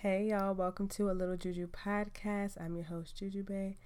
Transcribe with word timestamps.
Hey 0.00 0.26
y'all, 0.26 0.52
welcome 0.52 0.88
to 0.88 1.10
a 1.10 1.12
Little 1.12 1.38
Juju 1.38 1.68
podcast. 1.68 2.60
I'm 2.60 2.76
your 2.76 2.84
host, 2.84 3.16
Juju 3.16 3.42
Bae. 3.42 3.76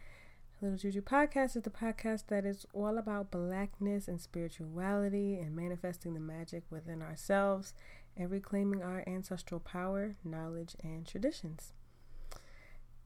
Little 0.61 0.77
Juju 0.77 1.03
podcast 1.03 1.55
is 1.55 1.63
the 1.63 1.71
podcast 1.71 2.25
that 2.27 2.45
is 2.45 2.67
all 2.73 2.99
about 2.99 3.31
blackness 3.31 4.09
and 4.09 4.21
spirituality 4.21 5.39
and 5.39 5.55
manifesting 5.55 6.15
the 6.15 6.21
magic 6.21 6.65
within 6.69 7.01
ourselves 7.01 7.75
and 8.17 8.29
reclaiming 8.29 8.83
our 8.83 9.05
ancestral 9.07 9.61
power, 9.61 10.17
knowledge, 10.25 10.75
and 10.83 11.07
traditions. 11.07 11.75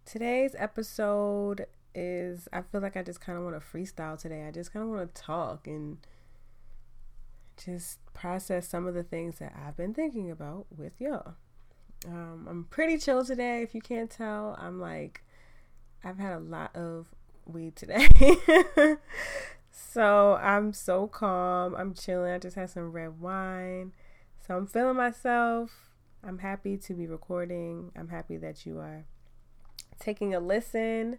Today's 0.07 0.57
episode 0.59 1.67
is 1.95 2.49
I 2.55 2.63
feel 2.63 2.81
like 2.81 2.97
I 2.97 3.03
just 3.03 3.21
kind 3.21 3.37
of 3.37 3.45
want 3.45 3.55
to 3.55 3.61
freestyle 3.61 4.19
today. 4.19 4.47
I 4.49 4.51
just 4.51 4.73
kind 4.73 4.83
of 4.83 4.89
want 4.89 5.15
to 5.15 5.23
talk 5.23 5.67
and 5.67 5.99
just 7.63 7.99
process 8.15 8.67
some 8.67 8.87
of 8.87 8.95
the 8.95 9.05
things 9.05 9.41
that 9.41 9.55
I've 9.55 9.77
been 9.77 9.93
thinking 9.93 10.31
about 10.31 10.65
with 10.75 10.99
y'all. 10.99 11.35
Um, 12.07 12.47
I'm 12.49 12.65
pretty 12.65 12.99
chill 12.99 13.25
today. 13.25 13.63
If 13.63 13.75
you 13.75 13.81
can't 13.81 14.11
tell, 14.11 14.57
I'm 14.59 14.81
like, 14.81 15.23
I've 16.03 16.19
had 16.19 16.33
a 16.35 16.39
lot 16.39 16.75
of 16.77 17.07
weed 17.47 17.77
today. 17.77 18.07
so 19.71 20.39
I'm 20.41 20.73
so 20.73 21.07
calm. 21.07 21.75
I'm 21.75 21.95
chilling. 21.95 22.33
I 22.33 22.39
just 22.39 22.57
had 22.57 22.71
some 22.71 22.93
red 22.93 23.21
wine. 23.21 23.93
So 24.47 24.57
I'm 24.57 24.67
feeling 24.67 24.97
myself. 24.97 25.91
I'm 26.23 26.39
happy 26.39 26.77
to 26.77 26.95
be 26.95 27.07
recording. 27.07 27.93
I'm 27.97 28.09
happy 28.09 28.37
that 28.39 28.67
you 28.67 28.79
are 28.79 29.05
taking 29.99 30.35
a 30.35 30.41
listen. 30.41 31.19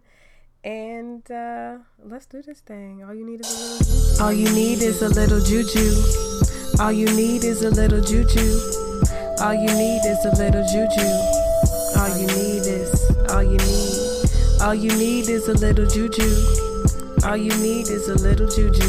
And 0.64 1.28
uh, 1.30 1.78
let's 2.02 2.26
do 2.26 2.42
this 2.42 2.60
thing. 2.60 3.04
All 3.04 3.14
you 3.14 3.24
need 3.24 3.40
is 3.40 3.50
a 3.50 3.58
little 3.78 4.10
juju. 4.10 4.22
All 4.22 4.32
you 4.32 4.52
need 4.54 4.82
is 4.82 5.02
a 5.02 5.08
little 5.08 5.40
juju. 5.40 6.82
All 6.82 6.92
you 6.92 7.06
need 7.16 7.44
is 7.44 7.62
a 7.62 7.70
little 7.70 8.00
juju. 8.00 8.85
All 9.38 9.52
you 9.52 9.68
need 9.68 10.00
is 10.06 10.24
a 10.24 10.30
little 10.38 10.64
juju. 10.64 11.08
All 11.98 12.08
you 12.16 12.26
need 12.26 12.64
is, 12.64 12.88
all 13.28 13.42
you 13.42 13.58
need. 13.58 14.62
All 14.62 14.74
you 14.74 14.88
need 14.96 15.28
is 15.28 15.46
a 15.48 15.52
little 15.52 15.86
juju. 15.86 16.24
All 17.22 17.36
you 17.36 17.54
need 17.58 17.88
is 17.88 18.08
a 18.08 18.14
little 18.14 18.48
juju. 18.48 18.88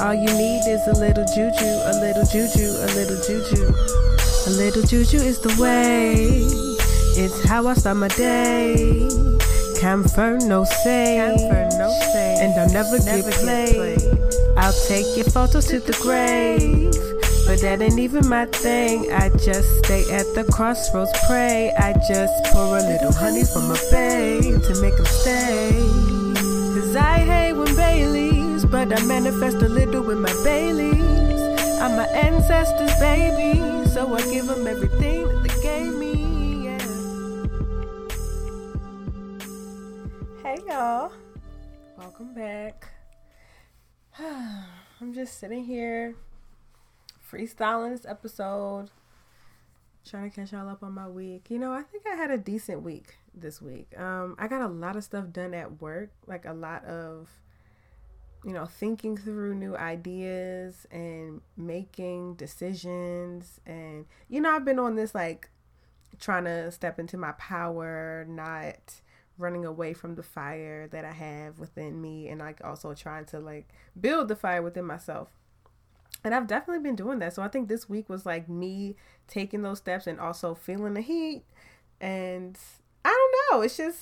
All 0.00 0.14
you 0.14 0.32
need 0.32 0.64
is 0.66 0.86
a 0.88 0.94
little 0.98 1.26
juju, 1.34 1.68
a 1.84 1.92
little 2.00 2.24
juju, 2.32 2.64
a 2.64 2.88
little 2.96 3.20
juju. 3.26 3.68
A 4.46 4.50
little 4.56 4.82
juju 4.82 5.18
is 5.18 5.38
the 5.40 5.54
way. 5.60 6.46
It's 7.14 7.44
how 7.44 7.66
I 7.68 7.74
start 7.74 7.98
my 7.98 8.08
day. 8.08 9.06
Camphor, 9.78 10.38
no 10.46 10.64
say. 10.64 11.16
Camphor, 11.16 11.68
no 11.76 11.90
say. 12.12 12.38
And 12.40 12.58
I'll 12.58 12.72
never, 12.72 12.98
never 13.04 13.30
get 13.30 13.40
played. 13.40 13.98
I'll 14.56 14.72
take 14.88 15.14
your 15.14 15.26
photos 15.26 15.66
to 15.66 15.78
the 15.80 15.92
grave. 16.00 16.94
But 17.52 17.60
that 17.60 17.82
ain't 17.82 17.98
even 17.98 18.26
my 18.30 18.46
thing. 18.46 19.12
I 19.12 19.28
just 19.28 19.84
stay 19.84 20.10
at 20.10 20.24
the 20.34 20.48
crossroads, 20.50 21.10
pray. 21.26 21.70
I 21.78 21.92
just 22.08 22.32
pour 22.46 22.78
a 22.78 22.80
little 22.80 23.12
honey 23.12 23.44
from 23.44 23.70
a 23.70 23.76
babe 23.90 24.62
to 24.62 24.80
make 24.80 24.96
them 24.96 25.04
stay. 25.04 25.72
Cause 26.72 26.96
I 26.96 27.18
hate 27.18 27.52
when 27.52 27.76
Baileys, 27.76 28.64
but 28.64 28.98
I 28.98 29.04
manifest 29.04 29.56
a 29.56 29.68
little 29.68 30.02
with 30.02 30.16
my 30.16 30.32
Baileys. 30.42 31.04
I'm 31.78 31.94
my 31.98 32.06
ancestors' 32.06 32.98
baby, 32.98 33.60
so 33.90 34.14
I 34.14 34.22
give 34.32 34.46
them 34.46 34.66
everything 34.66 35.28
that 35.28 35.42
they 35.46 35.62
gave 35.62 35.94
me. 35.94 36.64
Yeah. 36.64 36.78
Hey 40.42 40.56
y'all, 40.66 41.12
welcome 41.98 42.32
back. 42.32 42.88
I'm 44.18 45.12
just 45.12 45.38
sitting 45.38 45.66
here 45.66 46.14
freestyling 47.32 47.92
this 47.92 48.06
episode, 48.06 48.90
trying 50.08 50.30
to 50.30 50.36
catch 50.36 50.52
y'all 50.52 50.68
up 50.68 50.82
on 50.82 50.92
my 50.92 51.08
week. 51.08 51.50
You 51.50 51.58
know, 51.58 51.72
I 51.72 51.82
think 51.82 52.04
I 52.06 52.14
had 52.14 52.30
a 52.30 52.38
decent 52.38 52.82
week 52.82 53.16
this 53.34 53.62
week. 53.62 53.98
Um, 53.98 54.36
I 54.38 54.48
got 54.48 54.60
a 54.60 54.68
lot 54.68 54.96
of 54.96 55.04
stuff 55.04 55.32
done 55.32 55.54
at 55.54 55.80
work, 55.80 56.10
like 56.26 56.44
a 56.44 56.52
lot 56.52 56.84
of, 56.84 57.30
you 58.44 58.52
know, 58.52 58.66
thinking 58.66 59.16
through 59.16 59.54
new 59.54 59.76
ideas 59.76 60.86
and 60.90 61.40
making 61.56 62.34
decisions. 62.34 63.60
And, 63.64 64.06
you 64.28 64.40
know, 64.40 64.50
I've 64.50 64.64
been 64.64 64.78
on 64.78 64.96
this 64.96 65.14
like 65.14 65.48
trying 66.20 66.44
to 66.44 66.70
step 66.70 66.98
into 66.98 67.16
my 67.16 67.32
power, 67.32 68.26
not 68.28 69.00
running 69.38 69.64
away 69.64 69.94
from 69.94 70.16
the 70.16 70.22
fire 70.22 70.86
that 70.88 71.06
I 71.06 71.12
have 71.12 71.58
within 71.58 72.02
me, 72.02 72.28
and 72.28 72.40
like 72.40 72.60
also 72.62 72.92
trying 72.92 73.24
to 73.26 73.40
like 73.40 73.68
build 73.98 74.28
the 74.28 74.36
fire 74.36 74.60
within 74.60 74.84
myself 74.84 75.30
and 76.24 76.34
I've 76.34 76.46
definitely 76.46 76.82
been 76.82 76.96
doing 76.96 77.18
that. 77.18 77.34
So 77.34 77.42
I 77.42 77.48
think 77.48 77.68
this 77.68 77.88
week 77.88 78.08
was 78.08 78.24
like 78.24 78.48
me 78.48 78.96
taking 79.26 79.62
those 79.62 79.78
steps 79.78 80.06
and 80.06 80.20
also 80.20 80.54
feeling 80.54 80.94
the 80.94 81.00
heat. 81.00 81.44
And 82.00 82.56
I 83.04 83.08
don't 83.08 83.58
know, 83.58 83.62
it's 83.62 83.76
just 83.76 83.98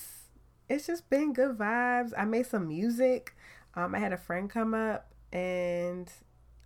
it's 0.69 0.87
just 0.87 1.09
been 1.09 1.33
good 1.33 1.57
vibes. 1.57 2.13
I 2.17 2.25
made 2.25 2.45
some 2.45 2.67
music. 2.67 3.35
Um, 3.75 3.95
I 3.95 3.99
had 3.99 4.13
a 4.13 4.17
friend 4.17 4.49
come 4.49 4.73
up 4.73 5.11
and 5.33 6.11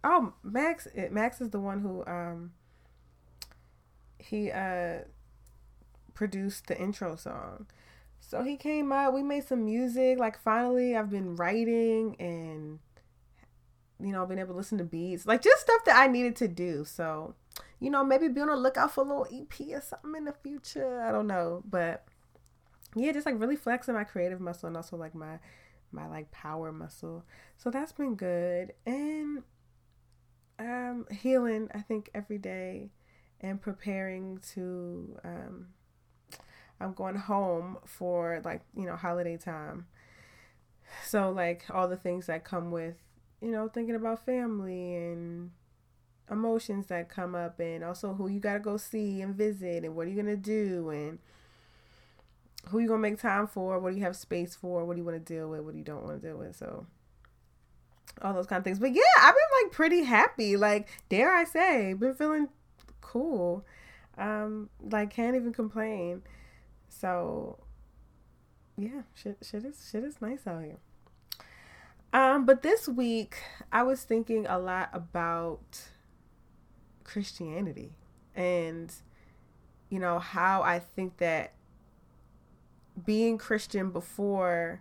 oh 0.04 0.34
Max 0.44 0.88
Max 1.12 1.40
is 1.40 1.52
the 1.52 1.60
one 1.60 1.82
who 1.82 2.04
um 2.06 2.52
he 4.20 4.52
uh 4.52 5.00
produced 6.14 6.68
the 6.68 6.80
intro 6.80 7.16
song. 7.16 7.68
So 8.20 8.44
he 8.44 8.58
came 8.58 8.92
up, 8.92 9.14
we 9.14 9.22
made 9.22 9.48
some 9.48 9.66
music. 9.66 10.18
Like 10.20 10.42
finally 10.42 10.96
I've 10.96 11.10
been 11.10 11.36
writing 11.36 12.16
and 12.20 12.80
you 14.00 14.12
know, 14.12 14.26
being 14.26 14.40
able 14.40 14.54
to 14.54 14.58
listen 14.58 14.78
to 14.78 14.84
beats, 14.84 15.26
like 15.26 15.42
just 15.42 15.62
stuff 15.62 15.86
that 15.86 15.98
I 15.98 16.08
needed 16.08 16.36
to 16.38 16.48
do. 16.48 16.86
So, 16.86 17.36
you 17.80 17.90
know, 17.90 18.04
maybe 18.04 18.28
be 18.28 18.42
on 18.42 18.48
the 18.48 18.56
lookout 18.56 18.92
for 18.92 19.02
a 19.02 19.08
little 19.08 19.28
EP 19.32 19.76
or 19.76 19.82
something 19.82 20.16
in 20.16 20.26
the 20.26 20.34
future. 20.34 21.02
I 21.02 21.12
don't 21.12 21.28
know, 21.28 21.64
but 21.70 22.06
yeah, 22.96 23.12
just 23.12 23.26
like 23.26 23.40
really 23.40 23.56
flexing 23.56 23.94
my 23.94 24.04
creative 24.04 24.40
muscle 24.40 24.68
and 24.68 24.78
also 24.78 24.98
like 24.98 25.16
my 25.16 25.40
my 25.92 26.08
like 26.08 26.32
power 26.32 26.72
muscle. 26.72 27.24
So 27.58 27.70
that's 27.70 27.92
been 27.92 28.16
good 28.16 28.74
and 28.86 29.44
um 30.58 31.06
healing 31.12 31.70
I 31.74 31.80
think 31.80 32.10
every 32.14 32.38
day 32.38 32.92
and 33.42 33.62
preparing 33.62 34.40
to 34.54 35.18
um 35.24 35.68
I'm 36.80 36.94
going 36.94 37.16
home 37.16 37.78
for 37.86 38.42
like, 38.44 38.62
you 38.76 38.86
know, 38.86 38.96
holiday 38.96 39.38
time. 39.38 39.88
So 41.06 41.32
like 41.32 41.64
all 41.70 41.88
the 41.88 41.98
things 41.98 42.28
that 42.28 42.44
come 42.44 42.72
with 42.72 42.96
you 43.46 43.52
know, 43.52 43.68
thinking 43.68 43.94
about 43.94 44.26
family 44.26 44.96
and 44.96 45.52
emotions 46.32 46.88
that 46.88 47.10
come 47.10 47.36
up 47.36 47.60
and 47.60 47.84
also 47.84 48.16
who 48.16 48.28
you 48.28 48.40
got 48.40 48.54
to 48.54 48.60
go 48.60 48.76
see 48.76 49.22
and 49.22 49.36
visit 49.36 49.84
and 49.84 49.96
what 49.96 50.08
are 50.08 50.10
you 50.10 50.16
going 50.16 50.26
to 50.26 50.36
do 50.36 50.90
and 50.90 51.20
who 52.70 52.80
you 52.80 52.88
going 52.88 53.04
to 53.04 53.08
make 53.08 53.22
time 53.22 53.46
for, 53.46 53.78
what 53.78 53.92
do 53.92 53.98
you 53.98 54.04
have 54.04 54.16
space 54.16 54.56
for, 54.56 54.84
what 54.84 54.96
do 54.96 55.00
you 55.00 55.06
want 55.06 55.24
to 55.24 55.34
deal 55.34 55.48
with, 55.48 55.62
what 55.62 55.74
do 55.74 55.78
you 55.78 55.84
don't 55.84 56.04
want 56.04 56.20
to 56.20 56.28
deal 56.28 56.38
with. 56.38 56.56
So 56.56 56.88
all 58.24 58.34
those 58.34 58.48
kind 58.48 58.58
of 58.58 58.64
things. 58.64 58.80
But 58.80 58.96
yeah, 58.96 59.04
I've 59.22 59.36
been 59.36 59.64
like 59.64 59.72
pretty 59.72 60.02
happy. 60.02 60.58
Like 60.58 60.88
dare 61.10 61.32
I 61.32 61.44
say, 61.44 61.94
been 61.94 62.16
feeling 62.16 62.50
cool. 63.02 63.64
Um 64.18 64.72
like 64.82 65.12
can't 65.12 65.36
even 65.36 65.54
complain. 65.54 66.24
So 66.90 67.60
yeah, 68.76 69.04
shit 69.14 69.38
shit 69.44 69.66
is 69.66 69.88
shit 69.92 70.04
is 70.04 70.20
nice 70.20 70.48
out 70.48 70.64
here. 70.64 70.80
Um, 72.16 72.46
but 72.46 72.62
this 72.62 72.88
week 72.88 73.36
I 73.74 73.84
was 73.84 74.04
thinking 74.04 74.48
a 74.48 74.58
lot 74.58 74.90
about 74.94 75.90
Christianity 77.04 77.92
and 78.34 78.90
you 79.90 80.00
know 80.00 80.20
how 80.20 80.62
I 80.62 80.80
think 80.80 81.18
that 81.18 81.52
being 83.06 83.38
Christian 83.38 83.90
before 83.92 84.80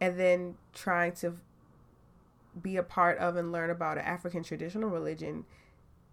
and 0.00 0.16
then 0.16 0.54
trying 0.72 1.10
to 1.14 1.38
be 2.62 2.76
a 2.76 2.84
part 2.84 3.18
of 3.18 3.34
and 3.34 3.50
learn 3.50 3.70
about 3.70 3.98
an 3.98 4.04
African 4.04 4.44
traditional 4.44 4.90
religion 4.90 5.46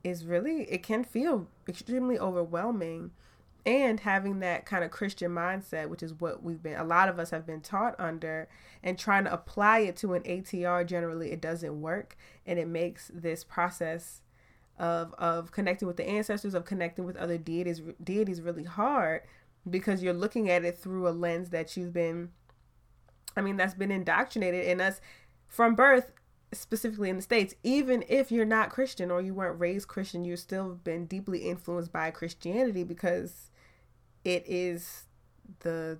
is 0.03 0.25
really 0.25 0.63
it 0.71 0.81
can 0.81 1.03
feel 1.03 1.45
extremely 1.69 2.17
overwhelming 2.17 3.11
and 3.67 3.99
having 3.99 4.39
that 4.39 4.65
kind 4.65 4.85
of 4.85 4.91
Christian 4.91 5.31
mindset, 5.31 5.89
which 5.89 6.01
is 6.01 6.13
what 6.13 6.41
we've 6.41 6.63
been, 6.63 6.79
a 6.79 6.85
lot 6.85 7.09
of 7.09 7.19
us 7.19 7.31
have 7.31 7.45
been 7.45 7.59
taught 7.59 7.95
under, 7.99 8.47
and 8.81 8.97
trying 8.97 9.25
to 9.25 9.33
apply 9.33 9.79
it 9.79 9.97
to 9.97 10.13
an 10.13 10.23
ATR, 10.23 10.85
generally 10.85 11.31
it 11.31 11.41
doesn't 11.41 11.81
work. 11.81 12.15
And 12.45 12.57
it 12.57 12.67
makes 12.67 13.11
this 13.13 13.43
process 13.43 14.21
of, 14.79 15.13
of 15.17 15.51
connecting 15.51 15.85
with 15.85 15.97
the 15.97 16.07
ancestors, 16.07 16.53
of 16.53 16.63
connecting 16.63 17.03
with 17.03 17.17
other 17.17 17.37
deities, 17.37 17.81
deities 18.01 18.41
really 18.41 18.63
hard 18.63 19.23
because 19.69 20.01
you're 20.01 20.13
looking 20.13 20.49
at 20.49 20.63
it 20.63 20.77
through 20.77 21.05
a 21.05 21.11
lens 21.11 21.49
that 21.49 21.75
you've 21.75 21.91
been, 21.91 22.29
I 23.35 23.41
mean, 23.41 23.57
that's 23.57 23.73
been 23.73 23.91
indoctrinated 23.91 24.65
in 24.65 24.79
us 24.79 25.01
from 25.45 25.75
birth 25.75 26.13
specifically 26.53 27.09
in 27.09 27.17
the 27.17 27.21
states 27.21 27.53
even 27.61 28.05
if 28.07 28.31
you're 28.31 28.45
not 28.45 28.69
christian 28.69 29.11
or 29.11 29.19
you 29.19 29.33
weren't 29.33 29.59
raised 29.59 29.89
christian 29.89 30.23
you've 30.23 30.39
still 30.39 30.75
been 30.75 31.05
deeply 31.05 31.39
influenced 31.39 31.91
by 31.91 32.09
christianity 32.09 32.85
because 32.85 33.51
it 34.27 34.43
is 34.45 35.05
the 35.61 35.99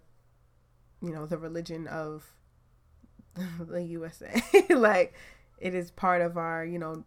you 1.01 1.13
know 1.13 1.25
the 1.25 1.37
religion 1.37 1.87
of 1.87 2.33
the 3.59 3.81
USA. 3.83 4.41
like 4.69 5.13
it 5.59 5.73
is 5.73 5.91
part 5.91 6.21
of 6.21 6.37
our, 6.37 6.65
you 6.65 6.77
know, 6.77 7.05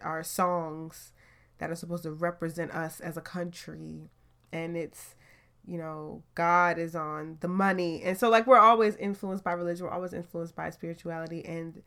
our 0.00 0.22
songs 0.22 1.12
that 1.58 1.70
are 1.70 1.74
supposed 1.74 2.04
to 2.04 2.12
represent 2.12 2.70
us 2.70 3.00
as 3.00 3.16
a 3.16 3.20
country 3.20 4.10
and 4.52 4.76
it's 4.76 5.16
you 5.64 5.78
know, 5.78 6.24
God 6.34 6.76
is 6.76 6.96
on 6.96 7.38
the 7.38 7.46
money. 7.46 8.02
And 8.02 8.18
so 8.18 8.28
like 8.28 8.48
we're 8.48 8.58
always 8.58 8.96
influenced 8.96 9.44
by 9.44 9.52
religion, 9.52 9.86
we're 9.86 9.92
always 9.92 10.12
influenced 10.12 10.54
by 10.54 10.70
spirituality 10.70 11.44
and 11.44 11.82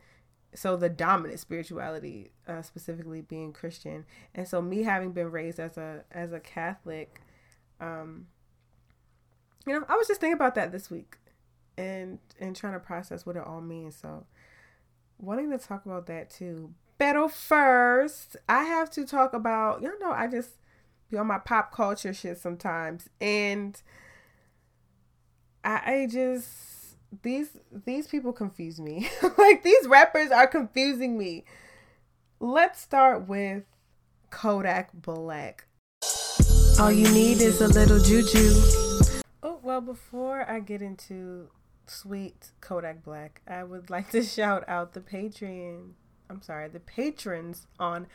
so 0.54 0.78
the 0.78 0.88
dominant 0.90 1.40
spirituality 1.40 2.32
uh, 2.48 2.62
specifically 2.62 3.22
being 3.22 3.54
Christian. 3.54 4.06
And 4.34 4.46
so 4.46 4.62
me 4.62 4.84
having 4.84 5.14
been 5.14 5.32
raised 5.32 5.60
as 5.60 5.78
a 5.78 6.04
as 6.12 6.34
a 6.34 6.40
Catholic 6.42 7.22
um 7.80 8.28
you 9.66 9.74
know, 9.74 9.86
I 9.90 9.96
was 9.96 10.08
just 10.08 10.22
thinking 10.22 10.36
about 10.36 10.56
that 10.56 10.72
this 10.72 10.90
week 10.90 11.18
and 11.78 12.20
and 12.40 12.56
trying 12.56 12.74
to 12.74 12.80
process 12.80 13.26
what 13.26 13.36
it 13.36 13.44
all 13.46 13.62
means. 13.62 13.96
So 13.96 14.26
wanting 15.18 15.52
to 15.52 15.58
talk 15.58 15.86
about 15.86 16.08
that 16.08 16.30
too. 16.30 16.74
But 16.98 17.32
first, 17.32 18.38
I 18.48 18.64
have 18.64 18.90
to 18.92 19.06
talk 19.06 19.34
about, 19.34 19.82
you 19.82 20.00
know, 20.00 20.12
I 20.12 20.28
just 20.28 20.52
be 21.10 21.18
on 21.18 21.28
my 21.28 21.40
pop 21.40 21.74
culture 21.74 22.14
shit 22.14 22.38
sometimes. 22.38 23.10
And 23.20 23.82
I, 25.64 25.82
I 25.86 26.08
just 26.10 26.98
these 27.22 27.58
these 27.86 28.08
people 28.08 28.34
confuse 28.34 28.80
me. 28.80 29.10
like 29.38 29.64
these 29.64 29.88
rappers 29.88 30.32
are 30.32 30.48
confusing 30.48 31.18
me. 31.18 31.44
Let's 32.40 32.82
start 32.82 33.28
with 33.28 33.64
Kodak 34.30 34.92
Black. 34.94 35.66
All 36.78 36.92
you 36.92 37.10
need 37.14 37.40
is 37.40 37.62
a 37.62 37.70
little 37.70 38.00
juju. 38.00 38.52
Oh, 39.42 39.60
well, 39.64 39.80
before 39.80 40.50
I 40.50 40.60
get 40.60 40.82
into 40.82 41.48
sweet 41.88 42.52
Kodak 42.60 43.02
Black, 43.02 43.42
I 43.48 43.64
would 43.64 43.90
like 43.90 44.10
to 44.12 44.22
shout 44.22 44.68
out 44.68 44.92
the 44.94 45.00
Patreon. 45.00 45.92
I'm 46.30 46.42
sorry, 46.42 46.68
the 46.68 46.82
patrons 46.82 47.68
on 47.80 48.08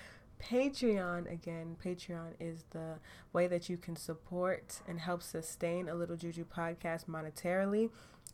Patreon. 0.42 1.32
Again, 1.32 1.78
Patreon 1.82 2.34
is 2.38 2.64
the 2.72 2.98
way 3.32 3.46
that 3.46 3.70
you 3.70 3.78
can 3.78 3.96
support 3.96 4.80
and 4.86 5.00
help 5.00 5.22
sustain 5.22 5.88
a 5.88 5.94
Little 5.94 6.16
Juju 6.16 6.44
podcast 6.44 7.06
monetarily 7.06 7.88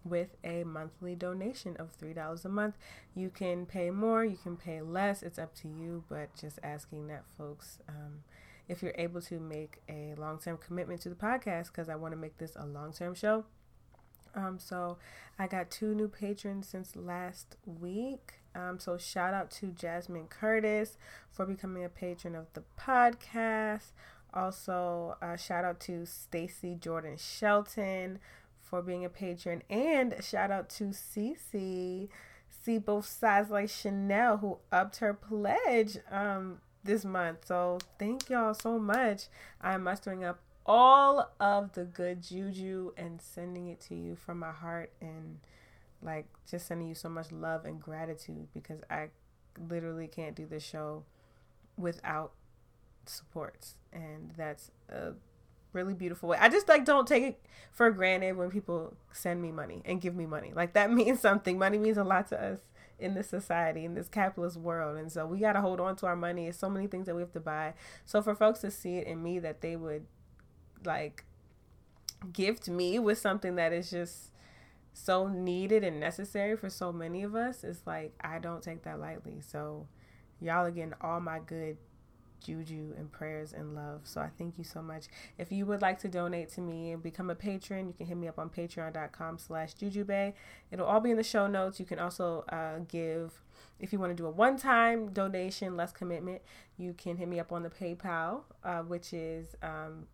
with 0.04 0.36
a 0.42 0.64
monthly 0.64 1.14
donation 1.14 1.76
of 1.76 1.96
$3 1.96 2.44
a 2.44 2.48
month. 2.48 2.74
You 3.14 3.30
can 3.30 3.64
pay 3.64 3.90
more, 3.90 4.24
you 4.24 4.38
can 4.42 4.56
pay 4.56 4.80
less. 4.80 5.22
It's 5.22 5.38
up 5.38 5.54
to 5.56 5.68
you, 5.68 6.02
but 6.08 6.34
just 6.34 6.58
asking 6.64 7.06
that 7.08 7.24
folks. 7.38 7.78
Um, 7.88 8.24
if 8.68 8.82
you're 8.82 8.94
able 8.96 9.20
to 9.22 9.38
make 9.38 9.80
a 9.88 10.14
long 10.16 10.38
term 10.38 10.58
commitment 10.58 11.00
to 11.02 11.08
the 11.08 11.14
podcast, 11.14 11.66
because 11.66 11.88
I 11.88 11.96
want 11.96 12.12
to 12.12 12.18
make 12.18 12.38
this 12.38 12.56
a 12.56 12.66
long 12.66 12.92
term 12.92 13.14
show. 13.14 13.44
Um, 14.34 14.58
so 14.58 14.98
I 15.38 15.46
got 15.46 15.70
two 15.70 15.94
new 15.94 16.08
patrons 16.08 16.68
since 16.68 16.94
last 16.94 17.56
week. 17.64 18.34
Um, 18.54 18.78
so 18.78 18.98
shout 18.98 19.34
out 19.34 19.50
to 19.52 19.68
Jasmine 19.68 20.28
Curtis 20.28 20.96
for 21.30 21.46
becoming 21.46 21.84
a 21.84 21.88
patron 21.88 22.34
of 22.34 22.46
the 22.52 22.62
podcast. 22.78 23.92
Also, 24.32 25.16
uh, 25.22 25.36
shout 25.36 25.64
out 25.64 25.80
to 25.80 26.04
Stacy 26.04 26.76
Jordan 26.78 27.16
Shelton 27.16 28.18
for 28.60 28.82
being 28.82 29.04
a 29.04 29.08
patron, 29.08 29.62
and 29.70 30.14
shout 30.20 30.50
out 30.50 30.68
to 30.70 30.84
Cece. 30.84 32.08
See 32.48 32.78
both 32.78 33.06
sides 33.06 33.50
like 33.50 33.70
Chanel 33.70 34.38
who 34.38 34.58
upped 34.72 34.96
her 34.96 35.14
pledge 35.14 35.98
um 36.10 36.58
this 36.86 37.04
month. 37.04 37.46
So 37.46 37.78
thank 37.98 38.30
y'all 38.30 38.54
so 38.54 38.78
much. 38.78 39.24
I'm 39.60 39.82
mustering 39.84 40.24
up 40.24 40.40
all 40.64 41.30
of 41.38 41.72
the 41.72 41.84
good 41.84 42.22
juju 42.22 42.92
and 42.96 43.20
sending 43.20 43.68
it 43.68 43.80
to 43.80 43.94
you 43.94 44.16
from 44.16 44.38
my 44.38 44.50
heart 44.50 44.92
and 45.00 45.38
like 46.02 46.26
just 46.50 46.66
sending 46.66 46.88
you 46.88 46.94
so 46.94 47.08
much 47.08 47.30
love 47.30 47.64
and 47.64 47.80
gratitude 47.80 48.48
because 48.52 48.80
I 48.90 49.08
literally 49.68 50.08
can't 50.08 50.34
do 50.34 50.46
this 50.46 50.64
show 50.64 51.04
without 51.76 52.32
supports 53.06 53.76
and 53.92 54.32
that's 54.36 54.70
a 54.88 55.12
really 55.72 55.94
beautiful 55.94 56.28
way. 56.28 56.38
I 56.40 56.48
just 56.48 56.68
like 56.68 56.84
don't 56.84 57.06
take 57.06 57.22
it 57.22 57.40
for 57.70 57.90
granted 57.90 58.36
when 58.36 58.50
people 58.50 58.96
send 59.12 59.40
me 59.40 59.52
money 59.52 59.82
and 59.84 60.00
give 60.00 60.16
me 60.16 60.26
money. 60.26 60.52
Like 60.54 60.72
that 60.72 60.90
means 60.92 61.20
something. 61.20 61.58
Money 61.58 61.78
means 61.78 61.98
a 61.98 62.04
lot 62.04 62.28
to 62.28 62.42
us 62.42 62.58
in 62.98 63.14
this 63.14 63.28
society 63.28 63.84
in 63.84 63.94
this 63.94 64.08
capitalist 64.08 64.56
world. 64.56 64.96
And 64.96 65.10
so 65.10 65.26
we 65.26 65.38
got 65.38 65.52
to 65.52 65.60
hold 65.60 65.80
on 65.80 65.96
to 65.96 66.06
our 66.06 66.16
money. 66.16 66.46
It's 66.46 66.58
so 66.58 66.70
many 66.70 66.86
things 66.86 67.06
that 67.06 67.14
we 67.14 67.20
have 67.20 67.32
to 67.32 67.40
buy. 67.40 67.74
So 68.04 68.22
for 68.22 68.34
folks 68.34 68.60
to 68.60 68.70
see 68.70 68.96
it 68.96 69.06
in 69.06 69.22
me 69.22 69.38
that 69.40 69.60
they 69.60 69.76
would 69.76 70.06
like 70.84 71.24
gift 72.32 72.68
me 72.68 72.98
with 72.98 73.18
something 73.18 73.56
that 73.56 73.72
is 73.72 73.90
just 73.90 74.30
so 74.92 75.28
needed 75.28 75.84
and 75.84 76.00
necessary 76.00 76.56
for 76.56 76.70
so 76.70 76.90
many 76.90 77.22
of 77.22 77.34
us 77.34 77.62
it's 77.62 77.86
like 77.86 78.14
i 78.22 78.38
don't 78.38 78.62
take 78.62 78.82
that 78.84 78.98
lightly. 78.98 79.40
So 79.40 79.86
y'all 80.40 80.64
are 80.64 80.70
getting 80.70 80.94
all 81.00 81.20
my 81.20 81.38
good 81.38 81.76
juju 82.40 82.94
and 82.96 83.10
prayers 83.12 83.52
and 83.52 83.74
love 83.74 84.00
so 84.04 84.20
i 84.20 84.28
thank 84.38 84.58
you 84.58 84.64
so 84.64 84.82
much 84.82 85.06
if 85.38 85.50
you 85.50 85.66
would 85.66 85.82
like 85.82 85.98
to 85.98 86.08
donate 86.08 86.48
to 86.48 86.60
me 86.60 86.92
and 86.92 87.02
become 87.02 87.30
a 87.30 87.34
patron 87.34 87.86
you 87.86 87.92
can 87.92 88.06
hit 88.06 88.16
me 88.16 88.28
up 88.28 88.38
on 88.38 88.48
patreon.com 88.48 89.38
slash 89.38 89.74
jujubae 89.74 90.32
it'll 90.70 90.86
all 90.86 91.00
be 91.00 91.10
in 91.10 91.16
the 91.16 91.22
show 91.22 91.46
notes 91.46 91.78
you 91.80 91.86
can 91.86 91.98
also 91.98 92.44
uh, 92.50 92.78
give 92.88 93.42
if 93.78 93.92
you 93.92 93.98
want 93.98 94.10
to 94.10 94.16
do 94.16 94.26
a 94.26 94.30
one-time 94.30 95.12
donation 95.12 95.76
less 95.76 95.92
commitment 95.92 96.40
you 96.76 96.92
can 96.94 97.16
hit 97.16 97.28
me 97.28 97.38
up 97.38 97.52
on 97.52 97.62
the 97.62 97.70
paypal 97.70 98.42
uh, 98.64 98.80
which 98.80 99.12
is 99.12 99.54
um, 99.62 100.06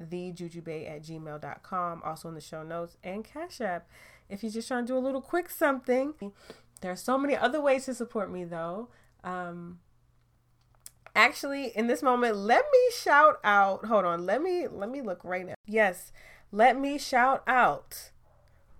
thejujubae 0.00 0.90
at 0.90 1.02
gmail.com, 1.02 2.02
also 2.04 2.28
in 2.28 2.34
the 2.34 2.40
show 2.40 2.62
notes, 2.62 2.96
and 3.02 3.24
Cash 3.24 3.60
App. 3.60 3.88
If 4.28 4.42
you're 4.42 4.52
just 4.52 4.68
trying 4.68 4.84
to 4.86 4.92
do 4.92 4.98
a 4.98 5.00
little 5.00 5.20
quick 5.20 5.50
something, 5.50 6.14
there 6.80 6.92
are 6.92 6.96
so 6.96 7.18
many 7.18 7.36
other 7.36 7.60
ways 7.60 7.86
to 7.86 7.94
support 7.94 8.30
me 8.30 8.44
though. 8.44 8.88
Um, 9.24 9.80
actually, 11.18 11.76
in 11.76 11.88
this 11.88 12.02
moment, 12.02 12.36
let 12.36 12.64
me 12.72 12.78
shout 12.96 13.40
out. 13.44 13.84
Hold 13.86 14.04
on, 14.04 14.24
let 14.24 14.40
me 14.40 14.66
let 14.68 14.88
me 14.88 15.02
look 15.02 15.22
right 15.24 15.44
now. 15.44 15.54
Yes, 15.66 16.12
let 16.52 16.78
me 16.78 16.96
shout 16.96 17.42
out 17.46 18.10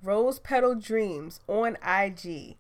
Rose 0.03 0.39
Petal 0.39 0.75
Dreams 0.77 1.41
on 1.49 1.77
IG. 1.87 2.57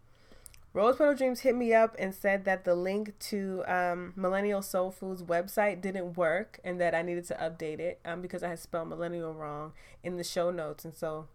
Rose 0.74 0.96
Petal 0.96 1.14
Dreams 1.14 1.40
hit 1.40 1.56
me 1.56 1.72
up 1.72 1.96
and 1.98 2.14
said 2.14 2.44
that 2.44 2.64
the 2.64 2.74
link 2.74 3.18
to 3.20 3.64
um, 3.66 4.12
Millennial 4.16 4.60
Soul 4.60 4.90
Food's 4.90 5.22
website 5.22 5.80
didn't 5.80 6.16
work 6.16 6.60
and 6.62 6.80
that 6.80 6.94
I 6.94 7.02
needed 7.02 7.24
to 7.28 7.34
update 7.34 7.78
it 7.78 8.00
um, 8.04 8.20
because 8.20 8.42
I 8.42 8.48
had 8.48 8.58
spelled 8.58 8.88
millennial 8.88 9.32
wrong 9.32 9.72
in 10.02 10.18
the 10.18 10.24
show 10.24 10.50
notes. 10.50 10.84
And 10.84 10.94
so 10.94 11.26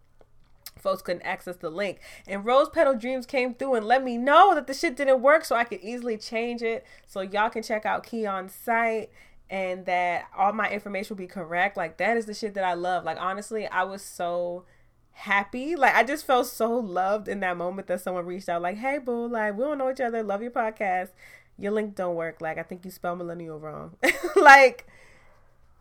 folks 0.77 1.01
couldn't 1.01 1.23
access 1.23 1.55
the 1.55 1.69
link. 1.69 1.99
And 2.27 2.45
Rose 2.45 2.69
Petal 2.69 2.95
Dreams 2.95 3.25
came 3.25 3.53
through 3.53 3.75
and 3.75 3.85
let 3.85 4.03
me 4.03 4.17
know 4.17 4.53
that 4.55 4.67
the 4.67 4.73
shit 4.73 4.95
didn't 4.95 5.21
work 5.21 5.45
so 5.45 5.55
I 5.55 5.63
could 5.63 5.81
easily 5.81 6.17
change 6.17 6.61
it. 6.61 6.85
So 7.07 7.21
y'all 7.21 7.49
can 7.49 7.63
check 7.63 7.85
out 7.85 8.05
Keon's 8.05 8.53
site 8.53 9.09
and 9.49 9.85
that 9.85 10.25
all 10.37 10.53
my 10.53 10.69
information 10.69 11.15
will 11.15 11.21
be 11.21 11.27
correct. 11.27 11.77
Like 11.77 11.97
that 11.97 12.17
is 12.17 12.25
the 12.25 12.33
shit 12.33 12.53
that 12.55 12.63
I 12.63 12.73
love. 12.73 13.03
Like 13.03 13.17
honestly, 13.19 13.67
I 13.67 13.83
was 13.83 14.01
so 14.01 14.65
happy. 15.11 15.75
Like 15.75 15.95
I 15.95 16.03
just 16.03 16.25
felt 16.25 16.47
so 16.47 16.75
loved 16.75 17.27
in 17.27 17.39
that 17.41 17.57
moment 17.57 17.87
that 17.87 18.01
someone 18.01 18.25
reached 18.25 18.49
out 18.49 18.61
like, 18.61 18.77
"Hey 18.77 18.97
boo, 18.97 19.27
like 19.27 19.55
we 19.55 19.63
don't 19.63 19.77
know 19.77 19.91
each 19.91 20.01
other. 20.01 20.23
Love 20.23 20.41
your 20.41 20.51
podcast. 20.51 21.09
Your 21.57 21.71
link 21.71 21.95
don't 21.95 22.15
work. 22.15 22.41
Like 22.41 22.57
I 22.57 22.63
think 22.63 22.83
you 22.83 22.91
spelled 22.91 23.19
millennial 23.19 23.59
wrong." 23.59 23.95
like 24.35 24.87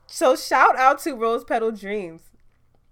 so 0.07 0.37
shout 0.37 0.77
out 0.77 0.99
to 1.01 1.15
Rose 1.15 1.45
Petal 1.45 1.73
Dreams. 1.73 2.23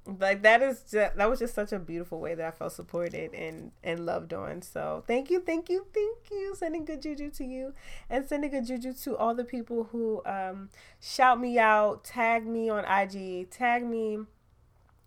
Like 0.06 0.42
that 0.42 0.62
is 0.62 0.82
just, 0.90 1.16
that 1.16 1.30
was 1.30 1.38
just 1.38 1.54
such 1.54 1.72
a 1.72 1.78
beautiful 1.78 2.20
way 2.20 2.34
that 2.34 2.46
I 2.46 2.50
felt 2.50 2.72
supported 2.72 3.34
and 3.34 3.70
and 3.84 4.06
loved 4.06 4.32
on. 4.32 4.62
So 4.62 5.04
thank 5.06 5.30
you, 5.30 5.40
thank 5.40 5.68
you, 5.68 5.86
thank 5.92 6.30
you. 6.30 6.54
Sending 6.56 6.84
good 6.84 7.02
juju 7.02 7.30
to 7.32 7.44
you 7.44 7.74
and 8.08 8.26
sending 8.26 8.50
good 8.50 8.66
juju 8.66 8.94
to 8.94 9.16
all 9.16 9.34
the 9.34 9.44
people 9.44 9.88
who 9.92 10.22
um 10.24 10.70
shout 11.00 11.38
me 11.38 11.58
out, 11.58 12.02
tag 12.02 12.46
me 12.46 12.70
on 12.70 12.84
IG, 12.84 13.50
tag 13.50 13.84
me 13.84 14.20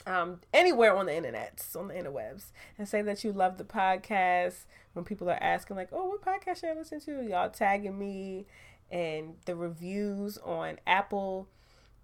um, 0.05 0.41
anywhere 0.53 0.95
on 0.95 1.05
the 1.05 1.15
internet, 1.15 1.65
on 1.77 1.87
the 1.87 1.93
interwebs, 1.93 2.51
and 2.77 2.87
say 2.87 3.01
that 3.01 3.23
you 3.23 3.31
love 3.31 3.57
the 3.57 3.63
podcast. 3.63 4.65
When 4.93 5.05
people 5.05 5.29
are 5.29 5.41
asking, 5.41 5.75
like, 5.75 5.89
"Oh, 5.91 6.09
what 6.09 6.21
podcast 6.21 6.59
should 6.59 6.69
I 6.69 6.73
listen 6.73 6.99
to?" 7.01 7.23
Y'all 7.23 7.49
tagging 7.49 7.97
me 7.97 8.45
and 8.91 9.35
the 9.45 9.55
reviews 9.55 10.37
on 10.39 10.79
Apple 10.85 11.47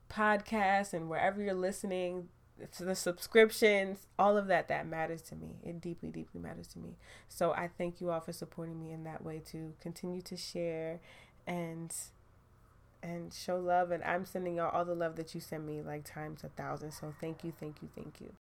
Podcasts 0.10 0.94
and 0.94 1.10
wherever 1.10 1.42
you're 1.42 1.54
listening, 1.54 2.30
to 2.68 2.84
the 2.84 2.96
subscriptions, 2.96 4.08
all 4.18 4.38
of 4.38 4.48
that 4.48 4.68
that 4.68 4.88
matters 4.88 5.22
to 5.24 5.36
me. 5.36 5.56
It 5.64 5.82
deeply, 5.82 6.10
deeply 6.10 6.40
matters 6.40 6.68
to 6.68 6.80
me. 6.80 6.98
So 7.28 7.52
I 7.52 7.70
thank 7.78 8.02
you 8.02 8.12
all 8.12 8.20
for 8.20 8.34
supporting 8.34 8.80
me 8.80 8.92
in 8.92 9.04
that 9.04 9.24
way 9.24 9.42
to 9.52 9.74
continue 9.82 10.22
to 10.22 10.38
share 10.38 11.00
and 11.48 11.94
and 13.02 13.34
show 13.34 13.58
love. 13.58 13.92
And 13.92 14.04
I'm 14.04 14.26
sending 14.26 14.56
y'all 14.56 14.72
all 14.72 14.86
the 14.86 14.96
love 14.96 15.16
that 15.16 15.34
you 15.34 15.42
send 15.42 15.66
me, 15.66 15.82
like 15.82 16.04
times 16.04 16.44
a 16.44 16.50
thousand. 16.50 16.92
So 16.92 17.14
thank 17.20 17.44
you, 17.44 17.54
thank 17.60 17.82
you, 17.82 17.90
thank 17.96 18.22
you. 18.22 18.34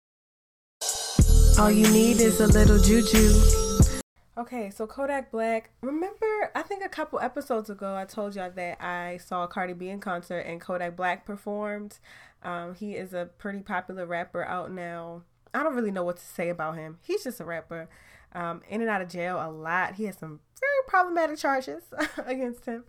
All 1.58 1.70
you 1.70 1.90
need 1.90 2.20
is 2.20 2.40
a 2.40 2.46
little 2.46 2.78
juju. 2.78 4.02
Okay, 4.38 4.68
so 4.68 4.87
Kodak 4.87 5.30
Black. 5.30 5.70
Remember, 5.80 6.50
I 6.54 6.61
think 6.61 6.85
a 6.85 6.90
couple 6.90 7.18
episodes 7.20 7.70
ago, 7.70 7.96
I 7.96 8.04
told 8.04 8.37
y'all 8.37 8.50
that 8.50 8.82
I 8.82 9.16
saw 9.16 9.46
Cardi 9.46 9.73
B 9.73 9.88
in 9.88 9.99
concert 9.99 10.40
and 10.40 10.61
Kodak 10.61 10.94
Black 10.94 11.25
performed. 11.25 11.99
Um, 12.46 12.74
he 12.74 12.94
is 12.94 13.12
a 13.12 13.28
pretty 13.38 13.60
popular 13.60 14.06
rapper 14.06 14.44
out 14.44 14.70
now. 14.70 15.22
I 15.52 15.62
don't 15.62 15.74
really 15.74 15.90
know 15.90 16.04
what 16.04 16.16
to 16.16 16.24
say 16.24 16.48
about 16.48 16.76
him. 16.76 16.98
He's 17.02 17.24
just 17.24 17.40
a 17.40 17.44
rapper. 17.44 17.88
Um, 18.32 18.62
in 18.68 18.80
and 18.80 18.90
out 18.90 19.02
of 19.02 19.08
jail 19.08 19.36
a 19.36 19.50
lot. 19.50 19.94
He 19.94 20.04
has 20.04 20.16
some 20.18 20.40
very 20.60 20.88
problematic 20.88 21.38
charges 21.38 21.82
against 22.26 22.66
him 22.66 22.84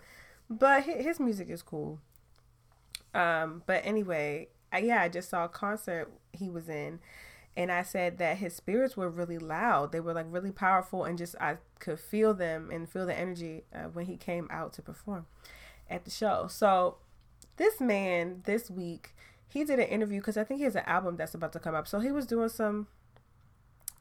but 0.50 0.84
his 0.84 1.20
music 1.20 1.50
is 1.50 1.62
cool. 1.62 2.00
Um, 3.14 3.64
but 3.66 3.82
anyway, 3.84 4.50
yeah, 4.78 5.02
I 5.02 5.10
just 5.10 5.30
saw 5.30 5.46
a 5.46 5.50
concert 5.50 6.12
he 6.32 6.50
was 6.50 6.70
in, 6.70 7.00
and 7.56 7.72
I 7.72 7.84
said 7.84 8.18
that 8.20 8.38
his 8.38 8.56
spirits 8.56 8.96
were 8.96 9.10
really 9.10 9.38
loud. 9.38 9.92
They 9.92 10.00
were 10.00 10.14
like 10.14 10.28
really 10.30 10.52
powerful, 10.52 11.04
and 11.04 11.18
just 11.18 11.36
I 11.40 11.58
could 11.80 12.00
feel 12.00 12.34
them 12.34 12.70
and 12.72 12.90
feel 12.90 13.06
the 13.06 13.18
energy 13.18 13.64
uh, 13.74 13.90
when 13.92 14.06
he 14.06 14.18
came 14.18 14.48
out 14.52 14.74
to 14.74 14.82
perform 14.82 15.26
at 15.90 16.06
the 16.06 16.12
show. 16.12 16.48
So 16.50 16.98
this 17.58 17.82
man 17.82 18.42
this 18.46 18.70
week 18.70 19.16
he 19.48 19.64
did 19.64 19.80
an 19.80 19.88
interview 19.88 20.20
because 20.20 20.38
I 20.38 20.44
think 20.44 20.60
he 20.60 20.66
has 20.66 20.76
an 20.76 20.84
album 20.86 21.16
that's 21.18 21.34
about 21.34 21.54
to 21.54 21.60
come 21.60 21.76
up. 21.76 21.88
So 21.88 22.00
he 22.00 22.12
was 22.12 22.26
doing 22.26 22.50
some, 22.50 22.88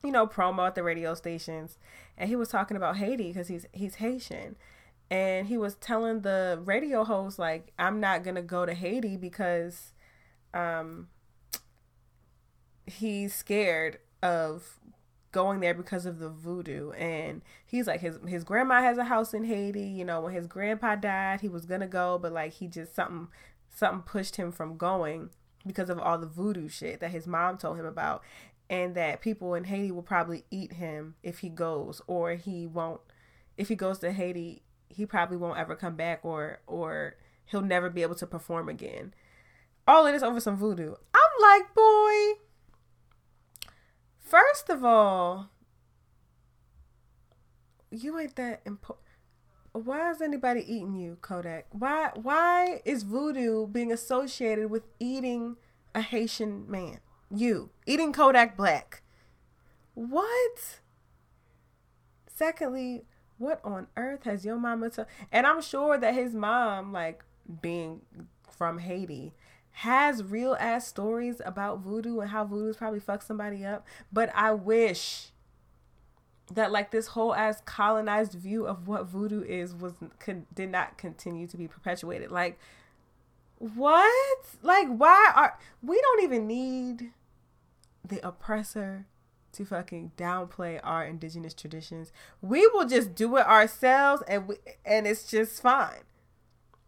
you 0.03 0.11
know, 0.11 0.27
promo 0.27 0.67
at 0.67 0.75
the 0.75 0.83
radio 0.83 1.15
stations, 1.15 1.79
and 2.17 2.29
he 2.29 2.37
was 2.37 2.49
talking 2.49 2.77
about 2.77 2.97
Haiti 2.97 3.29
because 3.29 3.49
he's 3.49 3.67
he's 3.73 3.97
Haitian, 3.97 4.57
and 5.11 5.47
he 5.47 5.57
was 5.57 5.75
telling 5.77 6.21
the 6.23 6.61
radio 6.65 7.05
host 7.05 7.39
like, 7.39 7.73
"I'm 7.79 8.01
not 8.01 8.25
gonna 8.25 8.43
go 8.43 8.67
to 8.67 8.75
Haiti 8.75 9.17
because, 9.17 9.93
um, 10.53 11.09
he's 12.87 13.35
scared 13.35 13.99
of 14.23 14.79
going 15.33 15.61
there 15.61 15.75
because 15.75 16.07
of 16.07 16.19
the 16.19 16.31
voodoo 16.31 16.93
and 16.93 17.43
he's 17.67 17.87
like 17.87 18.01
his 18.01 18.19
his 18.27 18.43
grandma 18.43 18.81
has 18.81 18.97
a 18.97 19.05
house 19.05 19.35
in 19.35 19.45
Haiti 19.45 19.83
you 19.83 20.03
know 20.03 20.23
when 20.23 20.33
his 20.33 20.47
grandpa 20.47 20.95
died 20.97 21.43
he 21.43 21.49
was 21.49 21.67
gonna 21.67 21.87
go 21.87 22.19
but 22.19 22.33
like 22.33 22.55
he 22.55 22.67
just 22.67 22.95
something 22.95 23.29
something 23.77 24.01
pushed 24.01 24.37
him 24.37 24.51
from 24.51 24.79
going 24.79 25.29
because 25.67 25.91
of 25.91 25.99
all 25.99 26.17
the 26.17 26.27
voodoo 26.27 26.67
shit 26.67 26.99
that 27.01 27.11
his 27.11 27.27
mom 27.27 27.59
told 27.59 27.79
him 27.79 27.85
about 27.85 28.23
and 28.71 28.95
that 28.95 29.21
people 29.21 29.55
in 29.55 29.65
Haiti 29.65 29.91
will 29.91 30.03
probably 30.03 30.45
eat 30.51 30.73
him 30.73 31.15
if 31.23 31.41
he 31.41 31.51
goes 31.51 32.01
or 32.07 32.35
he 32.35 32.67
won't 32.67 33.03
if 33.59 33.69
he 33.69 33.75
goes 33.75 33.99
to 33.99 34.13
Haiti 34.13 34.63
he 34.89 35.05
probably 35.05 35.37
won't 35.37 35.59
ever 35.59 35.77
come 35.77 35.95
back 35.95 36.21
or 36.23 36.61
or 36.67 37.17
he'll 37.45 37.61
never 37.61 37.91
be 37.91 38.01
able 38.01 38.15
to 38.15 38.27
perform 38.27 38.69
again. 38.71 39.13
All 39.87 40.07
of 40.07 40.13
this 40.15 40.23
over 40.23 40.41
some 40.41 40.57
voodoo. 40.57 40.95
I'm 41.15 41.43
like 41.43 41.75
boy 41.75 42.41
first 44.19 44.71
of 44.71 44.85
all 44.85 45.51
you 47.91 48.19
ain't 48.19 48.37
that 48.37 48.63
important 48.65 49.06
why 49.85 50.11
is 50.11 50.21
anybody 50.21 50.61
eating 50.61 50.95
you, 50.95 51.19
Kodak? 51.21 51.67
Why 51.73 52.11
why 52.15 52.81
is 52.85 53.03
voodoo 53.03 53.67
being 53.67 53.93
associated 53.93 54.71
with 54.71 54.85
eating 54.99 55.57
a 55.95 56.01
Haitian 56.01 56.71
man? 56.71 57.01
You 57.31 57.71
eating 57.87 58.13
Kodak 58.13 58.57
Black. 58.57 59.03
What? 59.95 60.81
Secondly, 62.33 63.05
what 63.39 63.61
on 63.65 63.89
earth 63.97 64.25
has 64.25 64.45
your 64.45 64.57
mama 64.57 64.91
told? 64.91 65.09
And 65.33 65.47
I'm 65.47 65.63
sure 65.63 65.99
that 65.99 66.15
his 66.15 66.35
mom, 66.35 66.93
like 66.93 67.25
being 67.63 68.03
from 68.51 68.79
Haiti, 68.79 69.33
has 69.71 70.23
real 70.23 70.57
ass 70.59 70.87
stories 70.87 71.41
about 71.45 71.81
voodoo 71.81 72.21
and 72.21 72.31
how 72.31 72.45
voodoo's 72.45 72.77
probably 72.77 73.01
fucked 73.01 73.25
somebody 73.25 73.65
up. 73.65 73.87
But 74.13 74.31
I 74.35 74.53
wish 74.53 75.33
that 76.53 76.71
like 76.71 76.91
this 76.91 77.09
whole 77.09 77.35
ass 77.35 77.61
colonized 77.65 78.35
view 78.35 78.67
of 78.67 78.87
what 78.87 79.07
voodoo 79.07 79.43
is 79.43 79.75
was 79.75 79.95
could, 80.19 80.47
did 80.55 80.71
not 80.71 80.97
continue 80.97 81.47
to 81.47 81.57
be 81.57 81.67
perpetuated. 81.67 82.31
Like 82.31 82.59
what? 83.59 84.47
Like 84.63 84.89
why 84.89 85.33
are 85.35 85.59
we 85.83 86.01
don't 86.01 86.23
even 86.23 86.47
need 86.47 87.13
the 88.05 88.25
oppressor 88.27 89.07
to 89.53 89.65
fucking 89.65 90.13
downplay 90.17 90.79
our 90.85 91.05
indigenous 91.05 91.55
traditions. 91.55 92.13
We 92.41 92.67
will 92.69 92.87
just 92.87 93.15
do 93.15 93.37
it 93.37 93.47
ourselves 93.47 94.23
and 94.29 94.49
we, 94.49 94.57
and 94.85 95.07
it's 95.07 95.29
just 95.29 95.61
fine. 95.61 96.03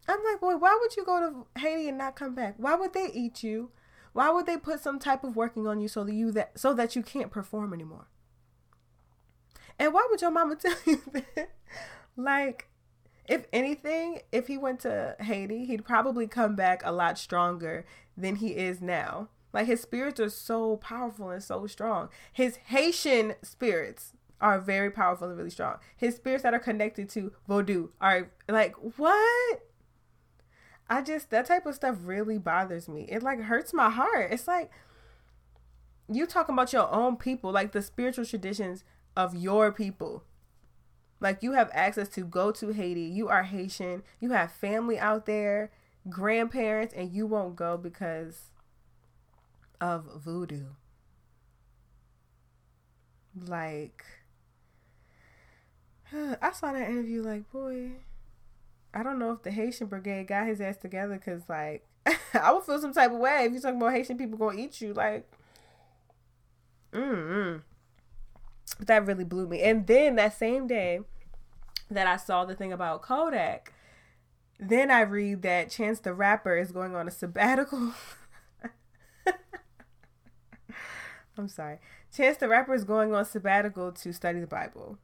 I'm 0.07 0.23
like 0.25 0.41
boy 0.41 0.57
why 0.57 0.79
would 0.81 0.97
you 0.97 1.05
go 1.05 1.47
to 1.55 1.61
haiti 1.61 1.89
and 1.89 1.99
not 1.99 2.15
come 2.15 2.35
back? 2.35 2.55
Why 2.59 2.77
would 2.77 2.93
they 2.93 3.11
eat 3.13 3.43
you? 3.43 3.71
Why 4.13 4.31
would 4.31 4.47
they 4.47 4.57
put 4.57 4.81
some 4.81 4.99
type 4.99 5.25
of 5.25 5.35
working 5.35 5.67
on 5.67 5.81
you 5.81 5.89
so 5.89 6.05
that 6.05 6.15
you 6.15 6.31
that 6.33 6.59
so 6.59 6.75
that 6.75 6.95
you 6.95 7.03
can't 7.03 7.33
perform 7.33 7.73
anymore 7.73 8.07
and 9.79 9.93
why 9.93 10.07
would 10.11 10.21
your 10.21 10.31
mama 10.31 10.57
tell 10.61 10.77
you 10.85 11.03
that? 11.13 11.51
like, 12.17 12.69
if 13.29 13.47
anything, 13.53 14.21
if 14.33 14.47
he 14.47 14.59
went 14.59 14.81
to 14.81 15.17
Haiti, 15.21 15.67
he'd 15.67 15.85
probably 15.85 16.27
come 16.27 16.57
back 16.57 16.83
a 16.85 16.93
lot 16.93 17.19
stronger 17.19 17.85
than 18.17 18.37
he 18.37 18.57
is 18.57 18.81
now. 18.81 19.29
Like 19.53 19.67
his 19.67 19.81
spirits 19.81 20.21
are 20.21 20.31
so 20.31 20.77
powerful 20.77 21.31
and 21.31 21.43
so 21.43 21.67
strong. 21.67 22.09
His 22.33 22.57
Haitian 22.67 23.35
spirits 23.43 24.13
are 24.41 24.61
very 24.61 24.91
powerful 24.91 25.29
and 25.29 25.37
really 25.37 25.51
strong. 25.51 25.77
His 25.97 26.17
spirits 26.17 26.43
that 26.43 26.55
are 26.55 26.59
connected 26.59 27.09
to 27.11 27.33
Vodou 27.49 27.91
are 28.01 28.31
like 28.49 28.75
what? 28.99 29.61
I 30.91 31.03
just 31.03 31.31
that 31.31 31.47
type 31.47 31.67
of 31.67 31.75
stuff 31.75 31.97
really 32.03 32.39
bothers 32.39 32.89
me. 32.89 33.07
It 33.09 33.23
like 33.23 33.41
hurts 33.41 33.73
my 33.73 33.91
heart. 33.91 34.33
It's 34.33 34.49
like 34.49 34.71
you 36.11 36.27
talking 36.27 36.55
about 36.55 36.73
your 36.73 36.91
own 36.93 37.17
people, 37.17 37.51
like 37.53 37.73
the 37.73 37.83
spiritual 37.83 38.25
traditions 38.25 38.85
of 39.19 39.35
your 39.35 39.73
people. 39.73 40.23
Like 41.21 41.43
you 41.43 41.53
have 41.53 41.69
access 41.73 42.09
to 42.11 42.23
go 42.23 42.53
to 42.53 42.73
Haiti. 42.73 43.03
You 43.03 43.29
are 43.29 43.43
Haitian. 43.43 44.05
You 44.21 44.31
have 44.31 44.53
family 44.53 44.99
out 44.99 45.27
there, 45.27 45.73
grandparents, 46.09 46.95
and 46.95 47.13
you 47.13 47.27
won't 47.27 47.57
go 47.57 47.77
because 47.77 48.53
of 49.81 50.07
voodoo. 50.17 50.67
Like, 53.47 54.05
I 56.13 56.53
saw 56.53 56.73
that 56.73 56.89
interview. 56.89 57.23
Like, 57.23 57.51
boy, 57.51 57.91
I 58.95 59.03
don't 59.03 59.19
know 59.19 59.33
if 59.33 59.43
the 59.43 59.51
Haitian 59.51 59.89
brigade 59.89 60.29
got 60.29 60.47
his 60.47 60.61
ass 60.61 60.77
together 60.77 61.15
because, 61.15 61.49
like, 61.49 61.85
I 62.35 62.53
would 62.53 62.63
feel 62.63 62.81
some 62.81 62.93
type 62.93 63.11
of 63.11 63.19
way 63.19 63.45
if 63.45 63.53
you 63.53 63.61
talking 63.61 63.79
about 63.81 63.93
Haitian 63.93 64.17
people 64.17 64.39
gonna 64.39 64.59
eat 64.59 64.81
you. 64.81 64.95
Like, 64.95 65.29
mm 66.93 67.63
that 68.81 69.07
really 69.07 69.25
blew 69.25 69.47
me. 69.47 69.63
And 69.63 69.87
then 69.87 70.17
that 70.17 70.37
same 70.37 70.67
day 70.67 71.01
that 71.91 72.07
I 72.07 72.17
saw 72.17 72.45
the 72.45 72.55
thing 72.55 72.73
about 72.73 73.03
Kodak, 73.03 73.73
then 74.59 74.91
I 74.91 75.03
read 75.03 75.43
that 75.43 75.71
Chance 75.71 76.01
the 76.01 76.13
Rapper 76.13 76.57
is 76.57 76.73
going 76.73 76.95
on 76.97 77.07
a 77.09 77.11
sabbatical. 77.11 77.93
I'm 81.39 81.49
sorry. 81.49 81.79
Chance 82.15 82.39
the 82.39 82.49
Rapper 82.49 82.75
is 82.75 82.85
going 82.85 83.15
on 83.15 83.25
sabbatical 83.25 83.93
to 83.93 84.13
study 84.13 84.41
the 84.41 84.47
Bible. 84.47 84.99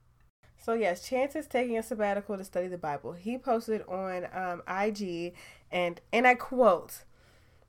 So 0.59 0.73
yes, 0.73 1.07
Chance 1.07 1.37
is 1.37 1.47
taking 1.47 1.78
a 1.78 1.83
sabbatical 1.83 2.37
to 2.37 2.45
study 2.45 2.69
the 2.69 2.78
Bible. 2.78 3.12
He 3.12 3.38
posted 3.38 3.83
on 3.83 4.26
um, 4.33 4.62
IG 4.69 5.35
and 5.71 6.00
and 6.12 6.26
I 6.26 6.35
quote, 6.35 7.04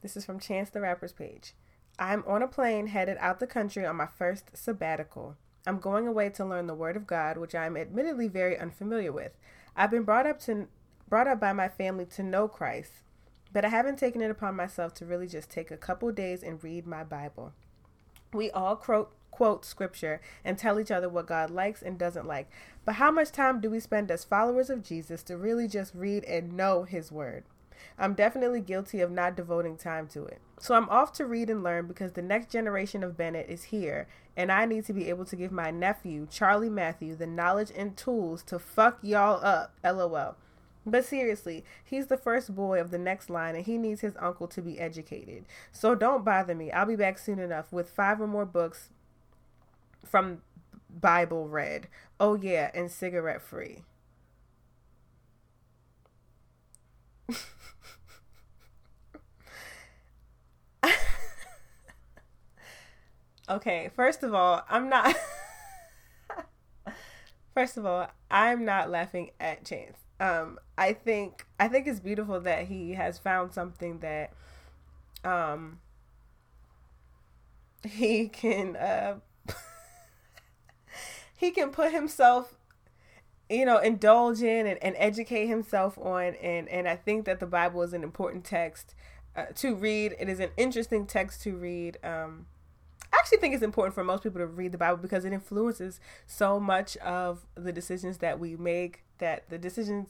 this 0.01 0.15
is 0.15 0.25
from 0.25 0.39
Chance 0.39 0.69
the 0.69 0.81
Rapper's 0.81 1.11
page. 1.11 1.53
I'm 1.99 2.23
on 2.25 2.41
a 2.41 2.47
plane 2.47 2.87
headed 2.87 3.17
out 3.19 3.39
the 3.39 3.47
country 3.47 3.85
on 3.85 3.95
my 3.95 4.07
first 4.07 4.55
sabbatical. 4.55 5.35
I'm 5.67 5.79
going 5.79 6.07
away 6.07 6.29
to 6.29 6.45
learn 6.45 6.67
the 6.67 6.75
Word 6.75 6.95
of 6.95 7.07
God, 7.07 7.37
which 7.37 7.55
I 7.55 7.65
am 7.65 7.75
admittedly 7.75 8.27
very 8.27 8.57
unfamiliar 8.57 9.11
with. 9.11 9.31
I've 9.75 9.91
been 9.91 10.03
brought 10.03 10.27
up 10.27 10.39
to 10.41 10.67
brought 11.09 11.27
up 11.27 11.39
by 11.39 11.53
my 11.53 11.67
family 11.69 12.05
to 12.05 12.23
know 12.23 12.47
Christ, 12.47 12.91
but 13.51 13.65
I 13.65 13.69
haven't 13.69 13.99
taken 13.99 14.21
it 14.21 14.31
upon 14.31 14.55
myself 14.55 14.93
to 14.95 15.05
really 15.05 15.27
just 15.27 15.49
take 15.49 15.71
a 15.71 15.77
couple 15.77 16.11
days 16.11 16.43
and 16.43 16.63
read 16.63 16.85
my 16.85 17.03
Bible. 17.03 17.53
We 18.33 18.51
all 18.51 18.75
quote 18.75 19.11
quote 19.31 19.65
scripture 19.65 20.21
and 20.45 20.57
tell 20.57 20.79
each 20.79 20.91
other 20.91 21.09
what 21.09 21.27
God 21.27 21.49
likes 21.49 21.81
and 21.81 21.97
doesn't 21.97 22.25
like. 22.25 22.49
But 22.85 22.95
how 22.95 23.11
much 23.11 23.31
time 23.31 23.59
do 23.59 23.69
we 23.69 23.79
spend 23.79 24.09
as 24.09 24.23
followers 24.23 24.69
of 24.69 24.83
Jesus 24.83 25.23
to 25.23 25.35
really 25.35 25.67
just 25.67 25.93
read 25.93 26.23
and 26.23 26.53
know 26.53 26.83
his 26.83 27.11
word? 27.11 27.43
I'm 27.97 28.13
definitely 28.13 28.61
guilty 28.61 29.01
of 29.01 29.11
not 29.11 29.35
devoting 29.35 29.77
time 29.77 30.07
to 30.09 30.25
it. 30.25 30.39
So 30.59 30.75
I'm 30.75 30.89
off 30.89 31.13
to 31.13 31.25
read 31.25 31.49
and 31.49 31.63
learn 31.63 31.87
because 31.87 32.13
the 32.13 32.21
next 32.21 32.49
generation 32.49 33.03
of 33.03 33.17
Bennett 33.17 33.49
is 33.49 33.65
here, 33.65 34.07
and 34.37 34.51
I 34.51 34.65
need 34.65 34.85
to 34.85 34.93
be 34.93 35.09
able 35.09 35.25
to 35.25 35.35
give 35.35 35.51
my 35.51 35.71
nephew, 35.71 36.27
Charlie 36.29 36.69
Matthew, 36.69 37.15
the 37.15 37.27
knowledge 37.27 37.71
and 37.75 37.95
tools 37.95 38.43
to 38.43 38.59
fuck 38.59 38.99
y'all 39.01 39.43
up. 39.43 39.73
LOL. 39.83 40.35
But 40.85 41.03
seriously, 41.03 41.65
he's 41.83 42.07
the 42.07 42.17
first 42.17 42.53
boy 42.53 42.79
of 42.79 42.91
the 42.91 42.99
next 42.99 43.29
line 43.29 43.55
and 43.55 43.65
he 43.65 43.77
needs 43.77 44.01
his 44.01 44.13
uncle 44.19 44.47
to 44.49 44.61
be 44.61 44.79
educated. 44.79 45.45
So 45.71 45.95
don't 45.95 46.23
bother 46.23 46.53
me. 46.53 46.71
I'll 46.71 46.85
be 46.85 46.95
back 46.95 47.17
soon 47.17 47.39
enough 47.39 47.73
with 47.73 47.89
five 47.89 48.21
or 48.21 48.27
more 48.27 48.45
books 48.45 48.89
from 50.05 50.41
Bible 50.89 51.47
read. 51.47 51.87
Oh, 52.19 52.35
yeah, 52.35 52.69
and 52.73 52.91
cigarette 52.91 53.41
free. 53.41 53.83
Okay, 63.47 63.91
first 63.95 64.23
of 64.23 64.33
all, 64.33 64.63
I'm 64.69 64.89
not. 64.89 65.15
first 67.53 67.77
of 67.77 67.85
all, 67.85 68.07
I'm 68.31 68.65
not 68.65 68.89
laughing 68.89 69.31
at 69.39 69.63
Chance. 69.63 69.97
Um, 70.19 70.59
I 70.77 70.93
think 70.93 71.45
I 71.59 71.67
think 71.67 71.87
it's 71.87 71.99
beautiful 71.99 72.39
that 72.41 72.65
he 72.67 72.93
has 72.93 73.19
found 73.19 73.53
something 73.53 73.99
that, 73.99 74.31
um, 75.23 75.79
he 77.83 78.27
can 78.29 78.75
uh, 78.75 79.19
he 81.37 81.51
can 81.51 81.69
put 81.69 81.91
himself, 81.91 82.55
you 83.47 83.65
know, 83.65 83.77
indulge 83.77 84.41
in 84.41 84.65
and, 84.65 84.81
and 84.81 84.95
educate 84.97 85.45
himself 85.45 85.99
on, 85.99 86.33
and 86.41 86.67
and 86.69 86.87
I 86.87 86.95
think 86.95 87.25
that 87.25 87.39
the 87.39 87.45
Bible 87.45 87.83
is 87.83 87.93
an 87.93 88.03
important 88.03 88.43
text 88.43 88.95
uh, 89.35 89.45
to 89.55 89.75
read. 89.75 90.15
It 90.19 90.29
is 90.29 90.39
an 90.39 90.49
interesting 90.57 91.05
text 91.05 91.43
to 91.43 91.55
read. 91.55 91.99
Um, 92.03 92.47
I 93.13 93.17
actually 93.17 93.37
think 93.39 93.53
it's 93.53 93.63
important 93.63 93.95
for 93.95 94.03
most 94.03 94.23
people 94.23 94.39
to 94.39 94.47
read 94.47 94.71
the 94.71 94.77
Bible 94.77 94.97
because 94.97 95.25
it 95.25 95.33
influences 95.33 95.99
so 96.25 96.59
much 96.59 96.97
of 96.97 97.45
the 97.55 97.71
decisions 97.71 98.17
that 98.19 98.39
we 98.39 98.55
make, 98.55 99.03
that 99.19 99.49
the 99.49 99.57
decisions 99.57 100.09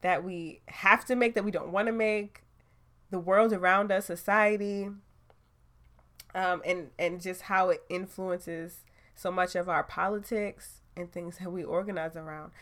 that 0.00 0.24
we 0.24 0.60
have 0.68 1.04
to 1.06 1.14
make 1.14 1.34
that 1.34 1.44
we 1.44 1.50
don't 1.50 1.70
want 1.70 1.86
to 1.86 1.92
make, 1.92 2.42
the 3.10 3.18
world 3.18 3.52
around 3.52 3.92
us, 3.92 4.06
society, 4.06 4.88
um, 6.34 6.62
and 6.64 6.90
and 6.98 7.20
just 7.20 7.42
how 7.42 7.68
it 7.68 7.82
influences 7.88 8.84
so 9.14 9.30
much 9.30 9.54
of 9.54 9.68
our 9.68 9.84
politics 9.84 10.80
and 10.96 11.12
things 11.12 11.38
that 11.38 11.52
we 11.52 11.62
organize 11.62 12.16
around. 12.16 12.52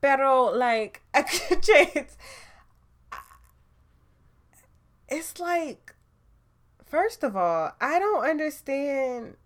Pero 0.00 0.50
like, 0.50 1.02
it's 5.08 5.38
like, 5.38 5.93
first 6.86 7.22
of 7.22 7.36
all, 7.36 7.72
I 7.80 7.98
don't 7.98 8.24
understand 8.24 9.36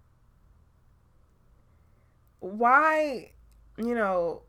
why, 2.40 3.32
you 3.76 3.94
know, 3.94 4.42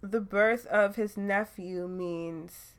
the 0.00 0.20
birth 0.20 0.66
of 0.66 0.96
his 0.96 1.16
nephew 1.16 1.88
means 1.88 2.74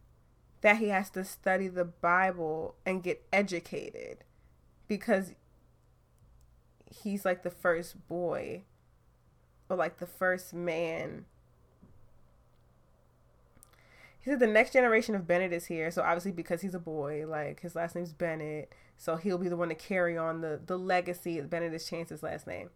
that 0.61 0.77
he 0.77 0.89
has 0.89 1.09
to 1.11 1.23
study 1.23 1.67
the 1.67 1.85
Bible 1.85 2.75
and 2.85 3.03
get 3.03 3.25
educated 3.31 4.23
because 4.87 5.33
he's 6.85 7.25
like 7.25 7.43
the 7.43 7.51
first 7.51 8.07
boy 8.07 8.63
or 9.69 9.75
like 9.77 9.97
the 9.97 10.07
first 10.07 10.53
man. 10.53 11.25
He 14.27 14.31
said 14.33 14.41
the 14.41 14.47
next 14.47 14.73
generation 14.73 15.15
of 15.15 15.25
Bennett 15.25 15.53
is 15.53 15.67
here, 15.67 15.89
so 15.89 16.01
obviously 16.01 16.33
because 16.33 16.59
he's 16.59 16.75
a 16.75 16.79
boy, 16.79 17.23
like 17.25 17.61
his 17.61 17.77
last 17.77 17.95
name's 17.95 18.11
Bennett, 18.11 18.73
so 18.97 19.15
he'll 19.15 19.37
be 19.37 19.47
the 19.47 19.55
one 19.55 19.69
to 19.69 19.73
carry 19.75 20.17
on 20.17 20.41
the 20.41 20.59
the 20.65 20.77
legacy. 20.77 21.39
Bennett 21.39 21.73
is 21.73 21.87
Chance's 21.87 22.21
last 22.21 22.45
name. 22.45 22.69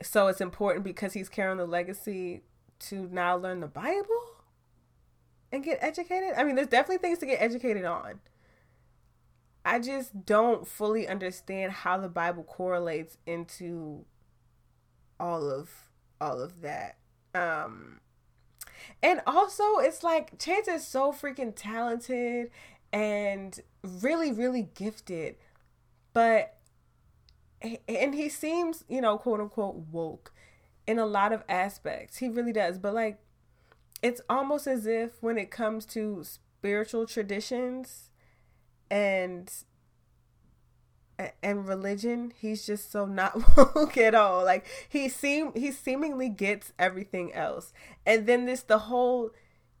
So 0.00 0.28
it's 0.28 0.40
important 0.40 0.86
because 0.86 1.12
he's 1.12 1.28
carrying 1.28 1.58
the 1.58 1.66
legacy 1.66 2.44
to 2.78 3.10
now 3.12 3.36
learn 3.36 3.60
the 3.60 3.66
Bible 3.66 4.38
and 5.52 5.62
get 5.62 5.76
educated. 5.82 6.32
I 6.34 6.44
mean, 6.44 6.54
there's 6.54 6.68
definitely 6.68 7.06
things 7.06 7.18
to 7.18 7.26
get 7.26 7.42
educated 7.42 7.84
on. 7.84 8.20
I 9.66 9.80
just 9.80 10.24
don't 10.24 10.66
fully 10.66 11.06
understand 11.06 11.72
how 11.72 11.98
the 11.98 12.08
Bible 12.08 12.44
correlates 12.44 13.18
into 13.26 14.06
all 15.20 15.50
of 15.50 15.68
all 16.22 16.40
of 16.40 16.62
that. 16.62 16.96
Um 17.34 18.00
and 19.02 19.20
also 19.26 19.78
it's 19.78 20.02
like 20.02 20.38
Chance 20.38 20.68
is 20.68 20.86
so 20.86 21.12
freaking 21.12 21.52
talented 21.54 22.50
and 22.92 23.60
really 23.82 24.32
really 24.32 24.68
gifted. 24.74 25.36
But 26.12 26.56
and 27.88 28.14
he 28.14 28.28
seems, 28.28 28.84
you 28.88 29.00
know, 29.00 29.16
quote 29.18 29.40
unquote 29.40 29.76
woke 29.90 30.32
in 30.86 30.98
a 30.98 31.06
lot 31.06 31.32
of 31.32 31.42
aspects. 31.48 32.18
He 32.18 32.28
really 32.28 32.52
does. 32.52 32.78
But 32.78 32.94
like 32.94 33.18
it's 34.02 34.20
almost 34.28 34.66
as 34.66 34.86
if 34.86 35.22
when 35.22 35.38
it 35.38 35.50
comes 35.50 35.86
to 35.86 36.24
spiritual 36.24 37.06
traditions 37.06 38.10
and 38.90 39.50
and 41.42 41.66
religion, 41.66 42.32
he's 42.40 42.66
just 42.66 42.90
so 42.90 43.06
not 43.06 43.56
woke 43.56 43.96
at 43.96 44.14
all. 44.14 44.44
Like 44.44 44.66
he 44.88 45.08
seem 45.08 45.52
he 45.54 45.70
seemingly 45.70 46.28
gets 46.28 46.72
everything 46.78 47.32
else. 47.32 47.72
And 48.04 48.26
then 48.26 48.46
this 48.46 48.62
the 48.62 48.78
whole 48.78 49.30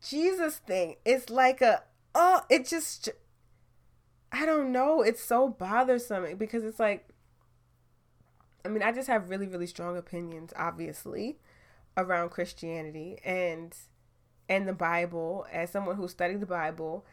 Jesus 0.06 0.58
thing. 0.58 0.96
It's 1.04 1.30
like 1.30 1.60
a 1.60 1.82
oh, 2.14 2.42
it 2.48 2.66
just 2.66 3.08
I 4.32 4.46
don't 4.46 4.72
know. 4.72 5.02
It's 5.02 5.22
so 5.22 5.48
bothersome 5.48 6.36
because 6.36 6.64
it's 6.64 6.80
like 6.80 7.08
I 8.64 8.68
mean, 8.68 8.82
I 8.82 8.92
just 8.92 9.08
have 9.08 9.30
really 9.30 9.46
really 9.46 9.66
strong 9.66 9.96
opinions 9.96 10.52
obviously 10.56 11.38
around 11.96 12.30
Christianity 12.30 13.18
and 13.24 13.74
and 14.48 14.68
the 14.68 14.72
Bible 14.72 15.46
as 15.52 15.70
someone 15.70 15.96
who 15.96 16.06
studied 16.06 16.40
the 16.40 16.46
Bible 16.46 17.04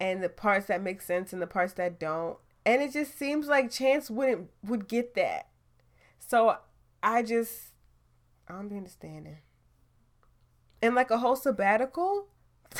and, 0.00 0.22
the 0.22 0.28
parts 0.28 0.66
that 0.66 0.82
make 0.82 1.00
sense 1.00 1.32
and 1.32 1.40
the 1.40 1.46
parts 1.46 1.74
that 1.74 1.98
don't. 1.98 2.38
And 2.64 2.82
it 2.82 2.92
just 2.92 3.16
seems 3.18 3.46
like 3.46 3.70
Chance 3.70 4.10
wouldn't 4.10 4.50
would 4.64 4.88
get 4.88 5.14
that. 5.14 5.48
So 6.18 6.56
I 7.02 7.22
just 7.22 7.72
I 8.48 8.54
don't 8.54 8.68
be 8.68 8.76
understanding. 8.76 9.38
And 10.82 10.94
like 10.94 11.10
a 11.10 11.18
whole 11.18 11.36
sabbatical. 11.36 12.26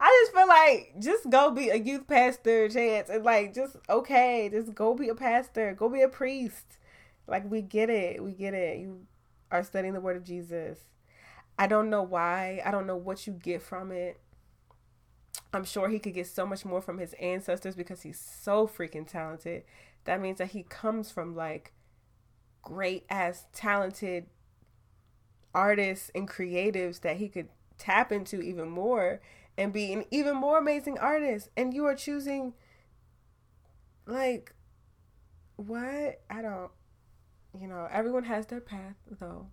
I 0.00 0.22
just 0.22 0.34
feel 0.34 0.48
like 0.48 0.94
just 0.98 1.30
go 1.30 1.50
be 1.50 1.68
a 1.70 1.76
youth 1.76 2.06
pastor, 2.06 2.68
Chance, 2.68 3.08
and 3.10 3.24
like 3.24 3.54
just 3.54 3.76
okay, 3.88 4.48
just 4.50 4.74
go 4.74 4.94
be 4.94 5.08
a 5.08 5.14
pastor, 5.14 5.74
go 5.78 5.88
be 5.88 6.02
a 6.02 6.08
priest. 6.08 6.78
Like 7.28 7.48
we 7.48 7.62
get 7.62 7.90
it, 7.90 8.22
we 8.22 8.32
get 8.32 8.54
it. 8.54 8.80
You 8.80 9.06
are 9.52 9.62
studying 9.62 9.94
the 9.94 10.00
word 10.00 10.16
of 10.16 10.24
Jesus. 10.24 10.78
I 11.58 11.66
don't 11.66 11.90
know 11.90 12.02
why. 12.02 12.62
I 12.64 12.70
don't 12.70 12.86
know 12.86 12.96
what 12.96 13.26
you 13.26 13.34
get 13.34 13.62
from 13.62 13.92
it. 13.92 14.18
I'm 15.52 15.64
sure 15.64 15.88
he 15.88 15.98
could 15.98 16.14
get 16.14 16.26
so 16.26 16.46
much 16.46 16.64
more 16.64 16.80
from 16.80 16.98
his 16.98 17.12
ancestors 17.14 17.74
because 17.74 18.02
he's 18.02 18.20
so 18.20 18.66
freaking 18.66 19.06
talented. 19.06 19.64
That 20.04 20.20
means 20.20 20.38
that 20.38 20.50
he 20.50 20.62
comes 20.62 21.10
from 21.10 21.34
like 21.34 21.72
great 22.62 23.04
ass 23.10 23.46
talented 23.52 24.26
artists 25.54 26.10
and 26.14 26.28
creatives 26.28 27.00
that 27.00 27.16
he 27.16 27.28
could 27.28 27.48
tap 27.78 28.12
into 28.12 28.40
even 28.40 28.68
more 28.68 29.20
and 29.58 29.72
be 29.72 29.92
an 29.92 30.04
even 30.10 30.36
more 30.36 30.58
amazing 30.58 30.98
artist. 30.98 31.48
And 31.56 31.74
you 31.74 31.84
are 31.86 31.94
choosing 31.94 32.54
like 34.06 34.54
what? 35.56 36.20
I 36.30 36.42
don't 36.42 36.70
you 37.58 37.66
know, 37.66 37.88
everyone 37.90 38.24
has 38.24 38.46
their 38.46 38.60
path 38.60 38.96
though. 39.18 39.46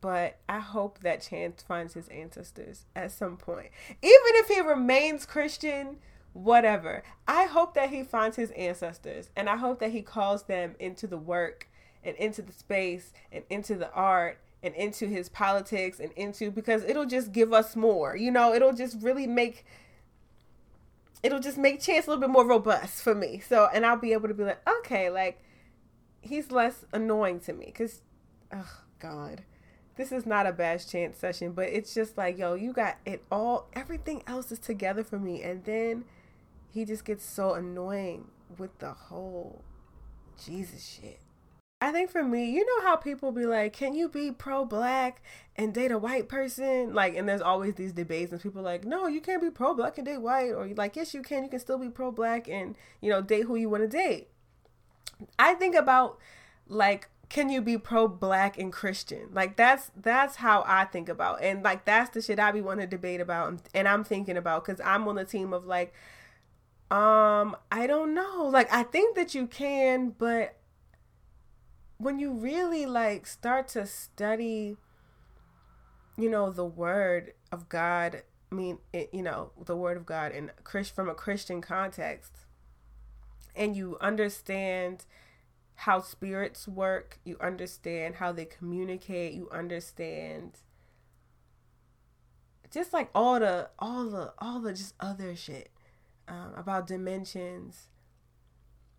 But 0.00 0.38
I 0.48 0.60
hope 0.60 1.00
that 1.00 1.22
Chance 1.22 1.62
finds 1.62 1.94
his 1.94 2.08
ancestors 2.08 2.86
at 2.96 3.12
some 3.12 3.36
point. 3.36 3.68
Even 3.88 4.00
if 4.02 4.48
he 4.48 4.60
remains 4.60 5.26
Christian, 5.26 5.98
whatever. 6.32 7.02
I 7.26 7.44
hope 7.44 7.74
that 7.74 7.90
he 7.90 8.02
finds 8.02 8.36
his 8.36 8.50
ancestors 8.52 9.30
and 9.36 9.48
I 9.48 9.56
hope 9.56 9.80
that 9.80 9.90
he 9.90 10.02
calls 10.02 10.44
them 10.44 10.74
into 10.78 11.06
the 11.06 11.18
work 11.18 11.68
and 12.04 12.16
into 12.16 12.42
the 12.42 12.52
space 12.52 13.12
and 13.32 13.44
into 13.50 13.74
the 13.74 13.92
art 13.92 14.38
and 14.62 14.74
into 14.74 15.06
his 15.06 15.28
politics 15.28 16.00
and 16.00 16.12
into 16.12 16.50
because 16.50 16.84
it'll 16.84 17.06
just 17.06 17.32
give 17.32 17.52
us 17.52 17.76
more. 17.76 18.16
You 18.16 18.30
know, 18.30 18.54
it'll 18.54 18.72
just 18.72 19.02
really 19.02 19.26
make 19.26 19.64
it'll 21.22 21.40
just 21.40 21.58
make 21.58 21.80
Chance 21.80 22.06
a 22.06 22.10
little 22.10 22.20
bit 22.20 22.30
more 22.30 22.46
robust 22.46 23.02
for 23.02 23.14
me. 23.14 23.40
So, 23.46 23.68
and 23.74 23.84
I'll 23.84 23.98
be 23.98 24.12
able 24.12 24.28
to 24.28 24.34
be 24.34 24.44
like, 24.44 24.66
okay, 24.78 25.10
like 25.10 25.42
he's 26.22 26.50
less 26.50 26.84
annoying 26.92 27.40
to 27.40 27.52
me 27.52 27.72
cuz 27.74 28.02
oh 28.52 28.82
god 28.98 29.42
this 29.96 30.12
is 30.12 30.26
not 30.26 30.46
a 30.46 30.52
bad 30.52 30.86
chance 30.86 31.18
session, 31.18 31.52
but 31.52 31.68
it's 31.68 31.94
just 31.94 32.16
like, 32.16 32.38
yo, 32.38 32.54
you 32.54 32.72
got 32.72 32.96
it 33.04 33.22
all, 33.30 33.68
everything 33.72 34.22
else 34.26 34.50
is 34.50 34.58
together 34.58 35.04
for 35.04 35.18
me. 35.18 35.42
And 35.42 35.64
then 35.64 36.04
he 36.72 36.84
just 36.84 37.04
gets 37.04 37.24
so 37.24 37.54
annoying 37.54 38.28
with 38.56 38.78
the 38.78 38.92
whole 38.92 39.62
Jesus 40.44 40.86
shit. 40.86 41.20
I 41.82 41.92
think 41.92 42.10
for 42.10 42.22
me, 42.22 42.50
you 42.50 42.64
know 42.64 42.86
how 42.86 42.96
people 42.96 43.32
be 43.32 43.46
like, 43.46 43.72
can 43.72 43.94
you 43.94 44.08
be 44.08 44.30
pro 44.30 44.66
black 44.66 45.22
and 45.56 45.72
date 45.72 45.90
a 45.90 45.98
white 45.98 46.28
person? 46.28 46.92
Like, 46.92 47.16
and 47.16 47.26
there's 47.26 47.40
always 47.40 47.74
these 47.74 47.92
debates, 47.92 48.32
and 48.32 48.40
people 48.40 48.60
like, 48.62 48.84
no, 48.84 49.06
you 49.06 49.22
can't 49.22 49.40
be 49.40 49.50
pro 49.50 49.72
black 49.74 49.96
and 49.96 50.06
date 50.06 50.18
white. 50.18 50.50
Or 50.50 50.66
you 50.66 50.74
like, 50.74 50.94
yes, 50.94 51.14
you 51.14 51.22
can. 51.22 51.42
You 51.42 51.48
can 51.48 51.58
still 51.58 51.78
be 51.78 51.88
pro 51.88 52.12
black 52.12 52.48
and, 52.48 52.76
you 53.00 53.10
know, 53.10 53.22
date 53.22 53.46
who 53.46 53.56
you 53.56 53.70
want 53.70 53.82
to 53.82 53.88
date. 53.88 54.28
I 55.38 55.54
think 55.54 55.74
about 55.74 56.18
like 56.66 57.08
can 57.30 57.48
you 57.48 57.62
be 57.62 57.78
pro 57.78 58.08
black 58.08 58.58
and 58.58 58.72
Christian? 58.72 59.28
Like 59.32 59.56
that's 59.56 59.92
that's 59.96 60.36
how 60.36 60.64
I 60.66 60.84
think 60.84 61.08
about, 61.08 61.42
and 61.42 61.62
like 61.62 61.84
that's 61.84 62.10
the 62.10 62.20
shit 62.20 62.40
I 62.40 62.50
be 62.50 62.60
wanting 62.60 62.90
to 62.90 62.90
debate 62.90 63.20
about, 63.20 63.62
and 63.72 63.88
I'm 63.88 64.04
thinking 64.04 64.36
about 64.36 64.64
because 64.66 64.80
I'm 64.84 65.06
on 65.06 65.14
the 65.14 65.24
team 65.24 65.52
of 65.52 65.64
like, 65.64 65.94
um, 66.90 67.56
I 67.70 67.86
don't 67.86 68.14
know, 68.14 68.50
like 68.52 68.70
I 68.72 68.82
think 68.82 69.14
that 69.14 69.32
you 69.34 69.46
can, 69.46 70.10
but 70.18 70.56
when 71.98 72.18
you 72.18 72.32
really 72.32 72.84
like 72.84 73.28
start 73.28 73.68
to 73.68 73.86
study, 73.86 74.76
you 76.18 76.28
know, 76.28 76.50
the 76.50 76.64
word 76.64 77.32
of 77.52 77.68
God, 77.68 78.22
I 78.50 78.54
mean, 78.54 78.78
it, 78.92 79.10
you 79.12 79.22
know, 79.22 79.52
the 79.64 79.76
word 79.76 79.96
of 79.96 80.04
God 80.04 80.32
and 80.32 80.50
Chris 80.64 80.90
from 80.90 81.08
a 81.08 81.14
Christian 81.14 81.60
context, 81.60 82.32
and 83.54 83.76
you 83.76 83.98
understand 84.00 85.04
how 85.80 86.00
spirits 86.00 86.68
work, 86.68 87.18
you 87.24 87.36
understand 87.40 88.16
how 88.16 88.32
they 88.32 88.44
communicate, 88.44 89.32
you 89.32 89.48
understand 89.50 90.58
just 92.70 92.92
like 92.92 93.10
all 93.14 93.40
the 93.40 93.70
all 93.78 94.08
the 94.08 94.32
all 94.38 94.60
the 94.60 94.72
just 94.72 94.94
other 95.00 95.34
shit 95.34 95.70
um, 96.28 96.52
about 96.56 96.86
dimensions 96.86 97.88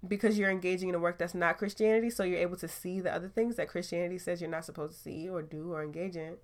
because 0.07 0.37
you're 0.37 0.49
engaging 0.49 0.89
in 0.89 0.95
a 0.95 0.99
work 0.99 1.19
that's 1.19 1.35
not 1.35 1.59
Christianity, 1.59 2.09
so 2.09 2.23
you're 2.23 2.39
able 2.39 2.57
to 2.57 2.67
see 2.67 2.99
the 2.99 3.13
other 3.13 3.29
things 3.29 3.55
that 3.57 3.69
Christianity 3.69 4.17
says 4.17 4.41
you're 4.41 4.49
not 4.49 4.65
supposed 4.65 4.95
to 4.95 4.99
see 4.99 5.29
or 5.29 5.43
do 5.43 5.73
or 5.73 5.83
engage 5.83 6.15
in. 6.15 6.37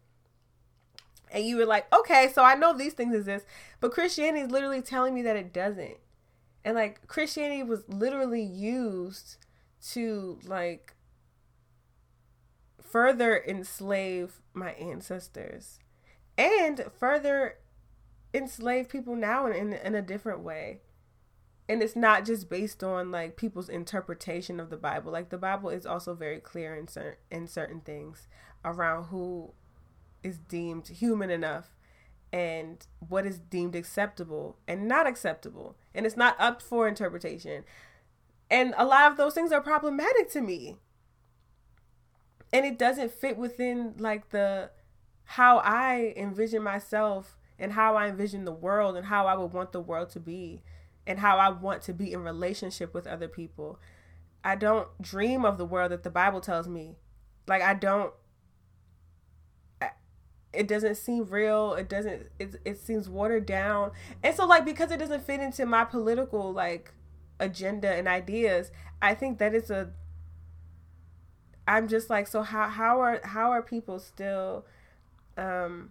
and 1.31 1.43
you 1.45 1.57
were 1.57 1.65
like, 1.65 1.91
okay, 1.93 2.31
so 2.33 2.43
I 2.43 2.55
know 2.55 2.73
these 2.77 2.93
things 2.93 3.15
exist, 3.15 3.45
but 3.79 3.91
Christianity 3.91 4.45
is 4.45 4.51
literally 4.51 4.81
telling 4.81 5.13
me 5.13 5.21
that 5.23 5.35
it 5.35 5.51
doesn't. 5.53 5.97
And 6.63 6.75
like 6.75 7.07
Christianity 7.07 7.63
was 7.63 7.83
literally 7.89 8.43
used 8.43 9.37
to 9.91 10.39
like 10.45 10.95
further 12.81 13.43
enslave 13.47 14.41
my 14.53 14.71
ancestors 14.71 15.79
and 16.37 16.85
further 16.97 17.55
enslave 18.33 18.89
people 18.89 19.15
now 19.15 19.47
in, 19.47 19.53
in, 19.53 19.73
in 19.73 19.95
a 19.95 20.01
different 20.01 20.39
way 20.39 20.79
and 21.69 21.83
it's 21.83 21.95
not 21.95 22.25
just 22.25 22.49
based 22.49 22.83
on 22.83 23.11
like 23.11 23.35
people's 23.35 23.69
interpretation 23.69 24.59
of 24.59 24.69
the 24.69 24.77
Bible. 24.77 25.11
Like 25.11 25.29
the 25.29 25.37
Bible 25.37 25.69
is 25.69 25.85
also 25.85 26.13
very 26.13 26.39
clear 26.39 26.75
in 26.75 26.87
certain 26.87 27.17
in 27.29 27.47
certain 27.47 27.81
things 27.81 28.27
around 28.63 29.05
who 29.05 29.51
is 30.23 30.37
deemed 30.37 30.87
human 30.87 31.29
enough 31.29 31.75
and 32.31 32.85
what 33.07 33.25
is 33.25 33.39
deemed 33.39 33.75
acceptable 33.75 34.57
and 34.67 34.87
not 34.87 35.07
acceptable. 35.07 35.75
And 35.93 36.05
it's 36.05 36.17
not 36.17 36.35
up 36.39 36.61
for 36.61 36.87
interpretation. 36.87 37.63
And 38.49 38.73
a 38.77 38.85
lot 38.85 39.11
of 39.11 39.17
those 39.17 39.33
things 39.33 39.51
are 39.51 39.61
problematic 39.61 40.29
to 40.31 40.41
me. 40.41 40.77
And 42.53 42.65
it 42.65 42.77
doesn't 42.79 43.11
fit 43.11 43.37
within 43.37 43.95
like 43.97 44.29
the 44.29 44.71
how 45.25 45.57
I 45.57 46.13
envision 46.15 46.63
myself 46.63 47.37
and 47.59 47.73
how 47.73 47.95
I 47.95 48.07
envision 48.07 48.45
the 48.45 48.53
world 48.53 48.95
and 48.95 49.07
how 49.07 49.27
I 49.27 49.35
would 49.35 49.51
want 49.51 49.73
the 49.73 49.81
world 49.81 50.09
to 50.11 50.19
be 50.19 50.61
and 51.05 51.19
how 51.19 51.37
I 51.37 51.49
want 51.49 51.81
to 51.83 51.93
be 51.93 52.13
in 52.13 52.23
relationship 52.23 52.93
with 52.93 53.05
other 53.05 53.27
people. 53.27 53.79
I 54.43 54.55
don't 54.55 54.87
dream 55.01 55.43
of 55.43 55.57
the 55.57 55.65
world 55.65 55.91
that 55.91 56.03
the 56.03 56.09
Bible 56.09 56.39
tells 56.39 56.67
me. 56.67 56.95
Like 57.47 57.61
I 57.61 57.73
don't 57.73 58.13
it 60.53 60.67
doesn't 60.67 60.95
seem 60.95 61.25
real. 61.25 61.73
It 61.73 61.89
doesn't 61.89 62.29
it 62.39 62.55
it 62.65 62.79
seems 62.79 63.09
watered 63.09 63.45
down. 63.45 63.91
And 64.23 64.35
so 64.35 64.45
like 64.45 64.65
because 64.65 64.91
it 64.91 64.97
doesn't 64.97 65.23
fit 65.23 65.39
into 65.39 65.65
my 65.65 65.83
political 65.83 66.51
like 66.53 66.93
agenda 67.39 67.89
and 67.89 68.07
ideas, 68.07 68.71
I 69.01 69.13
think 69.13 69.37
that 69.39 69.53
is 69.53 69.69
a 69.69 69.91
i'm 71.69 71.89
just 71.89 72.09
like 72.09 72.27
so 72.27 72.43
how 72.43 72.69
how 72.69 73.01
are 73.01 73.19
how 73.25 73.51
are 73.51 73.61
people 73.61 73.99
still 73.99 74.65
um 75.35 75.89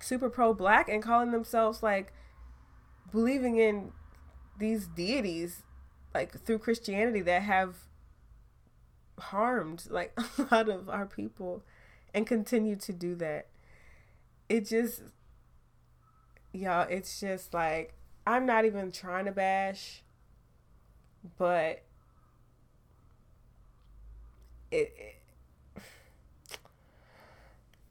super 0.00 0.28
pro 0.28 0.52
black 0.52 0.88
and 0.88 1.00
calling 1.00 1.30
themselves 1.30 1.80
like 1.80 2.12
believing 3.12 3.56
in 3.56 3.92
these 4.58 4.86
deities 4.88 5.62
like 6.14 6.40
through 6.44 6.58
Christianity 6.58 7.20
that 7.22 7.42
have 7.42 7.76
harmed 9.18 9.84
like 9.90 10.12
a 10.38 10.54
lot 10.54 10.68
of 10.68 10.88
our 10.88 11.06
people 11.06 11.62
and 12.14 12.26
continue 12.26 12.76
to 12.76 12.92
do 12.92 13.14
that. 13.16 13.46
It 14.48 14.66
just 14.66 15.02
y'all, 16.52 16.86
it's 16.88 17.20
just 17.20 17.52
like 17.52 17.94
I'm 18.28 18.44
not 18.44 18.66
even 18.66 18.92
trying 18.92 19.24
to 19.24 19.32
bash, 19.32 20.02
but 21.38 21.82
it, 24.70 24.92
it 24.98 25.14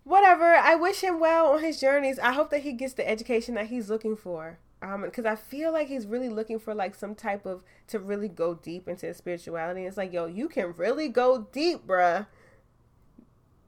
whatever. 0.04 0.56
I 0.56 0.76
wish 0.76 1.02
him 1.02 1.20
well 1.20 1.48
on 1.54 1.64
his 1.64 1.80
journeys. 1.80 2.20
I 2.20 2.34
hope 2.34 2.50
that 2.52 2.62
he 2.62 2.74
gets 2.74 2.94
the 2.94 3.08
education 3.08 3.56
that 3.56 3.68
he's 3.68 3.90
looking 3.90 4.16
for 4.16 4.60
um 4.80 5.02
because 5.02 5.26
i 5.26 5.36
feel 5.36 5.72
like 5.72 5.88
he's 5.88 6.06
really 6.06 6.30
looking 6.30 6.60
for 6.60 6.76
like 6.76 6.94
some 6.94 7.16
type 7.16 7.48
of 7.48 7.64
to 7.88 7.98
really 7.98 8.28
go 8.28 8.54
deep 8.54 8.88
into 8.88 9.08
his 9.08 9.18
spirituality 9.18 9.86
it's 9.86 9.98
like 9.98 10.14
yo 10.14 10.28
you 10.28 10.48
can 10.48 10.72
really 10.78 11.08
go 11.10 11.48
deep 11.52 11.88
bruh 11.88 12.28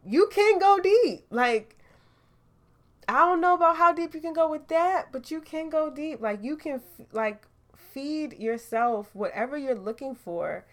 you 0.05 0.27
can 0.31 0.59
go 0.59 0.79
deep 0.79 1.25
like 1.31 1.78
i 3.09 3.19
don't 3.19 3.41
know 3.41 3.53
about 3.53 3.77
how 3.77 3.91
deep 3.93 4.13
you 4.13 4.21
can 4.21 4.33
go 4.33 4.49
with 4.49 4.67
that 4.67 5.11
but 5.11 5.29
you 5.31 5.41
can 5.41 5.69
go 5.69 5.89
deep 5.89 6.21
like 6.21 6.43
you 6.43 6.55
can 6.55 6.75
f- 6.75 7.07
like 7.11 7.45
feed 7.75 8.33
yourself 8.33 9.09
whatever 9.13 9.57
you're 9.57 9.75
looking 9.75 10.15
for 10.15 10.65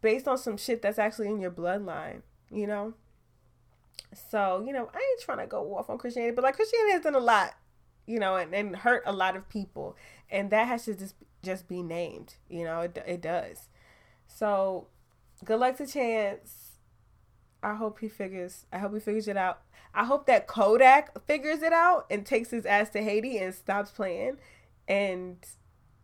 based 0.00 0.28
on 0.28 0.36
some 0.36 0.56
shit 0.56 0.82
that's 0.82 0.98
actually 0.98 1.28
in 1.28 1.40
your 1.40 1.50
bloodline 1.50 2.22
you 2.50 2.66
know 2.66 2.94
so 4.30 4.62
you 4.66 4.72
know 4.72 4.90
i 4.94 4.98
ain't 4.98 5.20
trying 5.20 5.38
to 5.38 5.46
go 5.46 5.76
off 5.76 5.88
on 5.88 5.96
christianity 5.96 6.34
but 6.34 6.44
like 6.44 6.56
christianity 6.56 6.92
has 6.92 7.02
done 7.02 7.14
a 7.14 7.18
lot 7.20 7.54
you 8.06 8.18
know, 8.18 8.36
and, 8.36 8.54
and 8.54 8.76
hurt 8.76 9.02
a 9.06 9.12
lot 9.12 9.36
of 9.36 9.48
people. 9.48 9.96
And 10.30 10.50
that 10.50 10.66
has 10.68 10.84
to 10.84 10.94
just 10.94 11.14
just 11.42 11.68
be 11.68 11.82
named, 11.82 12.34
you 12.48 12.64
know, 12.64 12.80
it, 12.80 13.02
it 13.06 13.20
does. 13.20 13.68
So 14.26 14.86
good 15.44 15.60
luck 15.60 15.76
to 15.76 15.86
Chance. 15.86 16.63
I 17.64 17.74
hope 17.74 18.00
he 18.00 18.08
figures 18.08 18.66
I 18.70 18.78
hope 18.78 18.92
he 18.92 19.00
figures 19.00 19.26
it 19.26 19.38
out. 19.38 19.62
I 19.94 20.04
hope 20.04 20.26
that 20.26 20.46
Kodak 20.46 21.26
figures 21.26 21.62
it 21.62 21.72
out 21.72 22.06
and 22.10 22.26
takes 22.26 22.50
his 22.50 22.66
ass 22.66 22.90
to 22.90 23.02
Haiti 23.02 23.38
and 23.38 23.54
stops 23.54 23.90
playing 23.90 24.36
and 24.86 25.38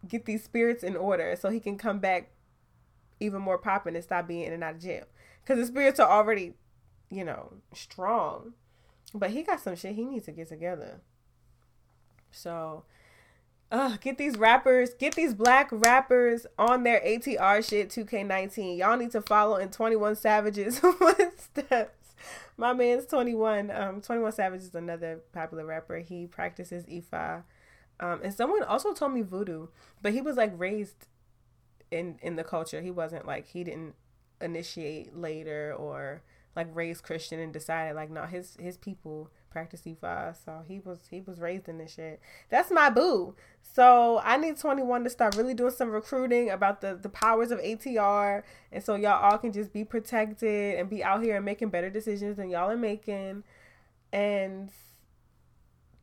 get 0.09 0.25
these 0.25 0.43
spirits 0.43 0.83
in 0.83 0.97
order 0.97 1.37
so 1.39 1.51
he 1.51 1.61
can 1.61 1.77
come 1.77 1.99
back 1.99 2.31
even 3.21 3.43
more 3.43 3.59
popping 3.59 3.95
and 3.95 4.03
stop 4.03 4.27
being 4.27 4.45
in 4.45 4.53
and 4.55 4.65
out 4.65 4.77
of 4.77 4.81
jail. 4.81 5.05
Because 5.43 5.59
the 5.59 5.67
spirits 5.67 6.01
are 6.01 6.11
already, 6.11 6.55
you 7.11 7.25
know, 7.25 7.53
strong. 7.75 8.55
But 9.13 9.31
he 9.31 9.43
got 9.43 9.61
some 9.61 9.77
shit 9.77 9.97
he 9.97 10.05
needs 10.05 10.27
to 10.27 10.33
get 10.33 10.49
together. 10.49 11.01
So, 12.31 12.85
get 14.01 14.19
these 14.19 14.37
rappers, 14.37 14.95
get 14.95 15.15
these 15.15 15.35
black 15.35 15.69
rappers 15.71 16.47
on 16.59 16.83
their 16.83 17.01
ATR 17.01 17.67
shit 17.67 17.89
2K19. 17.91 18.79
Y'all 18.79 18.97
need 18.97 19.13
to 19.13 19.21
follow 19.21 19.57
in 19.57 19.71
21 19.71 20.17
Savage's 20.17 20.79
footsteps. 20.81 22.15
My 22.57 22.73
man's 22.73 23.07
21. 23.07 23.71
Um, 23.71 24.01
21 24.01 24.33
Savage 24.33 24.63
is 24.63 24.75
another 24.75 25.21
popular 25.33 25.65
rapper. 25.65 25.99
He 25.99 26.27
practices 26.27 26.85
Ifa. 26.85 27.45
Um, 28.01 28.21
and 28.23 28.35
someone 28.35 28.63
also 28.63 28.93
told 28.93 29.13
me 29.13 29.23
voodoo, 29.23 29.69
but 30.03 30.13
he 30.13 30.21
was 30.21 30.37
like 30.37 30.53
raised 30.57 31.07
in 31.91 32.19
in 32.23 32.37
the 32.37 32.45
culture. 32.45 32.81
He 32.81 32.91
wasn't 32.91 33.27
like 33.27 33.47
he 33.49 33.63
didn't 33.63 33.95
initiate 34.41 35.17
later 35.17 35.75
or 35.79 36.23
like 36.57 36.69
raised 36.75 37.03
Christian 37.03 37.39
and 37.39 37.53
decided 37.53 37.95
like 37.95 38.11
no 38.11 38.25
his 38.25 38.57
his 38.59 38.77
people 38.79 39.31
practice 39.51 39.83
you 39.85 39.97
five. 40.01 40.39
So 40.43 40.63
he 40.67 40.81
was 40.81 41.01
he 41.11 41.21
was 41.21 41.41
raised 41.41 41.69
in 41.69 41.79
this 41.79 41.95
shit. 41.95 42.21
That's 42.49 42.71
my 42.71 42.91
boo. 42.91 43.35
So 43.63 44.21
I 44.25 44.37
need 44.37 44.57
21 44.57 45.05
to 45.05 45.11
start 45.11 45.37
really 45.37 45.55
doing 45.55 45.73
some 45.73 45.91
recruiting 45.91 46.51
about 46.51 46.81
the 46.81 46.95
the 46.95 47.09
powers 47.09 47.51
of 47.51 47.61
ATR, 47.61 48.43
and 48.73 48.83
so 48.83 48.95
y'all 48.95 49.23
all 49.23 49.39
can 49.39 49.53
just 49.53 49.73
be 49.73 49.85
protected 49.85 50.79
and 50.79 50.89
be 50.89 51.05
out 51.05 51.23
here 51.23 51.37
and 51.37 51.45
making 51.45 51.71
better 51.71 51.91
decisions 51.91 52.37
than 52.37 52.51
y'all 52.51 52.71
are 52.71 52.77
making. 52.77 53.45
And 54.13 54.71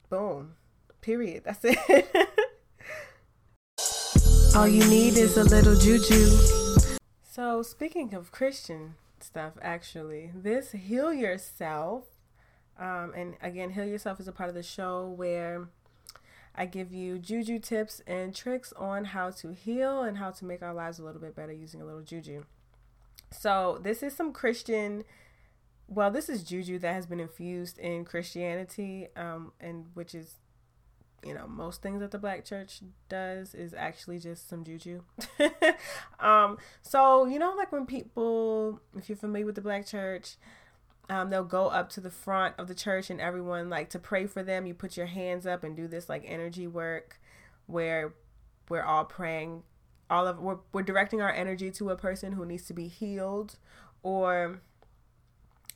boom, 0.10 0.54
period. 1.02 1.44
That's 1.46 1.60
it. 1.64 2.08
all 4.56 4.68
you 4.68 4.86
need 4.88 5.18
is 5.18 5.38
a 5.38 5.44
little 5.44 5.76
juju. 5.76 6.98
So 7.22 7.62
speaking 7.62 8.14
of 8.14 8.32
Christian 8.32 8.96
stuff, 9.20 9.54
actually, 9.62 10.32
this 10.34 10.72
heal 10.72 11.14
yourself 11.14 12.06
um, 12.80 13.14
and 13.16 13.36
again, 13.42 13.72
Heal 13.72 13.86
Yourself 13.86 14.20
is 14.20 14.28
a 14.28 14.32
part 14.32 14.50
of 14.50 14.56
the 14.56 14.64
show 14.64 15.08
where 15.08 15.68
I 16.58 16.66
give 16.66 16.92
you 16.92 17.20
juju 17.20 17.60
tips 17.60 18.02
and 18.08 18.36
tricks 18.36 18.74
on 18.74 19.06
how 19.06 19.30
to 19.32 19.54
heal 19.54 20.02
and 20.02 20.18
how 20.18 20.32
to 20.32 20.46
make 20.46 20.64
our 20.64 20.74
lives 20.74 20.98
a 20.98 21.04
little 21.04 21.22
bit 21.22 21.36
better 21.36 21.54
using 21.54 21.82
a 21.82 21.86
little 21.86 22.02
juju. 22.02 22.44
So, 23.32 23.80
this 23.82 24.02
is 24.02 24.16
some 24.16 24.34
Christian, 24.34 25.04
well, 25.88 26.10
this 26.10 26.30
is 26.30 26.44
juju 26.44 26.80
that 26.80 26.94
has 26.94 27.06
been 27.06 27.20
infused 27.20 27.78
in 27.78 28.06
Christianity, 28.06 29.08
um, 29.16 29.52
and 29.60 29.86
which 29.94 30.16
is, 30.16 30.36
you 31.24 31.34
know, 31.34 31.46
most 31.48 31.82
things 31.82 32.00
that 32.00 32.12
the 32.12 32.18
black 32.18 32.46
church 32.46 32.82
does 33.10 33.54
is 33.54 33.74
actually 33.74 34.18
just 34.20 34.50
some 34.50 34.64
juju. 34.64 35.02
um, 36.20 36.58
so, 36.82 37.26
you 37.26 37.38
know, 37.38 37.54
like 37.56 37.72
when 37.72 37.86
people, 37.86 38.80
if 38.96 39.10
you're 39.10 39.18
familiar 39.18 39.46
with 39.46 39.56
the 39.56 39.62
black 39.62 39.86
church, 39.86 40.38
um, 41.10 41.30
they'll 41.30 41.44
go 41.44 41.68
up 41.68 41.90
to 41.92 42.02
the 42.02 42.10
front 42.10 42.56
of 42.58 42.68
the 42.68 42.76
church 42.76 43.10
and 43.10 43.22
everyone 43.22 43.70
like 43.70 43.90
to 43.92 44.00
pray 44.00 44.26
for 44.26 44.44
them. 44.44 44.66
You 44.66 44.74
put 44.74 44.98
your 44.98 45.06
hands 45.06 45.48
up 45.48 45.64
and 45.64 45.76
do 45.76 45.88
this 45.88 46.10
like 46.10 46.24
energy 46.26 46.68
work 46.68 47.20
where 47.66 48.14
we're 48.70 48.84
all 48.84 49.06
praying. 49.06 49.64
All 50.10 50.28
of 50.28 50.40
we're, 50.40 50.58
we're 50.74 50.84
directing 50.84 51.22
our 51.22 51.32
energy 51.32 51.72
to 51.72 51.90
a 51.90 51.96
person 51.96 52.34
who 52.34 52.46
needs 52.46 52.66
to 52.68 52.74
be 52.74 52.88
healed, 52.88 53.58
or 54.04 54.62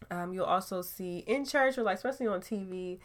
um, 0.10 0.34
you'll 0.34 0.46
also 0.46 0.82
see 0.82 1.20
in 1.20 1.46
church 1.46 1.78
or 1.78 1.84
like 1.84 1.98
especially 1.98 2.28
on 2.28 2.42
TV, 2.42 3.00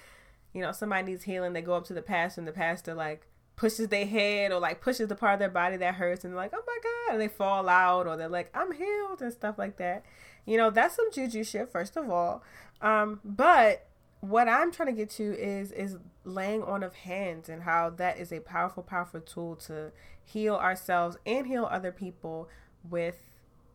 you 0.52 0.62
know, 0.62 0.72
somebody 0.72 1.12
needs 1.12 1.24
healing. 1.24 1.52
They 1.52 1.62
go 1.62 1.74
up 1.74 1.84
to 1.86 1.94
the 1.94 2.02
pastor 2.02 2.40
and 2.40 2.48
the 2.48 2.52
pastor 2.52 2.94
like 2.94 3.26
pushes 3.56 3.88
their 3.88 4.06
head 4.06 4.52
or 4.52 4.60
like 4.60 4.80
pushes 4.80 5.08
the 5.08 5.14
part 5.14 5.34
of 5.34 5.38
their 5.38 5.48
body 5.48 5.76
that 5.78 5.94
hurts 5.94 6.24
and 6.24 6.34
like, 6.36 6.52
oh 6.54 6.62
my 6.66 6.78
God, 6.82 7.14
and 7.14 7.20
they 7.20 7.28
fall 7.28 7.68
out 7.68 8.06
or 8.06 8.16
they're 8.16 8.28
like, 8.28 8.50
I'm 8.54 8.72
healed 8.72 9.22
and 9.22 9.32
stuff 9.32 9.58
like 9.58 9.78
that. 9.78 10.04
You 10.46 10.56
know, 10.56 10.70
that's 10.70 10.96
some 10.96 11.10
juju 11.12 11.44
shit, 11.44 11.70
first 11.70 11.96
of 11.96 12.08
all. 12.08 12.42
Um, 12.80 13.20
but 13.24 13.88
what 14.20 14.48
I'm 14.48 14.72
trying 14.72 14.88
to 14.88 14.94
get 14.94 15.10
to 15.10 15.38
is 15.38 15.72
is 15.72 15.96
laying 16.24 16.62
on 16.62 16.82
of 16.82 16.94
hands 16.94 17.48
and 17.48 17.62
how 17.62 17.90
that 17.90 18.18
is 18.18 18.32
a 18.32 18.40
powerful, 18.40 18.82
powerful 18.82 19.20
tool 19.20 19.56
to 19.56 19.92
heal 20.24 20.54
ourselves 20.54 21.16
and 21.26 21.46
heal 21.46 21.68
other 21.70 21.92
people 21.92 22.48
with 22.88 23.18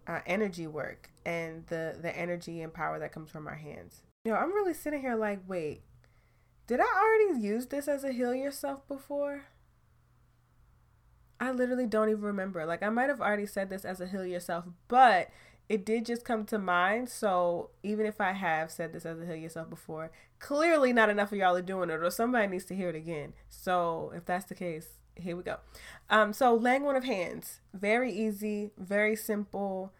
uh, 0.07 0.19
energy 0.25 0.67
work 0.67 1.09
and 1.25 1.67
the 1.67 1.97
the 2.01 2.15
energy 2.17 2.61
and 2.61 2.73
power 2.73 2.99
that 2.99 3.11
comes 3.11 3.29
from 3.29 3.47
our 3.47 3.55
hands. 3.55 4.01
You 4.25 4.31
know, 4.31 4.37
I'm 4.37 4.53
really 4.53 4.73
sitting 4.73 5.01
here 5.01 5.15
like, 5.15 5.39
wait, 5.47 5.81
did 6.67 6.79
I 6.79 6.83
already 6.83 7.45
use 7.45 7.67
this 7.67 7.87
as 7.87 8.03
a 8.03 8.11
heal 8.11 8.33
yourself 8.33 8.87
before? 8.87 9.45
I 11.39 11.51
literally 11.51 11.87
don't 11.87 12.09
even 12.09 12.21
remember. 12.21 12.65
Like, 12.65 12.83
I 12.83 12.89
might 12.89 13.09
have 13.09 13.19
already 13.19 13.47
said 13.47 13.69
this 13.69 13.83
as 13.83 13.99
a 13.99 14.05
heal 14.05 14.25
yourself, 14.25 14.65
but 14.87 15.29
it 15.71 15.85
did 15.85 16.05
just 16.05 16.25
come 16.25 16.43
to 16.47 16.59
mind. 16.59 17.07
So, 17.07 17.69
even 17.81 18.05
if 18.05 18.19
I 18.19 18.33
have 18.33 18.69
said 18.69 18.91
this 18.91 19.05
as 19.05 19.21
a 19.21 19.25
heal 19.25 19.35
yourself 19.35 19.69
before, 19.69 20.11
clearly 20.37 20.91
not 20.91 21.07
enough 21.07 21.31
of 21.31 21.37
y'all 21.37 21.55
are 21.55 21.61
doing 21.61 21.89
it, 21.89 22.03
or 22.03 22.11
somebody 22.11 22.45
needs 22.47 22.65
to 22.65 22.75
hear 22.75 22.89
it 22.89 22.95
again. 22.95 23.31
So, 23.49 24.11
if 24.13 24.25
that's 24.25 24.43
the 24.45 24.53
case, 24.53 24.89
here 25.15 25.37
we 25.37 25.43
go. 25.43 25.59
Um, 26.09 26.33
so, 26.33 26.53
laying 26.53 26.85
on 26.85 26.97
of 26.97 27.05
hands, 27.05 27.61
very 27.73 28.11
easy, 28.11 28.71
very 28.77 29.15
simple 29.15 29.93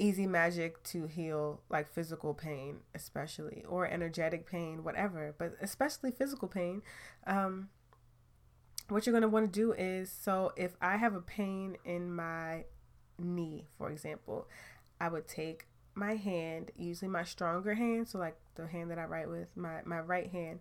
easy 0.00 0.28
magic 0.28 0.80
to 0.84 1.08
heal 1.08 1.60
like 1.68 1.88
physical 1.88 2.32
pain, 2.32 2.78
especially, 2.94 3.64
or 3.68 3.84
energetic 3.84 4.48
pain, 4.48 4.84
whatever, 4.84 5.34
but 5.36 5.54
especially 5.60 6.12
physical 6.12 6.46
pain. 6.46 6.82
Um, 7.26 7.68
what 8.88 9.04
you're 9.04 9.12
going 9.12 9.22
to 9.22 9.28
want 9.28 9.52
to 9.52 9.60
do 9.60 9.72
is 9.72 10.10
so 10.10 10.52
if 10.56 10.76
I 10.80 10.96
have 10.96 11.14
a 11.14 11.20
pain 11.20 11.76
in 11.84 12.14
my 12.14 12.64
knee, 13.18 13.66
for 13.76 13.90
example, 13.90 14.46
I 15.00 15.08
would 15.08 15.28
take 15.28 15.66
my 15.94 16.16
hand, 16.16 16.70
usually 16.76 17.10
my 17.10 17.24
stronger 17.24 17.74
hand, 17.74 18.08
so 18.08 18.18
like 18.18 18.36
the 18.54 18.66
hand 18.66 18.90
that 18.90 18.98
I 18.98 19.04
write 19.04 19.28
with, 19.28 19.48
my, 19.56 19.80
my 19.84 20.00
right 20.00 20.30
hand. 20.30 20.60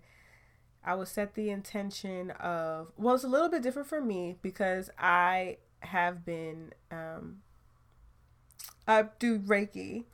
I 0.84 0.96
would 0.96 1.08
set 1.08 1.34
the 1.36 1.50
intention 1.50 2.32
of, 2.32 2.91
well, 2.98 3.15
it's 3.15 3.24
a 3.24 3.28
little 3.28 3.50
bit 3.50 3.62
different 3.62 3.88
for 3.89 4.00
me 4.00 4.38
because 4.41 4.89
I 4.98 5.58
have 5.82 6.26
been 6.26 6.74
um, 6.91 7.39
I 8.88 9.06
do 9.20 9.39
Reiki. 9.39 10.06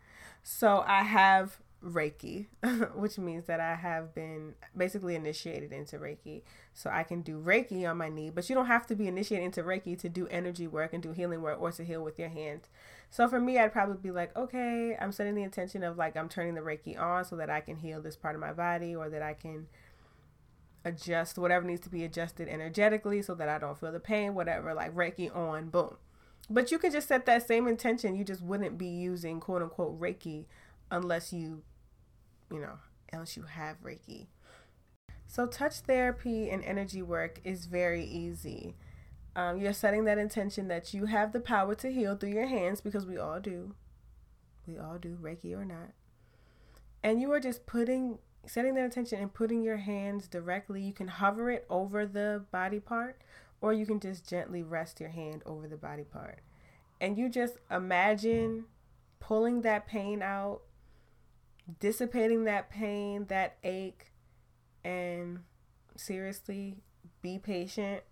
So 0.42 0.84
I 0.86 1.04
have 1.04 1.60
Reiki, 1.84 2.48
which 2.96 3.18
means 3.18 3.46
that 3.46 3.60
I 3.60 3.76
have 3.76 4.16
been 4.16 4.56
basically 4.76 5.16
initiated 5.16 5.72
into 5.72 5.98
Reiki. 5.98 6.42
So 6.74 6.90
I 6.90 7.04
can 7.04 7.22
do 7.22 7.40
Reiki 7.40 7.90
on 7.90 7.98
my 7.98 8.10
knee, 8.10 8.30
but 8.30 8.50
you 8.50 8.56
don't 8.56 8.68
have 8.68 8.88
to 8.88 8.96
be 8.96 9.08
initiated 9.08 9.46
into 9.46 9.64
Reiki 9.64 9.98
to 10.00 10.10
do 10.10 10.28
energy 10.28 10.68
work 10.68 10.94
and 10.94 11.04
do 11.04 11.12
healing 11.12 11.42
work 11.42 11.62
or 11.62 11.72
to 11.72 11.84
heal 11.84 12.04
with 12.04 12.18
your 12.18 12.30
hands. 12.30 12.70
So 13.10 13.28
for 13.28 13.40
me, 13.40 13.60
I'd 13.60 13.74
probably 13.74 13.98
be 13.98 14.12
like, 14.12 14.36
okay, 14.36 14.98
I'm 15.00 15.12
setting 15.12 15.36
the 15.36 15.44
intention 15.44 15.84
of 15.84 15.98
like 15.98 16.16
I'm 16.16 16.30
turning 16.30 16.56
the 16.56 16.62
Reiki 16.62 17.00
on 17.00 17.26
so 17.26 17.36
that 17.36 17.50
I 17.50 17.62
can 17.62 17.78
heal 17.78 18.02
this 18.02 18.16
part 18.16 18.36
of 18.36 18.42
my 18.42 18.54
body 18.54 18.96
or 18.96 19.10
that 19.10 19.22
I 19.22 19.34
can 19.34 19.68
adjust 20.86 21.38
whatever 21.38 21.66
needs 21.66 21.82
to 21.82 21.90
be 21.90 22.04
adjusted 22.04 22.48
energetically 22.48 23.22
so 23.22 23.36
that 23.36 23.50
I 23.50 23.58
don't 23.58 23.80
feel 23.80 23.92
the 23.92 24.00
pain, 24.00 24.36
whatever, 24.36 24.74
like 24.74 24.96
Reiki 24.96 25.36
on, 25.36 25.70
boom. 25.70 25.96
But 26.50 26.72
you 26.72 26.78
could 26.78 26.92
just 26.92 27.08
set 27.08 27.26
that 27.26 27.48
same 27.48 27.68
intention. 27.68 28.16
You 28.16 28.24
just 28.24 28.42
wouldn't 28.42 28.78
be 28.78 28.88
using 28.88 29.40
quote 29.40 29.62
unquote 29.62 30.00
Reiki 30.00 30.46
unless 30.92 31.32
you, 31.34 31.64
you 32.54 32.62
know, 32.62 32.78
unless 33.12 33.36
you 33.36 33.44
have 33.44 33.82
Reiki. 33.84 34.28
So, 35.28 35.48
touch 35.48 35.80
therapy 35.80 36.50
and 36.50 36.64
energy 36.64 37.02
work 37.02 37.42
is 37.44 37.66
very 37.66 38.06
easy. 38.06 38.76
Um, 39.36 39.60
you're 39.60 39.74
setting 39.74 40.06
that 40.06 40.20
intention 40.20 40.68
that 40.68 40.94
you 40.94 41.06
have 41.06 41.34
the 41.34 41.40
power 41.40 41.74
to 41.76 41.92
heal 41.92 42.16
through 42.16 42.34
your 42.34 42.46
hands 42.46 42.82
because 42.82 43.06
we 43.06 43.18
all 43.18 43.40
do. 43.40 43.74
We 44.68 44.78
all 44.78 45.00
do, 45.00 45.18
Reiki 45.20 45.58
or 45.58 45.66
not. 45.66 45.90
And 47.04 47.20
you 47.20 47.32
are 47.32 47.40
just 47.40 47.66
putting, 47.66 48.20
setting 48.46 48.76
that 48.76 48.86
intention 48.86 49.20
and 49.20 49.34
putting 49.34 49.64
your 49.64 49.78
hands 49.78 50.28
directly. 50.28 50.82
You 50.82 50.94
can 50.94 51.08
hover 51.08 51.50
it 51.50 51.66
over 51.70 52.06
the 52.06 52.46
body 52.52 52.80
part 52.80 53.20
or 53.60 53.74
you 53.74 53.86
can 53.86 54.00
just 54.00 54.30
gently 54.30 54.62
rest 54.62 55.00
your 55.00 55.10
hand 55.10 55.42
over 55.46 55.68
the 55.68 55.78
body 55.78 56.04
part. 56.04 56.40
And 57.02 57.18
you 57.18 57.28
just 57.28 57.58
imagine 57.72 58.66
pulling 59.20 59.62
that 59.62 59.88
pain 59.88 60.22
out, 60.22 60.62
dissipating 61.80 62.44
that 62.46 62.70
pain, 62.70 63.26
that 63.30 63.58
ache, 63.64 64.12
and 64.84 65.40
seriously, 65.96 66.78
be 67.22 67.38
patient. 67.38 68.04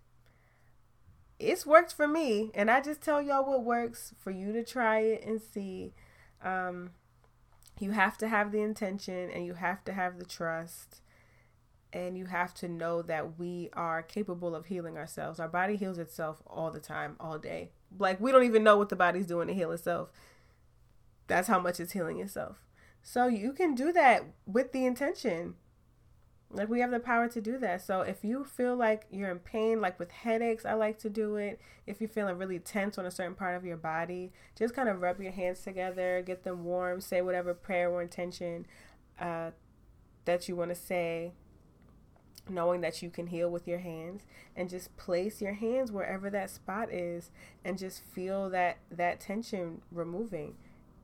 It's 1.38 1.66
worked 1.66 1.92
for 1.92 2.06
me, 2.06 2.50
and 2.54 2.70
I 2.70 2.80
just 2.80 3.00
tell 3.02 3.20
y'all 3.20 3.44
what 3.44 3.64
works 3.64 4.14
for 4.20 4.30
you 4.30 4.52
to 4.52 4.64
try 4.64 5.00
it 5.00 5.24
and 5.26 5.40
see. 5.40 5.92
Um, 6.42 6.90
you 7.82 7.90
have 7.90 8.16
to 8.18 8.28
have 8.28 8.52
the 8.52 8.60
intention 8.60 9.30
and 9.30 9.44
you 9.44 9.54
have 9.54 9.84
to 9.84 9.92
have 9.92 10.18
the 10.18 10.24
trust 10.24 11.00
and 11.92 12.16
you 12.16 12.26
have 12.26 12.54
to 12.54 12.68
know 12.68 13.02
that 13.02 13.38
we 13.38 13.70
are 13.72 14.02
capable 14.02 14.54
of 14.54 14.66
healing 14.66 14.96
ourselves. 14.96 15.40
Our 15.40 15.48
body 15.48 15.76
heals 15.76 15.98
itself 15.98 16.42
all 16.46 16.70
the 16.70 16.80
time, 16.80 17.16
all 17.20 17.38
day. 17.38 17.70
Like 17.98 18.20
we 18.20 18.32
don't 18.32 18.44
even 18.44 18.64
know 18.64 18.76
what 18.76 18.88
the 18.88 18.96
body's 18.96 19.26
doing 19.26 19.48
to 19.48 19.54
heal 19.54 19.72
itself. 19.72 20.10
That's 21.26 21.48
how 21.48 21.58
much 21.58 21.80
it's 21.80 21.92
healing 21.92 22.20
itself. 22.20 22.62
So 23.02 23.26
you 23.26 23.52
can 23.52 23.74
do 23.74 23.92
that 23.92 24.24
with 24.46 24.72
the 24.72 24.86
intention. 24.86 25.54
Like 26.50 26.68
we 26.68 26.80
have 26.80 26.90
the 26.90 27.00
power 27.00 27.28
to 27.28 27.40
do 27.40 27.58
that. 27.58 27.82
So 27.82 28.02
if 28.02 28.22
you 28.22 28.44
feel 28.44 28.76
like 28.76 29.06
you're 29.10 29.30
in 29.30 29.38
pain, 29.38 29.80
like 29.80 29.98
with 29.98 30.10
headaches, 30.10 30.64
I 30.64 30.74
like 30.74 30.98
to 31.00 31.10
do 31.10 31.36
it. 31.36 31.60
If 31.86 32.00
you're 32.00 32.08
feeling 32.08 32.36
really 32.36 32.58
tense 32.58 32.98
on 32.98 33.06
a 33.06 33.10
certain 33.10 33.34
part 33.34 33.56
of 33.56 33.64
your 33.64 33.78
body, 33.78 34.32
just 34.56 34.74
kind 34.74 34.88
of 34.88 35.00
rub 35.00 35.20
your 35.20 35.32
hands 35.32 35.62
together, 35.62 36.22
get 36.24 36.44
them 36.44 36.64
warm, 36.64 37.00
say 37.00 37.22
whatever 37.22 37.54
prayer 37.54 37.90
or 37.90 38.02
intention 38.02 38.66
uh, 39.18 39.50
that 40.24 40.48
you 40.48 40.54
want 40.54 40.70
to 40.70 40.76
say 40.76 41.32
knowing 42.48 42.80
that 42.80 43.02
you 43.02 43.10
can 43.10 43.28
heal 43.28 43.48
with 43.48 43.68
your 43.68 43.78
hands 43.78 44.22
and 44.56 44.68
just 44.68 44.96
place 44.96 45.40
your 45.40 45.54
hands 45.54 45.92
wherever 45.92 46.28
that 46.28 46.50
spot 46.50 46.92
is 46.92 47.30
and 47.64 47.78
just 47.78 48.02
feel 48.02 48.50
that 48.50 48.78
that 48.90 49.20
tension 49.20 49.80
removing 49.90 50.54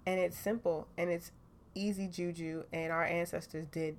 and 0.05 0.19
it's 0.19 0.37
simple 0.37 0.89
and 0.97 1.11
it's 1.11 1.31
easy 1.79 2.07
juju 2.07 2.65
and 2.73 2.93
our 2.93 3.05
ancestors 3.05 3.67
did 3.71 3.97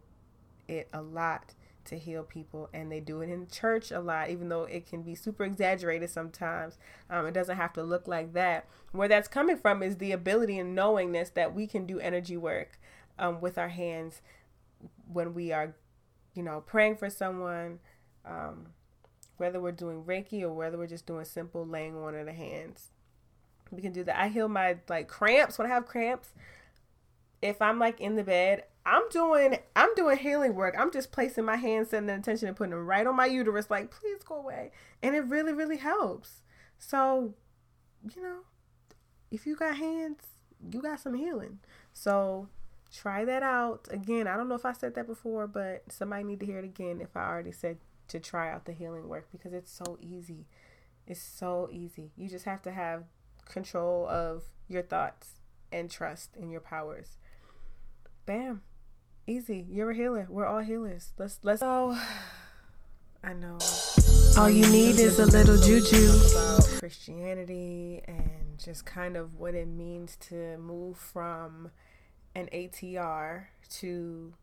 it 0.67 0.87
a 0.93 1.01
lot 1.01 1.53
to 1.85 1.97
heal 1.97 2.23
people 2.23 2.69
and 2.73 2.91
they 2.91 2.99
do 2.99 3.21
it 3.21 3.29
in 3.29 3.47
church 3.47 3.91
a 3.91 3.99
lot 3.99 4.29
even 4.29 4.49
though 4.49 4.63
it 4.63 4.85
can 4.85 5.01
be 5.01 5.15
super 5.15 5.43
exaggerated 5.43 6.09
sometimes 6.09 6.77
um, 7.09 7.25
it 7.25 7.33
doesn't 7.33 7.57
have 7.57 7.73
to 7.73 7.81
look 7.81 8.07
like 8.07 8.33
that 8.33 8.67
where 8.91 9.07
that's 9.07 9.27
coming 9.27 9.57
from 9.57 9.81
is 9.81 9.97
the 9.97 10.11
ability 10.11 10.59
and 10.59 10.75
knowingness 10.75 11.29
that 11.29 11.55
we 11.55 11.65
can 11.65 11.85
do 11.85 11.99
energy 11.99 12.37
work 12.37 12.79
um, 13.17 13.41
with 13.41 13.57
our 13.57 13.69
hands 13.69 14.21
when 15.11 15.33
we 15.33 15.51
are 15.51 15.73
you 16.39 16.43
know, 16.43 16.61
praying 16.65 16.95
for 16.95 17.09
someone, 17.09 17.79
um, 18.25 18.67
whether 19.35 19.59
we're 19.59 19.71
doing 19.71 20.03
Reiki 20.03 20.41
or 20.41 20.53
whether 20.53 20.77
we're 20.77 20.87
just 20.87 21.05
doing 21.05 21.25
simple 21.25 21.65
laying 21.65 21.97
on 21.97 22.15
of 22.15 22.25
the 22.25 22.31
hands. 22.33 22.91
We 23.71 23.81
can 23.81 23.91
do 23.91 24.03
that. 24.05 24.19
I 24.19 24.29
heal 24.29 24.47
my 24.47 24.77
like 24.87 25.07
cramps 25.07 25.57
when 25.57 25.69
I 25.69 25.73
have 25.73 25.85
cramps. 25.85 26.33
If 27.41 27.61
I'm 27.61 27.79
like 27.79 28.01
in 28.01 28.15
the 28.15 28.23
bed, 28.23 28.63
I'm 28.85 29.07
doing 29.09 29.57
I'm 29.75 29.93
doing 29.95 30.17
healing 30.17 30.55
work. 30.55 30.75
I'm 30.77 30.91
just 30.91 31.11
placing 31.11 31.45
my 31.45 31.55
hands, 31.55 31.89
setting 31.89 32.07
the 32.07 32.13
intention, 32.13 32.47
and 32.47 32.57
putting 32.57 32.71
them 32.71 32.85
right 32.85 33.05
on 33.05 33.15
my 33.15 33.25
uterus, 33.25 33.69
like 33.69 33.91
please 33.91 34.23
go 34.23 34.35
away, 34.35 34.71
and 35.01 35.15
it 35.15 35.25
really 35.25 35.53
really 35.53 35.77
helps. 35.77 36.41
So, 36.77 37.33
you 38.15 38.21
know, 38.21 38.39
if 39.31 39.45
you 39.45 39.55
got 39.55 39.77
hands, 39.77 40.23
you 40.71 40.81
got 40.81 40.99
some 40.99 41.13
healing. 41.13 41.59
So 41.93 42.47
try 42.93 43.25
that 43.25 43.43
out. 43.43 43.87
Again, 43.91 44.27
I 44.27 44.37
don't 44.37 44.49
know 44.49 44.55
if 44.55 44.65
I 44.65 44.73
said 44.73 44.95
that 44.95 45.07
before, 45.07 45.47
but 45.47 45.83
somebody 45.89 46.23
need 46.23 46.39
to 46.39 46.45
hear 46.45 46.59
it 46.59 46.65
again 46.65 46.99
if 47.01 47.15
I 47.15 47.27
already 47.27 47.51
said 47.51 47.77
to 48.07 48.19
try 48.19 48.51
out 48.51 48.65
the 48.65 48.73
healing 48.73 49.07
work 49.07 49.27
because 49.31 49.53
it's 49.53 49.71
so 49.71 49.97
easy. 50.01 50.47
It's 51.05 51.21
so 51.21 51.69
easy. 51.71 52.11
You 52.15 52.27
just 52.29 52.45
have 52.45 52.61
to 52.63 52.71
have 52.71 53.03
control 53.45 54.07
of 54.07 54.43
your 54.67 54.83
thoughts 54.83 55.39
and 55.71 55.89
trust 55.89 56.35
in 56.35 56.49
your 56.49 56.61
powers. 56.61 57.17
Bam. 58.29 58.61
Easy. 59.25 59.65
You're 59.71 59.89
a 59.89 59.95
healer. 59.95 60.27
We're 60.29 60.45
all 60.45 60.59
healers. 60.59 61.13
Let's 61.17 61.39
let's 61.41 61.61
go. 61.61 61.97
I 63.23 63.33
know. 63.33 63.57
All 64.37 64.47
you 64.47 64.69
need 64.69 64.99
is 64.99 65.17
a 65.17 65.25
little 65.25 65.57
juju 65.57 66.11
about 66.29 66.63
Christianity 66.77 68.03
and 68.07 68.59
just 68.63 68.85
kind 68.85 69.17
of 69.17 69.39
what 69.39 69.55
it 69.55 69.67
means 69.67 70.15
to 70.27 70.59
move 70.59 70.95
from 70.95 71.71
an 72.35 72.49
ATR 72.53 73.45
to, 73.79 74.33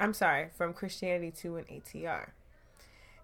I'm 0.00 0.12
sorry, 0.12 0.48
from 0.56 0.72
Christianity 0.72 1.30
to 1.42 1.58
an 1.58 1.66
ATR. 1.66 2.30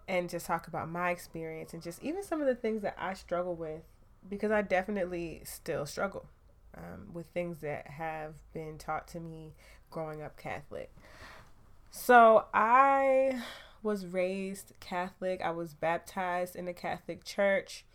And 0.07 0.29
just 0.29 0.45
talk 0.45 0.69
about 0.69 0.89
my 0.89 1.11
experience 1.11 1.73
and 1.73 1.83
just 1.83 2.01
even 2.01 2.23
some 2.23 2.39
of 2.39 2.47
the 2.47 2.55
things 2.55 2.83
that 2.83 2.95
I 2.97 3.15
struggle 3.15 3.53
with 3.53 3.81
because 4.29 4.49
I 4.49 4.61
definitely 4.61 5.41
still 5.43 5.85
struggle 5.85 6.29
um, 6.77 7.13
with 7.13 7.27
things 7.27 7.61
that 7.61 7.87
have 7.87 8.35
been 8.53 8.77
taught 8.77 9.07
to 9.09 9.19
me 9.19 9.53
growing 9.89 10.21
up 10.21 10.37
Catholic. 10.37 10.93
So 11.89 12.45
I 12.53 13.41
was 13.81 14.05
raised 14.05 14.73
Catholic. 14.79 15.41
I 15.41 15.51
was 15.51 15.73
baptized 15.73 16.55
in 16.55 16.65
the 16.65 16.73
Catholic 16.73 17.23
Church. 17.23 17.85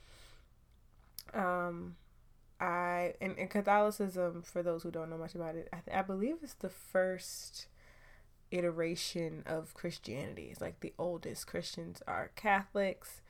Um, 1.34 1.96
I 2.60 3.14
and, 3.20 3.36
and 3.38 3.50
Catholicism, 3.50 4.42
for 4.42 4.62
those 4.62 4.82
who 4.82 4.90
don't 4.90 5.10
know 5.10 5.18
much 5.18 5.34
about 5.34 5.56
it, 5.56 5.68
I, 5.72 5.98
I 5.98 6.02
believe 6.02 6.36
it's 6.42 6.54
the 6.54 6.70
first 6.70 7.66
iteration 8.50 9.42
of 9.46 9.74
Christianity. 9.74 10.48
It's 10.50 10.60
like 10.60 10.80
the 10.80 10.92
oldest 10.98 11.46
Christians 11.46 12.02
are 12.06 12.30
Catholics. 12.36 13.20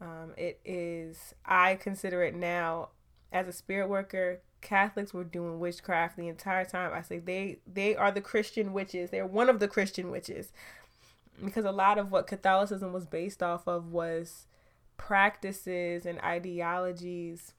Um, 0.00 0.34
it 0.36 0.60
is 0.64 1.34
I 1.44 1.76
consider 1.76 2.22
it 2.22 2.34
now 2.34 2.90
as 3.32 3.48
a 3.48 3.52
spirit 3.52 3.88
worker. 3.88 4.40
Catholics 4.66 5.14
were 5.14 5.22
doing 5.22 5.60
witchcraft 5.60 6.16
the 6.16 6.26
entire 6.26 6.64
time. 6.64 6.92
I 6.92 7.00
say 7.00 7.20
they 7.20 7.58
they 7.72 7.94
are 7.94 8.10
the 8.10 8.20
Christian 8.20 8.72
witches. 8.72 9.10
They're 9.10 9.24
one 9.24 9.48
of 9.48 9.60
the 9.60 9.68
Christian 9.68 10.10
witches. 10.10 10.52
Because 11.42 11.64
a 11.64 11.70
lot 11.70 11.98
of 11.98 12.10
what 12.10 12.26
Catholicism 12.26 12.92
was 12.92 13.06
based 13.06 13.44
off 13.44 13.68
of 13.68 13.92
was 13.92 14.46
practices 14.96 16.04
and 16.04 16.18
ideologies 16.20 17.52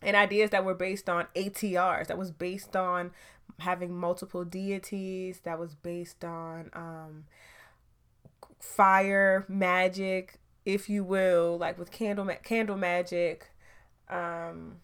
and 0.00 0.14
ideas 0.14 0.50
that 0.50 0.64
were 0.64 0.74
based 0.74 1.08
on 1.08 1.26
ATRs, 1.34 2.06
that 2.06 2.16
was 2.16 2.30
based 2.30 2.76
on 2.76 3.10
having 3.58 3.92
multiple 3.92 4.44
deities, 4.44 5.40
that 5.40 5.58
was 5.58 5.74
based 5.74 6.24
on 6.24 6.70
um, 6.72 7.24
fire 8.60 9.44
magic, 9.48 10.38
if 10.64 10.88
you 10.88 11.02
will, 11.02 11.58
like 11.58 11.76
with 11.78 11.90
candle 11.90 12.24
ma- 12.24 12.34
candle 12.44 12.76
magic, 12.76 13.50
um, 14.08 14.76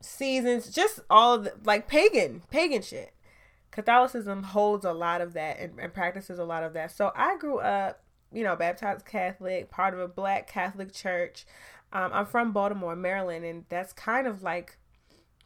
seasons, 0.00 0.70
just 0.70 1.00
all 1.08 1.34
of 1.34 1.44
the 1.44 1.52
like 1.64 1.88
pagan 1.88 2.42
pagan 2.50 2.82
shit. 2.82 3.12
Catholicism 3.70 4.42
holds 4.42 4.84
a 4.84 4.92
lot 4.92 5.20
of 5.20 5.32
that 5.34 5.58
and, 5.60 5.78
and 5.78 5.94
practices 5.94 6.38
a 6.38 6.44
lot 6.44 6.64
of 6.64 6.72
that. 6.72 6.90
So 6.90 7.12
I 7.14 7.36
grew 7.36 7.60
up, 7.60 8.02
you 8.32 8.42
know, 8.42 8.56
baptized 8.56 9.06
Catholic, 9.06 9.70
part 9.70 9.94
of 9.94 10.00
a 10.00 10.08
black 10.08 10.50
Catholic 10.50 10.92
church. 10.92 11.46
Um, 11.92 12.10
I'm 12.12 12.26
from 12.26 12.52
Baltimore, 12.52 12.96
Maryland, 12.96 13.44
and 13.44 13.64
that's 13.68 13.92
kind 13.92 14.26
of 14.26 14.42
like 14.42 14.76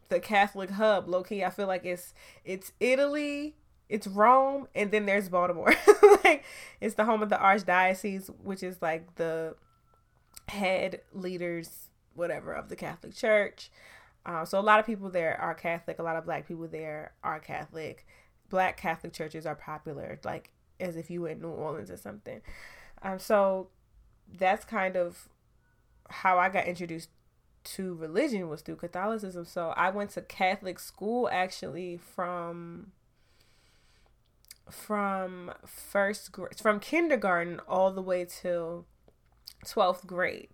the 0.09 0.19
Catholic 0.19 0.71
hub, 0.71 1.07
low 1.07 1.23
key. 1.23 1.43
I 1.43 1.49
feel 1.49 1.67
like 1.67 1.85
it's 1.85 2.13
it's 2.43 2.71
Italy, 2.79 3.55
it's 3.89 4.07
Rome, 4.07 4.67
and 4.75 4.91
then 4.91 5.05
there's 5.05 5.29
Baltimore. 5.29 5.73
like 6.23 6.43
it's 6.81 6.95
the 6.95 7.05
home 7.05 7.21
of 7.21 7.29
the 7.29 7.37
archdiocese, 7.37 8.29
which 8.43 8.63
is 8.63 8.81
like 8.81 9.15
the 9.15 9.55
head 10.49 11.01
leaders, 11.13 11.89
whatever, 12.13 12.53
of 12.53 12.69
the 12.69 12.75
Catholic 12.75 13.15
Church. 13.15 13.69
Uh, 14.25 14.43
so 14.43 14.59
a 14.59 14.61
lot 14.61 14.79
of 14.79 14.85
people 14.85 15.09
there 15.09 15.39
are 15.39 15.53
Catholic. 15.53 15.99
A 15.99 16.03
lot 16.03 16.15
of 16.15 16.25
Black 16.25 16.47
people 16.47 16.67
there 16.67 17.13
are 17.23 17.39
Catholic. 17.39 18.05
Black 18.49 18.77
Catholic 18.77 19.13
churches 19.13 19.45
are 19.45 19.55
popular, 19.55 20.19
like 20.23 20.51
as 20.79 20.95
if 20.95 21.09
you 21.09 21.21
were 21.21 21.29
in 21.29 21.41
New 21.41 21.49
Orleans 21.49 21.91
or 21.91 21.97
something. 21.97 22.41
Um, 23.01 23.19
so 23.19 23.69
that's 24.37 24.65
kind 24.65 24.95
of 24.95 25.29
how 26.09 26.37
I 26.37 26.49
got 26.49 26.65
introduced 26.65 27.09
to 27.63 27.95
religion 27.95 28.47
was 28.47 28.61
through 28.61 28.77
Catholicism. 28.77 29.45
So 29.45 29.69
I 29.75 29.89
went 29.89 30.11
to 30.11 30.21
Catholic 30.21 30.79
school 30.79 31.29
actually 31.31 31.97
from 31.97 32.91
from 34.69 35.51
first 35.65 36.31
grade 36.31 36.57
from 36.59 36.79
kindergarten 36.79 37.59
all 37.67 37.91
the 37.91 38.01
way 38.01 38.25
till 38.25 38.85
12th 39.65 40.05
grade. 40.05 40.49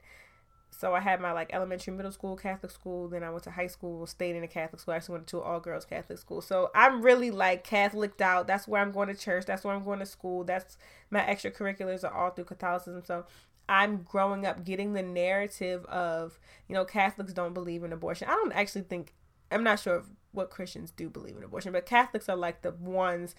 So 0.82 0.96
I 0.96 1.00
had 1.00 1.22
my 1.22 1.32
like 1.32 1.54
elementary, 1.54 1.94
middle 1.94 2.12
school, 2.12 2.36
Catholic 2.36 2.72
school. 2.72 3.08
Then 3.08 3.22
I 3.22 3.30
went 3.30 3.44
to 3.44 3.52
high 3.52 3.67
school, 3.67 4.08
stayed 4.08 4.36
in 4.36 4.44
a 4.44 4.48
Catholic 4.48 4.80
school. 4.82 4.96
I 4.96 4.98
actually 4.98 5.13
went 5.13 5.28
to 5.28 5.38
an 5.38 5.44
all 5.44 5.60
girls 5.60 5.86
Catholic 5.86 6.17
school. 6.17 6.41
So 6.41 6.72
I'm 6.74 7.04
really 7.04 7.30
like 7.30 7.63
Catholic 7.63 8.20
out. 8.20 8.48
That's 8.48 8.67
where 8.67 8.82
I'm 8.82 8.91
going 8.91 9.08
to 9.08 9.13
church. 9.13 9.46
That's 9.46 9.63
where 9.63 9.76
I'm 9.76 9.84
going 9.84 10.00
to 10.00 10.08
school. 10.08 10.44
That's 10.44 10.80
my 11.12 11.20
extracurriculars 11.20 12.04
are 12.04 12.12
all 12.12 12.32
through 12.32 12.46
Catholicism. 12.46 13.04
So 13.06 13.26
I'm 13.70 14.02
growing 14.02 14.44
up 14.48 14.65
getting 14.65 14.94
the 14.94 15.04
narrative 15.04 15.86
of, 15.86 16.39
you 16.67 16.74
know, 16.74 16.84
Catholics 16.84 17.32
don't 17.32 17.54
believe 17.54 17.84
in 17.84 17.94
abortion. 17.94 18.28
I 18.28 18.32
don't 18.32 18.52
actually 18.52 18.86
think, 18.86 19.13
I'm 19.52 19.63
not 19.63 19.80
sure 19.80 20.04
what 20.32 20.50
Christians 20.50 20.89
do 20.89 21.12
believe 21.12 21.38
in 21.38 21.44
abortion, 21.44 21.74
but 21.74 21.86
Catholics 21.86 22.28
are 22.28 22.36
like 22.36 22.63
the 22.63 22.72
ones 22.72 23.36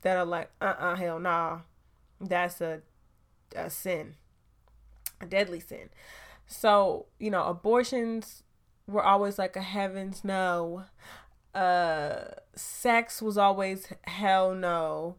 that 0.00 0.16
are 0.16 0.24
like, 0.24 0.50
uh 0.62 0.72
uh-uh, 0.80 0.92
uh 0.92 0.96
hell 0.96 1.20
nah. 1.20 1.58
That's 2.22 2.62
a, 2.62 2.80
a 3.54 3.68
sin, 3.68 4.14
a 5.20 5.26
deadly 5.26 5.60
sin. 5.60 5.90
So, 6.46 7.06
you 7.18 7.30
know, 7.30 7.44
abortions 7.44 8.42
were 8.86 9.02
always 9.02 9.38
like 9.38 9.56
a 9.56 9.62
heavens 9.62 10.24
no. 10.24 10.84
Uh, 11.54 12.24
sex 12.54 13.22
was 13.22 13.38
always 13.38 13.88
hell 14.04 14.54
no. 14.54 15.16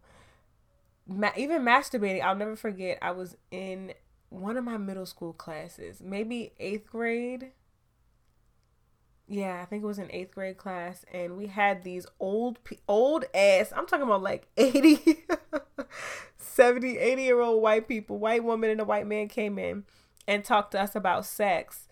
Ma- 1.07 1.31
even 1.37 1.61
masturbating, 1.61 2.21
I'll 2.21 2.35
never 2.35 2.55
forget. 2.55 2.97
I 3.01 3.11
was 3.11 3.37
in 3.51 3.93
one 4.29 4.57
of 4.57 4.63
my 4.63 4.77
middle 4.77 5.05
school 5.05 5.33
classes, 5.33 6.01
maybe 6.03 6.53
eighth 6.59 6.89
grade. 6.91 7.51
Yeah, 9.27 9.59
I 9.61 9.65
think 9.65 9.83
it 9.83 9.87
was 9.87 9.97
an 9.97 10.09
eighth 10.11 10.35
grade 10.35 10.57
class, 10.57 11.03
and 11.11 11.35
we 11.35 11.47
had 11.47 11.83
these 11.83 12.05
old, 12.19 12.59
old 12.87 13.25
ass, 13.33 13.73
I'm 13.75 13.87
talking 13.87 14.05
about 14.05 14.21
like 14.21 14.47
80, 14.57 15.25
70, 16.37 16.97
80 16.99 17.23
year 17.23 17.39
old 17.39 17.61
white 17.61 17.87
people, 17.87 18.19
white 18.19 18.43
woman 18.43 18.69
and 18.69 18.81
a 18.81 18.85
white 18.85 19.07
man 19.07 19.27
came 19.27 19.57
in 19.57 19.83
and 20.27 20.43
talk 20.43 20.71
to 20.71 20.81
us 20.81 20.95
about 20.95 21.25
sex. 21.25 21.87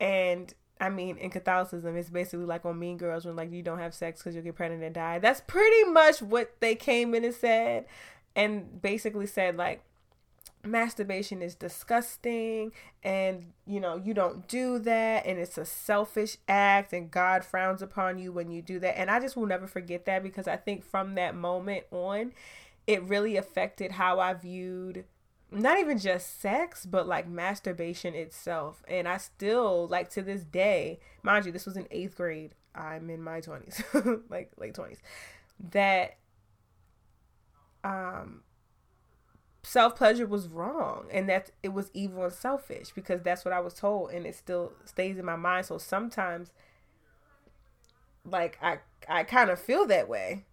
And 0.00 0.52
I 0.80 0.90
mean, 0.90 1.16
in 1.18 1.30
Catholicism, 1.30 1.96
it's 1.96 2.10
basically 2.10 2.46
like 2.46 2.64
on 2.64 2.78
Mean 2.78 2.96
Girls 2.96 3.24
when 3.24 3.36
like 3.36 3.52
you 3.52 3.62
don't 3.62 3.78
have 3.78 3.94
sex 3.94 4.20
because 4.20 4.34
you'll 4.34 4.44
get 4.44 4.56
pregnant 4.56 4.82
and 4.82 4.94
die. 4.94 5.18
That's 5.18 5.40
pretty 5.40 5.84
much 5.84 6.20
what 6.20 6.54
they 6.60 6.74
came 6.74 7.14
in 7.14 7.24
and 7.24 7.34
said, 7.34 7.86
and 8.34 8.80
basically 8.82 9.26
said 9.26 9.56
like 9.56 9.82
masturbation 10.66 11.42
is 11.42 11.54
disgusting 11.54 12.72
and 13.02 13.52
you 13.66 13.78
know 13.78 13.96
you 13.96 14.14
don't 14.14 14.48
do 14.48 14.78
that 14.78 15.26
and 15.26 15.38
it's 15.38 15.58
a 15.58 15.64
selfish 15.64 16.38
act 16.48 16.92
and 16.92 17.10
god 17.10 17.44
frowns 17.44 17.82
upon 17.82 18.18
you 18.18 18.32
when 18.32 18.50
you 18.50 18.62
do 18.62 18.78
that 18.78 18.98
and 18.98 19.10
i 19.10 19.20
just 19.20 19.36
will 19.36 19.46
never 19.46 19.66
forget 19.66 20.06
that 20.06 20.22
because 20.22 20.48
i 20.48 20.56
think 20.56 20.82
from 20.82 21.14
that 21.14 21.34
moment 21.34 21.84
on 21.90 22.32
it 22.86 23.02
really 23.04 23.36
affected 23.36 23.92
how 23.92 24.18
i 24.18 24.32
viewed 24.32 25.04
not 25.54 25.78
even 25.78 25.98
just 25.98 26.40
sex 26.40 26.84
but 26.86 27.06
like 27.06 27.28
masturbation 27.28 28.14
itself 28.14 28.82
and 28.88 29.06
i 29.06 29.16
still 29.16 29.86
like 29.88 30.10
to 30.10 30.22
this 30.22 30.42
day 30.44 30.98
mind 31.22 31.46
you 31.46 31.52
this 31.52 31.66
was 31.66 31.76
in 31.76 31.86
eighth 31.90 32.16
grade 32.16 32.54
i'm 32.74 33.08
in 33.08 33.22
my 33.22 33.40
20s 33.40 34.22
like 34.30 34.50
late 34.58 34.74
20s 34.74 34.98
that 35.70 36.16
um 37.84 38.42
self 39.66 39.96
pleasure 39.96 40.26
was 40.26 40.48
wrong 40.48 41.06
and 41.10 41.28
that 41.28 41.50
it 41.62 41.72
was 41.72 41.90
evil 41.94 42.24
and 42.24 42.32
selfish 42.32 42.90
because 42.94 43.22
that's 43.22 43.44
what 43.44 43.52
I 43.54 43.60
was 43.60 43.74
told 43.74 44.10
and 44.10 44.26
it 44.26 44.34
still 44.34 44.72
stays 44.84 45.18
in 45.18 45.24
my 45.24 45.36
mind. 45.36 45.66
So 45.66 45.78
sometimes 45.78 46.52
like 48.24 48.58
I 48.62 48.78
I 49.08 49.24
kind 49.24 49.50
of 49.50 49.58
feel 49.58 49.86
that 49.86 50.08
way. 50.08 50.44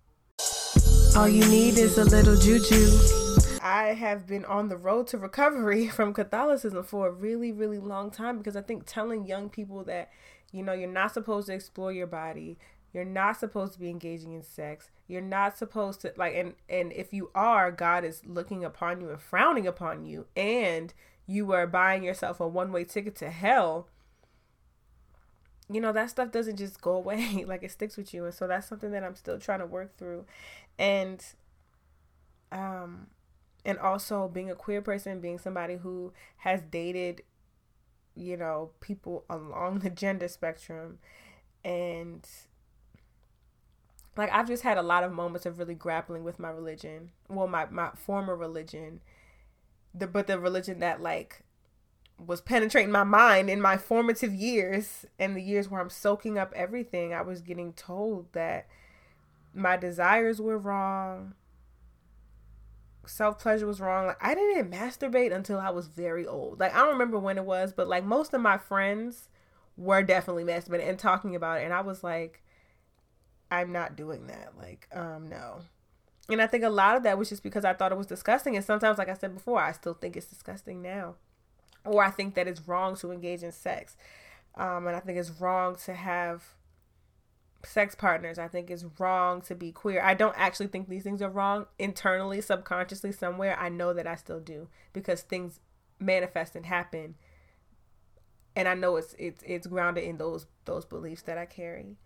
All 1.15 1.27
you 1.27 1.47
need 1.49 1.77
is 1.77 1.97
a 1.97 2.05
little 2.05 2.37
juju. 2.37 3.30
I 3.61 3.93
have 3.93 4.27
been 4.27 4.45
on 4.45 4.69
the 4.69 4.77
road 4.77 5.07
to 5.07 5.17
recovery 5.17 5.87
from 5.89 6.13
Catholicism 6.13 6.83
for 6.83 7.07
a 7.07 7.11
really, 7.11 7.51
really 7.51 7.79
long 7.79 8.11
time 8.11 8.37
because 8.37 8.55
I 8.55 8.61
think 8.61 8.83
telling 8.85 9.25
young 9.25 9.49
people 9.49 9.83
that, 9.85 10.09
you 10.51 10.63
know, 10.63 10.73
you're 10.73 10.89
not 10.89 11.13
supposed 11.13 11.47
to 11.47 11.53
explore 11.53 11.93
your 11.93 12.07
body, 12.07 12.57
you're 12.93 13.05
not 13.05 13.39
supposed 13.39 13.73
to 13.73 13.79
be 13.79 13.89
engaging 13.89 14.33
in 14.33 14.43
sex. 14.43 14.89
You're 15.07 15.21
not 15.21 15.57
supposed 15.57 16.01
to 16.01 16.13
like 16.17 16.35
and 16.35 16.55
and 16.69 16.91
if 16.91 17.13
you 17.13 17.31
are, 17.33 17.71
God 17.71 18.03
is 18.03 18.25
looking 18.25 18.63
upon 18.63 18.99
you 19.01 19.09
and 19.09 19.21
frowning 19.21 19.67
upon 19.67 20.05
you 20.05 20.27
and 20.35 20.93
you 21.27 21.51
are 21.53 21.67
buying 21.67 22.03
yourself 22.03 22.39
a 22.39 22.47
one-way 22.47 22.83
ticket 22.83 23.15
to 23.17 23.29
hell. 23.29 23.87
You 25.69 25.79
know, 25.79 25.93
that 25.93 26.09
stuff 26.09 26.31
doesn't 26.31 26.57
just 26.57 26.81
go 26.81 26.91
away. 26.93 27.45
like 27.47 27.63
it 27.63 27.71
sticks 27.71 27.95
with 27.95 28.13
you. 28.13 28.25
And 28.25 28.33
so 28.33 28.47
that's 28.47 28.67
something 28.67 28.91
that 28.91 29.03
I'm 29.03 29.15
still 29.15 29.39
trying 29.39 29.59
to 29.59 29.65
work 29.65 29.97
through. 29.97 30.25
And 30.77 31.23
um 32.51 33.07
and 33.65 33.77
also 33.77 34.27
being 34.27 34.49
a 34.49 34.55
queer 34.55 34.81
person, 34.81 35.19
being 35.19 35.39
somebody 35.39 35.77
who 35.77 36.13
has 36.37 36.61
dated 36.61 37.23
you 38.15 38.35
know, 38.35 38.71
people 38.81 39.23
along 39.29 39.79
the 39.79 39.89
gender 39.89 40.27
spectrum 40.27 40.99
and 41.63 42.27
like 44.17 44.31
I've 44.31 44.47
just 44.47 44.63
had 44.63 44.77
a 44.77 44.81
lot 44.81 45.03
of 45.03 45.11
moments 45.11 45.45
of 45.45 45.57
really 45.57 45.75
grappling 45.75 46.23
with 46.23 46.39
my 46.39 46.49
religion. 46.49 47.11
Well, 47.29 47.47
my 47.47 47.65
my 47.67 47.91
former 47.95 48.35
religion, 48.35 49.01
the 49.93 50.07
but 50.07 50.27
the 50.27 50.39
religion 50.39 50.79
that 50.79 51.01
like 51.01 51.43
was 52.17 52.41
penetrating 52.41 52.91
my 52.91 53.03
mind 53.03 53.49
in 53.49 53.61
my 53.61 53.77
formative 53.77 54.33
years 54.33 55.05
and 55.17 55.35
the 55.35 55.41
years 55.41 55.69
where 55.69 55.81
I'm 55.81 55.89
soaking 55.89 56.37
up 56.37 56.53
everything. 56.55 57.13
I 57.13 57.21
was 57.21 57.41
getting 57.41 57.73
told 57.73 58.31
that 58.33 58.67
my 59.53 59.77
desires 59.77 60.39
were 60.41 60.57
wrong. 60.57 61.33
Self 63.05 63.39
pleasure 63.39 63.65
was 63.65 63.79
wrong. 63.79 64.07
Like 64.07 64.23
I 64.23 64.35
didn't 64.35 64.71
masturbate 64.71 65.33
until 65.33 65.59
I 65.59 65.69
was 65.69 65.87
very 65.87 66.27
old. 66.27 66.59
Like 66.59 66.73
I 66.73 66.77
don't 66.79 66.93
remember 66.93 67.17
when 67.19 67.37
it 67.37 67.45
was, 67.45 67.73
but 67.73 67.87
like 67.87 68.03
most 68.03 68.33
of 68.33 68.41
my 68.41 68.57
friends 68.57 69.29
were 69.77 70.03
definitely 70.03 70.43
masturbating 70.43 70.87
and 70.87 70.99
talking 70.99 71.35
about 71.35 71.61
it, 71.61 71.65
and 71.65 71.73
I 71.73 71.81
was 71.81 72.03
like 72.03 72.41
I'm 73.51 73.73
not 73.73 73.97
doing 73.97 74.27
that. 74.27 74.53
Like, 74.57 74.87
um, 74.93 75.27
no. 75.29 75.59
And 76.29 76.41
I 76.41 76.47
think 76.47 76.63
a 76.63 76.69
lot 76.69 76.95
of 76.95 77.03
that 77.03 77.17
was 77.17 77.27
just 77.27 77.43
because 77.43 77.65
I 77.65 77.73
thought 77.73 77.91
it 77.91 77.97
was 77.97 78.07
disgusting. 78.07 78.55
And 78.55 78.63
sometimes, 78.63 78.97
like 78.97 79.09
I 79.09 79.13
said 79.13 79.33
before, 79.33 79.59
I 79.59 79.73
still 79.73 79.93
think 79.93 80.15
it's 80.15 80.25
disgusting 80.25 80.81
now. 80.81 81.15
Or 81.83 82.01
I 82.01 82.09
think 82.09 82.35
that 82.35 82.47
it's 82.47 82.65
wrong 82.67 82.95
to 82.97 83.11
engage 83.11 83.43
in 83.43 83.51
sex. 83.51 83.97
Um, 84.55 84.87
and 84.87 84.95
I 84.95 85.01
think 85.01 85.17
it's 85.17 85.29
wrong 85.41 85.75
to 85.85 85.93
have 85.93 86.43
sex 87.63 87.95
partners. 87.95 88.39
I 88.39 88.47
think 88.47 88.69
it's 88.69 88.85
wrong 88.99 89.41
to 89.41 89.55
be 89.55 89.71
queer. 89.71 90.01
I 90.01 90.13
don't 90.13 90.35
actually 90.37 90.67
think 90.67 90.89
these 90.89 91.03
things 91.03 91.21
are 91.21 91.29
wrong 91.29 91.65
internally, 91.77 92.41
subconsciously, 92.41 93.11
somewhere. 93.11 93.57
I 93.59 93.69
know 93.69 93.93
that 93.93 94.07
I 94.07 94.15
still 94.15 94.39
do 94.39 94.67
because 94.93 95.21
things 95.21 95.59
manifest 95.99 96.55
and 96.55 96.65
happen 96.65 97.15
and 98.55 98.67
I 98.67 98.73
know 98.73 98.95
it's 98.97 99.15
it's 99.17 99.43
it's 99.45 99.67
grounded 99.67 100.03
in 100.03 100.17
those 100.17 100.47
those 100.65 100.85
beliefs 100.85 101.23
that 101.23 101.37
I 101.37 101.45
carry. 101.45 101.97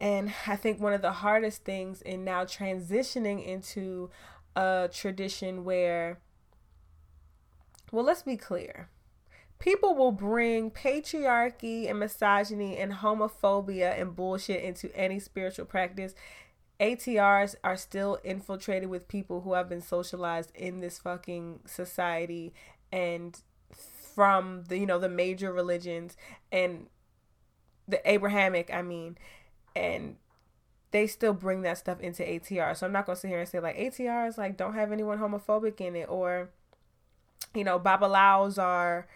And 0.00 0.32
I 0.46 0.56
think 0.56 0.80
one 0.80 0.94
of 0.94 1.02
the 1.02 1.12
hardest 1.12 1.64
things 1.64 2.00
in 2.02 2.24
now 2.24 2.44
transitioning 2.44 3.44
into 3.44 4.10
a 4.56 4.88
tradition 4.92 5.64
where 5.64 6.20
well, 7.92 8.04
let's 8.04 8.22
be 8.22 8.36
clear. 8.36 8.88
People 9.60 9.94
will 9.94 10.10
bring 10.10 10.70
patriarchy 10.70 11.88
and 11.88 12.00
misogyny 12.00 12.78
and 12.78 12.94
homophobia 12.94 14.00
and 14.00 14.16
bullshit 14.16 14.64
into 14.64 14.94
any 14.96 15.20
spiritual 15.20 15.66
practice. 15.66 16.14
ATRs 16.80 17.54
are 17.62 17.76
still 17.76 18.18
infiltrated 18.24 18.88
with 18.88 19.06
people 19.06 19.42
who 19.42 19.52
have 19.52 19.68
been 19.68 19.82
socialized 19.82 20.50
in 20.54 20.80
this 20.80 20.98
fucking 20.98 21.60
society 21.66 22.54
and 22.90 23.42
from 24.14 24.64
the 24.68 24.78
you 24.78 24.86
know 24.86 24.98
the 24.98 25.08
major 25.10 25.52
religions 25.52 26.16
and 26.50 26.86
the 27.86 28.00
Abrahamic, 28.10 28.70
I 28.72 28.80
mean, 28.80 29.18
and 29.76 30.16
they 30.90 31.06
still 31.06 31.34
bring 31.34 31.62
that 31.62 31.78
stuff 31.78 32.00
into 32.00 32.22
ATR. 32.22 32.74
So 32.76 32.86
I'm 32.86 32.92
not 32.92 33.04
gonna 33.04 33.16
sit 33.16 33.28
here 33.28 33.40
and 33.40 33.48
say 33.48 33.60
like 33.60 33.76
ATRs 33.76 34.38
like 34.38 34.56
don't 34.56 34.74
have 34.74 34.90
anyone 34.90 35.18
homophobic 35.18 35.80
in 35.82 35.96
it 35.96 36.08
or 36.08 36.48
you 37.54 37.64
know 37.64 37.78
babalaos 37.78 38.56
are 38.62 39.06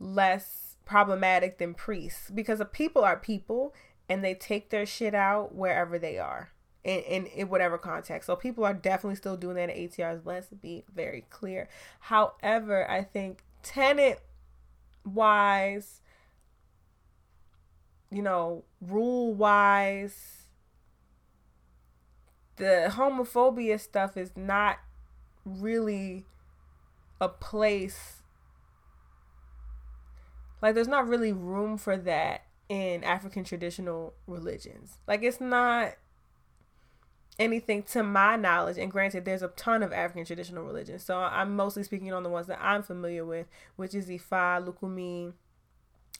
less 0.00 0.76
problematic 0.84 1.58
than 1.58 1.74
priests 1.74 2.30
because 2.30 2.58
the 2.58 2.64
people 2.64 3.04
are 3.04 3.16
people 3.16 3.74
and 4.08 4.24
they 4.24 4.34
take 4.34 4.70
their 4.70 4.86
shit 4.86 5.14
out 5.14 5.54
wherever 5.54 5.98
they 5.98 6.18
are 6.18 6.50
in, 6.84 7.00
in, 7.00 7.26
in 7.26 7.48
whatever 7.48 7.76
context. 7.76 8.26
So 8.26 8.36
people 8.36 8.64
are 8.64 8.74
definitely 8.74 9.16
still 9.16 9.36
doing 9.36 9.56
that 9.56 9.70
at 9.70 9.76
ATRs. 9.76 10.22
Let's 10.24 10.48
be 10.48 10.84
very 10.94 11.26
clear. 11.28 11.68
However, 12.00 12.90
I 12.90 13.02
think 13.02 13.44
tenant 13.62 14.18
wise, 15.04 16.00
you 18.10 18.22
know, 18.22 18.64
rule 18.80 19.34
wise, 19.34 20.44
the 22.56 22.90
homophobia 22.94 23.78
stuff 23.78 24.16
is 24.16 24.32
not 24.36 24.78
really 25.44 26.24
a 27.20 27.28
place 27.28 28.17
like 30.60 30.74
there's 30.74 30.88
not 30.88 31.08
really 31.08 31.32
room 31.32 31.76
for 31.76 31.96
that 31.96 32.44
in 32.68 33.04
African 33.04 33.44
traditional 33.44 34.14
religions. 34.26 34.98
Like 35.06 35.22
it's 35.22 35.40
not 35.40 35.94
anything 37.38 37.82
to 37.84 38.02
my 38.02 38.36
knowledge 38.36 38.78
and 38.78 38.90
granted 38.90 39.24
there's 39.24 39.42
a 39.42 39.48
ton 39.48 39.82
of 39.82 39.92
african 39.92 40.24
traditional 40.24 40.64
religions 40.64 41.04
so 41.04 41.18
i'm 41.18 41.54
mostly 41.54 41.84
speaking 41.84 42.12
on 42.12 42.24
the 42.24 42.28
ones 42.28 42.48
that 42.48 42.58
i'm 42.60 42.82
familiar 42.82 43.24
with 43.24 43.46
which 43.76 43.94
is 43.94 44.08
ifa 44.08 44.60
lukumi 44.64 45.32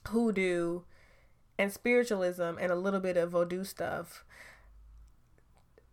hoodoo 0.08 0.80
and 1.58 1.72
spiritualism 1.72 2.54
and 2.60 2.70
a 2.70 2.76
little 2.76 3.00
bit 3.00 3.16
of 3.16 3.32
voodoo 3.32 3.64
stuff 3.64 4.24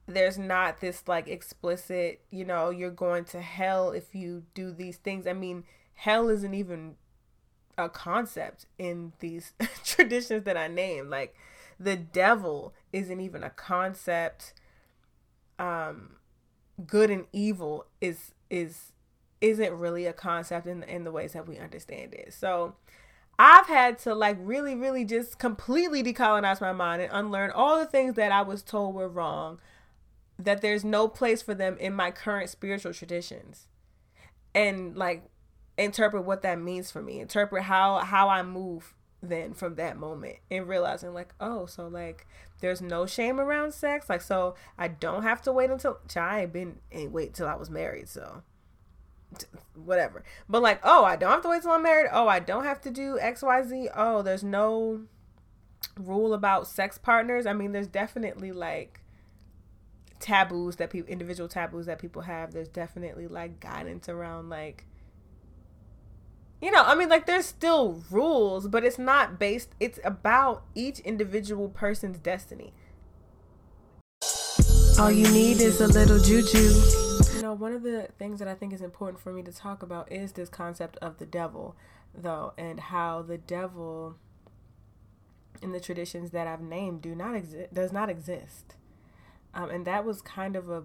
there's 0.07 0.37
not 0.37 0.79
this 0.79 1.03
like 1.07 1.27
explicit 1.27 2.21
you 2.29 2.45
know 2.45 2.69
you're 2.69 2.91
going 2.91 3.25
to 3.25 3.41
hell 3.41 3.89
if 3.89 4.13
you 4.13 4.43
do 4.53 4.71
these 4.71 4.97
things 4.97 5.25
i 5.25 5.33
mean 5.33 5.63
hell 5.95 6.29
isn't 6.29 6.53
even 6.53 6.95
a 7.77 7.89
concept 7.89 8.65
in 8.77 9.13
these 9.19 9.53
traditions 9.83 10.43
that 10.43 10.57
i 10.57 10.67
name 10.67 11.09
like 11.09 11.35
the 11.79 11.95
devil 11.95 12.73
isn't 12.93 13.19
even 13.19 13.43
a 13.43 13.49
concept 13.49 14.53
um 15.59 16.15
good 16.85 17.09
and 17.09 17.25
evil 17.31 17.85
is 18.01 18.33
is 18.49 18.91
isn't 19.41 19.73
really 19.73 20.05
a 20.05 20.13
concept 20.13 20.67
in 20.67 20.83
in 20.83 21.03
the 21.03 21.11
ways 21.11 21.33
that 21.33 21.47
we 21.47 21.57
understand 21.57 22.13
it. 22.13 22.33
So 22.33 22.75
I've 23.37 23.67
had 23.67 23.99
to 23.99 24.15
like 24.15 24.37
really 24.39 24.75
really 24.75 25.05
just 25.05 25.39
completely 25.39 26.03
decolonize 26.03 26.61
my 26.61 26.71
mind 26.73 27.01
and 27.01 27.11
unlearn 27.13 27.51
all 27.51 27.79
the 27.79 27.85
things 27.85 28.15
that 28.15 28.31
I 28.31 28.41
was 28.41 28.63
told 28.63 28.95
were 28.95 29.09
wrong 29.09 29.59
that 30.37 30.61
there's 30.61 30.83
no 30.83 31.07
place 31.07 31.41
for 31.41 31.53
them 31.53 31.77
in 31.79 31.93
my 31.93 32.11
current 32.11 32.49
spiritual 32.49 32.93
traditions. 32.93 33.67
And 34.53 34.97
like 34.97 35.23
interpret 35.77 36.23
what 36.23 36.41
that 36.43 36.59
means 36.59 36.91
for 36.91 37.01
me. 37.01 37.19
Interpret 37.19 37.63
how 37.63 37.99
how 37.99 38.29
I 38.29 38.43
move 38.43 38.93
then 39.21 39.53
from 39.53 39.75
that 39.75 39.97
moment 39.97 40.37
and 40.51 40.67
realizing 40.67 41.13
like 41.13 41.33
oh 41.39 41.65
so 41.65 41.87
like 41.87 42.27
there's 42.61 42.81
no 42.81 43.05
shame 43.05 43.39
around 43.39 43.73
sex. 43.73 44.09
Like 44.09 44.21
so 44.21 44.55
i 44.77 44.87
don't 44.87 45.23
have 45.23 45.41
to 45.43 45.51
wait 45.51 45.69
until 45.69 45.99
i 46.15 46.41
ain't 46.41 46.53
been 46.53 46.77
wait 47.11 47.33
till 47.33 47.47
i 47.47 47.55
was 47.55 47.69
married 47.69 48.07
so 48.07 48.43
whatever. 49.73 50.23
But 50.47 50.61
like 50.61 50.79
oh 50.83 51.03
i 51.03 51.15
don't 51.15 51.31
have 51.31 51.41
to 51.43 51.49
wait 51.49 51.61
till 51.61 51.71
i'm 51.71 51.83
married. 51.83 52.07
Oh 52.11 52.27
i 52.27 52.39
don't 52.39 52.63
have 52.63 52.81
to 52.81 52.91
do 52.91 53.17
xyz 53.21 53.87
oh 53.95 54.21
there's 54.21 54.43
no 54.43 55.01
rule 55.99 56.33
about 56.33 56.67
sex 56.67 56.97
partners. 56.97 57.45
I 57.45 57.53
mean 57.53 57.71
there's 57.71 57.87
definitely 57.87 58.51
like 58.51 59.01
taboos 60.19 60.77
that 60.77 60.89
people 60.89 61.09
individual 61.09 61.49
taboos 61.49 61.85
that 61.87 61.99
people 61.99 62.23
have. 62.23 62.53
There's 62.53 62.69
definitely 62.69 63.27
like 63.27 63.59
guidance 63.59 64.07
around 64.07 64.49
like 64.49 64.85
you 66.61 66.71
know, 66.71 66.83
I 66.83 66.95
mean, 66.95 67.09
like 67.09 67.25
there's 67.25 67.45
still 67.45 68.03
rules, 68.09 68.67
but 68.67 68.83
it's 68.83 68.99
not 68.99 69.37
based, 69.39 69.69
it's 69.79 69.99
about 70.03 70.63
each 70.73 70.99
individual 70.99 71.69
person's 71.69 72.17
destiny. 72.17 72.73
All 74.99 75.11
you 75.11 75.29
need 75.31 75.59
is 75.59 75.81
a 75.81 75.87
little 75.87 76.19
juju. 76.19 76.73
You 77.35 77.41
know, 77.41 77.53
one 77.53 77.73
of 77.73 77.83
the 77.83 78.09
things 78.17 78.39
that 78.39 78.47
I 78.47 78.55
think 78.55 78.71
is 78.71 78.81
important 78.81 79.21
for 79.21 79.33
me 79.33 79.43
to 79.43 79.51
talk 79.51 79.83
about 79.83 80.11
is 80.11 80.31
this 80.31 80.47
concept 80.47 80.97
of 81.01 81.17
the 81.17 81.25
devil, 81.25 81.75
though, 82.13 82.53
and 82.57 82.79
how 82.79 83.21
the 83.21 83.37
devil 83.37 84.15
in 85.61 85.73
the 85.73 85.79
traditions 85.79 86.31
that 86.31 86.47
I've 86.47 86.61
named 86.61 87.01
do 87.01 87.13
not 87.13 87.35
exist 87.35 87.73
does 87.73 87.91
not 87.91 88.09
exist. 88.09 88.75
Um, 89.53 89.69
and 89.69 89.85
that 89.85 90.05
was 90.05 90.21
kind 90.21 90.55
of 90.55 90.69
a 90.69 90.83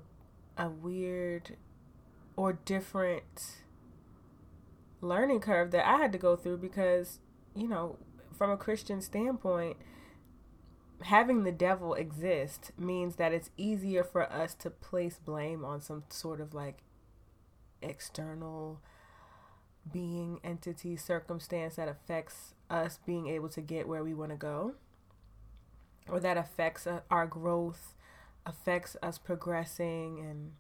a 0.57 0.69
weird 0.69 1.57
or 2.37 2.53
different 2.53 3.57
learning 5.01 5.41
curve 5.41 5.71
that 5.71 5.87
I 5.87 5.99
had 5.99 6.13
to 6.13 6.19
go 6.19 6.37
through 6.37 6.59
because, 6.59 7.19
you 7.55 7.69
know, 7.69 7.99
from 8.37 8.51
a 8.51 8.57
Christian 8.57 9.01
standpoint, 9.01 9.77
having 11.03 11.45
the 11.45 11.53
devil 11.53 11.95
exist 11.95 12.73
means 12.79 13.17
that 13.17 13.33
it's 13.33 13.51
easier 13.57 14.05
for 14.05 14.31
us 14.31 14.55
to 14.55 14.71
place 14.71 15.19
blame 15.25 15.65
on 15.65 15.81
some 15.81 16.05
sort 16.09 16.41
of 16.41 16.55
like 16.55 16.79
external 17.83 18.81
being, 19.91 20.41
entity, 20.45 20.97
circumstance 20.97 21.77
that 21.77 21.89
affects 21.89 22.55
us 22.69 22.99
being 23.07 23.27
able 23.29 23.49
to 23.49 23.61
get 23.61 23.89
where 23.89 24.05
we 24.05 24.15
want 24.15 24.31
to 24.31 24.37
go 24.37 24.75
or 26.09 26.21
that 26.21 26.37
affects 26.37 26.87
uh, 26.87 27.01
our 27.11 27.27
growth, 27.27 27.95
affects 28.45 28.97
us 29.03 29.19
progressing 29.19 30.19
and 30.19 30.53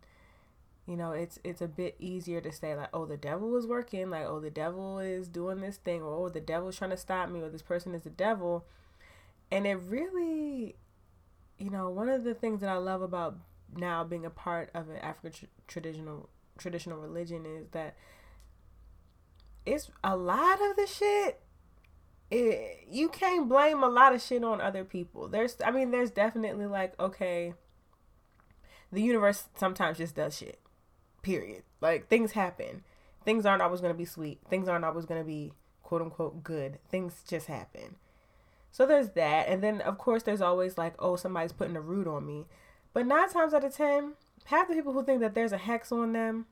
you 0.91 0.97
know 0.97 1.12
it's 1.12 1.38
it's 1.45 1.62
a 1.62 1.68
bit 1.68 1.95
easier 2.01 2.41
to 2.41 2.51
say 2.51 2.74
like 2.74 2.88
oh 2.93 3.07
the 3.07 3.16
devil 3.16 3.57
is 3.57 3.64
working 3.64 4.11
like 4.11 4.26
oh 4.26 4.41
the 4.41 4.51
devil 4.51 4.99
is 4.99 5.28
doing 5.28 5.61
this 5.61 5.76
thing 5.76 6.03
or 6.03 6.26
oh 6.26 6.28
the 6.28 6.41
devil's 6.41 6.76
trying 6.76 6.91
to 6.91 6.97
stop 6.97 7.30
me 7.30 7.41
or 7.41 7.49
this 7.49 7.62
person 7.62 7.95
is 7.95 8.03
the 8.03 8.11
devil. 8.11 8.64
And 9.53 9.68
it 9.68 9.76
really 9.76 10.74
you 11.59 11.70
know 11.70 11.91
one 11.91 12.09
of 12.09 12.24
the 12.24 12.34
things 12.34 12.61
that 12.61 12.68
i 12.68 12.76
love 12.76 13.03
about 13.03 13.36
now 13.76 14.03
being 14.03 14.26
a 14.26 14.30
part 14.30 14.68
of 14.74 14.88
an 14.88 14.97
african 14.97 15.30
tr- 15.30 15.45
traditional 15.68 16.28
traditional 16.59 16.99
religion 16.99 17.47
is 17.47 17.68
that 17.70 17.95
it's 19.64 19.93
a 20.03 20.16
lot 20.16 20.59
of 20.61 20.74
the 20.76 20.86
shit 20.86 21.41
it, 22.32 22.86
you 22.91 23.09
can't 23.09 23.49
blame 23.49 23.84
a 23.84 23.88
lot 23.88 24.14
of 24.14 24.22
shit 24.22 24.45
on 24.45 24.61
other 24.61 24.84
people. 24.84 25.28
There's 25.28 25.57
i 25.64 25.70
mean 25.70 25.93
there's 25.93 26.11
definitely 26.11 26.66
like 26.66 26.99
okay 26.99 27.55
the 28.91 29.03
universe 29.03 29.45
sometimes 29.57 29.99
just 29.99 30.16
does 30.16 30.36
shit 30.36 30.59
Period. 31.23 31.62
Like 31.81 32.09
things 32.09 32.33
happen. 32.33 32.83
Things 33.25 33.45
aren't 33.45 33.62
always 33.62 33.81
going 33.81 33.93
to 33.93 33.99
be 33.99 34.05
sweet. 34.05 34.41
Things 34.49 34.68
aren't 34.68 34.85
always 34.85 35.05
going 35.05 35.21
to 35.21 35.27
be 35.27 35.53
quote 35.83 36.03
unquote 36.03 36.43
good. 36.43 36.79
Things 36.89 37.23
just 37.29 37.47
happen. 37.47 37.97
So 38.73 38.87
there's 38.87 39.11
that. 39.11 39.49
And 39.49 39.62
then, 39.62 39.81
of 39.81 39.99
course, 39.99 40.23
there's 40.23 40.41
always 40.41 40.79
like, 40.79 40.95
oh, 40.99 41.16
somebody's 41.16 41.53
putting 41.53 41.77
a 41.77 41.81
root 41.81 42.07
on 42.07 42.27
me. 42.27 42.47
But 42.93 43.07
nine 43.07 43.29
times 43.29 43.53
out 43.53 43.64
of 43.64 43.75
ten, 43.75 44.12
half 44.45 44.68
the 44.68 44.75
people 44.75 44.93
who 44.93 45.05
think 45.05 45.21
that 45.21 45.35
there's 45.35 45.53
a 45.53 45.59
hex 45.59 45.93
on 45.93 46.12
them 46.12 46.47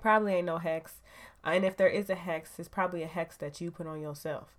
probably 0.00 0.34
ain't 0.34 0.46
no 0.46 0.58
hex. 0.58 0.96
And 1.44 1.64
if 1.64 1.76
there 1.76 1.88
is 1.88 2.10
a 2.10 2.14
hex, 2.14 2.58
it's 2.58 2.68
probably 2.68 3.02
a 3.02 3.06
hex 3.06 3.36
that 3.36 3.60
you 3.60 3.70
put 3.70 3.86
on 3.86 4.00
yourself. 4.00 4.56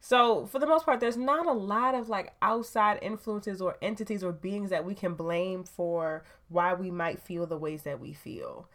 So, 0.00 0.46
for 0.46 0.58
the 0.58 0.66
most 0.66 0.86
part, 0.86 0.98
there's 0.98 1.18
not 1.18 1.46
a 1.46 1.52
lot 1.52 1.94
of 1.94 2.08
like 2.08 2.32
outside 2.40 2.98
influences 3.02 3.60
or 3.60 3.76
entities 3.82 4.24
or 4.24 4.32
beings 4.32 4.70
that 4.70 4.84
we 4.84 4.94
can 4.94 5.14
blame 5.14 5.62
for 5.62 6.24
why 6.48 6.72
we 6.72 6.90
might 6.90 7.20
feel 7.20 7.46
the 7.46 7.58
ways 7.58 7.82
that 7.82 8.00
we 8.00 8.14
feel. 8.14 8.68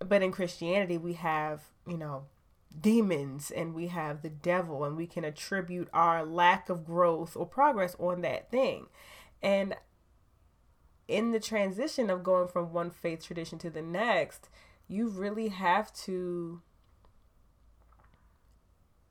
But 0.00 0.22
in 0.22 0.32
Christianity, 0.32 0.98
we 0.98 1.12
have, 1.14 1.62
you 1.86 1.96
know, 1.96 2.24
demons 2.78 3.52
and 3.52 3.72
we 3.72 3.86
have 3.88 4.22
the 4.22 4.28
devil, 4.30 4.84
and 4.84 4.96
we 4.96 5.06
can 5.06 5.24
attribute 5.24 5.88
our 5.92 6.24
lack 6.24 6.68
of 6.68 6.84
growth 6.84 7.36
or 7.36 7.46
progress 7.46 7.94
on 8.00 8.22
that 8.22 8.50
thing. 8.50 8.86
And 9.40 9.76
in 11.06 11.30
the 11.30 11.40
transition 11.40 12.10
of 12.10 12.24
going 12.24 12.48
from 12.48 12.72
one 12.72 12.90
faith 12.90 13.24
tradition 13.24 13.58
to 13.60 13.70
the 13.70 13.82
next, 13.82 14.48
you 14.88 15.08
really 15.08 15.48
have 15.48 15.92
to 15.92 16.62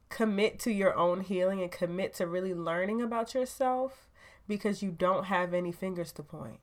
commit 0.09 0.59
to 0.59 0.71
your 0.71 0.95
own 0.95 1.21
healing 1.21 1.61
and 1.61 1.71
commit 1.71 2.13
to 2.15 2.27
really 2.27 2.53
learning 2.53 3.01
about 3.01 3.33
yourself 3.33 4.07
because 4.47 4.81
you 4.81 4.91
don't 4.91 5.25
have 5.25 5.53
any 5.53 5.71
fingers 5.71 6.11
to 6.13 6.23
point. 6.23 6.59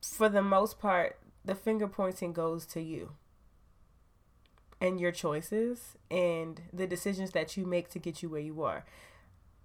For 0.00 0.28
the 0.28 0.42
most 0.42 0.78
part, 0.78 1.18
the 1.44 1.54
finger 1.54 1.88
pointing 1.88 2.32
goes 2.32 2.66
to 2.66 2.80
you 2.80 3.12
and 4.80 5.00
your 5.00 5.12
choices 5.12 5.96
and 6.10 6.62
the 6.72 6.86
decisions 6.86 7.30
that 7.30 7.56
you 7.56 7.64
make 7.64 7.88
to 7.90 7.98
get 7.98 8.22
you 8.22 8.28
where 8.28 8.40
you 8.40 8.62
are. 8.62 8.84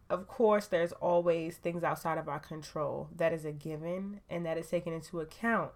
Of 0.10 0.28
course, 0.28 0.68
there's 0.68 0.94
always 0.94 1.58
things 1.58 1.84
outside 1.84 2.18
of 2.18 2.30
our 2.30 2.40
control. 2.40 3.10
That 3.16 3.34
is 3.34 3.44
a 3.44 3.52
given 3.52 4.22
and 4.30 4.46
that 4.46 4.58
is 4.58 4.70
taken 4.70 4.94
into 4.94 5.20
account 5.20 5.72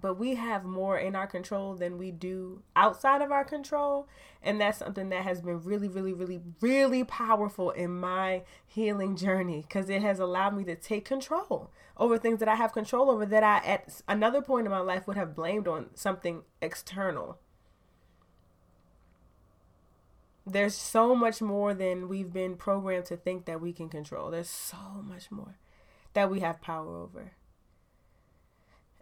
but 0.00 0.18
we 0.18 0.34
have 0.36 0.64
more 0.64 0.98
in 0.98 1.14
our 1.14 1.26
control 1.26 1.74
than 1.74 1.98
we 1.98 2.10
do 2.10 2.62
outside 2.74 3.22
of 3.22 3.30
our 3.30 3.44
control. 3.44 4.08
And 4.42 4.60
that's 4.60 4.78
something 4.78 5.10
that 5.10 5.24
has 5.24 5.42
been 5.42 5.62
really 5.62 5.88
really 5.88 6.12
really 6.12 6.40
really 6.60 7.04
powerful 7.04 7.70
in 7.70 7.98
my 7.98 8.42
healing 8.66 9.16
journey 9.16 9.62
because 9.62 9.90
it 9.90 10.02
has 10.02 10.18
allowed 10.18 10.56
me 10.56 10.64
to 10.64 10.74
take 10.74 11.04
control 11.04 11.70
over 11.96 12.16
things 12.16 12.38
that 12.38 12.48
i 12.48 12.54
have 12.54 12.72
control 12.72 13.10
over 13.10 13.26
that 13.26 13.42
i 13.42 13.58
at 13.58 14.00
another 14.08 14.40
point 14.40 14.66
in 14.66 14.70
my 14.70 14.78
life 14.78 15.06
would 15.06 15.18
have 15.18 15.34
blamed 15.34 15.68
on 15.68 15.90
something 15.94 16.42
external. 16.62 17.38
There's 20.46 20.74
so 20.74 21.14
much 21.14 21.42
more 21.42 21.74
than 21.74 22.08
we've 22.08 22.32
been 22.32 22.56
programmed 22.56 23.04
to 23.06 23.16
think 23.16 23.44
that 23.44 23.60
we 23.60 23.72
can 23.72 23.88
control. 23.88 24.30
There's 24.30 24.48
so 24.48 25.02
much 25.04 25.30
more 25.30 25.58
that 26.14 26.30
we 26.30 26.40
have 26.40 26.60
power 26.62 26.96
over 26.96 27.32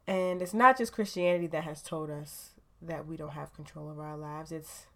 and 0.09 0.41
it's 0.41 0.55
not 0.55 0.79
just 0.79 0.95
Christianity 0.95 1.47
that 1.49 1.65
has 1.65 1.83
told 1.83 2.09
us 2.09 2.53
that 2.81 3.07
we 3.07 3.19
don't 3.19 3.33
have 3.33 3.53
control 3.53 3.91
of 3.91 3.99
our 3.99 4.17
lives. 4.17 4.51
It's 4.51 4.87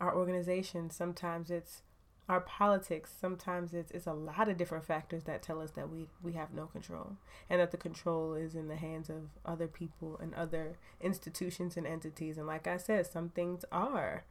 our 0.00 0.16
organization. 0.16 0.88
Sometimes 0.88 1.50
it's 1.50 1.82
our 2.26 2.40
politics. 2.40 3.12
Sometimes 3.20 3.74
it's, 3.74 3.90
it's 3.90 4.06
a 4.06 4.14
lot 4.14 4.48
of 4.48 4.56
different 4.56 4.86
factors 4.86 5.24
that 5.24 5.42
tell 5.42 5.60
us 5.60 5.72
that 5.72 5.90
we, 5.90 6.08
we 6.22 6.32
have 6.32 6.54
no 6.54 6.64
control 6.64 7.18
and 7.50 7.60
that 7.60 7.70
the 7.70 7.76
control 7.76 8.32
is 8.32 8.54
in 8.54 8.68
the 8.68 8.76
hands 8.76 9.10
of 9.10 9.28
other 9.44 9.68
people 9.68 10.18
and 10.22 10.32
other 10.34 10.78
institutions 11.02 11.76
and 11.76 11.86
entities. 11.86 12.38
And 12.38 12.46
like 12.46 12.66
I 12.66 12.78
said, 12.78 13.06
some 13.06 13.28
things 13.28 13.66
are. 13.70 14.24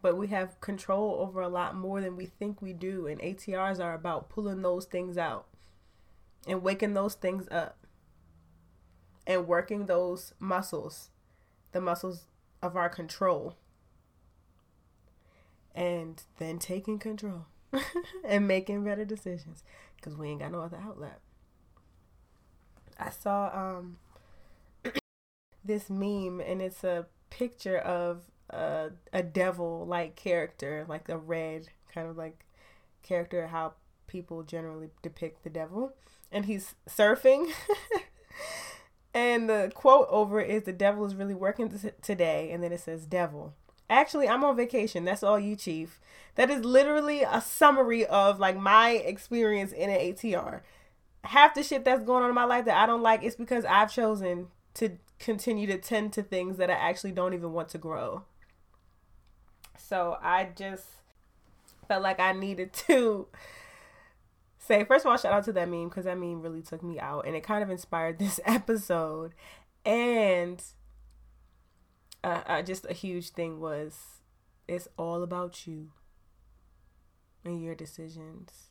But 0.00 0.16
we 0.16 0.28
have 0.28 0.60
control 0.60 1.16
over 1.18 1.40
a 1.40 1.48
lot 1.48 1.74
more 1.74 2.00
than 2.00 2.16
we 2.16 2.26
think 2.26 2.62
we 2.62 2.72
do. 2.72 3.08
And 3.08 3.20
ATRs 3.20 3.80
are 3.80 3.94
about 3.94 4.28
pulling 4.28 4.62
those 4.62 4.84
things 4.84 5.18
out 5.18 5.46
and 6.46 6.62
waking 6.62 6.94
those 6.94 7.14
things 7.14 7.48
up 7.50 7.79
and 9.26 9.46
working 9.46 9.86
those 9.86 10.32
muscles, 10.38 11.10
the 11.72 11.80
muscles 11.80 12.24
of 12.62 12.76
our 12.76 12.88
control, 12.88 13.56
and 15.74 16.22
then 16.38 16.58
taking 16.58 16.98
control 16.98 17.46
and 18.24 18.48
making 18.48 18.84
better 18.84 19.04
decisions 19.04 19.62
because 19.96 20.16
we 20.16 20.28
ain't 20.28 20.40
got 20.40 20.52
no 20.52 20.60
other 20.60 20.78
outlet. 20.82 21.20
I 22.98 23.10
saw 23.10 23.50
um 23.54 23.96
this 25.64 25.88
meme 25.88 26.40
and 26.40 26.60
it's 26.60 26.84
a 26.84 27.06
picture 27.30 27.78
of 27.78 28.24
a, 28.50 28.90
a 29.12 29.22
devil 29.22 29.86
like 29.86 30.16
character, 30.16 30.84
like 30.88 31.08
a 31.08 31.16
red 31.16 31.68
kind 31.92 32.08
of 32.08 32.16
like 32.16 32.44
character, 33.02 33.46
how 33.48 33.74
people 34.06 34.42
generally 34.42 34.90
depict 35.02 35.44
the 35.44 35.50
devil. 35.50 35.94
And 36.32 36.46
he's 36.46 36.74
surfing 36.88 37.50
And 39.12 39.48
the 39.50 39.72
quote 39.74 40.06
over 40.10 40.40
is 40.40 40.64
the 40.64 40.72
devil 40.72 41.04
is 41.04 41.14
really 41.14 41.34
working 41.34 41.68
t- 41.68 41.90
today. 42.00 42.50
And 42.52 42.62
then 42.62 42.72
it 42.72 42.80
says, 42.80 43.06
devil. 43.06 43.54
Actually, 43.88 44.28
I'm 44.28 44.44
on 44.44 44.56
vacation. 44.56 45.04
That's 45.04 45.24
all 45.24 45.38
you, 45.38 45.56
Chief. 45.56 46.00
That 46.36 46.48
is 46.48 46.64
literally 46.64 47.22
a 47.22 47.40
summary 47.40 48.06
of 48.06 48.38
like 48.38 48.56
my 48.56 48.90
experience 48.90 49.72
in 49.72 49.90
an 49.90 49.98
ATR. 49.98 50.60
Half 51.24 51.54
the 51.54 51.62
shit 51.62 51.84
that's 51.84 52.04
going 52.04 52.22
on 52.22 52.28
in 52.28 52.34
my 52.34 52.44
life 52.44 52.64
that 52.66 52.76
I 52.76 52.86
don't 52.86 53.02
like 53.02 53.24
is 53.24 53.34
because 53.34 53.64
I've 53.64 53.92
chosen 53.92 54.46
to 54.74 54.96
continue 55.18 55.66
to 55.66 55.76
tend 55.76 56.12
to 56.14 56.22
things 56.22 56.56
that 56.56 56.70
I 56.70 56.74
actually 56.74 57.12
don't 57.12 57.34
even 57.34 57.52
want 57.52 57.68
to 57.70 57.78
grow. 57.78 58.22
So 59.76 60.18
I 60.22 60.50
just 60.54 60.86
felt 61.88 62.02
like 62.04 62.20
I 62.20 62.32
needed 62.32 62.72
to 62.86 63.26
say 64.70 64.84
first 64.84 65.04
of 65.04 65.10
all, 65.10 65.16
shout 65.16 65.32
out 65.32 65.44
to 65.44 65.52
that 65.52 65.68
meme 65.68 65.88
because 65.88 66.04
that 66.04 66.16
meme 66.16 66.42
really 66.42 66.62
took 66.62 66.82
me 66.82 67.00
out 67.00 67.26
and 67.26 67.34
it 67.34 67.42
kind 67.42 67.62
of 67.62 67.70
inspired 67.70 68.18
this 68.20 68.38
episode. 68.44 69.32
And 69.84 70.62
uh, 72.22 72.42
uh, 72.46 72.62
just 72.62 72.86
a 72.88 72.92
huge 72.92 73.30
thing 73.30 73.60
was 73.60 74.20
it's 74.68 74.86
all 74.96 75.22
about 75.22 75.66
you 75.66 75.90
and 77.44 77.62
your 77.62 77.74
decisions 77.74 78.68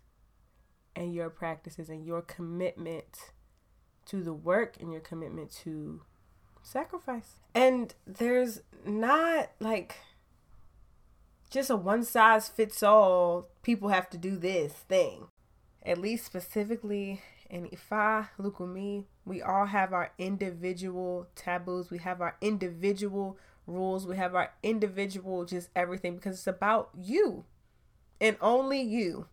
and 0.95 1.13
your 1.13 1.29
practices 1.29 1.89
and 1.89 2.05
your 2.05 2.21
commitment 2.21 3.31
to 4.05 4.23
the 4.23 4.33
work 4.33 4.77
and 4.79 4.91
your 4.91 5.01
commitment 5.01 5.51
to 5.63 6.01
sacrifice. 6.63 7.33
And 7.53 7.93
there's 8.07 8.61
not 8.85 9.51
like 9.59 9.97
just 11.49 11.69
a 11.69 11.75
one 11.75 12.03
size 12.03 12.47
fits 12.47 12.83
all, 12.83 13.49
people 13.63 13.89
have 13.89 14.09
to 14.11 14.17
do 14.17 14.37
this 14.37 14.71
thing 14.71 15.28
at 15.89 15.97
least 15.97 16.23
specifically 16.23 17.19
in 17.49 17.67
Ifa, 17.67 18.29
Lukumi, 18.39 19.05
we 19.25 19.41
all 19.41 19.65
have 19.65 19.91
our 19.91 20.11
individual 20.19 21.27
taboos. 21.35 21.89
We 21.89 21.97
have 21.97 22.21
our 22.21 22.37
individual 22.41 23.39
rules. 23.65 24.05
We 24.05 24.15
have 24.15 24.35
our 24.35 24.51
individual 24.61 25.45
just 25.45 25.69
everything 25.75 26.15
because 26.15 26.35
it's 26.35 26.47
about 26.47 26.91
you 26.95 27.45
and 28.21 28.37
only 28.39 28.79
you. 28.79 29.25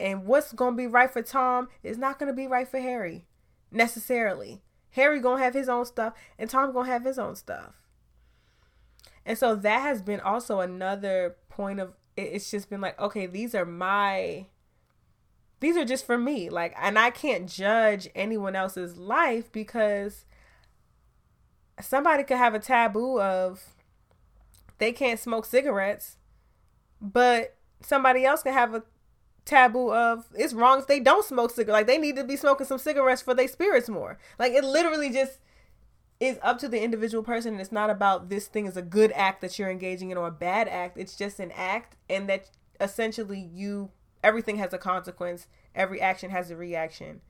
And 0.00 0.24
what's 0.24 0.52
to 0.72 0.76
be 0.76 0.86
right 0.86 1.10
for 1.10 1.20
Tom 1.20 1.68
is 1.82 1.98
not 1.98 2.18
to 2.30 2.32
be 2.32 2.46
right 2.46 2.66
for 2.66 2.80
Harry 2.80 3.26
necessarily. 3.70 4.62
Harry 4.92 5.20
to 5.20 5.36
have 5.36 5.52
his 5.52 5.68
own 5.68 5.84
stuff 5.84 6.14
and 6.38 6.48
Tom 6.48 6.72
to 6.72 6.82
have 6.84 7.04
his 7.04 7.18
own 7.18 7.36
stuff. 7.36 7.74
And 9.26 9.36
so 9.36 9.54
that 9.56 9.82
has 9.82 10.00
been 10.00 10.20
also 10.20 10.60
another 10.60 11.36
point 11.50 11.80
of 11.80 11.92
it's 12.16 12.50
just 12.50 12.70
been 12.70 12.80
like, 12.80 12.98
okay, 12.98 13.26
these 13.26 13.54
are 13.54 13.66
my 13.66 14.46
these 15.60 15.76
are 15.76 15.84
just 15.84 16.06
for 16.06 16.18
me. 16.18 16.48
Like, 16.48 16.74
and 16.80 16.98
I 16.98 17.10
can't 17.10 17.48
judge 17.48 18.08
anyone 18.14 18.54
else's 18.54 18.96
life 18.96 19.50
because 19.52 20.24
somebody 21.80 22.24
could 22.24 22.36
have 22.36 22.54
a 22.54 22.58
taboo 22.58 23.20
of 23.20 23.74
they 24.78 24.92
can't 24.92 25.18
smoke 25.20 25.46
cigarettes, 25.46 26.16
but 27.00 27.56
somebody 27.80 28.24
else 28.24 28.42
can 28.42 28.52
have 28.52 28.74
a 28.74 28.82
taboo 29.44 29.92
of 29.92 30.26
it's 30.34 30.52
wrong 30.52 30.80
if 30.80 30.86
they 30.86 31.00
don't 31.00 31.24
smoke 31.24 31.50
cigarettes. 31.50 31.72
Like, 31.72 31.86
they 31.86 31.98
need 31.98 32.16
to 32.16 32.24
be 32.24 32.36
smoking 32.36 32.66
some 32.66 32.78
cigarettes 32.78 33.22
for 33.22 33.34
their 33.34 33.48
spirits 33.48 33.88
more. 33.88 34.18
Like, 34.38 34.52
it 34.52 34.64
literally 34.64 35.10
just 35.10 35.40
is 36.18 36.38
up 36.42 36.58
to 36.58 36.68
the 36.68 36.82
individual 36.82 37.22
person 37.22 37.52
and 37.52 37.60
it's 37.60 37.72
not 37.72 37.90
about 37.90 38.30
this 38.30 38.46
thing 38.46 38.66
is 38.66 38.76
a 38.76 38.82
good 38.82 39.12
act 39.12 39.42
that 39.42 39.58
you're 39.58 39.70
engaging 39.70 40.10
in 40.10 40.16
or 40.16 40.28
a 40.28 40.32
bad 40.32 40.66
act 40.66 40.96
it's 40.96 41.14
just 41.14 41.38
an 41.38 41.52
act 41.52 41.94
and 42.08 42.26
that 42.26 42.48
essentially 42.80 43.38
you 43.38 43.90
everything 44.26 44.56
has 44.56 44.72
a 44.72 44.78
consequence. 44.78 45.46
Every 45.72 46.00
action 46.00 46.30
has 46.30 46.50
a 46.50 46.56
reaction. 46.56 47.20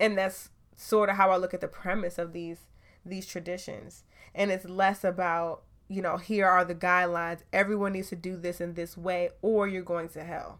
And 0.00 0.16
that's 0.16 0.48
sort 0.76 1.10
of 1.10 1.16
how 1.16 1.30
I 1.30 1.36
look 1.36 1.52
at 1.52 1.60
the 1.60 1.68
premise 1.68 2.16
of 2.18 2.32
these 2.32 2.60
these 3.04 3.26
traditions. 3.26 4.04
And 4.34 4.50
it's 4.50 4.64
less 4.64 5.04
about, 5.04 5.62
you 5.88 6.00
know, 6.00 6.16
here 6.16 6.46
are 6.46 6.64
the 6.64 6.74
guidelines. 6.74 7.40
Everyone 7.52 7.92
needs 7.92 8.08
to 8.08 8.16
do 8.16 8.36
this 8.36 8.60
in 8.60 8.74
this 8.74 8.96
way 8.96 9.30
or 9.42 9.68
you're 9.68 9.82
going 9.82 10.08
to 10.10 10.24
hell. 10.24 10.58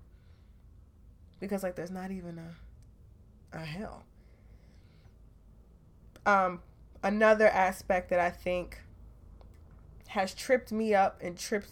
Because 1.41 1.63
like 1.63 1.77
there's 1.77 1.91
not 1.91 2.11
even 2.11 2.39
a 2.39 3.57
a 3.57 3.65
hell. 3.65 4.05
Um 6.27 6.61
another 7.03 7.49
aspect 7.49 8.11
that 8.11 8.21
I 8.21 8.31
think 8.31 8.83
has 10.09 10.35
tripped 10.35 10.71
me 10.71 10.95
up 10.95 11.19
and 11.23 11.39
trips 11.39 11.71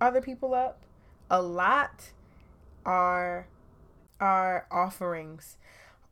other 0.00 0.20
people 0.20 0.52
up 0.52 0.82
a 1.30 1.40
lot 1.40 2.10
are 2.86 3.48
our 4.20 4.66
offerings. 4.70 5.58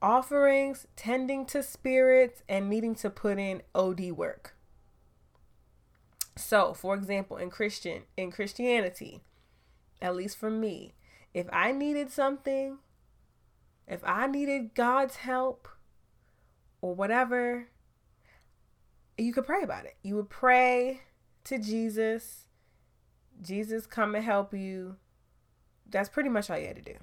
Offerings, 0.03 0.87
tending 0.97 1.47
to 1.47 1.63
spirits, 1.63 2.43
and 2.47 2.69
needing 2.69 2.95
to 2.97 3.09
put 3.09 3.39
in 3.39 3.63
OD 3.75 4.13
work. 4.13 4.55
So, 6.37 6.75
for 6.75 6.95
example, 6.95 7.37
in 7.37 7.49
Christian 7.49 8.03
in 8.17 8.31
Christianity, 8.31 9.23
at 10.03 10.17
least 10.17 10.37
for 10.37 10.51
me, 10.51 10.95
if 11.33 11.47
I 11.53 11.73
needed 11.73 12.11
something, 12.11 12.79
if 13.87 14.03
I 14.05 14.27
needed 14.27 14.75
God's 14.75 15.17
help 15.17 15.69
or 16.81 16.95
whatever, 16.95 17.69
you 19.17 19.33
could 19.33 19.47
pray 19.47 19.63
about 19.63 19.87
it. 19.87 19.97
You 20.03 20.17
would 20.17 20.29
pray 20.29 21.03
to 21.45 21.59
Jesus. 21.59 22.47
Jesus, 23.41 23.87
come 23.87 24.15
and 24.15 24.25
help 24.25 24.53
you 24.53 24.97
that's 25.89 26.09
pretty 26.09 26.29
much 26.29 26.51
all 26.51 26.59
you 26.59 26.67
had 26.67 26.77
to 26.77 26.83
do. 26.83 26.97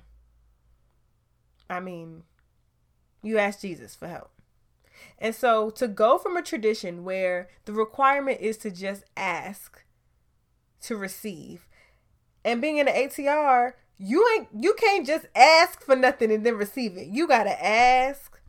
I 1.70 1.80
mean, 1.80 2.24
you 3.24 3.38
asked 3.38 3.62
Jesus 3.62 3.96
for 3.96 4.08
help. 4.08 4.32
And 5.18 5.34
so 5.34 5.70
to 5.72 5.88
go 5.88 6.18
from 6.18 6.38
a 6.38 6.42
tradition 6.42 7.04
where 7.04 7.50
the 7.66 7.74
requirement 7.74 8.40
is 8.42 8.58
to 8.58 8.72
just 8.72 9.04
ask 9.16 9.84
to 10.82 10.96
receive 10.96 11.68
And 12.44 12.62
being 12.62 12.78
in 12.78 12.88
the 12.88 12.92
ATR, 12.92 13.74
you 13.98 14.28
ain't 14.34 14.48
you 14.58 14.74
can't 14.74 15.06
just 15.06 15.28
ask 15.36 15.82
for 15.84 15.96
nothing 15.96 16.32
and 16.32 16.44
then 16.46 16.56
receive 16.58 16.98
it. 16.98 17.08
You 17.08 17.28
gotta 17.28 17.64
ask, 17.64 18.40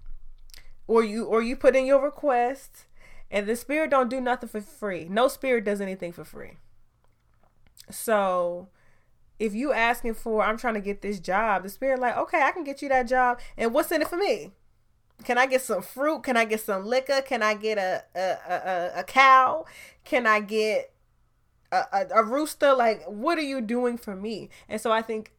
or 0.87 1.05
you 1.05 1.27
or 1.27 1.43
you 1.43 1.57
put 1.57 1.77
in 1.77 1.85
your 1.85 2.03
request, 2.03 2.87
and 3.31 3.47
the 3.47 3.57
spirit 3.57 3.91
don't 3.91 4.09
do 4.09 4.21
nothing 4.21 4.49
for 4.49 4.61
free. 4.63 5.07
No 5.09 5.29
spirit 5.29 5.65
does 5.65 5.81
anything 5.81 6.13
for 6.13 6.25
free. 6.25 6.57
So 7.91 8.69
if 9.43 9.55
you 9.55 9.73
asking 9.73 10.15
for 10.15 10.45
I'm 10.45 10.57
trying 10.57 10.75
to 10.75 10.81
get 10.81 11.03
this 11.03 11.19
job, 11.19 11.65
the 11.65 11.69
spirit 11.69 11.99
like, 11.99 12.17
okay, 12.17 12.43
I 12.43 12.53
can 12.53 12.63
get 12.63 12.81
you 12.81 12.89
that 12.91 13.09
job. 13.09 13.41
And 13.57 13.75
what's 13.75 13.91
in 13.91 14.01
it 14.01 14.09
for 14.09 14.17
me? 14.17 14.53
Can 15.25 15.37
I 15.37 15.47
get 15.47 15.63
some 15.63 15.83
fruit? 15.83 16.23
Can 16.23 16.37
I 16.37 16.45
get 16.45 16.61
some 16.61 16.87
liquor? 16.87 17.21
Can 17.23 17.43
I 17.43 17.55
get 17.55 17.77
a 17.77 18.05
a, 18.15 18.21
a, 18.21 19.01
a 19.01 19.05
cow? 19.05 19.65
Can 20.05 20.29
I 20.29 20.41
get 20.41 20.93
a, 21.73 21.83
a, 21.93 22.07
a 22.17 22.25
rooster? 22.25 22.73
Like, 22.73 23.05
what 23.07 23.37
are 23.37 23.43
you 23.43 23.61
doing 23.61 23.99
for 23.99 24.15
me? 24.15 24.49
And 24.69 24.81
so 24.81 24.93
I 24.93 25.03
think 25.03 25.33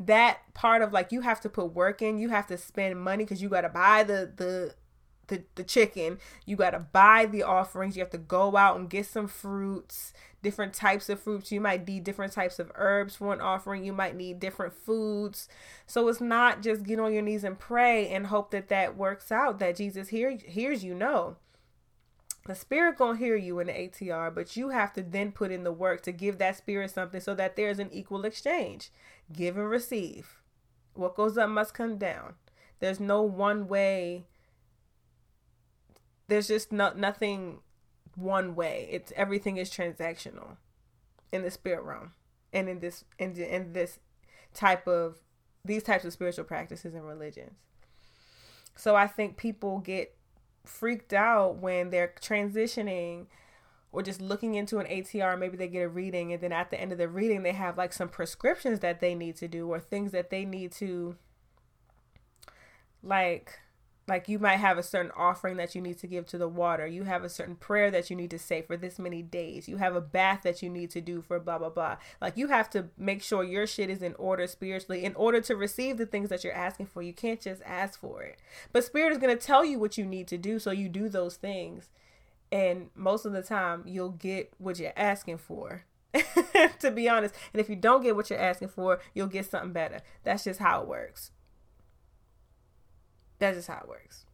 that 0.00 0.38
part 0.54 0.80
of 0.80 0.92
like 0.92 1.12
you 1.12 1.20
have 1.20 1.40
to 1.42 1.50
put 1.50 1.74
work 1.74 2.00
in, 2.00 2.18
you 2.18 2.30
have 2.30 2.46
to 2.46 2.56
spend 2.56 2.98
money 2.98 3.24
because 3.24 3.42
you 3.42 3.50
got 3.50 3.62
to 3.62 3.68
buy 3.68 4.04
the 4.04 4.32
the 4.34 4.74
the, 5.28 5.44
the 5.54 5.62
chicken. 5.62 6.18
You 6.46 6.56
got 6.56 6.70
to 6.70 6.80
buy 6.80 7.26
the 7.26 7.42
offerings. 7.42 7.96
You 7.96 8.02
have 8.02 8.10
to 8.10 8.18
go 8.18 8.56
out 8.56 8.78
and 8.78 8.90
get 8.90 9.06
some 9.06 9.28
fruits, 9.28 10.12
different 10.42 10.72
types 10.72 11.08
of 11.08 11.20
fruits. 11.20 11.50
You 11.52 11.60
might 11.60 11.86
need 11.86 12.04
different 12.04 12.32
types 12.32 12.58
of 12.58 12.72
herbs 12.74 13.16
for 13.16 13.32
an 13.32 13.40
offering. 13.40 13.84
You 13.84 13.92
might 13.92 14.16
need 14.16 14.40
different 14.40 14.74
foods. 14.74 15.48
So 15.86 16.08
it's 16.08 16.20
not 16.20 16.62
just 16.62 16.84
get 16.84 17.00
on 17.00 17.12
your 17.12 17.22
knees 17.22 17.44
and 17.44 17.58
pray 17.58 18.08
and 18.08 18.26
hope 18.26 18.50
that 18.52 18.68
that 18.68 18.96
works 18.96 19.32
out, 19.32 19.58
that 19.58 19.76
Jesus 19.76 20.08
hear, 20.08 20.36
hears 20.36 20.84
you. 20.84 20.94
No. 20.94 21.36
The 22.46 22.54
spirit 22.54 22.96
gonna 22.96 23.18
hear 23.18 23.36
you 23.36 23.58
in 23.58 23.66
the 23.66 23.74
ATR, 23.74 24.34
but 24.34 24.56
you 24.56 24.70
have 24.70 24.94
to 24.94 25.02
then 25.02 25.32
put 25.32 25.50
in 25.50 25.64
the 25.64 25.72
work 25.72 26.02
to 26.02 26.12
give 26.12 26.38
that 26.38 26.56
spirit 26.56 26.90
something 26.90 27.20
so 27.20 27.34
that 27.34 27.56
there's 27.56 27.78
an 27.78 27.90
equal 27.92 28.24
exchange. 28.24 28.90
Give 29.30 29.58
and 29.58 29.68
receive. 29.68 30.40
What 30.94 31.14
goes 31.14 31.36
up 31.36 31.50
must 31.50 31.74
come 31.74 31.98
down. 31.98 32.34
There's 32.80 33.00
no 33.00 33.22
one 33.22 33.68
way 33.68 34.24
there's 36.28 36.48
just 36.48 36.70
not 36.70 36.96
nothing 36.96 37.58
one 38.18 38.54
way. 38.54 38.88
It's 38.90 39.12
everything 39.16 39.56
is 39.56 39.70
transactional 39.70 40.56
in 41.32 41.42
the 41.42 41.50
spirit 41.50 41.82
realm 41.82 42.12
and 42.52 42.68
in 42.68 42.80
this 42.80 43.04
in, 43.18 43.36
in 43.36 43.72
this 43.72 43.98
type 44.54 44.86
of 44.86 45.18
these 45.64 45.82
types 45.82 46.04
of 46.04 46.12
spiritual 46.12 46.44
practices 46.44 46.94
and 46.94 47.06
religions. 47.06 47.52
So 48.76 48.96
I 48.96 49.06
think 49.06 49.36
people 49.36 49.80
get 49.80 50.14
freaked 50.64 51.12
out 51.12 51.56
when 51.56 51.90
they're 51.90 52.14
transitioning 52.20 53.26
or 53.90 54.02
just 54.02 54.20
looking 54.20 54.54
into 54.54 54.78
an 54.78 54.86
ATR, 54.86 55.38
maybe 55.38 55.56
they 55.56 55.66
get 55.66 55.80
a 55.80 55.88
reading 55.88 56.32
and 56.32 56.42
then 56.42 56.52
at 56.52 56.70
the 56.70 56.80
end 56.80 56.92
of 56.92 56.98
the 56.98 57.08
reading 57.08 57.42
they 57.42 57.52
have 57.52 57.78
like 57.78 57.92
some 57.92 58.08
prescriptions 58.08 58.80
that 58.80 59.00
they 59.00 59.14
need 59.14 59.36
to 59.36 59.48
do 59.48 59.68
or 59.68 59.80
things 59.80 60.12
that 60.12 60.30
they 60.30 60.44
need 60.44 60.72
to 60.72 61.16
like 63.02 63.58
like 64.08 64.28
you 64.28 64.38
might 64.38 64.56
have 64.56 64.78
a 64.78 64.82
certain 64.82 65.12
offering 65.14 65.58
that 65.58 65.74
you 65.74 65.82
need 65.82 65.98
to 65.98 66.06
give 66.06 66.26
to 66.28 66.38
the 66.38 66.48
water. 66.48 66.86
You 66.86 67.04
have 67.04 67.24
a 67.24 67.28
certain 67.28 67.56
prayer 67.56 67.90
that 67.90 68.08
you 68.08 68.16
need 68.16 68.30
to 68.30 68.38
say 68.38 68.62
for 68.62 68.76
this 68.76 68.98
many 68.98 69.22
days. 69.22 69.68
You 69.68 69.76
have 69.76 69.94
a 69.94 70.00
bath 70.00 70.40
that 70.44 70.62
you 70.62 70.70
need 70.70 70.90
to 70.92 71.00
do 71.02 71.20
for 71.20 71.38
blah 71.38 71.58
blah 71.58 71.68
blah. 71.68 71.98
Like 72.20 72.36
you 72.36 72.48
have 72.48 72.70
to 72.70 72.86
make 72.96 73.22
sure 73.22 73.44
your 73.44 73.66
shit 73.66 73.90
is 73.90 74.02
in 74.02 74.14
order 74.14 74.46
spiritually 74.46 75.04
in 75.04 75.14
order 75.14 75.40
to 75.42 75.54
receive 75.54 75.98
the 75.98 76.06
things 76.06 76.30
that 76.30 76.42
you're 76.42 76.54
asking 76.54 76.86
for. 76.86 77.02
You 77.02 77.12
can't 77.12 77.40
just 77.40 77.62
ask 77.66 78.00
for 78.00 78.22
it. 78.22 78.38
But 78.72 78.84
spirit 78.84 79.12
is 79.12 79.18
going 79.18 79.36
to 79.36 79.46
tell 79.46 79.64
you 79.64 79.78
what 79.78 79.98
you 79.98 80.06
need 80.06 80.26
to 80.28 80.38
do 80.38 80.58
so 80.58 80.70
you 80.70 80.88
do 80.88 81.10
those 81.10 81.36
things. 81.36 81.90
And 82.50 82.88
most 82.94 83.26
of 83.26 83.32
the 83.32 83.42
time 83.42 83.82
you'll 83.86 84.10
get 84.10 84.52
what 84.56 84.78
you're 84.78 84.92
asking 84.96 85.38
for. 85.38 85.84
To 86.80 86.90
be 86.90 87.08
honest. 87.08 87.34
And 87.52 87.60
if 87.60 87.68
you 87.68 87.76
don't 87.76 88.02
get 88.02 88.16
what 88.16 88.30
you're 88.30 88.38
asking 88.38 88.68
for 88.68 89.00
you'll 89.12 89.26
get 89.26 89.50
something 89.50 89.72
better. 89.72 90.00
That's 90.22 90.44
just 90.44 90.60
how 90.60 90.80
it 90.82 90.88
works 90.88 91.32
that's 93.38 93.56
just 93.56 93.68
how 93.68 93.80
it 93.82 93.88
works. 93.88 94.24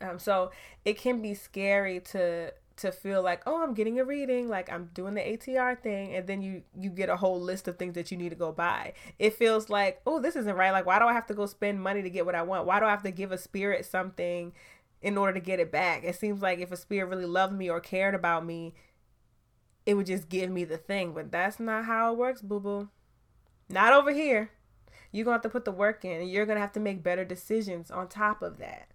Um, 0.00 0.18
so 0.18 0.50
it 0.84 0.98
can 0.98 1.22
be 1.22 1.34
scary 1.34 2.00
to 2.00 2.52
to 2.76 2.92
feel 2.92 3.22
like, 3.22 3.42
oh, 3.46 3.62
I'm 3.62 3.72
getting 3.72 3.98
a 3.98 4.04
reading, 4.04 4.48
like 4.48 4.70
I'm 4.70 4.90
doing 4.92 5.14
the 5.14 5.22
ATR 5.22 5.80
thing, 5.80 6.14
and 6.14 6.26
then 6.26 6.42
you 6.42 6.62
you 6.78 6.90
get 6.90 7.08
a 7.08 7.16
whole 7.16 7.40
list 7.40 7.68
of 7.68 7.78
things 7.78 7.94
that 7.94 8.10
you 8.10 8.18
need 8.18 8.30
to 8.30 8.36
go 8.36 8.52
buy. 8.52 8.92
It 9.18 9.34
feels 9.34 9.70
like, 9.70 10.00
oh, 10.06 10.20
this 10.20 10.36
isn't 10.36 10.56
right. 10.56 10.72
Like, 10.72 10.86
why 10.86 10.98
do 10.98 11.06
I 11.06 11.12
have 11.14 11.26
to 11.28 11.34
go 11.34 11.46
spend 11.46 11.82
money 11.82 12.02
to 12.02 12.10
get 12.10 12.26
what 12.26 12.34
I 12.34 12.42
want? 12.42 12.66
Why 12.66 12.78
do 12.78 12.86
I 12.86 12.90
have 12.90 13.02
to 13.04 13.10
give 13.10 13.32
a 13.32 13.38
spirit 13.38 13.86
something 13.86 14.52
in 15.00 15.16
order 15.16 15.32
to 15.32 15.40
get 15.40 15.60
it 15.60 15.72
back? 15.72 16.04
It 16.04 16.16
seems 16.16 16.42
like 16.42 16.58
if 16.58 16.72
a 16.72 16.76
spirit 16.76 17.08
really 17.08 17.26
loved 17.26 17.54
me 17.54 17.70
or 17.70 17.80
cared 17.80 18.14
about 18.14 18.44
me, 18.44 18.74
it 19.86 19.94
would 19.94 20.06
just 20.06 20.28
give 20.28 20.50
me 20.50 20.64
the 20.64 20.78
thing. 20.78 21.12
But 21.14 21.32
that's 21.32 21.58
not 21.58 21.86
how 21.86 22.12
it 22.12 22.18
works, 22.18 22.42
boo 22.42 22.60
boo. 22.60 22.88
Not 23.70 23.94
over 23.94 24.12
here 24.12 24.50
you're 25.16 25.24
going 25.24 25.32
to 25.32 25.36
have 25.38 25.42
to 25.42 25.48
put 25.48 25.64
the 25.64 25.72
work 25.72 26.04
in 26.04 26.20
and 26.20 26.30
you're 26.30 26.44
going 26.44 26.56
to 26.56 26.60
have 26.60 26.72
to 26.72 26.80
make 26.80 27.02
better 27.02 27.24
decisions 27.24 27.90
on 27.90 28.06
top 28.06 28.42
of 28.42 28.58
that. 28.58 28.88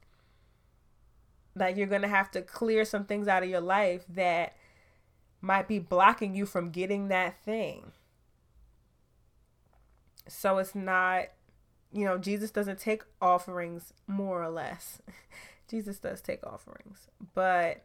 Like 1.55 1.75
you're 1.75 1.87
going 1.87 2.03
to 2.03 2.07
have 2.07 2.29
to 2.31 2.43
clear 2.43 2.85
some 2.85 3.05
things 3.05 3.27
out 3.27 3.41
of 3.41 3.49
your 3.49 3.59
life 3.59 4.05
that 4.07 4.55
might 5.41 5.67
be 5.67 5.79
blocking 5.79 6.35
you 6.35 6.45
from 6.45 6.69
getting 6.69 7.07
that 7.07 7.43
thing. 7.43 7.91
So 10.27 10.59
it's 10.59 10.75
not, 10.75 11.25
you 11.91 12.05
know, 12.05 12.19
Jesus 12.19 12.51
doesn't 12.51 12.77
take 12.79 13.01
offerings 13.19 13.91
more 14.05 14.43
or 14.43 14.49
less. 14.49 15.01
Jesus 15.67 15.97
does 15.97 16.21
take 16.21 16.45
offerings, 16.45 17.07
but 17.33 17.83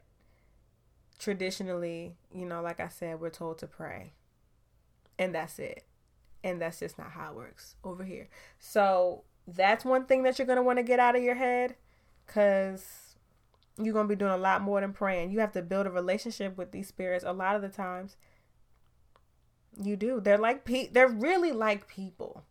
traditionally, 1.19 2.17
you 2.35 2.45
know, 2.45 2.61
like 2.61 2.81
I 2.81 2.89
said, 2.89 3.19
we're 3.19 3.31
told 3.31 3.59
to 3.59 3.67
pray. 3.67 4.13
And 5.19 5.35
that's 5.35 5.59
it 5.59 5.85
and 6.47 6.61
that's 6.61 6.79
just 6.79 6.97
not 6.99 7.11
how 7.11 7.31
it 7.31 7.37
works 7.37 7.75
over 7.83 8.05
here. 8.05 8.29
So 8.59 9.25
that's 9.47 9.85
one 9.85 10.07
thing 10.07 10.23
that 10.23 10.39
you're 10.39 10.47
gonna 10.47 10.63
want 10.63 10.79
to 10.79 10.83
get 10.83 11.01
out 11.01 11.17
of 11.17 11.23
your 11.23 11.35
head, 11.35 11.75
cause 12.27 13.17
you're 13.77 13.93
gonna 13.93 14.09
be 14.09 14.17
doing 14.17 14.33
a 14.33 14.37
lot 14.39 14.63
more 14.63 14.81
than 14.81 14.93
praying. 14.93 15.31
You 15.31 15.41
have 15.41 15.53
to 15.53 15.63
build 15.63 15.87
a 15.87 15.91
relationship 15.91 16.57
with 16.57 16.71
these 16.73 16.89
spirits. 16.89 17.25
A 17.27 17.33
lot 17.33 17.57
of 17.57 17.63
the 17.63 17.69
times, 17.69 18.17
you 19.83 19.97
do. 19.97 20.21
They're 20.21 20.39
like 20.39 20.65
pe- 20.65 20.89
They're 20.89 21.09
really 21.09 21.53
like 21.53 21.89
people. 21.89 22.45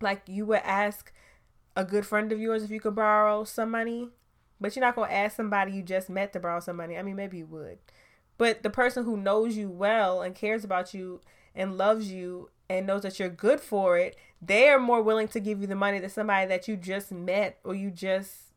Like 0.00 0.22
you 0.26 0.46
would 0.46 0.62
ask 0.64 1.12
a 1.76 1.84
good 1.84 2.06
friend 2.06 2.32
of 2.32 2.40
yours 2.40 2.62
if 2.62 2.70
you 2.70 2.80
could 2.80 2.94
borrow 2.94 3.44
some 3.44 3.70
money, 3.70 4.08
but 4.60 4.74
you're 4.74 4.84
not 4.84 4.96
gonna 4.96 5.12
ask 5.12 5.36
somebody 5.36 5.72
you 5.72 5.82
just 5.82 6.08
met 6.08 6.32
to 6.32 6.40
borrow 6.40 6.60
some 6.60 6.76
money. 6.76 6.96
I 6.96 7.02
mean, 7.02 7.16
maybe 7.16 7.38
you 7.38 7.46
would, 7.46 7.78
but 8.38 8.62
the 8.62 8.70
person 8.70 9.04
who 9.04 9.16
knows 9.16 9.56
you 9.56 9.68
well 9.70 10.22
and 10.22 10.34
cares 10.34 10.64
about 10.64 10.94
you 10.94 11.20
and 11.58 11.76
loves 11.76 12.10
you 12.10 12.48
and 12.70 12.86
knows 12.86 13.02
that 13.02 13.18
you're 13.18 13.28
good 13.28 13.60
for 13.60 13.98
it, 13.98 14.16
they 14.40 14.68
are 14.68 14.78
more 14.78 15.02
willing 15.02 15.28
to 15.28 15.40
give 15.40 15.60
you 15.60 15.66
the 15.66 15.74
money 15.74 15.98
than 15.98 16.08
somebody 16.08 16.46
that 16.46 16.68
you 16.68 16.76
just 16.76 17.10
met 17.10 17.58
or 17.64 17.74
you 17.74 17.90
just 17.90 18.52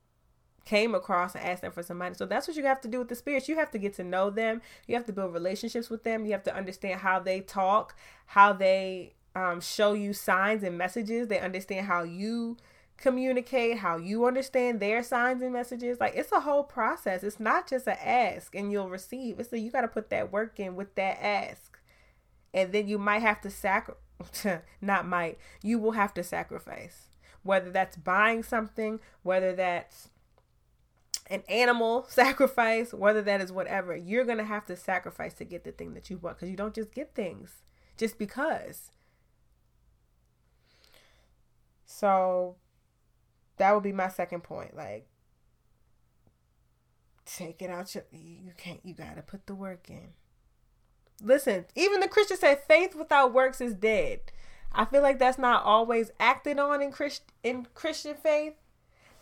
came 0.64 0.94
across 0.94 1.34
and 1.34 1.44
asked 1.44 1.64
them 1.64 1.72
for 1.72 1.82
some 1.82 1.98
money. 1.98 2.14
So 2.14 2.28
that's 2.28 2.48
what 2.48 2.56
you 2.56 2.64
have 2.66 2.80
to 2.82 2.88
do 2.88 3.00
with 3.00 3.10
the 3.10 3.16
spirits. 3.16 3.50
You 3.50 3.56
have 3.56 3.72
to 3.72 3.80
get 3.80 3.96
to 3.96 4.04
know 4.04 4.30
them. 4.30 4.62
You 4.88 4.96
have 4.96 5.06
to 5.08 5.14
build 5.14 5.34
relationships 5.34 5.90
with 5.90 6.04
them. 6.04 6.26
You 6.26 6.34
have 6.34 6.44
to 6.44 6.56
understand 6.56 7.02
how 7.02 7.20
they 7.20 7.42
talk, 7.42 7.96
how 8.28 8.54
they 8.54 9.16
um, 9.36 9.60
show 9.60 9.94
you 9.94 10.14
signs 10.14 10.62
and 10.62 10.78
messages. 10.78 11.28
They 11.28 11.40
understand 11.40 11.88
how 11.88 12.04
you 12.04 12.58
communicate, 12.98 13.80
how 13.80 13.98
you 13.98 14.26
understand 14.26 14.80
their 14.80 15.02
signs 15.02 15.42
and 15.42 15.52
messages. 15.52 16.00
Like 16.00 16.14
it's 16.16 16.32
a 16.32 16.42
whole 16.42 16.64
process. 16.64 17.24
It's 17.24 17.40
not 17.40 17.68
just 17.68 17.88
an 17.88 17.98
ask 18.00 18.54
and 18.54 18.72
you'll 18.72 18.90
receive. 18.90 19.40
It's 19.40 19.52
a, 19.52 19.58
you 19.58 19.72
got 19.72 19.82
to 19.82 19.88
put 19.88 20.12
that 20.12 20.32
work 20.32 20.60
in 20.60 20.76
with 20.76 20.94
that 20.96 21.18
ask 21.24 21.71
and 22.54 22.72
then 22.72 22.88
you 22.88 22.98
might 22.98 23.22
have 23.22 23.42
to 23.42 23.50
sacrifice 23.50 24.02
not 24.82 25.08
might 25.08 25.38
you 25.64 25.80
will 25.80 25.94
have 25.94 26.14
to 26.14 26.24
sacrifice. 26.24 27.08
Whether 27.44 27.72
that's 27.72 27.98
buying 27.98 28.44
something 28.44 29.00
whether 29.24 29.54
that's 29.54 30.10
an 31.28 31.44
animal 31.50 32.06
sacrifice 32.10 32.94
whether 32.94 33.22
that 33.22 33.42
is 33.42 33.52
whatever 33.52 33.96
you're 33.96 34.26
gonna 34.26 34.44
have 34.44 34.66
to 34.68 34.76
sacrifice 34.76 35.34
to 35.36 35.46
get 35.46 35.64
the 35.64 35.72
thing 35.72 35.94
that 35.94 36.10
you 36.10 36.18
want 36.18 36.38
because 36.38 36.50
you 36.50 36.58
don't 36.58 36.76
just 36.76 36.94
get 36.94 37.16
things 37.16 37.64
just 37.98 38.18
because. 38.18 38.92
So 41.86 42.56
that 43.58 43.74
would 43.74 43.84
be 43.84 43.92
my 43.92 44.08
second 44.08 44.42
point 44.42 44.76
like 44.76 45.08
take 47.26 47.62
it 47.62 47.70
out 47.70 47.94
your 47.96 48.04
you 48.12 48.52
can't 48.58 48.80
you 48.84 48.94
gotta 48.94 49.22
put 49.22 49.48
the 49.48 49.56
work 49.56 49.90
in 49.90 50.10
listen, 51.24 51.66
even 51.76 52.00
the 52.00 52.08
Christian 52.08 52.38
said 52.38 52.64
faith 52.68 52.96
without 52.96 53.34
works 53.34 53.62
is 53.62 53.74
dead. 53.74 54.20
I 54.74 54.86
feel 54.86 55.02
like 55.02 55.20
that's 55.20 55.38
not 55.38 55.64
always 55.64 56.12
acted 56.20 56.58
on 56.60 56.82
in 56.82 56.92
Christ 56.92 57.24
in 57.44 57.68
Christian 57.74 58.16
faith. 58.16 58.54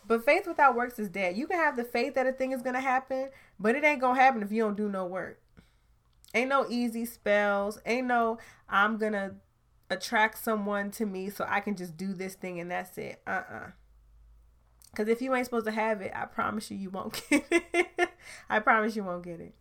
But 0.06 0.24
faith 0.24 0.46
without 0.46 0.74
works 0.74 0.98
is 0.98 1.08
dead. 1.08 1.36
You 1.36 1.46
can 1.46 1.58
have 1.58 1.76
the 1.76 1.84
faith 1.84 2.14
that 2.14 2.26
a 2.26 2.32
thing 2.32 2.52
is 2.52 2.62
gonna 2.62 2.80
happen, 2.80 3.30
but 3.58 3.74
it 3.74 3.84
ain't 3.84 4.00
gonna 4.00 4.20
happen 4.20 4.42
if 4.42 4.50
you 4.50 4.62
don't 4.62 4.76
do 4.76 4.88
no 4.88 5.06
work. 5.06 5.40
Ain't 6.34 6.48
no 6.48 6.66
easy 6.68 7.04
spells. 7.04 7.78
Ain't 7.84 8.06
no 8.06 8.38
I'm 8.68 8.96
gonna 8.96 9.34
attract 9.90 10.38
someone 10.38 10.90
to 10.92 11.04
me 11.04 11.30
so 11.30 11.44
I 11.48 11.60
can 11.60 11.76
just 11.76 11.96
do 11.96 12.12
this 12.14 12.34
thing 12.34 12.60
and 12.60 12.70
that's 12.70 12.96
it. 12.98 13.20
Uh 13.26 13.30
uh-uh. 13.30 13.56
uh 13.56 13.70
Cause 14.96 15.06
if 15.06 15.22
you 15.22 15.32
ain't 15.34 15.44
supposed 15.44 15.66
to 15.66 15.72
have 15.72 16.00
it, 16.00 16.10
I 16.14 16.24
promise 16.24 16.70
you 16.70 16.76
you 16.76 16.90
won't 16.90 17.22
get 17.30 17.44
it. 17.50 18.10
I 18.48 18.58
promise 18.58 18.96
you 18.96 19.04
won't 19.04 19.22
get 19.22 19.40
it. 19.40 19.54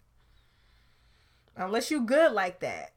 Unless 1.56 1.92
you 1.92 2.02
good 2.02 2.32
like 2.32 2.60
that. 2.62 2.94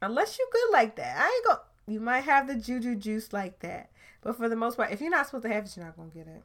Unless 0.00 0.38
you 0.38 0.48
good 0.52 0.72
like 0.72 0.96
that. 0.96 1.18
I 1.18 1.26
ain't 1.26 1.44
go 1.46 1.62
you 1.86 2.00
might 2.00 2.20
have 2.20 2.46
the 2.46 2.54
juju 2.54 2.94
juice 2.96 3.32
like 3.32 3.58
that. 3.60 3.90
But 4.20 4.36
for 4.36 4.48
the 4.48 4.56
most 4.56 4.76
part, 4.76 4.92
if 4.92 5.00
you're 5.00 5.10
not 5.10 5.26
supposed 5.26 5.42
to 5.42 5.52
have 5.52 5.64
it, 5.64 5.76
you're 5.76 5.84
not 5.84 5.96
gonna 5.96 6.10
get 6.10 6.28
it. 6.28 6.42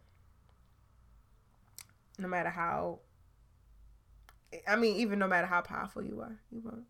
No 2.18 2.28
matter 2.28 2.50
how 2.50 3.00
I 4.68 4.76
mean, 4.76 4.96
even 4.98 5.20
no 5.20 5.28
matter 5.28 5.48
how 5.48 5.62
powerful 5.62 6.04
you 6.04 6.22
are, 6.22 6.38
you 6.52 6.62
won't. 6.64 6.86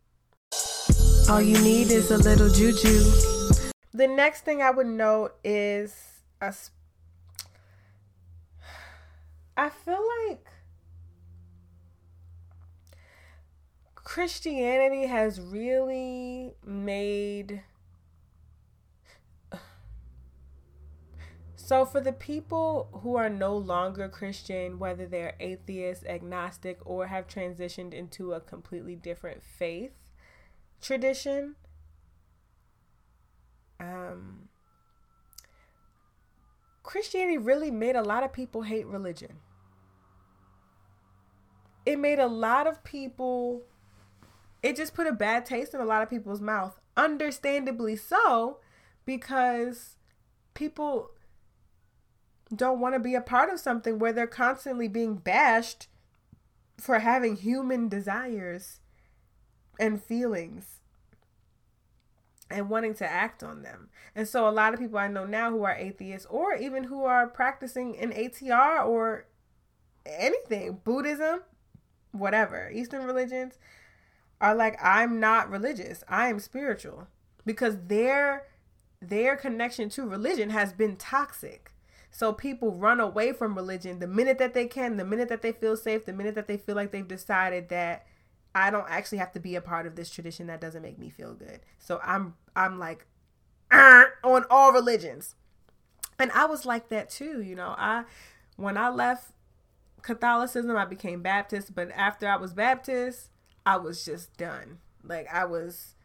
All 1.30 1.42
you 1.42 1.60
need 1.62 1.92
is 1.92 2.12
a 2.12 2.18
little 2.18 2.50
juju. 2.50 3.04
The 3.94 4.08
next 4.08 4.46
thing 4.46 4.62
I 4.62 4.72
would 4.72 4.88
note 4.88 5.36
is 5.44 6.18
i 6.40 6.52
feel 9.70 10.08
like 10.30 10.46
Christianity 14.08 15.08
has 15.08 15.42
really 15.42 16.54
made. 16.66 17.64
So, 21.58 21.84
for 21.84 22.00
the 22.00 22.14
people 22.14 22.88
who 23.04 23.18
are 23.18 23.28
no 23.28 23.58
longer 23.58 24.08
Christian, 24.08 24.80
whether 24.80 25.06
they're 25.06 25.36
atheist, 25.42 26.06
agnostic, 26.06 26.80
or 26.86 27.08
have 27.08 27.28
transitioned 27.28 27.94
into 27.94 28.32
a 28.32 28.40
completely 28.40 28.96
different 28.96 29.44
faith 29.44 29.92
tradition, 30.80 31.56
um, 33.82 34.48
Christianity 36.82 37.38
really 37.38 37.72
made 37.72 37.98
a 37.98 38.02
lot 38.02 38.24
of 38.24 38.32
people 38.32 38.62
hate 38.62 38.88
religion. 38.88 39.40
It 41.86 42.00
made 42.00 42.20
a 42.20 42.28
lot 42.28 42.68
of 42.68 42.82
people, 42.86 43.64
it 44.64 44.76
just 44.76 44.94
put 44.94 45.08
a 45.08 45.14
bad 45.14 45.46
taste 45.46 45.74
in 45.74 45.80
a 45.80 45.86
lot 45.86 46.02
of 46.02 46.10
people's 46.10 46.42
mouth. 46.42 46.80
Understandably 46.96 47.96
so, 47.96 48.58
because 49.06 49.96
people 50.54 51.12
don't 52.56 52.80
want 52.80 52.96
to 52.96 53.00
be 53.00 53.14
a 53.14 53.22
part 53.22 53.50
of 53.50 53.60
something 53.60 54.00
where 54.00 54.14
they're 54.14 54.28
constantly 54.28 54.88
being 54.88 55.16
bashed 55.16 55.88
for 56.78 57.00
having 57.00 57.36
human 57.36 57.90
desires 57.90 58.80
and 59.80 60.02
feelings 60.02 60.78
and 62.50 62.70
wanting 62.70 62.94
to 62.96 63.06
act 63.06 63.44
on 63.44 63.64
them. 63.64 63.90
And 64.16 64.28
so 64.28 64.48
a 64.48 64.52
lot 64.52 64.74
of 64.74 64.80
people 64.80 64.98
I 64.98 65.08
know 65.08 65.26
now 65.26 65.52
who 65.52 65.64
are 65.64 65.76
atheists 65.76 66.28
or 66.30 66.56
even 66.56 66.86
who 66.86 67.04
are 67.04 67.28
practicing 67.28 67.94
in 67.96 68.12
ATR 68.12 68.86
or 68.86 69.26
anything, 70.06 70.80
Buddhism, 70.84 71.42
whatever, 72.12 72.72
Eastern 72.74 73.06
religions 73.06 73.58
are 74.40 74.56
like 74.56 74.78
I'm 74.84 75.20
not 75.20 75.50
religious. 75.50 76.04
I 76.08 76.30
am 76.30 76.40
spiritual 76.40 77.08
because 77.46 77.78
their 77.88 78.48
their 79.02 79.36
connection 79.36 79.90
to 79.90 80.08
religion 80.08 80.50
has 80.50 80.74
been 80.74 80.96
toxic. 80.96 81.72
So 82.10 82.34
people 82.34 82.72
run 82.72 83.00
away 83.00 83.32
from 83.34 83.56
religion 83.56 84.00
the 84.00 84.08
minute 84.08 84.40
that 84.40 84.54
they 84.54 84.66
can, 84.66 84.98
the 84.98 85.06
minute 85.06 85.30
that 85.30 85.42
they 85.42 85.52
feel 85.52 85.78
safe, 85.78 86.06
the 86.06 86.14
minute 86.14 86.36
that 86.36 86.48
they 86.48 86.58
feel 86.58 86.76
like 86.76 86.92
they've 86.92 87.08
decided 87.08 87.70
that 87.70 88.08
I 88.56 88.72
don't 88.72 88.90
actually 88.90 89.20
have 89.20 89.34
to 89.34 89.40
be 89.40 89.56
a 89.56 89.62
part 89.62 89.86
of 89.86 89.96
this 89.96 90.10
tradition 90.10 90.48
that 90.48 90.62
doesn't 90.62 90.82
make 90.82 90.98
me 90.98 91.10
feel 91.10 91.34
good. 91.34 91.60
So 91.78 92.00
I'm 92.04 92.36
I'm 92.56 92.80
like 92.80 93.06
on 93.72 94.46
all 94.50 94.72
religions. 94.72 95.36
And 96.20 96.32
I 96.32 96.46
was 96.46 96.66
like 96.66 96.90
that 96.90 97.10
too, 97.10 97.42
you 97.42 97.56
know. 97.56 97.76
I 97.78 98.06
when 98.56 98.78
I 98.78 98.90
left 98.90 99.32
Catholicism, 100.02 100.76
I 100.76 100.86
became 100.86 101.22
Baptist, 101.22 101.76
but 101.76 101.92
after 101.92 102.28
I 102.28 102.38
was 102.38 102.54
Baptist, 102.54 103.30
I 103.68 103.76
was 103.76 104.06
just 104.06 104.38
done. 104.38 104.78
Like 105.04 105.28
I 105.32 105.44
was 105.44 105.96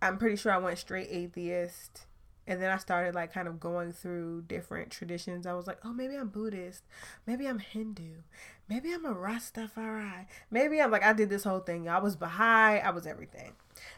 I'm 0.00 0.18
pretty 0.18 0.36
sure 0.36 0.52
I 0.52 0.58
went 0.58 0.78
straight 0.78 1.08
atheist 1.10 2.06
and 2.46 2.62
then 2.62 2.70
I 2.70 2.76
started 2.76 3.16
like 3.16 3.32
kind 3.32 3.48
of 3.48 3.58
going 3.58 3.92
through 3.92 4.42
different 4.42 4.90
traditions. 4.90 5.44
I 5.44 5.54
was 5.54 5.66
like, 5.66 5.78
oh, 5.84 5.92
maybe 5.92 6.14
I'm 6.14 6.28
Buddhist, 6.28 6.84
maybe 7.26 7.48
I'm 7.48 7.58
Hindu, 7.58 8.22
maybe 8.68 8.92
I'm 8.92 9.04
a 9.04 9.14
Rastafari, 9.14 10.26
maybe 10.48 10.80
I'm 10.80 10.92
like 10.92 11.04
I 11.04 11.12
did 11.12 11.28
this 11.28 11.42
whole 11.42 11.58
thing. 11.58 11.88
I 11.88 11.98
was 11.98 12.14
Baha'i, 12.14 12.78
I 12.78 12.90
was 12.90 13.04
everything, 13.04 13.54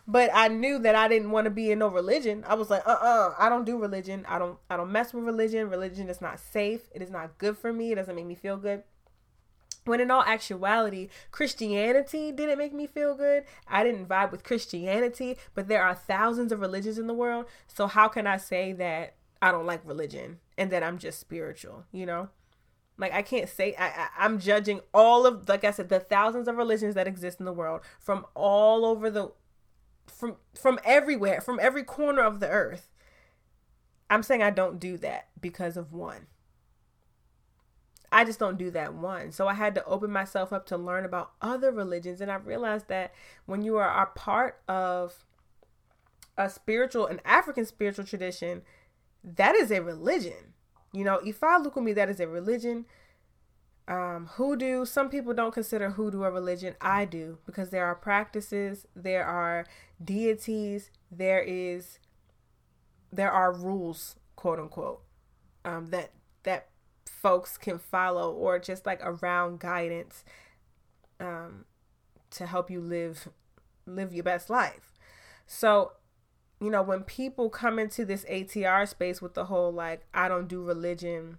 but 0.08 0.30
I 0.32 0.48
knew 0.48 0.78
that 0.78 0.94
I 0.94 1.06
didn't 1.06 1.30
want 1.30 1.44
to 1.44 1.50
be 1.50 1.70
in 1.70 1.80
no 1.80 1.88
religion. 1.88 2.42
I 2.48 2.54
was 2.54 2.70
like, 2.70 2.86
uh, 2.86 2.90
uh-uh, 2.90 3.28
uh 3.28 3.34
I 3.38 3.50
don't 3.50 3.66
do 3.66 3.76
religion. 3.76 4.24
I 4.26 4.38
don't, 4.38 4.58
I 4.70 4.78
don't 4.78 4.92
mess 4.92 5.12
with 5.12 5.24
religion. 5.24 5.68
Religion 5.68 6.08
is 6.08 6.22
not 6.22 6.40
safe. 6.40 6.88
It 6.94 7.02
is 7.02 7.10
not 7.10 7.36
good 7.36 7.58
for 7.58 7.70
me. 7.70 7.92
It 7.92 7.96
doesn't 7.96 8.16
make 8.16 8.24
me 8.24 8.34
feel 8.34 8.56
good. 8.56 8.82
When 9.84 10.00
in 10.00 10.10
all 10.10 10.22
actuality, 10.22 11.08
Christianity 11.30 12.32
didn't 12.32 12.58
make 12.58 12.72
me 12.72 12.86
feel 12.86 13.14
good. 13.14 13.44
I 13.68 13.84
didn't 13.84 14.08
vibe 14.08 14.32
with 14.32 14.44
Christianity, 14.44 15.36
but 15.54 15.68
there 15.68 15.82
are 15.82 15.94
thousands 15.94 16.52
of 16.52 16.60
religions 16.60 16.98
in 16.98 17.06
the 17.06 17.14
world. 17.14 17.46
So 17.66 17.86
how 17.86 18.08
can 18.08 18.26
I 18.26 18.38
say 18.38 18.72
that 18.72 19.14
I 19.42 19.52
don't 19.52 19.66
like 19.66 19.82
religion 19.84 20.38
and 20.56 20.70
that 20.70 20.82
I'm 20.82 20.98
just 20.98 21.20
spiritual, 21.20 21.84
you 21.92 22.06
know? 22.06 22.30
Like 22.96 23.12
I 23.12 23.22
can't 23.22 23.48
say 23.48 23.74
I, 23.78 24.08
I 24.16 24.24
am 24.24 24.38
judging 24.38 24.80
all 24.92 25.26
of 25.26 25.48
like 25.48 25.64
I 25.64 25.72
said 25.72 25.88
the 25.88 26.00
thousands 26.00 26.46
of 26.48 26.56
religions 26.56 26.94
that 26.94 27.08
exist 27.08 27.40
in 27.40 27.44
the 27.44 27.52
world 27.52 27.80
from 27.98 28.24
all 28.34 28.86
over 28.86 29.10
the 29.10 29.32
from 30.06 30.36
from 30.54 30.78
everywhere, 30.84 31.40
from 31.40 31.58
every 31.60 31.82
corner 31.82 32.22
of 32.22 32.40
the 32.40 32.48
earth. 32.48 32.88
I'm 34.08 34.22
saying 34.22 34.42
I 34.42 34.50
don't 34.50 34.78
do 34.78 34.96
that 34.98 35.28
because 35.40 35.76
of 35.76 35.92
one. 35.92 36.26
I 38.14 38.24
just 38.24 38.38
don't 38.38 38.56
do 38.56 38.70
that 38.70 38.94
one. 38.94 39.32
So 39.32 39.48
I 39.48 39.54
had 39.54 39.74
to 39.74 39.84
open 39.86 40.12
myself 40.12 40.52
up 40.52 40.66
to 40.66 40.76
learn 40.76 41.04
about 41.04 41.32
other 41.42 41.72
religions. 41.72 42.20
And 42.20 42.30
I 42.30 42.36
realized 42.36 42.86
that 42.86 43.12
when 43.44 43.62
you 43.62 43.76
are 43.76 44.02
a 44.02 44.06
part 44.06 44.62
of 44.68 45.24
a 46.38 46.48
spiritual, 46.48 47.08
an 47.08 47.20
African 47.24 47.66
spiritual 47.66 48.04
tradition, 48.04 48.62
that 49.24 49.56
is 49.56 49.72
a 49.72 49.82
religion. 49.82 50.54
You 50.92 51.02
know, 51.02 51.18
Ifa 51.26 51.66
Lukumi, 51.66 51.92
that 51.96 52.08
is 52.08 52.20
a 52.20 52.28
religion. 52.28 52.86
Um, 53.88 54.30
hoodoo, 54.34 54.84
some 54.84 55.08
people 55.10 55.34
don't 55.34 55.52
consider 55.52 55.90
hoodoo 55.90 56.22
a 56.22 56.30
religion. 56.30 56.76
I 56.80 57.06
do 57.06 57.38
because 57.46 57.70
there 57.70 57.84
are 57.84 57.96
practices, 57.96 58.86
there 58.94 59.26
are 59.26 59.66
deities, 60.02 60.92
there 61.10 61.42
is, 61.42 61.98
there 63.12 63.32
are 63.32 63.52
rules, 63.52 64.14
quote 64.36 64.60
unquote, 64.60 65.02
um, 65.64 65.86
that 65.86 66.12
that 66.44 66.68
folks 67.24 67.56
can 67.56 67.78
follow 67.78 68.30
or 68.30 68.58
just 68.58 68.84
like 68.84 69.00
around 69.02 69.58
guidance 69.58 70.26
um, 71.18 71.64
to 72.30 72.44
help 72.44 72.70
you 72.70 72.82
live 72.82 73.30
live 73.86 74.12
your 74.12 74.22
best 74.22 74.50
life. 74.50 74.92
So, 75.46 75.92
you 76.60 76.68
know, 76.68 76.82
when 76.82 77.02
people 77.02 77.48
come 77.48 77.78
into 77.78 78.04
this 78.04 78.26
ATR 78.26 78.86
space 78.86 79.22
with 79.22 79.32
the 79.32 79.46
whole 79.46 79.72
like 79.72 80.04
I 80.12 80.28
don't 80.28 80.48
do 80.48 80.62
religion, 80.62 81.38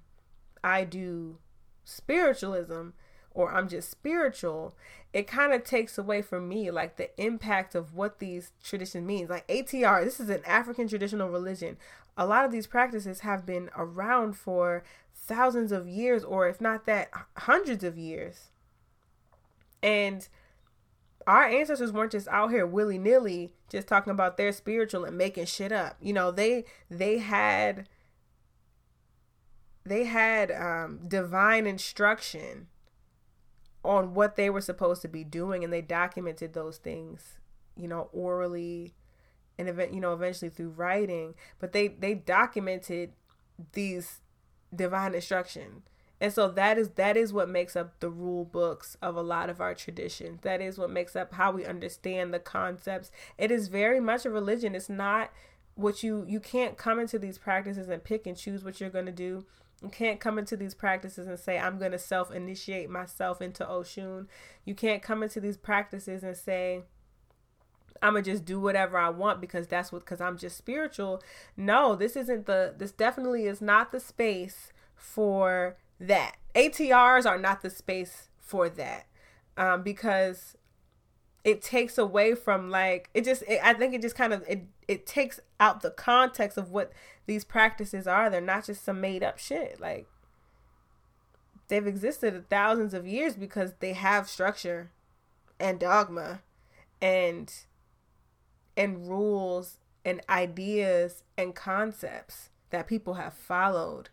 I 0.63 0.85
do 0.85 1.37
spiritualism 1.83 2.89
or 3.35 3.53
I'm 3.53 3.69
just 3.69 3.91
spiritual, 3.91 4.75
it 5.13 5.27
kind 5.27 5.53
of 5.53 5.63
takes 5.63 5.99
away 5.99 6.23
from 6.23 6.49
me 6.49 6.71
like 6.71 6.95
the 6.95 7.11
impact 7.21 7.75
of 7.75 7.93
what 7.93 8.17
these 8.17 8.53
traditions 8.63 9.05
means. 9.05 9.29
Like 9.29 9.47
ATR, 9.47 10.03
this 10.03 10.19
is 10.19 10.29
an 10.29 10.41
African 10.45 10.87
traditional 10.87 11.29
religion. 11.29 11.77
A 12.17 12.25
lot 12.25 12.45
of 12.45 12.51
these 12.51 12.67
practices 12.67 13.21
have 13.21 13.45
been 13.45 13.69
around 13.75 14.37
for 14.37 14.83
thousands 15.13 15.71
of 15.71 15.87
years, 15.87 16.23
or 16.23 16.47
if 16.47 16.61
not 16.61 16.85
that, 16.85 17.09
hundreds 17.37 17.83
of 17.83 17.97
years. 17.97 18.51
And 19.83 20.27
our 21.27 21.43
ancestors 21.43 21.91
weren't 21.91 22.11
just 22.11 22.27
out 22.27 22.51
here 22.51 22.65
willy 22.65 22.97
nilly 22.97 23.51
just 23.69 23.87
talking 23.87 24.11
about 24.11 24.37
their 24.37 24.51
spiritual 24.51 25.03
and 25.03 25.17
making 25.17 25.45
shit 25.45 25.71
up. 25.71 25.97
You 25.99 26.13
know, 26.13 26.31
they 26.31 26.65
they 26.89 27.17
had 27.17 27.89
they 29.85 30.05
had 30.05 30.51
um, 30.51 30.99
divine 31.07 31.67
instruction 31.67 32.67
on 33.83 34.13
what 34.13 34.35
they 34.35 34.49
were 34.49 34.61
supposed 34.61 35.01
to 35.03 35.07
be 35.07 35.23
doing, 35.23 35.63
and 35.63 35.71
they 35.71 35.81
documented 35.81 36.53
those 36.53 36.77
things, 36.77 37.37
you 37.75 37.87
know, 37.87 38.09
orally, 38.11 38.95
and 39.57 39.69
event, 39.69 39.93
you 39.93 39.99
know, 39.99 40.13
eventually 40.13 40.49
through 40.49 40.69
writing. 40.69 41.35
But 41.59 41.73
they 41.73 41.87
they 41.87 42.13
documented 42.13 43.13
these 43.73 44.21
divine 44.73 45.13
instruction. 45.15 45.83
And 46.21 46.31
so 46.31 46.47
that 46.49 46.77
is 46.77 46.89
that 46.91 47.17
is 47.17 47.33
what 47.33 47.49
makes 47.49 47.75
up 47.75 47.99
the 47.99 48.09
rule 48.09 48.45
books 48.45 48.95
of 49.01 49.15
a 49.15 49.21
lot 49.21 49.49
of 49.49 49.59
our 49.59 49.75
traditions. 49.75 50.41
That 50.41 50.61
is 50.61 50.77
what 50.77 50.89
makes 50.89 51.15
up 51.15 51.33
how 51.33 51.51
we 51.51 51.65
understand 51.65 52.33
the 52.33 52.39
concepts. 52.39 53.11
It 53.37 53.51
is 53.51 53.67
very 53.67 53.99
much 53.99 54.25
a 54.25 54.29
religion. 54.29 54.75
It's 54.75 54.89
not 54.89 55.31
what 55.75 56.03
you 56.03 56.25
you 56.27 56.39
can't 56.39 56.77
come 56.77 56.99
into 56.99 57.19
these 57.19 57.37
practices 57.37 57.89
and 57.89 58.03
pick 58.03 58.25
and 58.25 58.37
choose 58.37 58.63
what 58.63 58.79
you're 58.79 58.89
going 58.89 59.05
to 59.07 59.11
do. 59.11 59.45
You 59.83 59.89
can't 59.89 60.21
come 60.21 60.39
into 60.39 60.55
these 60.55 60.73
practices 60.73 61.27
and 61.27 61.37
say 61.37 61.59
I'm 61.59 61.77
going 61.77 61.91
to 61.91 61.99
self-initiate 61.99 62.89
myself 62.89 63.41
into 63.41 63.65
Oshun. 63.65 64.27
You 64.63 64.73
can't 64.73 65.03
come 65.03 65.21
into 65.21 65.41
these 65.41 65.57
practices 65.57 66.23
and 66.23 66.37
say 66.37 66.83
I'm 68.05 68.13
gonna 68.13 68.23
just 68.23 68.45
do 68.45 68.59
whatever 68.59 68.97
I 68.97 69.09
want 69.09 69.41
because 69.41 69.67
that's 69.67 69.91
what 69.91 70.05
because 70.05 70.21
I'm 70.21 70.37
just 70.37 70.57
spiritual. 70.57 71.23
No, 71.57 71.95
this 71.95 72.15
isn't 72.15 72.45
the 72.45 72.73
this 72.77 72.91
definitely 72.91 73.47
is 73.47 73.61
not 73.61 73.91
the 73.91 73.99
space 73.99 74.71
for 74.95 75.77
that. 75.99 76.35
ATRs 76.53 77.25
are 77.25 77.39
not 77.39 77.63
the 77.63 77.71
space 77.71 78.29
for 78.39 78.69
that. 78.69 79.07
Um, 79.57 79.81
because 79.81 80.55
it 81.43 81.61
takes 81.61 81.97
away 81.97 82.35
from 82.35 82.69
like 82.69 83.09
it 83.13 83.23
just 83.23 83.43
it, 83.47 83.59
i 83.63 83.71
think 83.71 83.93
it 83.93 84.01
just 84.01 84.15
kind 84.15 84.33
of 84.33 84.43
it, 84.49 84.65
it 84.87 85.05
takes 85.05 85.39
out 85.59 85.81
the 85.81 85.91
context 85.91 86.57
of 86.57 86.71
what 86.71 86.91
these 87.27 87.45
practices 87.45 88.07
are 88.07 88.29
they're 88.29 88.41
not 88.41 88.65
just 88.65 88.83
some 88.83 88.99
made 88.99 89.23
up 89.23 89.37
shit 89.37 89.79
like 89.79 90.07
they've 91.67 91.85
existed 91.87 92.49
thousands 92.49 92.93
of 92.95 93.07
years 93.07 93.35
because 93.35 93.73
they 93.79 93.93
have 93.93 94.27
structure 94.27 94.89
and 95.59 95.79
dogma 95.79 96.41
and 96.99 97.53
and 98.77 99.07
rules 99.07 99.79
and 100.03 100.21
ideas 100.29 101.23
and 101.37 101.55
concepts 101.55 102.49
that 102.69 102.87
people 102.87 103.15
have 103.15 103.33
followed 103.33 104.09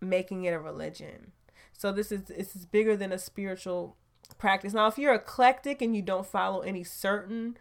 making 0.00 0.44
it 0.44 0.52
a 0.52 0.58
religion. 0.58 1.32
So 1.72 1.92
this 1.92 2.12
is 2.12 2.24
this 2.24 2.54
is 2.54 2.66
bigger 2.66 2.96
than 2.96 3.12
a 3.12 3.18
spiritual 3.18 3.96
practice. 4.38 4.72
Now 4.72 4.86
if 4.86 4.98
you're 4.98 5.14
eclectic 5.14 5.82
and 5.82 5.94
you 5.94 6.02
don't 6.02 6.26
follow 6.26 6.60
any 6.60 6.84
certain 6.84 7.56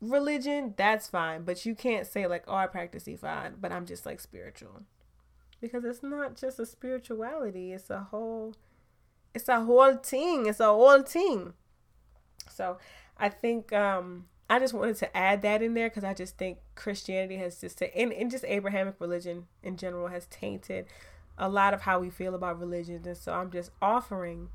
religion 0.00 0.72
that's 0.78 1.08
fine 1.08 1.42
but 1.42 1.66
you 1.66 1.74
can't 1.74 2.06
say 2.06 2.26
like 2.26 2.42
oh 2.48 2.54
i 2.54 2.66
practice 2.66 3.04
ifa 3.04 3.52
but 3.60 3.70
i'm 3.70 3.86
just 3.86 4.06
like 4.06 4.20
spiritual. 4.20 4.82
Because 5.60 5.84
it's 5.84 6.02
not 6.02 6.36
just 6.36 6.58
a 6.58 6.64
spirituality 6.64 7.72
it's 7.72 7.90
a 7.90 8.08
whole 8.10 8.54
it's 9.34 9.48
a 9.48 9.60
whole 9.60 9.96
thing 9.96 10.46
it's 10.46 10.60
a 10.60 10.64
whole 10.64 11.02
thing 11.02 11.52
so 12.50 12.78
i 13.18 13.28
think 13.28 13.72
um 13.74 14.24
i 14.50 14.58
just 14.58 14.74
wanted 14.74 14.96
to 14.96 15.16
add 15.16 15.40
that 15.40 15.62
in 15.62 15.72
there 15.72 15.88
because 15.88 16.04
i 16.04 16.12
just 16.12 16.36
think 16.36 16.58
christianity 16.74 17.36
has 17.36 17.58
just 17.60 17.80
and, 17.80 18.12
and 18.12 18.30
just 18.30 18.44
abrahamic 18.44 18.96
religion 18.98 19.46
in 19.62 19.76
general 19.76 20.08
has 20.08 20.26
tainted 20.26 20.84
a 21.38 21.48
lot 21.48 21.72
of 21.72 21.82
how 21.82 21.98
we 21.98 22.10
feel 22.10 22.34
about 22.34 22.58
religions 22.60 23.06
and 23.06 23.16
so 23.16 23.32
i'm 23.32 23.50
just 23.50 23.70
offering 23.80 24.48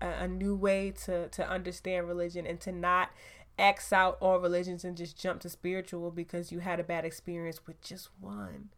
a, 0.00 0.08
a 0.24 0.28
new 0.28 0.56
way 0.56 0.90
to 0.90 1.28
to 1.28 1.48
understand 1.48 2.08
religion 2.08 2.46
and 2.46 2.60
to 2.60 2.72
not 2.72 3.10
X 3.58 3.92
out 3.92 4.18
all 4.20 4.38
religions 4.38 4.84
and 4.84 4.96
just 4.96 5.18
jump 5.18 5.40
to 5.40 5.48
spiritual 5.48 6.10
because 6.10 6.52
you 6.52 6.60
had 6.60 6.78
a 6.78 6.84
bad 6.84 7.04
experience 7.04 7.66
with 7.66 7.80
just 7.80 8.10
one. 8.20 8.68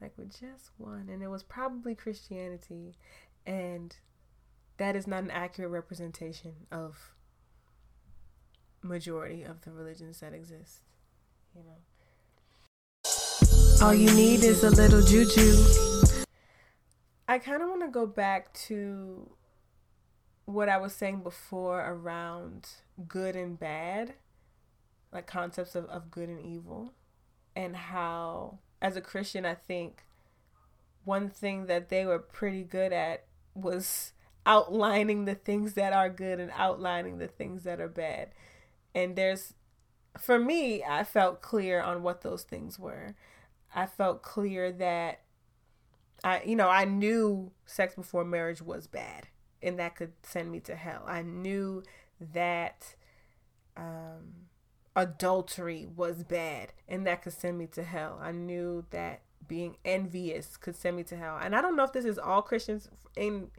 Like 0.00 0.16
with 0.16 0.38
just 0.40 0.70
one. 0.78 1.08
And 1.10 1.22
it 1.22 1.28
was 1.28 1.42
probably 1.42 1.94
christianity. 1.94 2.96
And 3.46 3.96
that 4.78 4.96
is 4.96 5.06
not 5.06 5.24
an 5.24 5.30
accurate 5.30 5.70
representation 5.70 6.54
of 6.72 7.14
majority 8.82 9.42
of 9.42 9.62
the 9.62 9.70
religions 9.70 10.20
that 10.20 10.32
exist 10.32 10.80
you 11.54 11.62
know 11.62 11.78
all 13.82 13.94
you 13.94 14.12
need 14.14 14.42
is 14.42 14.64
a 14.64 14.70
little 14.70 15.02
juju 15.02 15.56
i 17.26 17.38
kind 17.38 17.62
of 17.62 17.68
want 17.68 17.82
to 17.82 17.88
go 17.88 18.06
back 18.06 18.52
to 18.52 19.30
what 20.44 20.68
i 20.68 20.76
was 20.76 20.92
saying 20.92 21.20
before 21.22 21.80
around 21.80 22.68
good 23.06 23.36
and 23.36 23.58
bad 23.58 24.14
like 25.12 25.26
concepts 25.26 25.74
of, 25.74 25.84
of 25.86 26.10
good 26.10 26.28
and 26.28 26.40
evil 26.40 26.92
and 27.56 27.74
how 27.76 28.58
as 28.80 28.96
a 28.96 29.00
Christian, 29.00 29.44
I 29.44 29.54
think 29.54 30.04
one 31.04 31.28
thing 31.28 31.66
that 31.66 31.88
they 31.88 32.04
were 32.04 32.18
pretty 32.18 32.62
good 32.62 32.92
at 32.92 33.24
was 33.54 34.12
outlining 34.46 35.24
the 35.24 35.34
things 35.34 35.74
that 35.74 35.92
are 35.92 36.08
good 36.08 36.38
and 36.38 36.50
outlining 36.54 37.18
the 37.18 37.26
things 37.26 37.64
that 37.64 37.80
are 37.80 37.88
bad. 37.88 38.28
And 38.94 39.16
there's, 39.16 39.54
for 40.18 40.38
me, 40.38 40.82
I 40.82 41.04
felt 41.04 41.42
clear 41.42 41.80
on 41.80 42.02
what 42.02 42.22
those 42.22 42.42
things 42.42 42.78
were. 42.78 43.14
I 43.74 43.86
felt 43.86 44.22
clear 44.22 44.72
that 44.72 45.20
I, 46.24 46.42
you 46.44 46.56
know, 46.56 46.68
I 46.68 46.84
knew 46.84 47.52
sex 47.66 47.94
before 47.94 48.24
marriage 48.24 48.60
was 48.62 48.86
bad 48.86 49.28
and 49.62 49.78
that 49.78 49.96
could 49.96 50.12
send 50.22 50.50
me 50.50 50.60
to 50.60 50.74
hell. 50.74 51.04
I 51.06 51.22
knew 51.22 51.82
that, 52.32 52.94
um, 53.76 54.48
adultery 54.96 55.86
was 55.94 56.24
bad 56.24 56.72
and 56.88 57.06
that 57.06 57.22
could 57.22 57.32
send 57.32 57.56
me 57.58 57.66
to 57.66 57.84
hell. 57.84 58.18
I 58.20 58.32
knew 58.32 58.84
that 58.90 59.22
being 59.46 59.76
envious 59.84 60.56
could 60.56 60.74
send 60.74 60.96
me 60.96 61.04
to 61.04 61.16
hell. 61.16 61.38
And 61.40 61.54
I 61.54 61.60
don't 61.60 61.76
know 61.76 61.84
if 61.84 61.92
this 61.92 62.04
is 62.04 62.18
all 62.18 62.42
Christians 62.42 62.88
in 63.16 63.50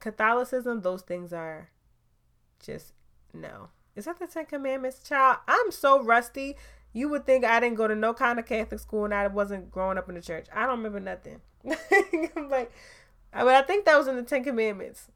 Catholicism, 0.00 0.80
those 0.80 1.02
things 1.02 1.32
are 1.32 1.70
just 2.64 2.92
no. 3.32 3.68
Is 3.96 4.04
that 4.04 4.18
the 4.18 4.26
Ten 4.26 4.46
Commandments? 4.46 5.00
Child, 5.00 5.38
I'm 5.48 5.72
so 5.72 6.02
rusty. 6.02 6.56
You 6.92 7.08
would 7.08 7.26
think 7.26 7.44
I 7.44 7.60
didn't 7.60 7.76
go 7.76 7.88
to 7.88 7.94
no 7.94 8.14
kind 8.14 8.38
of 8.38 8.46
Catholic 8.46 8.80
school 8.80 9.04
and 9.04 9.14
I 9.14 9.26
wasn't 9.26 9.70
growing 9.70 9.98
up 9.98 10.08
in 10.08 10.14
the 10.14 10.20
church. 10.20 10.46
I 10.54 10.66
don't 10.66 10.78
remember 10.78 11.00
nothing. 11.00 11.40
I'm 12.36 12.48
like, 12.50 12.70
uh, 13.32 13.44
but 13.44 13.54
I 13.54 13.62
think 13.62 13.84
that 13.86 13.98
was 13.98 14.06
in 14.06 14.16
the 14.16 14.22
Ten 14.22 14.44
Commandments. 14.44 15.08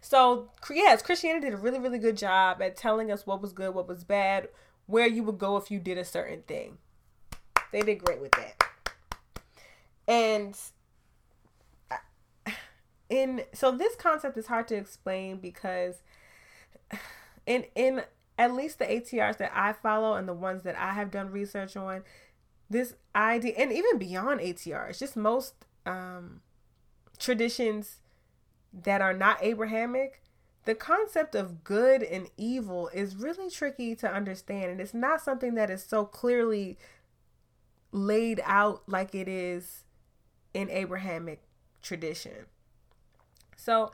So 0.00 0.50
yes, 0.70 1.02
Christianity 1.02 1.46
did 1.46 1.54
a 1.54 1.58
really, 1.58 1.78
really 1.78 1.98
good 1.98 2.16
job 2.16 2.60
at 2.60 2.76
telling 2.76 3.12
us 3.12 3.26
what 3.26 3.40
was 3.40 3.52
good, 3.52 3.74
what 3.74 3.86
was 3.86 4.02
bad, 4.02 4.48
where 4.86 5.06
you 5.06 5.22
would 5.22 5.38
go 5.38 5.56
if 5.56 5.70
you 5.70 5.78
did 5.78 5.96
a 5.96 6.04
certain 6.04 6.42
thing. 6.42 6.78
They 7.70 7.82
did 7.82 8.04
great 8.04 8.20
with 8.20 8.32
that. 8.32 8.62
And 10.08 10.58
uh, 11.90 11.96
in 13.08 13.42
so 13.52 13.70
this 13.70 13.94
concept 13.94 14.36
is 14.36 14.46
hard 14.46 14.68
to 14.68 14.76
explain 14.76 15.38
because 15.38 16.02
in 17.46 17.64
in 17.74 18.02
at 18.38 18.54
least 18.54 18.78
the 18.78 18.86
ATRs 18.86 19.36
that 19.38 19.52
I 19.54 19.72
follow 19.72 20.14
and 20.14 20.28
the 20.28 20.34
ones 20.34 20.62
that 20.62 20.76
I 20.76 20.94
have 20.94 21.10
done 21.10 21.30
research 21.30 21.76
on, 21.76 22.02
this 22.70 22.94
idea 23.14 23.54
and 23.56 23.72
even 23.72 23.98
beyond 23.98 24.40
ATRs, 24.40 24.98
just 24.98 25.16
most 25.16 25.54
um, 25.84 26.40
traditions 27.18 27.98
that 28.72 29.00
are 29.00 29.12
not 29.12 29.42
Abrahamic, 29.42 30.22
the 30.64 30.74
concept 30.74 31.34
of 31.34 31.64
good 31.64 32.02
and 32.02 32.28
evil 32.36 32.88
is 32.94 33.16
really 33.16 33.50
tricky 33.50 33.94
to 33.96 34.10
understand. 34.10 34.70
And 34.70 34.80
it's 34.80 34.94
not 34.94 35.20
something 35.20 35.54
that 35.54 35.70
is 35.70 35.84
so 35.84 36.04
clearly 36.04 36.78
laid 37.90 38.40
out 38.44 38.82
like 38.86 39.14
it 39.14 39.28
is 39.28 39.84
in 40.54 40.70
Abrahamic 40.70 41.42
tradition. 41.82 42.46
So 43.56 43.92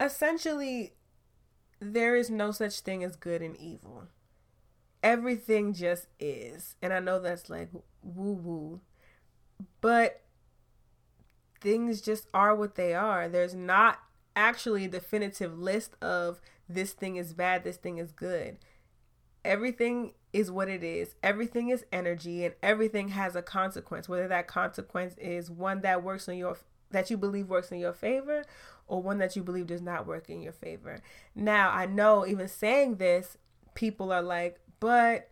essentially, 0.00 0.92
there 1.80 2.16
is 2.16 2.30
no 2.30 2.50
such 2.50 2.80
thing 2.80 3.04
as 3.04 3.16
good 3.16 3.42
and 3.42 3.56
evil. 3.56 4.04
Everything 5.02 5.72
just 5.72 6.06
is. 6.18 6.74
And 6.82 6.92
I 6.92 7.00
know 7.00 7.20
that's 7.20 7.50
like 7.50 7.70
woo 8.02 8.32
woo. 8.32 8.80
But 9.80 10.22
things 11.60 12.00
just 12.00 12.26
are 12.34 12.54
what 12.54 12.74
they 12.74 12.94
are. 12.94 13.28
There's 13.28 13.54
not 13.54 14.00
actually 14.34 14.84
a 14.84 14.88
definitive 14.88 15.58
list 15.58 15.96
of 16.02 16.40
this 16.68 16.92
thing 16.92 17.16
is 17.16 17.32
bad, 17.32 17.64
this 17.64 17.76
thing 17.76 17.98
is 17.98 18.12
good. 18.12 18.58
Everything 19.44 20.12
is 20.32 20.50
what 20.50 20.68
it 20.68 20.82
is. 20.82 21.14
Everything 21.22 21.68
is 21.68 21.84
energy 21.92 22.44
and 22.44 22.54
everything 22.62 23.08
has 23.10 23.36
a 23.36 23.42
consequence. 23.42 24.08
Whether 24.08 24.28
that 24.28 24.48
consequence 24.48 25.14
is 25.18 25.50
one 25.50 25.80
that 25.82 26.02
works 26.02 26.28
in 26.28 26.36
your 26.36 26.58
that 26.90 27.10
you 27.10 27.16
believe 27.16 27.48
works 27.48 27.72
in 27.72 27.78
your 27.78 27.92
favor 27.92 28.44
or 28.86 29.02
one 29.02 29.18
that 29.18 29.36
you 29.36 29.42
believe 29.42 29.66
does 29.66 29.82
not 29.82 30.06
work 30.06 30.28
in 30.28 30.42
your 30.42 30.52
favor. 30.52 31.00
Now, 31.34 31.70
I 31.70 31.86
know 31.86 32.26
even 32.26 32.48
saying 32.48 32.96
this, 32.96 33.36
people 33.74 34.12
are 34.12 34.22
like, 34.22 34.58
"But 34.80 35.30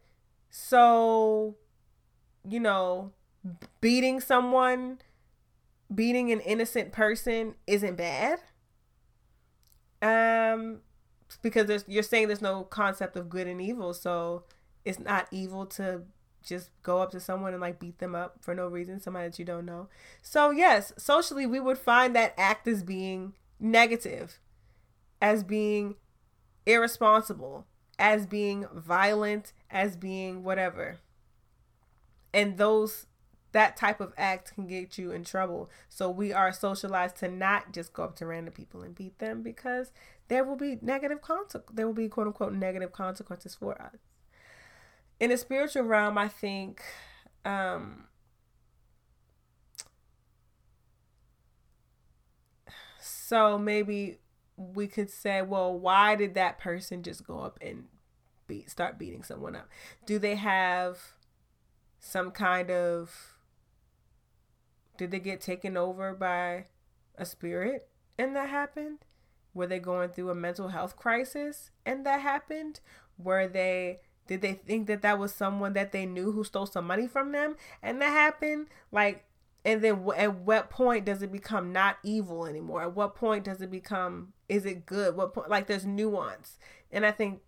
so 0.51 1.57
you 2.47 2.61
know, 2.61 3.13
beating 3.81 4.21
someone 4.21 4.99
beating 5.93 6.33
an 6.33 6.41
innocent 6.41 6.93
person 6.93 7.55
isn't 7.67 7.97
bad. 7.97 8.41
Um, 10.03 10.81
because 11.43 11.85
you're 11.89 12.03
saying 12.03 12.29
there's 12.29 12.43
no 12.43 12.65
concept 12.65 13.17
of 13.17 13.29
good 13.29 13.47
and 13.47 13.61
evil, 13.61 13.95
so 13.95 14.45
it's 14.85 14.99
not 14.99 15.27
evil 15.31 15.67
to 15.67 16.03
just 16.45 16.71
go 16.83 17.01
up 17.01 17.11
to 17.11 17.21
someone 17.21 17.53
and 17.53 17.61
like 17.61 17.81
beat 17.81 17.99
them 17.99 18.15
up 18.15 18.37
for 18.41 18.55
no 18.55 18.69
reason, 18.69 19.01
somebody 19.01 19.29
that 19.29 19.39
you 19.39 19.45
don't 19.45 19.65
know. 19.65 19.89
So 20.21 20.51
yes, 20.51 20.93
socially 20.99 21.47
we 21.47 21.59
would 21.59 21.79
find 21.79 22.15
that 22.15 22.35
act 22.37 22.69
as 22.69 22.83
being 22.83 23.33
negative, 23.65 24.39
as 25.21 25.43
being 25.43 25.97
irresponsible, 26.67 27.67
as 27.99 28.27
being 28.27 28.67
violent, 28.73 29.53
as 29.71 29.97
being 29.97 30.45
whatever. 30.45 30.99
And 32.33 32.59
those 32.59 33.07
that 33.53 33.77
type 33.77 34.01
of 34.01 34.12
act 34.19 34.53
can 34.55 34.67
get 34.67 34.99
you 34.99 35.12
in 35.12 35.23
trouble. 35.23 35.71
So 35.89 36.11
we 36.11 36.33
are 36.33 36.53
socialized 36.53 37.17
to 37.19 37.29
not 37.29 37.73
just 37.73 37.93
go 37.93 38.03
up 38.03 38.17
to 38.17 38.27
random 38.27 38.53
people 38.53 38.83
and 38.83 38.97
beat 38.97 39.21
them 39.21 39.43
because 39.43 39.93
there 40.27 40.43
will 40.43 40.57
be 40.57 40.77
negative 40.83 41.23
consequences. 41.23 41.71
There 41.73 41.87
will 41.87 41.95
be 41.95 42.09
quote 42.09 42.27
unquote 42.27 42.53
negative 42.53 42.93
consequences 42.93 43.55
for 43.55 43.81
us. 43.81 43.99
In 45.21 45.31
the 45.31 45.37
spiritual 45.37 45.85
realm, 45.85 46.19
I 46.19 46.27
think 46.27 46.83
um, 47.45 48.07
so 53.35 53.59
maybe 53.59 54.18
we 54.57 54.87
could 54.87 55.11
say, 55.11 55.43
well, 55.43 55.76
why 55.76 56.14
did 56.14 56.35
that 56.35 56.61
person 56.61 57.03
just 57.03 57.26
go 57.26 57.41
up 57.41 57.59
and 57.61 57.87
beat 58.47 58.70
start 58.70 58.97
beating 58.97 59.24
someone 59.24 59.57
up? 59.57 59.68
Do 60.07 60.20
they 60.20 60.37
have 60.37 61.14
some 61.99 62.30
kind 62.30 62.70
of 62.70 63.37
did 64.97 65.11
they 65.11 65.18
get 65.18 65.41
taken 65.41 65.76
over 65.76 66.14
by 66.14 66.66
a 67.16 67.26
spirit 67.26 67.89
and 68.16 68.37
that 68.37 68.51
happened? 68.51 68.99
Were 69.53 69.66
they 69.66 69.80
going 69.80 70.11
through 70.11 70.30
a 70.30 70.35
mental 70.37 70.68
health 70.68 70.95
crisis 70.95 71.72
and 71.85 72.07
that 72.07 72.20
happened? 72.20 72.78
Were 73.18 73.49
they 73.49 73.99
did 74.28 74.43
they 74.43 74.53
think 74.53 74.87
that 74.87 75.03
that 75.03 75.18
was 75.18 75.35
someone 75.35 75.72
that 75.72 75.91
they 75.91 76.07
knew 76.07 76.30
who 76.30 76.45
stole 76.45 76.66
some 76.66 76.87
money 76.87 77.09
from 77.09 77.32
them 77.32 77.57
and 77.82 78.01
that 78.01 78.11
happened? 78.11 78.68
Like 78.93 79.24
and 79.65 79.83
then 79.83 80.07
at 80.17 80.35
what 80.35 80.69
point 80.69 81.07
does 81.07 81.23
it 81.23 81.33
become 81.33 81.73
not 81.73 81.97
evil 82.03 82.47
anymore? 82.47 82.83
At 82.83 82.95
what 82.95 83.15
point 83.15 83.45
does 83.45 83.62
it 83.62 83.71
become 83.71 84.35
is 84.49 84.67
it 84.67 84.85
good? 84.85 85.17
What 85.17 85.33
point 85.33 85.49
like 85.49 85.67
there's 85.67 85.87
nuance. 85.87 86.59
And 86.93 87.07
I 87.07 87.11
think 87.11 87.41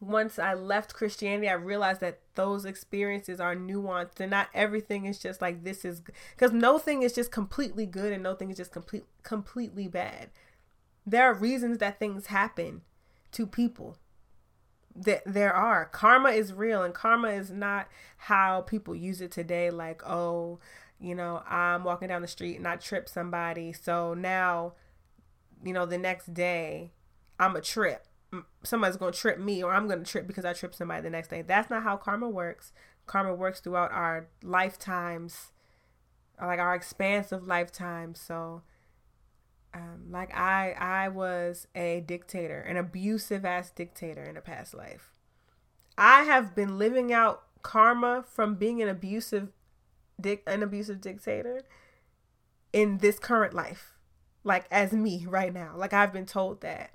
once 0.00 0.38
I 0.38 0.54
left 0.54 0.94
Christianity, 0.94 1.48
I 1.48 1.54
realized 1.54 2.00
that 2.00 2.20
those 2.36 2.64
experiences 2.64 3.40
are 3.40 3.56
nuanced 3.56 4.20
and 4.20 4.30
not 4.30 4.48
everything 4.54 5.06
is 5.06 5.18
just 5.18 5.42
like 5.42 5.64
this 5.64 5.84
is 5.84 6.00
because 6.36 6.52
no 6.52 6.78
thing 6.78 7.02
is 7.02 7.12
just 7.12 7.32
completely 7.32 7.84
good 7.84 8.12
and 8.12 8.22
no 8.22 8.34
thing 8.34 8.50
is 8.50 8.56
just 8.56 8.72
complete 8.72 9.04
completely 9.24 9.88
bad. 9.88 10.30
There 11.04 11.24
are 11.24 11.34
reasons 11.34 11.78
that 11.78 11.98
things 11.98 12.26
happen 12.26 12.82
to 13.32 13.46
people. 13.46 13.96
That 15.04 15.22
there 15.24 15.52
are. 15.52 15.84
Karma 15.86 16.30
is 16.30 16.52
real 16.52 16.82
and 16.82 16.92
karma 16.92 17.28
is 17.28 17.50
not 17.50 17.88
how 18.16 18.62
people 18.62 18.94
use 18.96 19.20
it 19.20 19.30
today 19.30 19.70
like, 19.70 20.02
oh, 20.04 20.58
you 20.98 21.14
know, 21.14 21.42
I'm 21.48 21.84
walking 21.84 22.08
down 22.08 22.22
the 22.22 22.28
street 22.28 22.56
and 22.56 22.66
I 22.66 22.76
trip 22.76 23.08
somebody, 23.08 23.72
so 23.72 24.14
now 24.14 24.74
you 25.64 25.72
know, 25.72 25.86
the 25.86 25.98
next 25.98 26.34
day 26.34 26.92
I'm 27.38 27.56
a 27.56 27.60
trip 27.60 28.06
somebody's 28.62 28.96
going 28.96 29.12
to 29.12 29.18
trip 29.18 29.38
me 29.38 29.62
or 29.62 29.72
I'm 29.72 29.86
going 29.86 30.02
to 30.02 30.10
trip 30.10 30.26
because 30.26 30.44
I 30.44 30.52
trip 30.52 30.74
somebody 30.74 31.02
the 31.02 31.10
next 31.10 31.28
day. 31.28 31.42
That's 31.42 31.70
not 31.70 31.82
how 31.82 31.96
karma 31.96 32.28
works. 32.28 32.72
Karma 33.06 33.34
works 33.34 33.60
throughout 33.60 33.90
our 33.92 34.28
lifetimes, 34.42 35.52
like 36.40 36.58
our 36.58 36.74
expansive 36.74 37.46
lifetimes. 37.46 38.20
So, 38.20 38.62
um, 39.78 40.10
like 40.10 40.34
I, 40.36 40.72
I 40.72 41.08
was 41.08 41.66
a 41.74 42.02
dictator, 42.06 42.60
an 42.60 42.76
abusive 42.76 43.44
ass 43.44 43.70
dictator 43.70 44.22
in 44.22 44.36
a 44.36 44.40
past 44.40 44.74
life. 44.74 45.12
I 45.96 46.22
have 46.22 46.54
been 46.54 46.78
living 46.78 47.12
out 47.12 47.42
karma 47.62 48.24
from 48.28 48.54
being 48.54 48.82
an 48.82 48.88
abusive, 48.88 49.48
dick, 50.20 50.42
an 50.46 50.62
abusive 50.62 51.00
dictator 51.00 51.62
in 52.72 52.98
this 52.98 53.18
current 53.18 53.54
life, 53.54 53.94
like 54.44 54.66
as 54.70 54.92
me 54.92 55.26
right 55.28 55.52
now. 55.52 55.74
Like 55.76 55.92
I've 55.92 56.12
been 56.12 56.26
told 56.26 56.60
that 56.60 56.90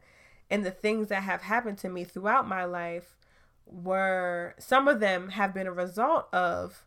and 0.53 0.63
the 0.63 0.71
things 0.71 1.07
that 1.07 1.23
have 1.23 1.41
happened 1.41 1.79
to 1.79 1.89
me 1.89 2.03
throughout 2.03 2.47
my 2.47 2.63
life 2.63 3.17
were 3.65 4.53
some 4.59 4.87
of 4.87 4.99
them 4.99 5.29
have 5.29 5.51
been 5.51 5.65
a 5.65 5.71
result 5.71 6.27
of 6.33 6.85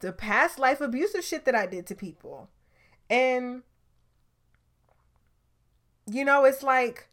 the 0.00 0.12
past 0.12 0.58
life 0.58 0.82
abusive 0.82 1.24
shit 1.24 1.46
that 1.46 1.54
I 1.54 1.64
did 1.64 1.86
to 1.86 1.94
people. 1.94 2.50
And 3.08 3.62
you 6.10 6.24
know, 6.24 6.44
it's 6.44 6.62
like 6.62 7.08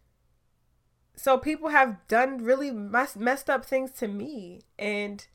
so 1.15 1.37
people 1.37 1.69
have 1.69 2.05
done 2.07 2.43
really 2.43 2.71
mess, 2.71 3.15
messed 3.15 3.49
up 3.49 3.65
things 3.65 3.91
to 3.91 4.07
me 4.07 4.61
and 4.77 5.27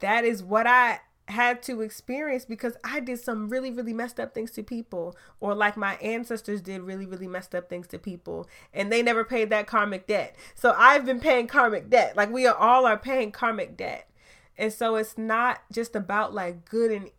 that 0.00 0.24
is 0.24 0.42
what 0.42 0.66
I 0.66 1.00
had 1.28 1.62
to 1.64 1.80
experience 1.80 2.44
because 2.44 2.76
I 2.84 3.00
did 3.00 3.20
some 3.20 3.48
really, 3.48 3.70
really 3.70 3.92
messed 3.92 4.18
up 4.18 4.34
things 4.34 4.50
to 4.52 4.62
people, 4.62 5.16
or 5.40 5.54
like 5.54 5.76
my 5.76 5.94
ancestors 5.96 6.60
did 6.60 6.82
really, 6.82 7.06
really 7.06 7.28
messed 7.28 7.54
up 7.54 7.68
things 7.68 7.86
to 7.88 7.98
people, 7.98 8.48
and 8.74 8.92
they 8.92 9.02
never 9.02 9.24
paid 9.24 9.50
that 9.50 9.66
karmic 9.66 10.06
debt. 10.06 10.36
So 10.54 10.74
I've 10.76 11.04
been 11.04 11.20
paying 11.20 11.46
karmic 11.46 11.88
debt. 11.88 12.16
Like 12.16 12.30
we 12.30 12.46
are 12.46 12.56
all 12.56 12.86
are 12.86 12.98
paying 12.98 13.32
karmic 13.32 13.76
debt. 13.76 14.08
And 14.58 14.72
so 14.72 14.96
it's 14.96 15.16
not 15.16 15.62
just 15.72 15.96
about 15.96 16.34
like 16.34 16.68
good 16.68 16.90
and 16.90 17.10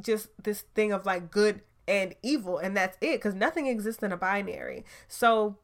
just 0.00 0.28
this 0.42 0.62
thing 0.74 0.92
of 0.92 1.06
like 1.06 1.30
good 1.30 1.62
and 1.88 2.14
evil, 2.22 2.58
and 2.58 2.76
that's 2.76 2.96
it, 3.00 3.16
because 3.16 3.34
nothing 3.34 3.66
exists 3.66 4.02
in 4.02 4.12
a 4.12 4.16
binary. 4.16 4.84
So 5.08 5.58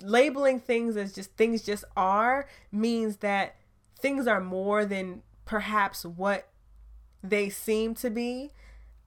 labeling 0.00 0.60
things 0.60 0.96
as 0.96 1.12
just 1.12 1.36
things 1.36 1.62
just 1.62 1.84
are 1.96 2.48
means 2.72 3.18
that 3.18 3.56
things 3.98 4.26
are 4.26 4.40
more 4.40 4.84
than 4.84 5.22
perhaps 5.44 6.04
what 6.04 6.48
they 7.22 7.50
seem 7.50 7.94
to 7.96 8.10
be. 8.10 8.52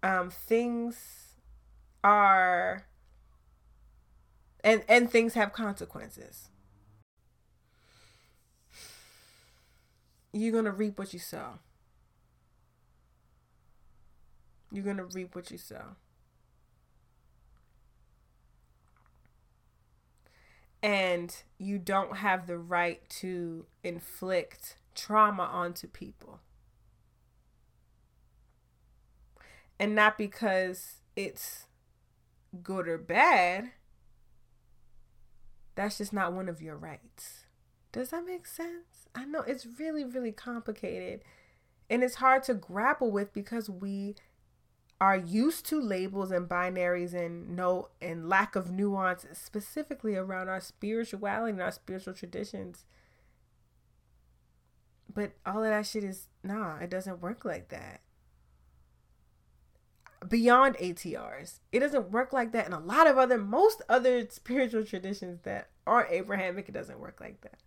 Um, 0.04 0.30
things 0.30 1.36
are 2.04 2.86
and 4.64 4.84
and 4.88 5.10
things 5.10 5.34
have 5.34 5.54
consequences. 5.54 6.50
You're 10.32 10.54
gonna 10.54 10.72
reap 10.72 11.00
what 11.00 11.14
you 11.14 11.20
sow. 11.20 11.60
You're 14.72 14.84
gonna 14.84 15.06
reap 15.06 15.36
what 15.36 15.50
you 15.52 15.58
sow. 15.58 15.96
And 20.82 21.36
you 21.58 21.78
don't 21.78 22.18
have 22.18 22.48
the 22.48 22.58
right 22.58 23.08
to 23.10 23.66
inflict 23.84 24.78
trauma 24.96 25.44
onto 25.44 25.88
people. 25.88 26.40
and 29.80 29.96
not 29.96 30.18
because 30.18 30.98
it's 31.16 31.66
good 32.62 32.88
or 32.88 32.98
bad. 32.98 33.72
That's 35.76 35.98
just 35.98 36.12
not 36.12 36.34
one 36.34 36.50
of 36.50 36.62
your 36.62 36.76
rights. 36.76 37.46
Does 37.92 38.10
that 38.10 38.26
make 38.26 38.46
sense? 38.46 39.08
I 39.16 39.26
know 39.26 39.40
it's 39.42 39.66
really, 39.80 40.04
really 40.04 40.34
complicated 40.34 41.22
and 41.90 42.04
it's 42.04 42.16
hard 42.16 42.44
to 42.44 42.54
grapple 42.54 43.10
with 43.10 43.34
because 43.34 43.70
we 43.70 44.16
are 45.02 45.18
used 45.18 45.66
to 45.66 45.80
labels 45.80 46.32
and 46.32 46.50
binaries 46.50 47.14
and 47.14 47.56
no 47.56 47.88
and 48.02 48.28
lack 48.28 48.56
of 48.56 48.70
nuance 48.72 49.26
specifically 49.34 50.16
around 50.16 50.50
our 50.50 50.60
spirituality 50.60 51.52
and 51.52 51.62
our 51.62 51.72
spiritual 51.72 52.14
traditions 52.14 52.86
but 55.14 55.32
all 55.46 55.64
of 55.64 55.70
that 55.70 55.86
shit 55.86 56.04
is 56.04 56.28
nah 56.44 56.78
it 56.78 56.90
doesn't 56.90 57.22
work 57.22 57.46
like 57.46 57.70
that 57.70 58.02
beyond 60.28 60.76
ATRs. 60.78 61.60
It 61.72 61.80
doesn't 61.80 62.12
work 62.12 62.34
like 62.34 62.52
that 62.52 62.68
in 62.68 62.74
a 62.74 62.80
lot 62.80 63.08
of 63.08 63.18
other 63.18 63.38
most 63.38 63.82
other 63.88 64.28
spiritual 64.30 64.84
traditions 64.86 65.40
that 65.44 65.70
aren't 65.88 66.12
Abrahamic. 66.12 66.68
It 66.70 66.74
doesn't 66.74 67.00
work 67.00 67.20
like 67.22 67.42
that. 67.42 67.60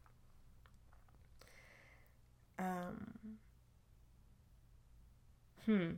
Um. 2.59 3.15
Hmm. 5.67 5.91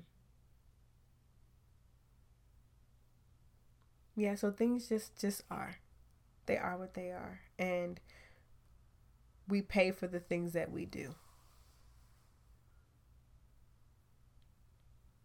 Yeah, 4.16 4.34
so 4.34 4.50
things 4.50 4.88
just 4.88 5.16
just 5.16 5.42
are. 5.50 5.76
They 6.46 6.58
are 6.58 6.76
what 6.78 6.94
they 6.94 7.10
are 7.10 7.40
and 7.58 8.00
we 9.48 9.62
pay 9.62 9.90
for 9.90 10.06
the 10.06 10.20
things 10.20 10.52
that 10.52 10.70
we 10.70 10.84
do. 10.86 11.14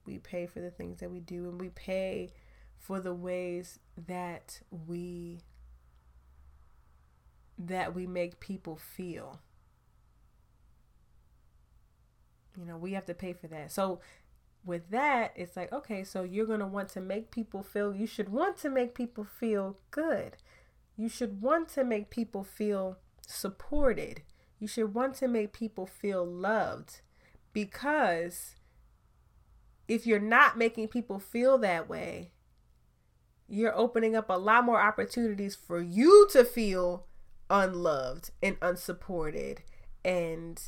We 0.06 0.18
pay 0.18 0.46
for 0.46 0.60
the 0.60 0.72
things 0.72 1.00
that 1.00 1.10
we 1.12 1.20
do, 1.22 1.48
and 1.48 1.60
we 1.60 1.70
pay 1.70 2.32
for 2.78 3.00
the 3.00 3.14
ways 3.14 3.80
that 4.08 4.62
we 4.72 5.42
that 7.58 7.94
we 7.94 8.08
make 8.08 8.40
people 8.40 8.76
feel. 8.76 9.40
You 12.58 12.66
know, 12.66 12.78
we 12.78 12.94
have 12.94 13.06
to 13.06 13.14
pay 13.14 13.34
for 13.34 13.48
that. 13.48 13.72
So 13.72 14.02
with 14.66 14.90
that, 14.92 15.34
it's 15.36 15.56
like, 15.56 15.72
okay, 15.72 16.04
so 16.04 16.24
you're 16.24 16.46
going 16.46 16.60
to 16.60 16.68
want 16.68 16.90
to 16.90 17.02
make 17.02 17.32
people 17.32 17.64
feel, 17.64 17.96
you 17.96 18.06
should 18.06 18.30
want 18.30 18.58
to 18.58 18.70
make 18.70 18.94
people 18.94 19.24
feel 19.24 19.78
good. 19.92 20.38
You 20.98 21.10
should 21.10 21.42
want 21.42 21.70
to 21.70 21.84
make 21.84 22.10
people 22.10 22.44
feel 22.44 22.98
supported. 23.26 24.22
You 24.60 24.68
should 24.68 24.94
want 24.94 25.16
to 25.16 25.28
make 25.28 25.54
people 25.54 25.86
feel 25.86 26.26
loved 26.26 27.02
because 27.54 28.56
if 29.88 30.06
you're 30.06 30.20
not 30.20 30.58
making 30.58 30.90
people 30.90 31.20
feel 31.20 31.58
that 31.60 31.90
way, 31.90 32.32
you're 33.48 33.76
opening 33.76 34.16
up 34.16 34.30
a 34.30 34.38
lot 34.38 34.66
more 34.66 34.82
opportunities 34.82 35.56
for 35.56 35.82
you 35.82 36.28
to 36.32 36.44
feel 36.44 37.08
unloved 37.50 38.32
and 38.44 38.58
unsupported 38.62 39.64
and 40.06 40.62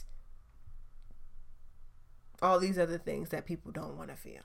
all 2.42 2.60
these 2.60 2.78
other 2.80 2.98
things 2.98 3.30
that 3.30 3.46
people 3.46 3.72
don't 3.72 3.98
want 3.98 4.10
to 4.10 4.16
feel. 4.16 4.42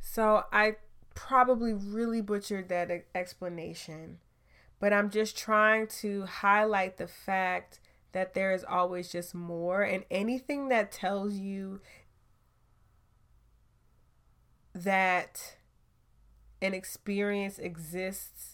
So 0.00 0.44
I 0.52 0.76
probably 1.14 1.72
really 1.72 2.20
butchered 2.20 2.68
that 2.68 2.90
explanation, 3.14 4.18
but 4.78 4.92
I'm 4.92 5.10
just 5.10 5.36
trying 5.36 5.86
to 6.00 6.24
highlight 6.26 6.96
the 6.96 7.06
fact 7.06 7.80
that 8.12 8.34
there 8.34 8.52
is 8.52 8.64
always 8.64 9.10
just 9.12 9.34
more 9.34 9.82
and 9.82 10.04
anything 10.10 10.68
that 10.68 10.90
tells 10.90 11.34
you 11.34 11.80
that 14.74 15.56
an 16.62 16.74
experience 16.74 17.58
exists 17.58 18.49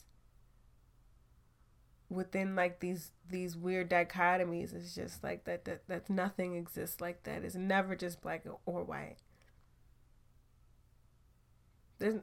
within 2.09 2.55
like 2.55 2.81
these 2.81 3.11
these 3.29 3.57
weird 3.57 3.91
dichotomies 3.91 4.75
it's 4.75 4.95
just 4.95 5.25
like 5.25 5.45
that 5.45 5.65
that 5.65 5.87
that 5.89 6.09
nothing 6.09 6.55
exists 6.55 7.01
like 7.01 7.23
that 7.25 7.43
it's 7.43 7.57
never 7.57 7.97
just 7.97 8.21
black 8.21 8.45
or 8.65 8.85
white 8.85 9.17
there's 11.99 12.21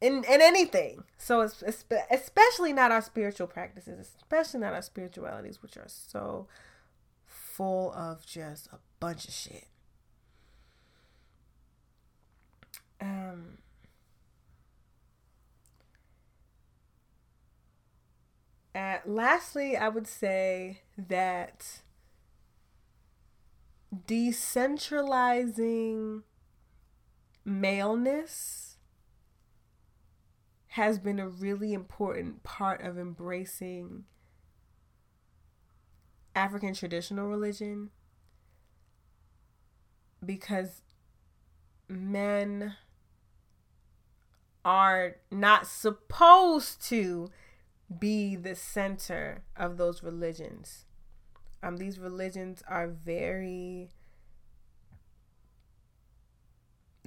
in 0.00 0.24
in 0.24 0.40
anything. 0.40 1.04
So 1.18 1.42
it's, 1.42 1.62
it's 1.62 1.84
especially 2.10 2.72
not 2.72 2.90
our 2.90 3.02
spiritual 3.02 3.46
practices, 3.46 4.10
especially 4.16 4.60
not 4.60 4.72
our 4.72 4.82
spiritualities, 4.82 5.62
which 5.62 5.76
are 5.76 5.88
so 5.88 6.48
full 7.26 7.92
of 7.92 8.24
just 8.24 8.68
a 8.68 8.78
bunch 8.98 9.28
of 9.28 9.34
shit. 9.34 9.66
Um. 13.00 13.58
Uh, 18.74 18.98
lastly, 19.04 19.76
I 19.76 19.88
would 19.88 20.06
say 20.06 20.82
that 20.96 21.82
decentralizing 24.06 26.22
maleness 27.44 28.76
has 30.68 31.00
been 31.00 31.18
a 31.18 31.28
really 31.28 31.72
important 31.72 32.44
part 32.44 32.80
of 32.82 32.96
embracing 32.96 34.04
African 36.36 36.74
traditional 36.74 37.26
religion 37.26 37.90
because 40.24 40.82
men 41.88 42.76
are 44.64 45.16
not 45.30 45.66
supposed 45.66 46.82
to 46.88 47.30
be 47.98 48.36
the 48.36 48.54
center 48.54 49.42
of 49.56 49.76
those 49.76 50.02
religions. 50.02 50.84
Um, 51.62 51.76
these 51.76 51.98
religions 51.98 52.62
are 52.68 52.88
very, 52.88 53.90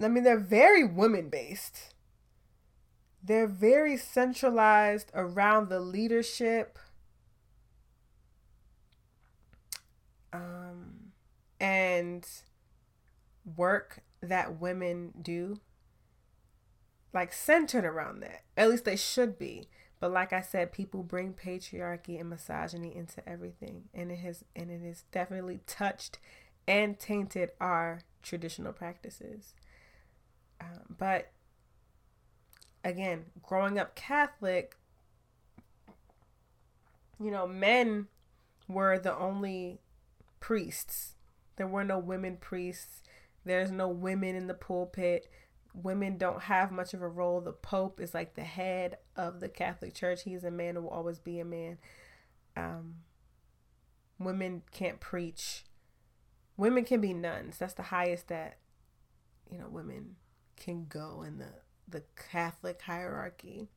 I 0.01 0.07
mean, 0.07 0.23
they're 0.23 0.37
very 0.37 0.83
women 0.83 1.29
based. 1.29 1.93
They're 3.23 3.47
very 3.47 3.95
centralized 3.97 5.09
around 5.13 5.69
the 5.69 5.79
leadership 5.79 6.77
um, 10.33 11.13
and 11.59 12.27
work 13.55 14.03
that 14.21 14.59
women 14.59 15.13
do. 15.21 15.59
Like 17.13 17.31
centered 17.31 17.85
around 17.85 18.21
that. 18.21 18.41
At 18.57 18.69
least 18.69 18.85
they 18.85 18.95
should 18.95 19.37
be. 19.37 19.67
But 20.03 20.11
like 20.11 20.33
I 20.33 20.41
said, 20.41 20.73
people 20.73 21.01
bring 21.01 21.31
patriarchy 21.31 22.19
and 22.19 22.29
misogyny 22.29 22.93
into 22.93 23.25
everything, 23.25 23.83
and 23.93 24.11
it 24.11 24.17
has 24.17 24.43
and 24.53 24.69
it 24.69 24.81
has 24.85 25.05
definitely 25.13 25.61
touched 25.65 26.19
and 26.67 26.99
tainted 26.99 27.51
our 27.61 28.01
traditional 28.21 28.73
practices. 28.73 29.53
Um, 30.59 30.97
but 30.97 31.31
again, 32.83 33.27
growing 33.41 33.79
up 33.79 33.95
Catholic, 33.95 34.75
you 37.17 37.31
know, 37.31 37.47
men 37.47 38.07
were 38.67 38.99
the 38.99 39.17
only 39.17 39.79
priests. 40.41 41.15
There 41.55 41.65
were 41.65 41.85
no 41.85 41.97
women 41.97 42.35
priests. 42.35 43.03
There's 43.45 43.71
no 43.71 43.87
women 43.87 44.35
in 44.35 44.47
the 44.47 44.53
pulpit 44.53 45.29
women 45.73 46.17
don't 46.17 46.43
have 46.43 46.71
much 46.71 46.93
of 46.93 47.01
a 47.01 47.07
role. 47.07 47.41
The 47.41 47.51
Pope 47.51 47.99
is 47.99 48.13
like 48.13 48.35
the 48.35 48.43
head 48.43 48.97
of 49.15 49.39
the 49.39 49.49
Catholic 49.49 49.93
Church. 49.93 50.23
He's 50.23 50.43
a 50.43 50.51
man 50.51 50.75
who 50.75 50.83
will 50.83 50.89
always 50.89 51.19
be 51.19 51.39
a 51.39 51.45
man. 51.45 51.77
Um, 52.55 52.95
women 54.19 54.63
can't 54.71 54.99
preach. 54.99 55.65
Women 56.57 56.85
can 56.85 57.01
be 57.01 57.13
nuns. 57.13 57.57
That's 57.57 57.73
the 57.73 57.83
highest 57.83 58.27
that 58.27 58.57
you 59.51 59.57
know 59.57 59.67
women 59.67 60.15
can 60.55 60.85
go 60.85 61.23
in 61.25 61.39
the 61.39 61.49
the 61.87 62.03
Catholic 62.31 62.81
hierarchy. 62.81 63.69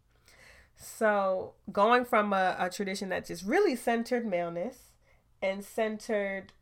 So 0.76 1.54
going 1.72 2.04
from 2.04 2.32
a, 2.32 2.56
a 2.58 2.68
tradition 2.68 3.08
that 3.08 3.26
just 3.26 3.44
really 3.44 3.74
centered 3.74 4.26
maleness 4.26 4.92
and 5.40 5.64
centered 5.64 6.52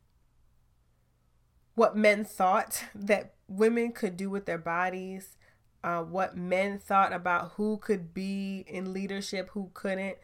what 1.75 1.97
men 1.97 2.25
thought 2.25 2.85
that 2.95 3.34
women 3.49 3.93
could 3.93 4.17
do 4.17 4.31
with 4.31 4.47
their 4.47 4.59
bodies, 4.59 5.37
uh, 5.83 6.03
what 6.03 6.37
men 6.37 6.79
thought 6.79 7.13
about 7.13 7.53
who 7.57 7.77
could 7.79 8.15
be 8.15 8.65
in 8.67 8.93
leadership, 8.93 9.51
who 9.51 9.71
couldn't, 9.75 10.17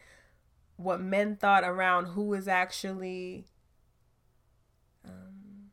what 0.77 0.99
men 0.99 1.35
thought 1.35 1.63
around 1.63 2.07
who 2.07 2.33
is 2.33 2.47
actually, 2.47 3.45
um, 5.05 5.69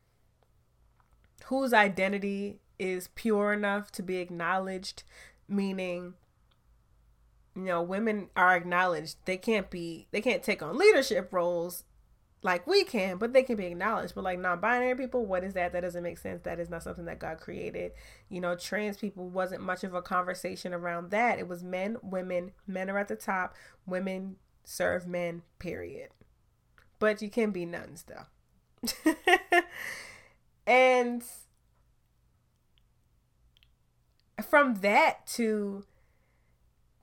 whose 1.47 1.73
identity 1.73 2.61
is 2.79 3.09
pure 3.15 3.53
enough 3.53 3.91
to 3.93 4.03
be 4.03 4.19
acknowledged, 4.19 5.03
meaning, 5.49 6.15
you 7.57 7.63
know, 7.63 7.83
women 7.83 8.29
are 8.37 8.55
acknowledged. 8.55 9.17
They 9.25 9.39
can't 9.39 9.71
be, 9.71 10.07
they 10.11 10.21
can't 10.21 10.43
take 10.43 10.63
on 10.63 10.77
leadership 10.77 11.33
roles 11.33 11.85
like 12.43 12.67
we 12.67 12.85
can, 12.85 13.17
but 13.19 13.33
they 13.33 13.43
can 13.43 13.57
be 13.57 13.67
acknowledged. 13.67 14.15
But 14.15 14.25
like 14.25 14.39
non-binary 14.39 14.95
people, 14.97 15.27
what 15.27 15.43
is 15.43 15.55
that? 15.55 15.73
That 15.73 15.81
doesn't 15.81 16.03
make 16.03 16.19
sense. 16.19 16.43
That 16.43 16.61
is 16.61 16.71
not 16.71 16.83
something 16.83 17.07
that 17.07 17.19
God 17.19 17.39
created. 17.39 17.93
You 18.29 18.41
know, 18.41 18.55
trans 18.55 18.97
people 18.97 19.29
wasn't 19.29 19.63
much 19.63 19.83
of 19.83 19.95
a 19.95 20.03
conversation 20.03 20.73
around 20.73 21.11
that. 21.11 21.39
It 21.39 21.49
was 21.49 21.65
men, 21.65 21.97
women, 22.03 22.53
men 22.67 22.91
are 22.91 22.99
at 22.99 23.09
the 23.09 23.17
top, 23.17 23.55
women 23.87 24.37
serve 24.65 25.07
men, 25.07 25.43
period. 25.59 26.11
But 26.99 27.23
you 27.23 27.31
can 27.31 27.51
be 27.51 27.67
nuns 27.67 28.05
though. 28.07 28.27
and 30.67 31.25
from 34.49 34.77
that 34.77 35.27
to 35.27 35.85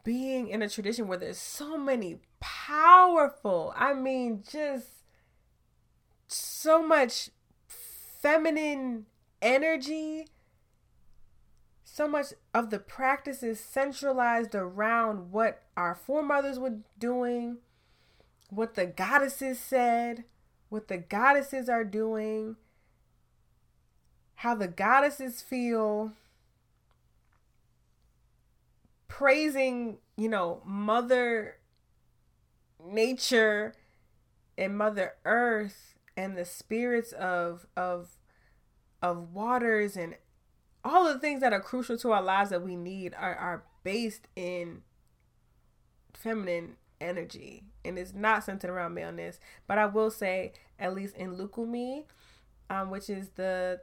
being 0.03 0.47
in 0.47 0.61
a 0.61 0.69
tradition 0.69 1.07
where 1.07 1.17
there's 1.17 1.38
so 1.38 1.77
many 1.77 2.19
powerful, 2.39 3.73
I 3.75 3.93
mean, 3.93 4.43
just 4.49 4.88
so 6.28 6.86
much 6.86 7.30
feminine 7.67 9.05
energy 9.41 10.28
so 11.95 12.09
much 12.09 12.34
of 12.53 12.71
the 12.71 12.80
practices 12.80 13.57
centralized 13.57 14.53
around 14.53 15.32
what 15.32 15.63
our 15.78 15.95
foremothers 15.95 16.59
were 16.59 16.80
doing, 16.99 17.59
what 18.49 18.73
the 18.73 18.86
goddesses 18.86 19.57
said, 19.61 20.26
what 20.67 20.89
the 20.89 20.97
goddesses 20.97 21.69
are 21.69 21.86
doing, 21.86 22.57
how 24.36 24.53
the 24.53 24.67
goddesses 24.67 25.41
feel, 25.41 26.11
praising, 29.07 29.99
you 30.17 30.28
know, 30.28 30.61
Mother 30.65 31.59
Nature 32.86 33.74
and 34.58 34.78
Mother 34.78 35.13
Earth 35.24 35.95
and 36.17 36.37
the 36.37 36.46
spirits 36.46 37.12
of 37.13 37.66
of 37.75 38.17
of 39.01 39.33
waters 39.33 39.97
and 39.97 40.16
all 40.83 41.04
the 41.05 41.20
things 41.20 41.42
that 41.42 41.54
are 41.54 41.59
crucial 41.59 41.97
to 41.97 42.12
our 42.12 42.21
lives 42.21 42.51
that 42.51 42.62
we 42.62 42.75
need 42.75 43.13
are, 43.16 43.36
are 43.36 43.63
based 43.83 44.28
in 44.36 44.82
feminine 46.13 46.75
energy 47.01 47.63
and 47.83 48.00
it's 48.00 48.13
not 48.13 48.43
centered 48.43 48.70
around 48.70 48.93
maleness. 48.93 49.39
But 49.67 49.78
I 49.78 49.86
will 49.86 50.12
say, 50.12 50.54
at 50.79 50.93
least 50.93 51.16
in 51.16 51.36
Lukumi, 51.37 52.05
um, 52.70 52.89
which 52.89 53.09
is 53.09 53.29
the 53.36 53.82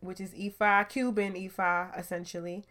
which 0.00 0.20
is 0.20 0.32
Ifa, 0.32 0.88
Cuban 0.88 1.34
Ifa, 1.34 1.98
essentially. 1.98 2.64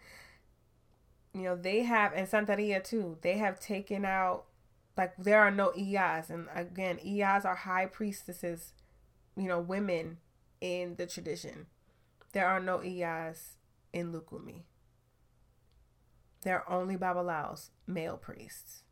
You 1.34 1.44
know, 1.44 1.56
they 1.56 1.84
have 1.84 2.14
and 2.14 2.28
Santeria 2.28 2.84
too, 2.84 3.18
they 3.22 3.38
have 3.38 3.60
taken 3.60 4.06
out 4.06 4.46
like 5.00 5.16
there 5.18 5.40
are 5.40 5.50
no 5.50 5.72
Iyas. 5.78 6.30
And 6.30 6.48
again, 6.54 6.98
Iyas 6.98 7.46
are 7.46 7.56
high 7.56 7.86
priestesses, 7.86 8.74
you 9.38 9.48
know, 9.48 9.62
women 9.62 10.18
in 10.60 10.96
the 10.98 11.08
tradition. 11.08 11.68
There 12.34 12.46
are 12.46 12.60
no 12.60 12.80
Iyas 12.80 13.56
in 13.94 14.12
Lukumi. 14.12 14.64
There 16.42 16.62
are 16.62 16.70
only 16.70 16.98
Babalaos, 16.98 17.70
male 17.88 18.18
priests. 18.18 18.84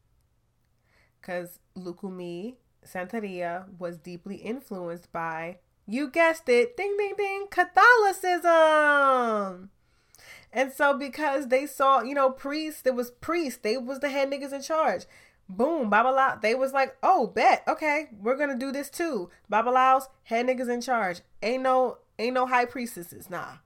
Because 1.20 1.60
Lukumi, 1.78 2.56
Santeria, 2.86 3.66
was 3.78 3.98
deeply 3.98 4.38
influenced 4.38 5.12
by, 5.12 5.58
you 5.86 6.10
guessed 6.10 6.48
it, 6.48 6.78
ding 6.78 6.96
ding 6.98 7.16
ding, 7.18 7.48
Catholicism. 7.52 9.72
And 10.54 10.72
so 10.72 10.98
because 10.98 11.50
they 11.50 11.66
saw, 11.66 12.02
you 12.02 12.16
know, 12.16 12.30
priests, 12.30 12.82
there 12.82 12.94
was 12.94 13.12
priests, 13.12 13.60
they 13.62 13.76
was 13.76 14.00
the 14.00 14.08
head 14.08 14.32
niggas 14.32 14.54
in 14.54 14.62
charge 14.62 15.04
boom, 15.49 15.90
Babala, 15.90 16.41
they 16.41 16.56
was 16.56 16.74
like, 16.74 16.95
oh, 17.02 17.28
bet, 17.28 17.64
okay, 17.68 18.10
we're 18.19 18.38
gonna 18.38 18.57
do 18.57 18.72
this 18.72 18.90
too. 18.90 19.30
Babalaos, 19.52 20.07
head 20.24 20.48
niggas 20.48 20.72
in 20.72 20.82
charge. 20.82 21.22
Ain't 21.41 21.64
no, 21.64 21.99
ain't 22.19 22.34
no 22.34 22.45
high 22.45 22.65
priestesses, 22.65 23.30
nah. 23.30 23.57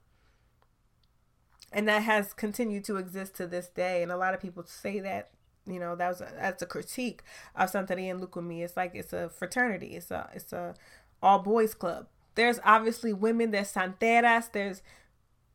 And 1.72 1.88
that 1.88 2.02
has 2.02 2.32
continued 2.32 2.84
to 2.84 2.96
exist 2.96 3.34
to 3.36 3.46
this 3.46 3.68
day. 3.68 4.02
And 4.02 4.12
a 4.12 4.16
lot 4.16 4.34
of 4.34 4.40
people 4.40 4.64
say 4.66 5.00
that, 5.00 5.30
you 5.66 5.80
know, 5.80 5.96
that 5.96 6.08
was 6.08 6.20
a, 6.20 6.28
that's 6.38 6.62
a 6.62 6.66
critique 6.66 7.22
of 7.56 7.72
Santeria 7.72 8.10
and 8.10 8.22
Lukumi. 8.22 8.62
It's 8.62 8.76
like 8.76 8.94
it's 8.94 9.12
a 9.12 9.30
fraternity. 9.30 9.96
It's 9.96 10.10
a 10.10 10.28
it's 10.34 10.52
a 10.52 10.74
all 11.22 11.38
boys 11.38 11.72
club. 11.72 12.08
There's 12.34 12.60
obviously 12.64 13.12
women. 13.14 13.52
There's 13.52 13.72
santeras. 13.72 14.52
There's 14.52 14.82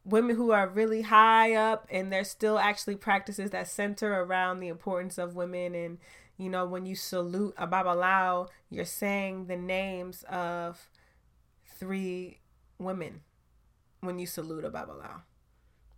women 0.08 0.36
who 0.36 0.52
are 0.52 0.68
really 0.68 1.02
high 1.04 1.54
up 1.54 1.86
and 1.92 2.12
there's 2.12 2.30
still 2.30 2.58
actually 2.58 2.96
practices 2.96 3.52
that 3.52 3.68
center 3.68 4.22
around 4.22 4.60
the 4.60 4.70
importance 4.70 5.18
of 5.18 5.36
women. 5.36 5.76
And 5.76 5.98
you 6.38 6.50
know 6.50 6.66
when 6.66 6.86
you 6.86 6.96
salute 6.96 7.54
a 7.58 7.68
babalao 7.68 8.48
you're 8.70 8.86
saying 8.86 9.48
the 9.48 9.58
names 9.58 10.24
of 10.30 10.90
three 11.66 12.40
women 12.78 13.22
when 14.02 14.20
you 14.20 14.28
salute 14.28 14.64
a 14.64 14.70
babalao 14.70 15.22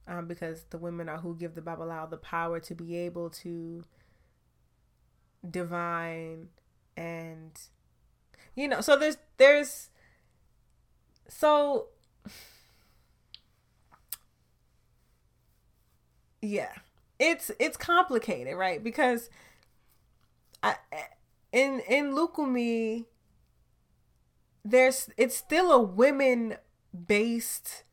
um, 0.07 0.26
because 0.27 0.64
the 0.69 0.77
women 0.77 1.07
are 1.10 1.18
who 1.18 1.36
give 1.36 1.56
the 1.56 1.61
babalao 1.61 2.10
the 2.10 2.18
power 2.18 2.60
to 2.60 2.73
be 2.73 2.98
able 2.98 3.30
to 3.30 3.84
divine 5.49 6.48
and 6.98 7.52
you 8.56 8.68
know 8.68 8.81
so 8.81 8.98
there's 8.98 9.18
there's 9.38 9.90
so 11.27 11.88
yeah. 16.41 16.72
It's 17.20 17.52
it's 17.60 17.78
complicated 17.78 18.56
right? 18.56 18.84
Because 18.84 19.30
I, 20.64 20.76
in 21.52 21.82
in 21.88 22.14
Lukumi 22.14 23.06
there's 24.64 25.10
it's 25.18 25.36
still 25.36 25.72
a 25.72 25.80
women 25.80 26.56
based 27.07 27.84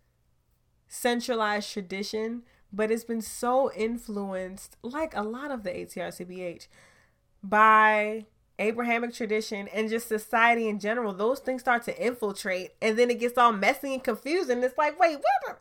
centralized 0.88 1.72
tradition 1.72 2.42
but 2.72 2.90
it's 2.90 3.04
been 3.04 3.20
so 3.22 3.72
influenced 3.72 4.76
like 4.82 5.16
a 5.16 5.22
lot 5.22 5.50
of 5.50 5.62
the 5.62 5.70
ATRCBH 5.70 6.66
by 7.42 8.26
Abrahamic 8.58 9.14
tradition 9.14 9.68
and 9.68 9.90
just 9.90 10.08
society 10.08 10.68
in 10.68 10.78
general, 10.80 11.12
those 11.12 11.40
things 11.40 11.60
start 11.60 11.84
to 11.84 12.04
infiltrate 12.04 12.72
and 12.82 12.98
then 12.98 13.10
it 13.10 13.20
gets 13.20 13.38
all 13.38 13.52
messy 13.52 13.94
and 13.94 14.04
confused 14.04 14.50
and 14.50 14.64
it's 14.64 14.78
like, 14.78 14.98
wait, 14.98 15.18
what? 15.18 15.60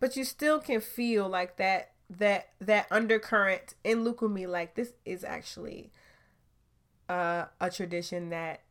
But 0.00 0.16
you 0.16 0.24
still 0.24 0.60
can 0.60 0.80
feel 0.80 1.28
like 1.28 1.56
that 1.56 1.92
that 2.10 2.50
that 2.60 2.86
undercurrent 2.90 3.74
in 3.82 4.04
Lukumi 4.04 4.46
like 4.46 4.74
this 4.74 4.92
is 5.04 5.24
actually 5.24 5.90
uh, 7.08 7.46
a 7.60 7.70
tradition 7.70 8.30
that 8.30 8.62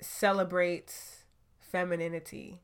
celebrates 0.00 1.24
femininity. 1.58 2.60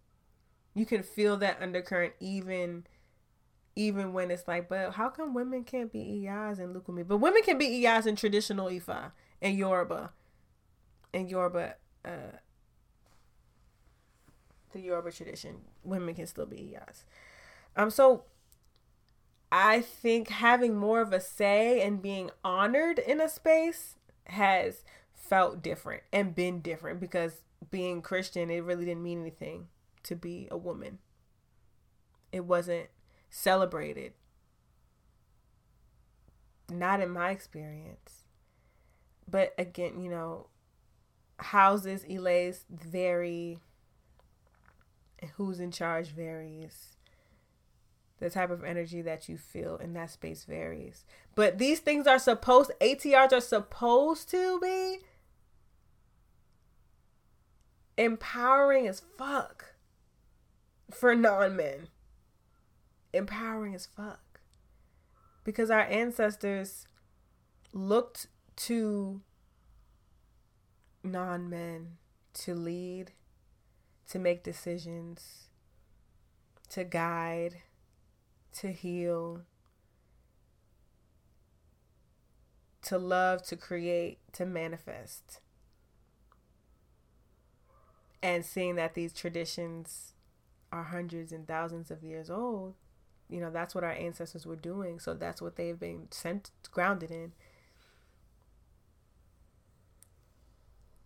You 0.74 0.86
can 0.86 1.02
feel 1.02 1.36
that 1.38 1.60
undercurrent 1.60 2.14
even 2.20 2.86
even 3.78 4.12
when 4.12 4.32
it's 4.32 4.48
like, 4.48 4.68
but 4.68 4.94
how 4.94 5.08
come 5.08 5.34
women 5.34 5.62
can't 5.62 5.92
be 5.92 6.00
iyas 6.26 6.58
in 6.58 6.74
Lukumi? 6.74 7.06
But 7.06 7.18
women 7.18 7.42
can 7.44 7.58
be 7.58 7.80
iyas 7.82 8.06
in 8.06 8.16
traditional 8.16 8.66
Ifa 8.66 9.12
and 9.40 9.56
Yoruba. 9.56 10.10
And 11.14 11.30
Yoruba, 11.30 11.74
uh, 12.04 12.38
the 14.72 14.80
Yoruba 14.80 15.12
tradition, 15.12 15.56
women 15.82 16.14
can 16.14 16.26
still 16.26 16.46
be 16.46 16.56
iyas. 16.56 17.04
Um, 17.76 17.90
so 17.90 18.24
I 19.50 19.80
think 19.80 20.28
having 20.28 20.76
more 20.76 21.00
of 21.00 21.12
a 21.12 21.20
say 21.20 21.80
and 21.80 22.02
being 22.02 22.30
honored 22.44 22.98
in 22.98 23.20
a 23.20 23.28
space 23.28 23.96
has 24.26 24.82
felt 25.14 25.62
different 25.62 26.02
and 26.12 26.34
been 26.34 26.60
different 26.60 27.00
because 27.00 27.42
being 27.70 28.02
Christian, 28.02 28.50
it 28.50 28.60
really 28.64 28.84
didn't 28.84 29.02
mean 29.02 29.20
anything 29.20 29.68
to 30.04 30.14
be 30.16 30.48
a 30.50 30.56
woman. 30.56 30.98
It 32.32 32.44
wasn't 32.44 32.88
celebrated. 33.30 34.12
Not 36.70 37.00
in 37.00 37.10
my 37.10 37.30
experience. 37.30 38.24
But 39.30 39.54
again, 39.58 40.00
you 40.00 40.10
know, 40.10 40.46
houses, 41.38 42.04
ilés 42.04 42.60
vary. 42.70 43.58
Who's 45.36 45.60
in 45.60 45.70
charge 45.70 46.08
varies. 46.08 46.96
The 48.20 48.30
type 48.30 48.50
of 48.50 48.64
energy 48.64 49.00
that 49.02 49.28
you 49.28 49.36
feel 49.36 49.76
in 49.76 49.92
that 49.94 50.10
space 50.10 50.44
varies. 50.44 51.04
But 51.34 51.58
these 51.58 51.78
things 51.78 52.06
are 52.06 52.18
supposed, 52.18 52.72
ATRs 52.80 53.32
are 53.32 53.40
supposed 53.40 54.28
to 54.30 54.58
be 54.58 54.98
empowering 57.96 58.88
as 58.88 59.02
fuck 59.16 59.74
for 60.90 61.14
non 61.14 61.56
men 61.56 61.88
empowering 63.12 63.74
as 63.74 63.86
fuck. 63.86 64.40
Because 65.44 65.70
our 65.70 65.80
ancestors 65.80 66.86
looked 67.72 68.26
to 68.56 69.22
non 71.02 71.48
men 71.48 71.96
to 72.34 72.54
lead, 72.54 73.12
to 74.08 74.18
make 74.18 74.42
decisions, 74.42 75.48
to 76.70 76.84
guide, 76.84 77.56
to 78.58 78.72
heal, 78.72 79.42
to 82.82 82.98
love, 82.98 83.42
to 83.44 83.56
create, 83.56 84.18
to 84.32 84.46
manifest. 84.46 85.40
And 88.22 88.44
seeing 88.44 88.74
that 88.76 88.94
these 88.94 89.12
traditions 89.12 90.12
are 90.72 90.84
hundreds 90.84 91.32
and 91.32 91.46
thousands 91.46 91.90
of 91.90 92.02
years 92.02 92.30
old, 92.30 92.74
you 93.28 93.40
know 93.40 93.50
that's 93.50 93.74
what 93.74 93.84
our 93.84 93.92
ancestors 93.92 94.46
were 94.46 94.56
doing 94.56 94.98
so 94.98 95.14
that's 95.14 95.42
what 95.42 95.56
they've 95.56 95.78
been 95.78 96.08
sent 96.10 96.50
grounded 96.70 97.10
in 97.10 97.32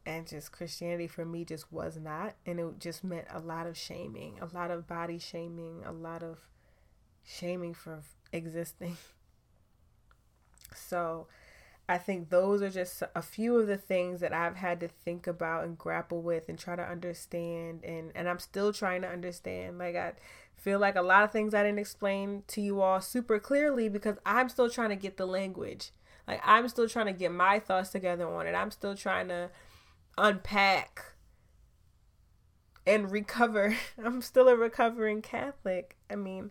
and 0.04 0.26
just 0.26 0.52
christianity 0.52 1.06
for 1.06 1.24
me 1.24 1.44
just 1.44 1.72
was 1.72 1.98
not 1.98 2.34
and 2.44 2.58
it 2.58 2.78
just 2.78 3.04
meant 3.04 3.26
a 3.30 3.38
lot 3.38 3.66
of 3.66 3.76
shaming 3.76 4.38
a 4.40 4.54
lot 4.54 4.70
of 4.70 4.86
body 4.86 5.18
shaming 5.18 5.82
a 5.86 5.92
lot 5.92 6.22
of 6.22 6.38
shaming 7.24 7.72
for 7.72 8.00
existing 8.32 8.96
so 10.74 11.26
I 11.88 11.98
think 11.98 12.30
those 12.30 12.62
are 12.62 12.70
just 12.70 13.02
a 13.14 13.22
few 13.22 13.58
of 13.58 13.66
the 13.66 13.76
things 13.76 14.20
that 14.20 14.32
I've 14.32 14.56
had 14.56 14.80
to 14.80 14.88
think 14.88 15.26
about 15.26 15.64
and 15.64 15.76
grapple 15.76 16.22
with 16.22 16.48
and 16.48 16.58
try 16.58 16.76
to 16.76 16.82
understand 16.82 17.84
and 17.84 18.12
and 18.14 18.28
I'm 18.28 18.38
still 18.38 18.72
trying 18.72 19.02
to 19.02 19.08
understand 19.08 19.78
like 19.78 19.96
I 19.96 20.12
feel 20.56 20.78
like 20.78 20.94
a 20.94 21.02
lot 21.02 21.24
of 21.24 21.32
things 21.32 21.54
I 21.54 21.62
didn't 21.62 21.80
explain 21.80 22.44
to 22.48 22.60
you 22.60 22.80
all 22.80 23.00
super 23.00 23.38
clearly 23.40 23.88
because 23.88 24.16
I'm 24.24 24.48
still 24.48 24.70
trying 24.70 24.90
to 24.90 24.96
get 24.96 25.16
the 25.16 25.26
language. 25.26 25.90
Like 26.28 26.40
I'm 26.44 26.68
still 26.68 26.88
trying 26.88 27.06
to 27.06 27.12
get 27.12 27.32
my 27.32 27.58
thoughts 27.58 27.90
together 27.90 28.32
on 28.32 28.46
it. 28.46 28.54
I'm 28.54 28.70
still 28.70 28.94
trying 28.94 29.28
to 29.28 29.50
unpack 30.18 31.02
and 32.86 33.10
recover. 33.10 33.76
I'm 34.05 34.22
still 34.22 34.48
a 34.48 34.56
recovering 34.56 35.22
Catholic. 35.22 35.97
I 36.10 36.16
mean, 36.16 36.51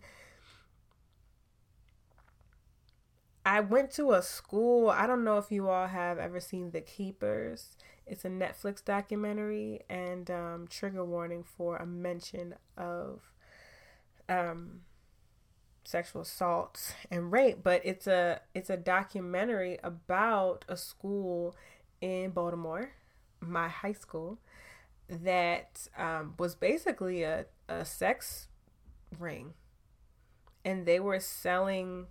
I 3.44 3.60
went 3.60 3.90
to 3.92 4.12
a 4.12 4.22
school. 4.22 4.88
I 4.88 5.06
don't 5.06 5.24
know 5.24 5.38
if 5.38 5.50
you 5.50 5.68
all 5.68 5.88
have 5.88 6.18
ever 6.18 6.40
seen 6.40 6.70
The 6.70 6.80
Keepers. 6.80 7.76
It's 8.06 8.24
a 8.24 8.28
Netflix 8.28 8.84
documentary 8.84 9.80
and 9.88 10.30
um, 10.30 10.66
trigger 10.68 11.04
warning 11.04 11.44
for 11.44 11.76
a 11.76 11.86
mention 11.86 12.54
of 12.76 13.32
um, 14.28 14.82
sexual 15.84 16.22
assault 16.22 16.94
and 17.10 17.32
rape. 17.32 17.58
But 17.62 17.80
it's 17.84 18.06
a 18.06 18.40
it's 18.54 18.70
a 18.70 18.76
documentary 18.76 19.78
about 19.82 20.64
a 20.68 20.76
school 20.76 21.56
in 22.00 22.30
Baltimore, 22.30 22.92
my 23.42 23.68
high 23.68 23.92
school, 23.92 24.38
that 25.08 25.88
um, 25.98 26.34
was 26.38 26.54
basically 26.54 27.22
a, 27.22 27.46
a 27.68 27.84
sex 27.84 28.48
ring, 29.18 29.54
and 30.64 30.86
they 30.86 31.00
were 31.00 31.20
selling 31.20 32.06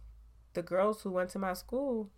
the 0.54 0.62
girls 0.62 1.02
who 1.02 1.12
went 1.12 1.30
to 1.32 1.40
my 1.40 1.54
school 1.54 2.10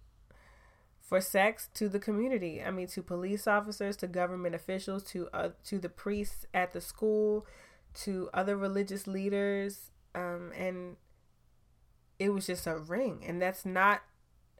for 0.99 1.21
sex 1.21 1.69
to 1.75 1.87
the 1.87 1.99
community. 1.99 2.61
I 2.61 2.71
mean, 2.71 2.87
to 2.87 3.03
police 3.03 3.47
officers, 3.47 3.95
to 3.97 4.07
government 4.07 4.55
officials, 4.55 5.03
to 5.11 5.29
uh, 5.33 5.49
to 5.65 5.79
the 5.79 5.89
priests 5.89 6.45
at 6.53 6.71
the 6.73 6.81
school, 6.81 7.45
to 7.95 8.29
other 8.33 8.57
religious 8.57 9.05
leaders, 9.05 9.91
um, 10.15 10.51
and 10.57 10.97
it 12.19 12.29
was 12.29 12.47
just 12.47 12.67
a 12.67 12.77
ring, 12.77 13.23
and 13.25 13.41
that's 13.41 13.65
not 13.65 14.01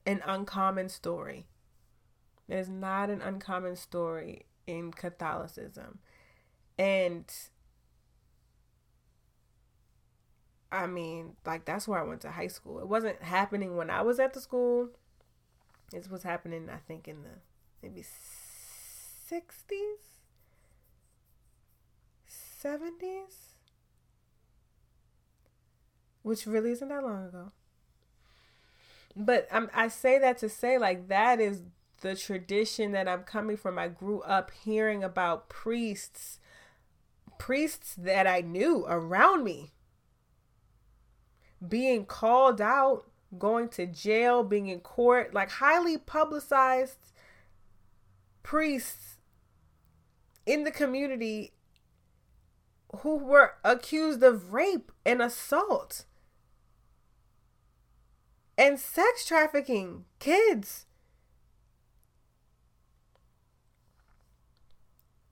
an 0.06 0.22
uncommon 0.26 0.90
story. 0.90 1.48
It 2.54 2.60
is 2.60 2.70
not 2.70 3.10
an 3.10 3.20
uncommon 3.24 3.76
story 3.76 4.46
in 4.68 4.92
Catholicism, 4.92 5.98
and 6.78 7.26
I 10.72 10.86
mean, 10.86 11.36
like 11.48 11.66
that's 11.66 11.88
where 11.88 12.00
I 12.00 12.04
went 12.04 12.22
to 12.22 12.30
high 12.30 12.46
school. 12.48 12.78
It 12.78 12.88
wasn't 12.88 13.24
happening 13.24 13.76
when 13.76 13.90
I 13.90 14.04
was 14.04 14.20
at 14.20 14.34
the 14.36 14.40
school. 14.40 14.90
It 15.92 16.12
was 16.12 16.22
happening, 16.22 16.70
I 16.70 16.78
think, 16.78 17.08
in 17.08 17.24
the 17.24 17.40
maybe 17.82 18.04
sixties, 19.26 19.98
seventies, 22.28 23.56
which 26.22 26.46
really 26.46 26.70
isn't 26.72 26.90
that 26.90 27.04
long 27.04 27.26
ago. 27.26 27.52
But 29.16 29.48
I'm, 29.52 29.72
I 29.74 29.88
say 29.88 30.20
that 30.20 30.38
to 30.40 30.50
say 30.50 30.78
like 30.78 31.08
that 31.08 31.40
is 31.40 31.64
the 32.04 32.16
tradition 32.16 32.92
that 32.92 33.08
I'm 33.08 33.24
coming 33.24 33.58
from. 33.58 33.80
I 33.80 33.88
grew 33.88 34.22
up 34.22 34.52
hearing 34.64 35.04
about 35.04 35.50
priests 35.50 36.40
priests 37.40 37.96
that 37.96 38.28
I 38.28 38.42
knew 38.42 38.86
around 38.88 39.44
me 39.44 39.72
being 41.68 42.06
called 42.06 42.62
out, 42.62 43.06
going 43.38 43.70
to 43.70 43.88
jail, 43.88 44.44
being 44.44 44.68
in 44.68 44.82
court, 44.82 45.34
like 45.34 45.50
highly 45.50 45.98
publicized 45.98 47.12
priests 48.44 49.18
in 50.46 50.64
the 50.64 50.72
community 50.72 51.54
who 52.98 53.16
were 53.18 53.56
accused 53.64 54.22
of 54.22 54.54
rape 54.54 54.92
and 55.06 55.22
assault 55.22 56.06
and 58.58 58.80
sex 58.80 59.26
trafficking 59.26 60.06
kids. 60.20 60.86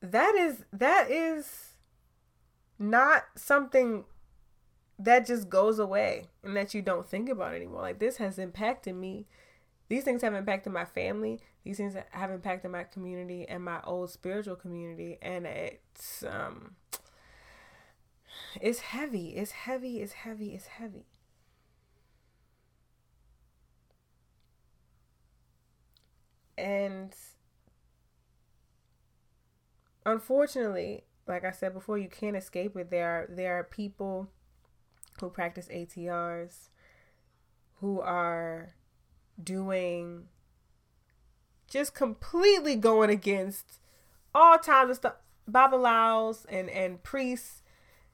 That 0.01 0.35
is 0.35 0.65
that 0.73 1.11
is 1.11 1.73
not 2.79 3.25
something 3.35 4.05
that 4.99 5.25
just 5.25 5.49
goes 5.49 5.79
away 5.79 6.27
and 6.43 6.55
that 6.55 6.73
you 6.73 6.81
don't 6.81 7.07
think 7.07 7.29
about 7.29 7.53
anymore. 7.53 7.81
Like 7.81 7.99
this 7.99 8.17
has 8.17 8.39
impacted 8.39 8.95
me. 8.95 9.27
These 9.89 10.03
things 10.05 10.21
have 10.23 10.33
impacted 10.35 10.73
my 10.73 10.85
family. 10.85 11.41
These 11.63 11.77
things 11.77 11.95
have 12.11 12.31
impacted 12.31 12.71
my 12.71 12.83
community 12.85 13.47
and 13.47 13.63
my 13.63 13.81
old 13.83 14.11
spiritual 14.11 14.55
community 14.55 15.17
and 15.21 15.45
it's 15.47 16.23
um 16.23 16.75
it's 18.61 18.79
heavy. 18.79 19.29
It's 19.29 19.51
heavy. 19.51 20.01
It's 20.01 20.13
heavy. 20.13 20.53
It's 20.53 20.67
heavy. 20.67 21.05
And 26.57 27.13
unfortunately, 30.05 31.03
like 31.27 31.45
I 31.45 31.51
said 31.51 31.73
before, 31.73 31.97
you 31.97 32.09
can't 32.09 32.35
escape 32.35 32.75
it. 32.75 32.89
There 32.89 33.07
are 33.07 33.27
there 33.29 33.59
are 33.59 33.63
people 33.63 34.29
who 35.19 35.29
practice 35.29 35.67
ATRs 35.67 36.69
who 37.79 37.99
are 37.99 38.75
doing 39.41 40.27
just 41.67 41.93
completely 41.93 42.75
going 42.75 43.09
against 43.09 43.79
all 44.33 44.57
kinds 44.57 44.91
of 44.91 44.95
stuff 44.97 45.15
babalaos 45.49 46.45
and 46.49 46.69
and 46.69 47.01
priests 47.01 47.63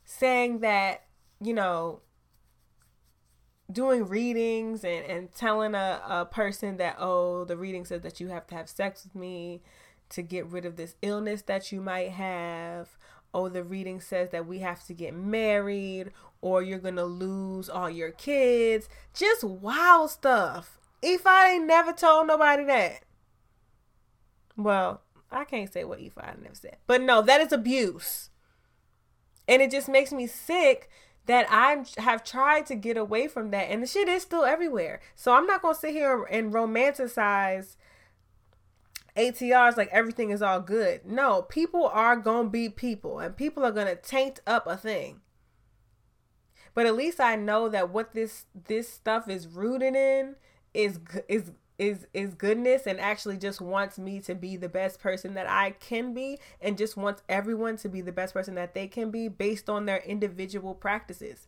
saying 0.06 0.60
that 0.60 1.04
you 1.42 1.54
know 1.54 2.02
doing 3.72 4.08
readings 4.08 4.84
and, 4.84 5.06
and 5.06 5.34
telling 5.34 5.76
a, 5.76 6.02
a 6.08 6.26
person 6.26 6.78
that, 6.78 6.96
oh, 7.00 7.44
the 7.46 7.58
reading 7.58 7.86
says 7.86 8.02
that 8.02 8.20
you 8.20 8.30
have 8.30 8.48
to 8.48 8.56
have 8.56 8.70
sex 8.70 9.04
with 9.04 9.16
me 9.16 9.62
to 10.10 10.22
get 10.22 10.46
rid 10.48 10.66
of 10.66 10.76
this 10.76 10.96
illness 11.02 11.42
that 11.44 11.72
you 11.72 11.82
might 11.82 12.12
have. 12.12 12.98
Oh, 13.34 13.50
the 13.50 13.64
reading 13.64 14.00
says 14.00 14.30
that 14.32 14.48
we 14.48 14.60
have 14.60 14.86
to 14.86 14.94
get 14.94 15.14
married 15.14 16.12
or 16.42 16.62
you're 16.62 16.80
going 16.80 16.96
to 16.96 17.06
lose 17.06 17.70
all 17.70 17.90
your 17.90 18.12
kids. 18.12 18.88
Just 19.14 19.44
wild 19.44 20.10
stuff. 20.10 20.80
Ifa 21.04 21.50
ain't 21.50 21.68
never 21.68 21.94
told 21.94 22.28
nobody 22.28 22.64
that. 22.66 23.02
Well, 24.56 25.02
I 25.32 25.44
can't 25.44 25.72
say 25.72 25.84
what 25.84 26.00
Ifa 26.00 26.42
never 26.42 26.56
said. 26.56 26.78
But 26.88 27.02
no, 27.02 27.22
that 27.22 27.42
is 27.42 27.52
abuse. 27.52 28.30
And 29.48 29.62
it 29.62 29.72
just 29.72 29.88
makes 29.88 30.12
me 30.12 30.28
sick 30.28 30.90
that 31.28 31.46
I 31.50 31.84
have 32.02 32.24
tried 32.24 32.66
to 32.68 32.76
get 32.76 32.98
away 32.98 33.28
from 33.28 33.52
that, 33.52 33.70
and 33.70 33.84
the 33.84 33.88
shit 33.88 34.08
is 34.08 34.24
still 34.24 34.46
everywhere. 34.46 35.02
So 35.16 35.34
I'm 35.34 35.46
not 35.46 35.62
gonna 35.62 35.76
sit 35.76 35.92
here 35.92 36.24
and 36.24 36.54
romanticize 36.54 37.76
ATRs 39.18 39.78
like 39.78 39.90
everything 39.92 40.30
is 40.30 40.42
all 40.42 40.60
good. 40.62 41.06
No, 41.06 41.42
people 41.42 41.88
are 41.88 42.16
gonna 42.16 42.50
be 42.50 42.70
people, 42.70 43.20
and 43.20 43.36
people 43.36 43.66
are 43.66 43.72
gonna 43.72 43.96
taint 43.96 44.40
up 44.46 44.68
a 44.68 44.78
thing. 44.78 45.22
But 46.74 46.86
at 46.86 46.96
least 46.96 47.20
I 47.20 47.36
know 47.36 47.70
that 47.70 47.90
what 47.90 48.14
this 48.14 48.46
this 48.68 48.88
stuff 48.88 49.28
is 49.28 49.48
rooted 49.48 49.96
in 49.96 50.36
is 50.74 51.00
is 51.28 51.52
is 51.80 52.08
is 52.14 52.36
goodness 52.36 52.86
and 52.86 53.00
actually 53.00 53.38
just 53.38 53.62
wants 53.62 53.98
me 53.98 54.20
to 54.22 54.36
be 54.36 54.58
the 54.58 54.70
best 54.70 55.00
person 55.00 55.34
that 55.34 55.50
I 55.50 55.72
can 55.72 56.14
be 56.14 56.40
and 56.62 56.78
just 56.78 56.98
wants 56.98 57.24
everyone 57.30 57.78
to 57.78 57.90
be 57.90 58.02
the 58.02 58.12
best 58.12 58.34
person 58.34 58.56
that 58.56 58.74
they 58.74 58.88
can 58.88 59.12
be 59.12 59.28
based 59.28 59.70
on 59.70 59.86
their 59.86 59.98
individual 59.98 60.74
practices 60.74 61.48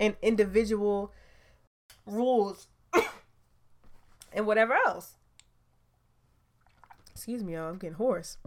and 0.00 0.16
individual 0.22 1.12
rules 2.06 2.68
and 4.32 4.46
whatever 4.46 4.74
else. 4.74 5.14
Excuse 7.14 7.44
me, 7.44 7.54
y'all, 7.54 7.68
I'm 7.68 7.78
getting 7.78 7.96
hoarse. 7.96 8.38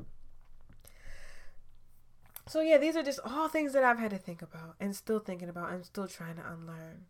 So 2.48 2.62
yeah, 2.62 2.78
these 2.78 2.96
are 2.96 3.04
just 3.04 3.20
all 3.26 3.48
things 3.48 3.74
that 3.74 3.84
I've 3.84 4.00
had 4.00 4.12
to 4.12 4.18
think 4.18 4.42
about 4.42 4.76
and 4.80 4.96
still 4.96 5.20
thinking 5.20 5.50
about 5.50 5.72
and 5.72 5.86
still 5.86 6.08
trying 6.08 6.36
to 6.36 6.42
unlearn. 6.50 7.06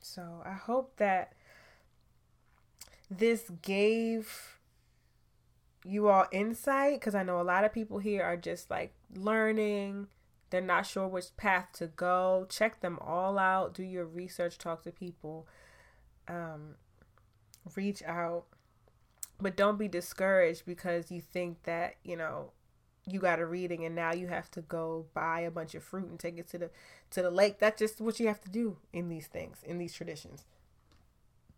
So 0.00 0.42
I 0.44 0.52
hope 0.52 0.96
that 0.96 1.32
this 3.10 3.50
gave 3.62 4.58
you 5.84 6.08
all 6.08 6.26
insight 6.32 7.00
because 7.00 7.14
I 7.14 7.22
know 7.22 7.40
a 7.40 7.42
lot 7.42 7.64
of 7.64 7.72
people 7.72 7.98
here 7.98 8.22
are 8.22 8.36
just 8.36 8.70
like 8.70 8.94
learning. 9.14 10.08
They're 10.50 10.60
not 10.60 10.86
sure 10.86 11.06
which 11.06 11.36
path 11.36 11.68
to 11.74 11.86
go. 11.88 12.46
Check 12.48 12.80
them 12.80 12.98
all 13.00 13.38
out. 13.38 13.74
Do 13.74 13.82
your 13.82 14.04
research. 14.04 14.58
Talk 14.58 14.82
to 14.84 14.92
people. 14.92 15.46
Um, 16.28 16.76
reach 17.74 18.02
out. 18.02 18.44
But 19.40 19.56
don't 19.56 19.78
be 19.78 19.88
discouraged 19.88 20.64
because 20.64 21.10
you 21.10 21.20
think 21.20 21.64
that, 21.64 21.96
you 22.04 22.16
know, 22.16 22.52
you 23.06 23.20
got 23.20 23.40
a 23.40 23.46
reading 23.46 23.84
and 23.84 23.94
now 23.94 24.12
you 24.12 24.28
have 24.28 24.50
to 24.52 24.62
go 24.62 25.06
buy 25.12 25.40
a 25.40 25.50
bunch 25.50 25.74
of 25.74 25.82
fruit 25.82 26.08
and 26.08 26.18
take 26.18 26.38
it 26.38 26.48
to 26.48 26.58
the 26.58 26.70
to 27.10 27.22
the 27.22 27.30
lake. 27.30 27.58
That's 27.58 27.78
just 27.78 28.00
what 28.00 28.18
you 28.18 28.28
have 28.28 28.40
to 28.42 28.50
do 28.50 28.78
in 28.92 29.08
these 29.08 29.26
things 29.26 29.62
in 29.64 29.78
these 29.78 29.92
traditions. 29.92 30.44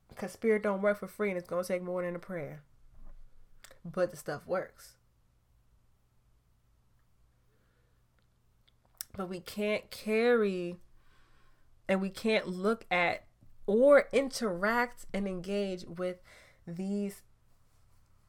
Because 0.08 0.32
spirit 0.32 0.62
don't 0.62 0.82
work 0.82 0.98
for 0.98 1.06
free 1.06 1.30
and 1.30 1.38
it's 1.38 1.48
to 1.48 1.62
take 1.62 1.82
more 1.82 2.02
than 2.02 2.16
a 2.16 2.18
prayer. 2.20 2.62
But 3.84 4.10
the 4.10 4.16
stuff 4.16 4.46
works. 4.46 4.94
But 9.16 9.28
we 9.28 9.40
can't 9.40 9.90
carry 9.90 10.76
and 11.88 12.00
we 12.00 12.10
can't 12.10 12.48
look 12.48 12.84
at 12.90 13.25
or 13.66 14.08
interact 14.12 15.06
and 15.12 15.26
engage 15.26 15.84
with 15.84 16.22
these 16.66 17.22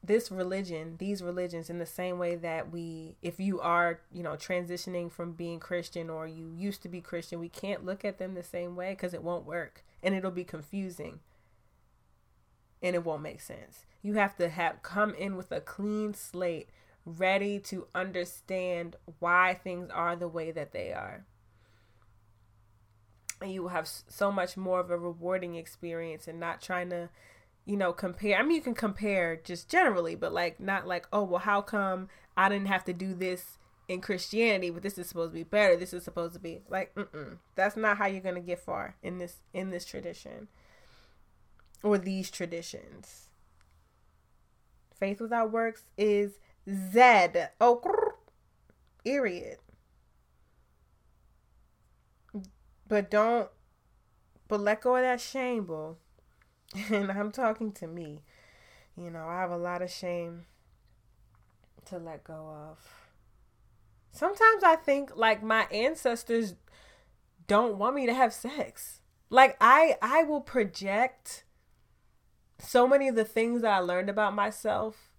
this 0.02 0.30
religion, 0.30 0.94
these 0.98 1.22
religions, 1.22 1.68
in 1.68 1.78
the 1.78 1.86
same 1.86 2.18
way 2.18 2.36
that 2.36 2.70
we, 2.70 3.16
if 3.20 3.40
you 3.40 3.60
are, 3.60 4.00
you 4.12 4.22
know, 4.22 4.34
transitioning 4.34 5.10
from 5.10 5.32
being 5.32 5.58
Christian 5.58 6.08
or 6.08 6.26
you 6.26 6.52
used 6.56 6.82
to 6.82 6.88
be 6.88 7.00
Christian, 7.00 7.40
we 7.40 7.48
can't 7.48 7.84
look 7.84 8.04
at 8.04 8.18
them 8.18 8.34
the 8.34 8.42
same 8.42 8.76
way 8.76 8.90
because 8.90 9.12
it 9.12 9.22
won't 9.22 9.44
work 9.44 9.84
and 10.02 10.14
it'll 10.14 10.30
be 10.30 10.44
confusing 10.44 11.18
and 12.80 12.94
it 12.94 13.04
won't 13.04 13.22
make 13.22 13.40
sense. 13.40 13.86
You 14.02 14.14
have 14.14 14.36
to 14.36 14.48
have 14.48 14.82
come 14.82 15.14
in 15.14 15.36
with 15.36 15.50
a 15.50 15.60
clean 15.60 16.14
slate, 16.14 16.70
ready 17.04 17.58
to 17.60 17.88
understand 17.94 18.96
why 19.18 19.58
things 19.62 19.90
are 19.90 20.14
the 20.14 20.28
way 20.28 20.52
that 20.52 20.72
they 20.72 20.92
are. 20.92 21.26
And 23.40 23.52
you 23.52 23.62
will 23.62 23.68
have 23.68 23.88
so 23.88 24.32
much 24.32 24.56
more 24.56 24.80
of 24.80 24.90
a 24.90 24.98
rewarding 24.98 25.54
experience 25.54 26.26
and 26.26 26.40
not 26.40 26.60
trying 26.60 26.90
to 26.90 27.08
you 27.68 27.76
know, 27.76 27.92
compare. 27.92 28.38
I 28.38 28.42
mean, 28.42 28.56
you 28.56 28.62
can 28.62 28.74
compare 28.74 29.36
just 29.36 29.68
generally, 29.68 30.14
but 30.14 30.32
like 30.32 30.58
not 30.58 30.86
like, 30.86 31.06
oh, 31.12 31.22
well, 31.22 31.40
how 31.40 31.60
come 31.60 32.08
I 32.34 32.48
didn't 32.48 32.68
have 32.68 32.82
to 32.86 32.94
do 32.94 33.12
this 33.12 33.58
in 33.88 34.00
Christianity, 34.00 34.70
but 34.70 34.82
this 34.82 34.96
is 34.96 35.06
supposed 35.06 35.32
to 35.32 35.38
be 35.38 35.42
better. 35.42 35.76
This 35.76 35.92
is 35.92 36.02
supposed 36.02 36.32
to 36.32 36.40
be 36.40 36.62
like, 36.70 36.94
mm 36.94 37.36
that's 37.54 37.76
not 37.76 37.98
how 37.98 38.06
you're 38.06 38.22
gonna 38.22 38.40
get 38.40 38.60
far 38.60 38.96
in 39.02 39.18
this 39.18 39.36
in 39.52 39.70
this 39.70 39.84
tradition 39.84 40.48
or 41.82 41.98
these 41.98 42.30
traditions. 42.30 43.28
Faith 44.98 45.20
without 45.20 45.52
works 45.52 45.82
is 45.98 46.38
zed. 46.70 47.50
Oh, 47.60 47.82
period. 49.04 49.58
But 52.88 53.10
don't. 53.10 53.48
But 54.48 54.60
let 54.60 54.80
go 54.80 54.96
of 54.96 55.02
that 55.02 55.20
shame, 55.20 55.66
boo. 55.66 55.96
and 56.90 57.12
I'm 57.12 57.30
talking 57.30 57.72
to 57.72 57.86
me. 57.86 58.22
You 58.96 59.10
know, 59.10 59.26
I 59.28 59.40
have 59.40 59.50
a 59.50 59.56
lot 59.56 59.82
of 59.82 59.90
shame 59.90 60.46
to 61.86 61.98
let 61.98 62.24
go 62.24 62.50
of. 62.72 62.78
Sometimes 64.10 64.64
I 64.64 64.76
think 64.76 65.14
like 65.14 65.42
my 65.42 65.66
ancestors 65.70 66.54
don't 67.46 67.78
want 67.78 67.94
me 67.94 68.06
to 68.06 68.14
have 68.14 68.32
sex. 68.32 69.00
Like 69.30 69.56
I 69.60 69.96
I 70.00 70.24
will 70.24 70.40
project 70.40 71.44
so 72.58 72.88
many 72.88 73.06
of 73.06 73.14
the 73.14 73.24
things 73.24 73.62
that 73.62 73.72
I 73.72 73.78
learned 73.78 74.08
about 74.08 74.34
myself. 74.34 75.12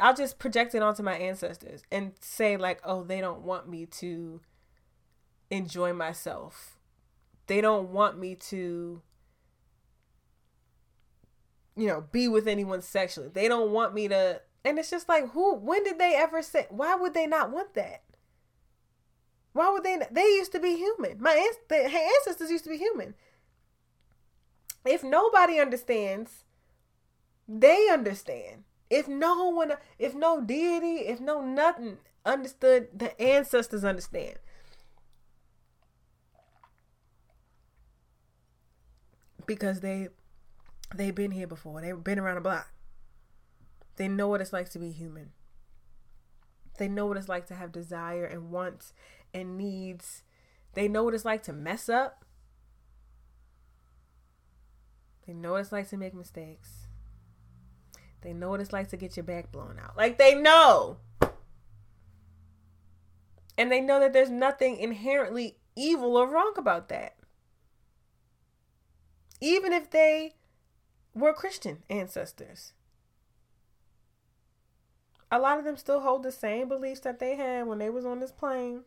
I'll 0.00 0.14
just 0.14 0.38
project 0.38 0.74
it 0.74 0.82
onto 0.82 1.02
my 1.02 1.16
ancestors 1.16 1.82
and 1.90 2.12
say 2.20 2.56
like, 2.56 2.80
"Oh, 2.84 3.02
they 3.02 3.20
don't 3.20 3.42
want 3.42 3.68
me 3.68 3.86
to 3.86 4.40
enjoy 5.50 5.92
myself. 5.92 6.73
They 7.46 7.60
don't 7.60 7.90
want 7.90 8.18
me 8.18 8.34
to 8.36 9.02
you 11.76 11.86
know, 11.88 12.04
be 12.12 12.28
with 12.28 12.46
anyone 12.46 12.82
sexually. 12.82 13.28
They 13.32 13.48
don't 13.48 13.72
want 13.72 13.94
me 13.94 14.08
to 14.08 14.40
And 14.64 14.78
it's 14.78 14.90
just 14.90 15.08
like, 15.08 15.30
who, 15.32 15.54
when 15.54 15.84
did 15.84 15.98
they 15.98 16.14
ever 16.14 16.40
say, 16.42 16.66
why 16.70 16.94
would 16.94 17.14
they 17.14 17.26
not 17.26 17.50
want 17.50 17.74
that? 17.74 18.02
Why 19.52 19.70
would 19.70 19.84
they? 19.84 19.98
They 20.10 20.22
used 20.22 20.52
to 20.52 20.60
be 20.60 20.76
human. 20.76 21.20
My 21.20 21.50
ancestors 21.70 22.50
used 22.50 22.64
to 22.64 22.70
be 22.70 22.78
human. 22.78 23.14
If 24.84 25.02
nobody 25.04 25.60
understands, 25.60 26.44
they 27.48 27.88
understand. 27.90 28.64
If 28.90 29.08
no 29.08 29.48
one, 29.48 29.72
if 29.98 30.14
no 30.14 30.40
deity, 30.40 31.06
if 31.06 31.20
no 31.20 31.40
nothing 31.40 31.98
understood, 32.24 32.88
the 32.94 33.20
ancestors 33.20 33.84
understand. 33.84 34.34
Because 39.46 39.80
they 39.80 40.08
they've 40.94 41.14
been 41.14 41.30
here 41.30 41.46
before. 41.46 41.80
They've 41.80 42.02
been 42.02 42.18
around 42.18 42.36
the 42.36 42.40
block. 42.40 42.68
They 43.96 44.08
know 44.08 44.28
what 44.28 44.40
it's 44.40 44.52
like 44.52 44.70
to 44.70 44.78
be 44.78 44.90
human. 44.90 45.32
They 46.78 46.88
know 46.88 47.06
what 47.06 47.16
it's 47.16 47.28
like 47.28 47.46
to 47.46 47.54
have 47.54 47.70
desire 47.70 48.24
and 48.24 48.50
wants 48.50 48.92
and 49.32 49.56
needs. 49.56 50.22
They 50.74 50.88
know 50.88 51.04
what 51.04 51.14
it's 51.14 51.24
like 51.24 51.42
to 51.44 51.52
mess 51.52 51.88
up. 51.88 52.24
They 55.26 55.32
know 55.32 55.52
what 55.52 55.60
it's 55.60 55.72
like 55.72 55.88
to 55.90 55.96
make 55.96 56.14
mistakes. 56.14 56.86
They 58.22 58.32
know 58.32 58.50
what 58.50 58.60
it's 58.60 58.72
like 58.72 58.88
to 58.88 58.96
get 58.96 59.16
your 59.16 59.24
back 59.24 59.52
blown 59.52 59.78
out. 59.82 59.96
Like 59.96 60.18
they 60.18 60.34
know. 60.34 60.98
And 63.56 63.70
they 63.70 63.80
know 63.80 64.00
that 64.00 64.12
there's 64.12 64.30
nothing 64.30 64.78
inherently 64.78 65.58
evil 65.76 66.16
or 66.16 66.28
wrong 66.28 66.54
about 66.56 66.88
that. 66.88 67.14
Even 69.44 69.72
if 69.72 69.90
they 69.90 70.34
were 71.14 71.32
Christian 71.32 71.82
ancestors 71.90 72.72
a 75.34 75.38
lot 75.38 75.58
of 75.58 75.64
them 75.64 75.76
still 75.76 76.00
hold 76.00 76.22
the 76.22 76.30
same 76.30 76.68
beliefs 76.68 77.00
that 77.00 77.18
they 77.18 77.34
had 77.34 77.66
when 77.66 77.78
they 77.78 77.90
was 77.90 78.04
on 78.04 78.20
this 78.20 78.30
plane. 78.30 78.82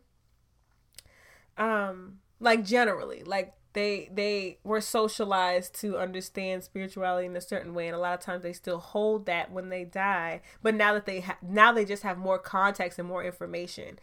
Um, 1.58 2.20
like 2.40 2.64
generally, 2.64 3.22
like 3.22 3.52
they 3.74 4.08
they 4.12 4.58
were 4.64 4.80
socialized 4.80 5.78
to 5.80 5.98
understand 5.98 6.64
spirituality 6.64 7.26
in 7.26 7.36
a 7.36 7.40
certain 7.42 7.74
way, 7.74 7.86
and 7.86 7.94
a 7.94 7.98
lot 7.98 8.14
of 8.14 8.20
times 8.20 8.42
they 8.42 8.54
still 8.54 8.78
hold 8.78 9.26
that 9.26 9.52
when 9.52 9.68
they 9.68 9.84
die. 9.84 10.40
But 10.62 10.74
now 10.74 10.94
that 10.94 11.04
they 11.04 11.20
ha- 11.20 11.36
now 11.42 11.72
they 11.72 11.84
just 11.84 12.02
have 12.02 12.16
more 12.16 12.38
context 12.38 12.98
and 12.98 13.06
more 13.06 13.22
information. 13.22 13.98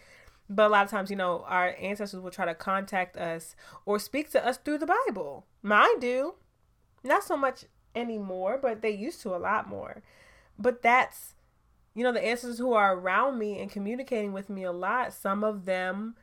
But 0.48 0.68
a 0.68 0.70
lot 0.70 0.86
of 0.86 0.92
times, 0.92 1.10
you 1.10 1.16
know, 1.16 1.44
our 1.48 1.76
ancestors 1.80 2.20
will 2.20 2.30
try 2.30 2.46
to 2.46 2.54
contact 2.54 3.18
us 3.18 3.56
or 3.88 3.98
speak 3.98 4.30
to 4.32 4.46
us 4.46 4.58
through 4.58 4.78
the 4.78 4.86
Bible. 5.08 5.48
Mine 5.64 6.00
do, 6.00 6.36
not 7.06 7.24
so 7.24 7.38
much 7.38 7.66
anymore, 7.96 8.60
but 8.62 8.82
they 8.82 8.92
used 8.92 9.22
to 9.22 9.36
a 9.36 9.38
lot 9.38 9.68
more. 9.68 10.02
But 10.58 10.82
that's 10.82 11.36
you 11.96 12.04
know, 12.04 12.12
the 12.12 12.24
ancestors 12.24 12.60
who 12.60 12.74
are 12.74 12.94
around 12.94 13.40
me 13.40 13.60
and 13.60 13.72
communicating 13.72 14.34
with 14.34 14.50
me 14.50 14.64
a 14.64 14.72
lot, 14.72 15.14
some 15.14 15.44
of 15.44 15.64
them 15.64 16.16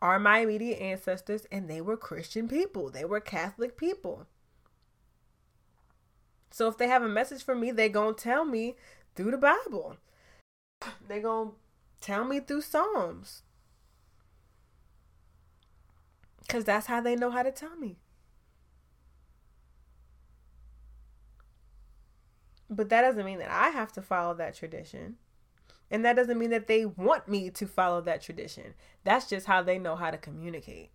are 0.00 0.18
my 0.18 0.40
immediate 0.40 0.80
ancestors 0.80 1.46
and 1.52 1.70
they 1.70 1.80
were 1.80 1.96
Christian 1.96 2.48
people. 2.48 2.90
They 2.90 3.04
were 3.04 3.20
Catholic 3.20 3.76
people. 3.76 4.26
So 6.50 6.66
if 6.66 6.76
they 6.76 6.88
have 6.88 7.04
a 7.04 7.08
message 7.08 7.42
for 7.44 7.54
me, 7.54 7.70
they 7.70 7.88
going 7.88 8.16
to 8.16 8.20
tell 8.22 8.44
me 8.44 8.74
through 9.14 9.30
the 9.30 9.38
Bible. 9.38 9.96
They 11.08 11.20
going 11.20 11.50
to 11.50 11.54
tell 12.00 12.24
me 12.24 12.40
through 12.40 12.62
Psalms. 12.62 13.42
Cuz 16.48 16.64
that's 16.64 16.86
how 16.86 17.00
they 17.00 17.14
know 17.14 17.30
how 17.30 17.44
to 17.44 17.52
tell 17.52 17.76
me. 17.76 17.96
But 22.74 22.88
that 22.88 23.02
doesn't 23.02 23.24
mean 23.24 23.38
that 23.38 23.50
I 23.50 23.68
have 23.68 23.92
to 23.92 24.02
follow 24.02 24.34
that 24.34 24.54
tradition. 24.54 25.16
And 25.90 26.04
that 26.06 26.16
doesn't 26.16 26.38
mean 26.38 26.50
that 26.50 26.68
they 26.68 26.86
want 26.86 27.28
me 27.28 27.50
to 27.50 27.66
follow 27.66 28.00
that 28.00 28.22
tradition. 28.22 28.72
That's 29.04 29.28
just 29.28 29.46
how 29.46 29.62
they 29.62 29.78
know 29.78 29.94
how 29.94 30.10
to 30.10 30.16
communicate. 30.16 30.90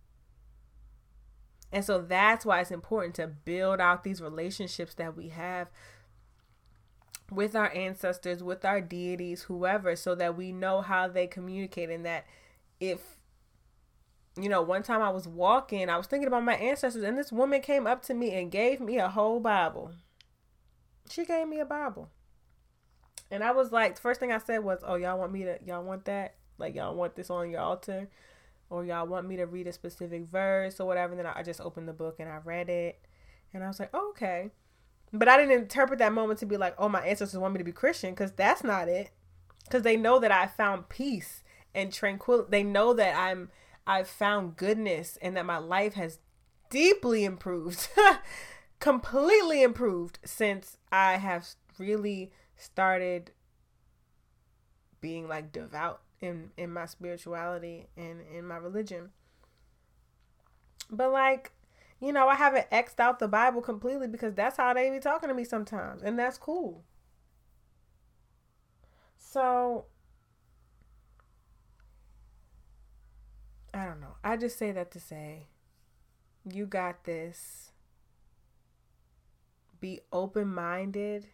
And 1.70 1.84
so 1.84 2.00
that's 2.00 2.44
why 2.44 2.60
it's 2.60 2.72
important 2.72 3.14
to 3.16 3.28
build 3.28 3.80
out 3.80 4.02
these 4.02 4.20
relationships 4.20 4.94
that 4.94 5.16
we 5.16 5.28
have 5.28 5.68
with 7.30 7.54
our 7.54 7.72
ancestors, 7.72 8.42
with 8.42 8.64
our 8.64 8.80
deities, 8.80 9.42
whoever, 9.42 9.94
so 9.94 10.16
that 10.16 10.36
we 10.36 10.50
know 10.50 10.80
how 10.80 11.06
they 11.06 11.28
communicate. 11.28 11.90
And 11.90 12.04
that 12.04 12.26
if, 12.80 13.18
you 14.36 14.48
know, 14.48 14.62
one 14.62 14.82
time 14.82 15.02
I 15.02 15.10
was 15.10 15.28
walking, 15.28 15.88
I 15.88 15.96
was 15.96 16.08
thinking 16.08 16.26
about 16.26 16.42
my 16.42 16.54
ancestors, 16.54 17.04
and 17.04 17.16
this 17.16 17.30
woman 17.30 17.60
came 17.60 17.86
up 17.86 18.02
to 18.06 18.14
me 18.14 18.32
and 18.32 18.50
gave 18.50 18.80
me 18.80 18.98
a 18.98 19.10
whole 19.10 19.38
Bible 19.38 19.92
she 21.10 21.24
gave 21.24 21.48
me 21.48 21.60
a 21.60 21.64
Bible. 21.64 22.10
And 23.30 23.44
I 23.44 23.52
was 23.52 23.72
like, 23.72 23.98
first 23.98 24.20
thing 24.20 24.32
I 24.32 24.38
said 24.38 24.64
was, 24.64 24.80
"Oh, 24.82 24.94
y'all 24.96 25.18
want 25.18 25.32
me 25.32 25.44
to? 25.44 25.58
Y'all 25.64 25.84
want 25.84 26.04
that? 26.06 26.34
Like, 26.56 26.74
y'all 26.74 26.94
want 26.94 27.14
this 27.14 27.30
on 27.30 27.50
your 27.50 27.60
altar, 27.60 28.08
or 28.70 28.84
y'all 28.84 29.06
want 29.06 29.28
me 29.28 29.36
to 29.36 29.46
read 29.46 29.66
a 29.66 29.72
specific 29.72 30.26
verse 30.30 30.80
or 30.80 30.86
whatever?" 30.86 31.12
And 31.12 31.20
then 31.20 31.26
I 31.26 31.42
just 31.42 31.60
opened 31.60 31.88
the 31.88 31.92
book 31.92 32.16
and 32.18 32.28
I 32.28 32.38
read 32.44 32.68
it, 32.68 33.00
and 33.52 33.62
I 33.62 33.68
was 33.68 33.78
like, 33.78 33.90
oh, 33.92 34.10
"Okay," 34.10 34.50
but 35.12 35.28
I 35.28 35.36
didn't 35.36 35.58
interpret 35.60 35.98
that 35.98 36.12
moment 36.12 36.38
to 36.40 36.46
be 36.46 36.56
like, 36.56 36.74
"Oh, 36.78 36.88
my 36.88 37.00
ancestors 37.06 37.38
want 37.38 37.54
me 37.54 37.58
to 37.58 37.64
be 37.64 37.72
Christian," 37.72 38.10
because 38.10 38.32
that's 38.32 38.64
not 38.64 38.88
it. 38.88 39.10
Because 39.64 39.82
they 39.82 39.98
know 39.98 40.18
that 40.18 40.32
I 40.32 40.46
found 40.46 40.88
peace 40.88 41.42
and 41.74 41.92
tranquility. 41.92 42.48
They 42.50 42.62
know 42.62 42.94
that 42.94 43.14
I'm 43.14 43.50
I've 43.86 44.08
found 44.08 44.56
goodness 44.56 45.18
and 45.20 45.36
that 45.36 45.44
my 45.44 45.58
life 45.58 45.94
has 45.94 46.18
deeply 46.70 47.24
improved. 47.24 47.88
completely 48.80 49.62
improved 49.62 50.18
since 50.24 50.77
I 50.92 51.16
have 51.16 51.46
really 51.78 52.32
started 52.56 53.32
being 55.00 55.28
like 55.28 55.52
devout 55.52 56.00
in 56.20 56.50
in 56.56 56.72
my 56.72 56.86
spirituality 56.86 57.88
and 57.96 58.20
in 58.34 58.46
my 58.46 58.56
religion. 58.56 59.10
But 60.90 61.12
like, 61.12 61.52
you 62.00 62.12
know, 62.12 62.28
I 62.28 62.34
haven't 62.34 62.70
xed 62.70 63.00
out 63.00 63.18
the 63.18 63.28
Bible 63.28 63.60
completely 63.60 64.08
because 64.08 64.34
that's 64.34 64.56
how 64.56 64.72
they 64.74 64.90
be 64.90 65.00
talking 65.00 65.28
to 65.28 65.34
me 65.34 65.44
sometimes, 65.44 66.02
and 66.02 66.18
that's 66.18 66.38
cool. 66.38 66.84
So 69.16 69.86
I 73.74 73.84
don't 73.84 74.00
know. 74.00 74.16
I 74.24 74.36
just 74.36 74.58
say 74.58 74.72
that 74.72 74.90
to 74.92 75.00
say 75.00 75.46
you 76.50 76.66
got 76.66 77.04
this 77.04 77.70
be 79.80 80.00
open 80.12 80.52
minded. 80.52 81.26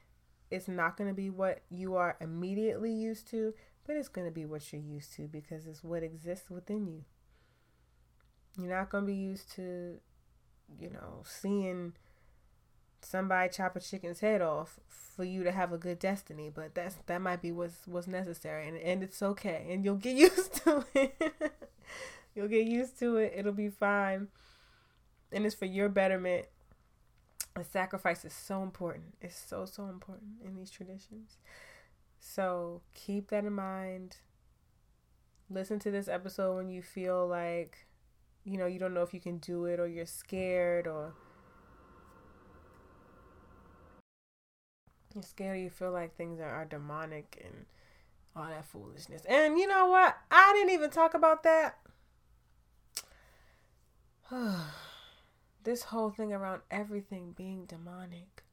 It's 0.51 0.69
not 0.69 0.97
going 0.97 1.09
to 1.09 1.15
be 1.15 1.31
what 1.31 1.63
you 1.71 1.97
are 1.97 2.17
immediately 2.21 2.93
used 2.93 3.29
to, 3.31 3.55
but 3.87 3.97
it's 3.97 4.09
going 4.09 4.27
to 4.27 4.33
be 4.33 4.45
what 4.45 4.73
you're 4.73 4.83
used 4.83 5.15
to 5.15 5.29
because 5.29 5.67
it's 5.67 5.83
what 5.83 6.03
exists 6.03 6.51
within 6.51 6.87
you. 6.87 7.05
You're 8.59 8.77
not 8.77 8.91
going 8.91 9.05
to 9.05 9.13
be 9.13 9.17
used 9.17 9.53
to, 9.57 9.99
you 10.79 10.91
know, 10.91 11.23
seeing 11.25 11.95
somebody 13.03 13.51
chop 13.51 13.77
a 13.77 13.81
chicken's 13.81 14.21
head 14.21 14.41
off 14.41 14.81
for 14.89 15.25
you 15.25 15.45
to 15.45 15.53
have 15.53 15.73
a 15.73 15.79
good 15.79 15.99
destiny, 15.99 16.51
but 16.55 16.75
that's 16.75 16.97
that 17.07 17.21
might 17.21 17.43
be 17.43 17.53
what's 17.53 17.87
what's 17.87 18.07
necessary 18.07 18.69
and, 18.69 18.77
and 18.79 19.03
it's 19.03 19.23
okay 19.23 19.67
and 19.71 19.85
you'll 19.85 19.97
get 19.97 20.17
used 20.17 20.55
to 20.65 20.85
it. 20.95 21.15
you'll 22.35 22.49
get 22.49 22.67
used 22.67 22.99
to 23.01 23.17
it. 23.17 23.35
It'll 23.37 23.53
be 23.53 23.69
fine. 23.69 24.29
And 25.33 25.45
it's 25.45 25.55
for 25.55 25.67
your 25.67 25.89
betterment 25.89 26.47
a 27.57 27.65
sacrifice 27.65 28.25
is 28.25 28.33
so 28.33 28.63
important. 28.63 29.15
It's 29.21 29.39
so, 29.39 29.65
so 29.65 29.87
important 29.87 30.43
in 30.45 30.57
these 30.57 30.71
traditions. 30.71 31.37
So 32.19 32.83
keep 32.95 33.29
that 33.29 33.45
in 33.45 33.53
mind. 33.53 34.17
Listen 35.51 35.79
to 35.81 35.91
this 35.91 36.09
episode 36.09 36.57
when 36.57 36.69
you 36.69 36.83
feel 36.83 37.27
like, 37.27 37.87
you 38.45 38.59
know, 38.59 38.67
you 38.67 38.79
don't 38.79 38.95
know 38.95 39.03
if 39.03 39.15
you 39.15 39.21
can 39.21 39.39
do 39.39 39.67
it 39.67 39.79
or 39.79 39.87
you're 39.87 40.07
scared 40.07 40.87
or 40.87 41.15
you're 45.15 45.23
scared 45.23 45.57
or 45.57 45.61
you 45.61 45.71
feel 45.71 45.93
like 45.93 46.17
things 46.17 46.41
are, 46.41 46.49
are 46.49 46.65
demonic 46.65 47.41
and 47.45 47.67
all 48.35 48.49
that 48.49 48.65
foolishness. 48.65 49.23
And 49.27 49.59
you 49.59 49.69
know 49.69 49.87
what? 49.87 50.17
I 50.31 50.53
didn't 50.55 50.73
even 50.73 50.91
talk 50.91 51.15
about 51.15 51.45
that. 51.45 51.79
this 55.65 55.85
whole 55.85 56.11
thing 56.11 56.33
around 56.33 56.63
everything 56.71 57.33
being 57.37 57.67
demonic. 57.67 58.45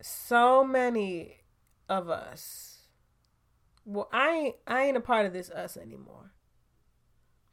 So 0.00 0.64
many 0.64 1.38
of 1.88 2.10
us. 2.10 2.80
Well, 3.84 4.08
I 4.12 4.30
ain't 4.30 4.56
I 4.66 4.84
ain't 4.84 4.96
a 4.96 5.00
part 5.00 5.26
of 5.26 5.32
this 5.32 5.50
us 5.50 5.76
anymore. 5.76 6.32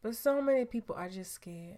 But 0.02 0.16
so 0.16 0.42
many 0.42 0.66
people 0.66 0.96
are 0.96 1.10
just 1.10 1.34
scared. 1.34 1.78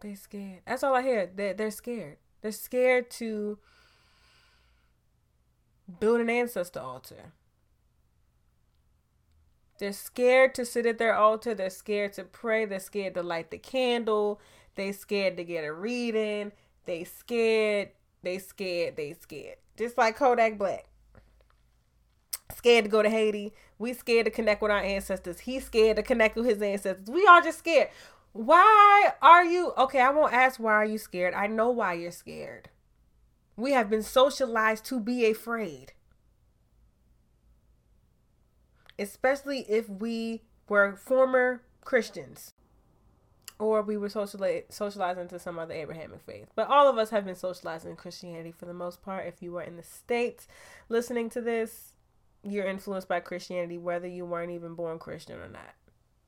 They 0.00 0.14
scared. 0.14 0.62
That's 0.66 0.82
all 0.82 0.94
I 0.94 1.02
hear. 1.02 1.30
They're, 1.32 1.54
they're 1.54 1.70
scared. 1.70 2.16
They're 2.40 2.52
scared 2.52 3.10
to 3.12 3.58
build 6.00 6.20
an 6.20 6.30
ancestor 6.30 6.80
altar. 6.80 7.32
They're 9.80 9.92
scared 9.94 10.54
to 10.56 10.66
sit 10.66 10.84
at 10.84 10.98
their 10.98 11.14
altar. 11.14 11.54
They're 11.54 11.70
scared 11.70 12.12
to 12.12 12.24
pray. 12.24 12.66
They're 12.66 12.78
scared 12.78 13.14
to 13.14 13.22
light 13.22 13.50
the 13.50 13.56
candle. 13.56 14.38
They 14.74 14.92
scared 14.92 15.38
to 15.38 15.44
get 15.44 15.64
a 15.64 15.72
reading. 15.72 16.52
They 16.84 17.04
scared 17.04 17.88
They 18.22 18.38
scared. 18.38 18.96
They 18.96 19.14
scared. 19.14 19.56
Just 19.78 19.96
like 19.96 20.16
Kodak 20.16 20.58
Black. 20.58 20.84
Scared 22.54 22.84
to 22.84 22.90
go 22.90 23.02
to 23.02 23.08
Haiti. 23.08 23.54
We 23.78 23.94
scared 23.94 24.26
to 24.26 24.30
connect 24.30 24.60
with 24.60 24.70
our 24.70 24.82
ancestors. 24.82 25.40
He's 25.40 25.64
scared 25.64 25.96
to 25.96 26.02
connect 26.02 26.36
with 26.36 26.44
his 26.44 26.60
ancestors. 26.60 27.08
We 27.08 27.26
all 27.26 27.40
just 27.40 27.58
scared. 27.58 27.88
Why 28.32 29.12
are 29.22 29.44
you 29.44 29.72
okay? 29.78 30.02
I 30.02 30.10
won't 30.10 30.34
ask 30.34 30.60
why 30.60 30.74
are 30.74 30.84
you 30.84 30.98
scared. 30.98 31.32
I 31.32 31.46
know 31.46 31.70
why 31.70 31.94
you're 31.94 32.12
scared. 32.12 32.68
We 33.56 33.72
have 33.72 33.88
been 33.88 34.02
socialized 34.02 34.84
to 34.86 35.00
be 35.00 35.30
afraid. 35.30 35.94
Especially 39.00 39.60
if 39.68 39.88
we 39.88 40.42
were 40.68 40.94
former 40.94 41.62
Christians 41.84 42.54
or 43.60 43.82
we 43.82 43.96
were 43.96 44.08
socialized 44.08 44.72
socialized 44.72 45.18
into 45.18 45.38
some 45.38 45.58
other 45.58 45.74
Abrahamic 45.74 46.22
faith. 46.22 46.48
But 46.54 46.68
all 46.68 46.88
of 46.88 46.98
us 46.98 47.10
have 47.10 47.24
been 47.24 47.36
socialized 47.36 47.86
in 47.86 47.94
Christianity 47.96 48.52
for 48.52 48.66
the 48.66 48.74
most 48.74 49.02
part. 49.02 49.26
If 49.26 49.42
you 49.42 49.52
were 49.52 49.62
in 49.62 49.76
the 49.76 49.82
States 49.82 50.48
listening 50.88 51.28
to 51.30 51.40
this, 51.40 51.94
you're 52.42 52.66
influenced 52.66 53.08
by 53.08 53.20
Christianity, 53.20 53.76
whether 53.78 54.08
you 54.08 54.24
weren't 54.24 54.52
even 54.52 54.74
born 54.74 54.98
Christian 54.98 55.38
or 55.38 55.48
not. 55.48 55.74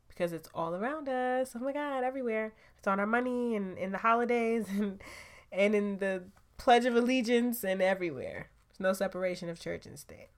Because 0.08 0.32
it's 0.34 0.48
all 0.54 0.74
around 0.74 1.08
us. 1.08 1.52
Oh 1.56 1.60
my 1.60 1.72
God, 1.72 2.04
everywhere. 2.04 2.52
It's 2.78 2.86
on 2.86 3.00
our 3.00 3.06
money 3.06 3.56
and 3.56 3.78
in 3.78 3.92
the 3.92 3.98
holidays 3.98 4.66
and 4.78 5.02
and 5.50 5.74
in 5.74 5.98
the 5.98 6.24
Pledge 6.58 6.84
of 6.84 6.94
Allegiance 6.94 7.64
and 7.64 7.80
everywhere. 7.80 8.50
There's 8.68 8.80
no 8.80 8.92
separation 8.92 9.48
of 9.48 9.58
church 9.58 9.86
and 9.86 9.98
state. 9.98 10.28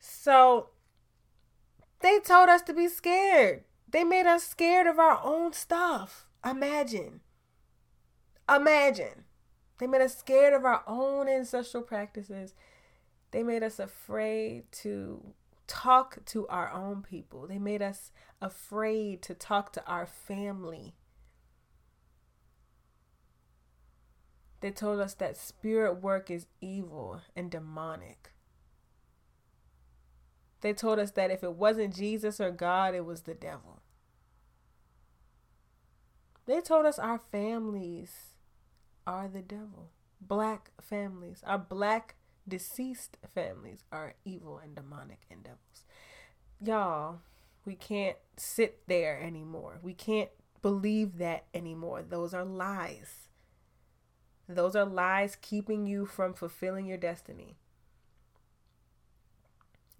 So 0.00 0.70
they 2.00 2.18
told 2.20 2.48
us 2.48 2.62
to 2.62 2.72
be 2.72 2.88
scared. 2.88 3.64
They 3.88 4.04
made 4.04 4.26
us 4.26 4.44
scared 4.44 4.86
of 4.86 4.98
our 4.98 5.20
own 5.22 5.52
stuff. 5.52 6.26
Imagine. 6.44 7.20
Imagine. 8.48 9.24
They 9.78 9.86
made 9.86 10.00
us 10.00 10.16
scared 10.16 10.54
of 10.54 10.64
our 10.64 10.82
own 10.86 11.28
ancestral 11.28 11.82
practices. 11.82 12.54
They 13.30 13.42
made 13.42 13.62
us 13.62 13.78
afraid 13.78 14.70
to 14.72 15.34
talk 15.66 16.24
to 16.26 16.48
our 16.48 16.72
own 16.72 17.02
people. 17.02 17.46
They 17.46 17.58
made 17.58 17.82
us 17.82 18.10
afraid 18.40 19.22
to 19.22 19.34
talk 19.34 19.72
to 19.74 19.86
our 19.86 20.06
family. 20.06 20.94
They 24.60 24.70
told 24.70 25.00
us 25.00 25.14
that 25.14 25.36
spirit 25.36 26.02
work 26.02 26.30
is 26.30 26.46
evil 26.60 27.22
and 27.34 27.50
demonic. 27.50 28.32
They 30.60 30.72
told 30.72 30.98
us 30.98 31.12
that 31.12 31.30
if 31.30 31.42
it 31.42 31.54
wasn't 31.54 31.94
Jesus 31.94 32.40
or 32.40 32.50
God, 32.50 32.94
it 32.94 33.04
was 33.04 33.22
the 33.22 33.34
devil. 33.34 33.80
They 36.46 36.60
told 36.60 36.86
us 36.86 36.98
our 36.98 37.18
families 37.18 38.34
are 39.06 39.28
the 39.28 39.42
devil. 39.42 39.90
Black 40.20 40.70
families, 40.80 41.42
our 41.46 41.58
black 41.58 42.16
deceased 42.46 43.16
families 43.34 43.84
are 43.90 44.14
evil 44.24 44.58
and 44.58 44.74
demonic 44.74 45.20
and 45.30 45.42
devils. 45.42 45.84
Y'all, 46.60 47.20
we 47.64 47.74
can't 47.74 48.16
sit 48.36 48.80
there 48.86 49.18
anymore. 49.20 49.78
We 49.82 49.94
can't 49.94 50.30
believe 50.60 51.18
that 51.18 51.46
anymore. 51.54 52.02
Those 52.02 52.34
are 52.34 52.44
lies. 52.44 53.28
Those 54.48 54.74
are 54.74 54.84
lies 54.84 55.36
keeping 55.40 55.86
you 55.86 56.04
from 56.04 56.34
fulfilling 56.34 56.86
your 56.86 56.98
destiny. 56.98 57.56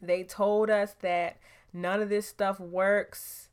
They 0.00 0.24
told 0.24 0.70
us 0.70 0.94
that 1.00 1.38
none 1.72 2.00
of 2.00 2.08
this 2.08 2.26
stuff 2.26 2.58
works, 2.58 3.48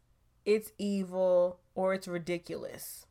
it's 0.45 0.72
evil, 0.78 1.60
or 1.76 1.94
it's 1.94 2.07
ridiculous. 2.07 3.06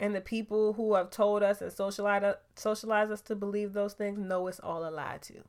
And 0.00 0.14
the 0.14 0.20
people 0.20 0.72
who 0.72 0.94
have 0.94 1.10
told 1.10 1.42
us 1.42 1.62
and 1.62 1.72
socialized, 1.72 2.36
socialized 2.56 3.12
us 3.12 3.20
to 3.22 3.36
believe 3.36 3.72
those 3.72 3.94
things 3.94 4.18
know 4.18 4.48
it's 4.48 4.58
all 4.58 4.88
a 4.88 4.90
lie 4.90 5.18
too. 5.20 5.44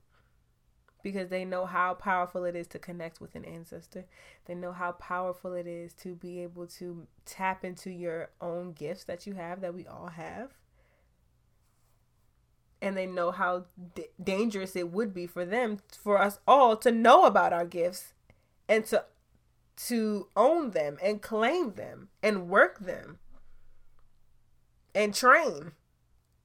Because 1.02 1.30
they 1.30 1.44
know 1.44 1.66
how 1.66 1.96
powerful 1.96 2.46
it 2.46 2.56
is 2.56 2.68
to 2.68 2.80
connect 2.80 3.20
with 3.20 3.36
an 3.36 3.44
ancestor. 3.44 4.06
They 4.46 4.56
know 4.56 4.72
how 4.72 4.94
powerful 4.94 5.54
it 5.54 5.68
is 5.68 5.94
to 5.96 6.16
be 6.16 6.42
able 6.44 6.68
to 6.68 7.08
tap 7.26 7.66
into 7.66 7.90
your 7.90 8.30
own 8.40 8.74
gifts 8.74 9.04
that 9.06 9.26
you 9.26 9.34
have, 9.34 9.60
that 9.62 9.74
we 9.74 9.86
all 9.88 10.08
have 10.08 10.52
and 12.84 12.98
they 12.98 13.06
know 13.08 13.32
how 13.32 13.64
d- 13.96 14.08
dangerous 14.22 14.76
it 14.76 14.92
would 14.92 15.14
be 15.14 15.26
for 15.26 15.46
them 15.46 15.80
for 15.98 16.22
us 16.22 16.40
all 16.46 16.76
to 16.76 16.92
know 16.92 17.24
about 17.24 17.54
our 17.54 17.66
gifts 17.66 18.14
and 18.68 18.86
to 18.86 19.06
to 19.76 20.28
own 20.36 20.72
them 20.72 20.98
and 21.02 21.22
claim 21.22 21.74
them 21.74 22.10
and 22.22 22.50
work 22.50 22.80
them 22.80 23.18
and 24.94 25.16
train 25.16 25.72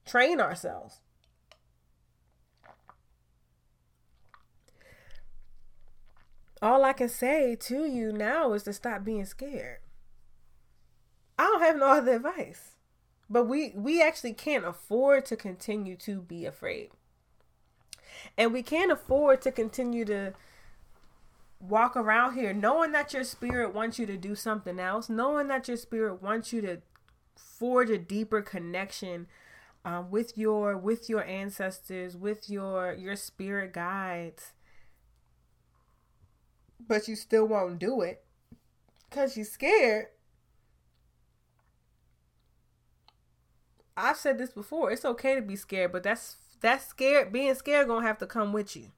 train 0.05 0.39
ourselves. 0.39 1.01
All 6.61 6.83
i 6.85 6.93
can 6.93 7.09
say 7.09 7.55
to 7.55 7.85
you 7.85 8.13
now 8.13 8.53
is 8.53 8.63
to 8.63 8.73
stop 8.73 9.03
being 9.03 9.25
scared. 9.25 9.79
I 11.37 11.43
don't 11.43 11.61
have 11.61 11.77
no 11.77 11.87
other 11.87 12.13
advice 12.13 12.68
but 13.29 13.45
we 13.45 13.71
we 13.75 14.01
actually 14.01 14.33
can't 14.33 14.65
afford 14.65 15.25
to 15.25 15.35
continue 15.35 15.95
to 15.97 16.21
be 16.21 16.45
afraid. 16.45 16.89
And 18.37 18.51
we 18.51 18.63
can't 18.63 18.91
afford 18.91 19.41
to 19.43 19.51
continue 19.51 20.03
to 20.05 20.33
walk 21.61 21.95
around 21.95 22.35
here 22.35 22.53
knowing 22.53 22.91
that 22.93 23.13
your 23.13 23.23
spirit 23.23 23.73
wants 23.73 23.99
you 23.99 24.05
to 24.05 24.17
do 24.17 24.33
something 24.35 24.79
else, 24.79 25.09
knowing 25.09 25.47
that 25.47 25.67
your 25.67 25.77
spirit 25.77 26.21
wants 26.21 26.51
you 26.51 26.61
to 26.61 26.81
forge 27.35 27.89
a 27.89 27.97
deeper 27.97 28.41
connection 28.41 29.27
um, 29.85 30.09
with 30.09 30.37
your 30.37 30.77
with 30.77 31.09
your 31.09 31.23
ancestors, 31.23 32.17
with 32.17 32.49
your 32.49 32.93
your 32.93 33.15
spirit 33.15 33.73
guides. 33.73 34.53
But 36.85 37.07
you 37.07 37.15
still 37.15 37.45
won't 37.45 37.77
do 37.77 38.01
it 38.01 38.23
because 39.09 39.37
you're 39.37 39.45
scared 39.45 40.07
I've 43.99 44.17
said 44.17 44.37
this 44.37 44.51
before. 44.51 44.91
It's 44.91 45.05
okay 45.05 45.35
to 45.35 45.41
be 45.41 45.55
scared, 45.55 45.91
but 45.91 46.03
that's 46.03 46.37
that's 46.61 46.87
scared. 46.87 47.31
Being 47.31 47.53
scared 47.55 47.87
gonna 47.87 48.05
have 48.05 48.17
to 48.19 48.27
come 48.27 48.53
with 48.53 48.75
you. 48.75 48.91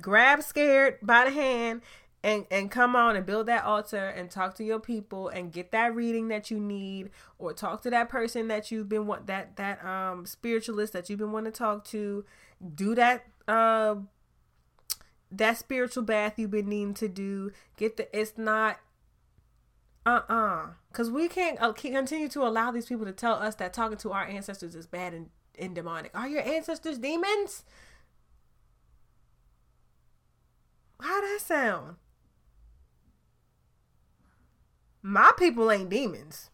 Grab 0.00 0.42
scared 0.42 0.98
by 1.02 1.24
the 1.24 1.30
hand 1.30 1.82
and 2.22 2.46
and 2.50 2.70
come 2.70 2.94
on 2.94 3.16
and 3.16 3.24
build 3.24 3.46
that 3.46 3.64
altar 3.64 4.08
and 4.08 4.30
talk 4.30 4.54
to 4.56 4.64
your 4.64 4.78
people 4.80 5.28
and 5.28 5.52
get 5.52 5.72
that 5.72 5.94
reading 5.94 6.28
that 6.28 6.50
you 6.50 6.60
need 6.60 7.10
or 7.38 7.52
talk 7.52 7.82
to 7.82 7.90
that 7.90 8.08
person 8.08 8.48
that 8.48 8.70
you've 8.70 8.88
been 8.88 9.06
want 9.06 9.26
that 9.26 9.56
that 9.56 9.84
um 9.84 10.26
spiritualist 10.26 10.92
that 10.92 11.08
you've 11.08 11.18
been 11.18 11.32
wanting 11.32 11.52
to 11.52 11.58
talk 11.58 11.84
to. 11.86 12.24
Do 12.74 12.94
that 12.94 13.26
uh 13.48 13.96
that 15.32 15.56
spiritual 15.58 16.02
bath 16.02 16.38
you've 16.38 16.50
been 16.50 16.68
needing 16.68 16.94
to 16.94 17.08
do. 17.08 17.52
Get 17.76 17.96
the 17.96 18.18
it's 18.18 18.36
not 18.36 18.78
uh-uh 20.04 20.70
because 20.90 21.10
we 21.10 21.28
can't 21.28 21.60
uh, 21.60 21.72
continue 21.72 22.28
to 22.28 22.42
allow 22.42 22.70
these 22.70 22.86
people 22.86 23.06
to 23.06 23.12
tell 23.12 23.34
us 23.34 23.54
that 23.56 23.72
talking 23.72 23.98
to 23.98 24.12
our 24.12 24.24
ancestors 24.24 24.74
is 24.74 24.86
bad 24.86 25.12
and, 25.12 25.30
and 25.58 25.74
demonic 25.74 26.10
are 26.14 26.28
your 26.28 26.42
ancestors 26.42 26.98
demons 26.98 27.64
how 31.00 31.20
that 31.20 31.40
sound 31.40 31.96
my 35.02 35.30
people 35.38 35.70
ain't 35.70 35.88
demons 35.88 36.50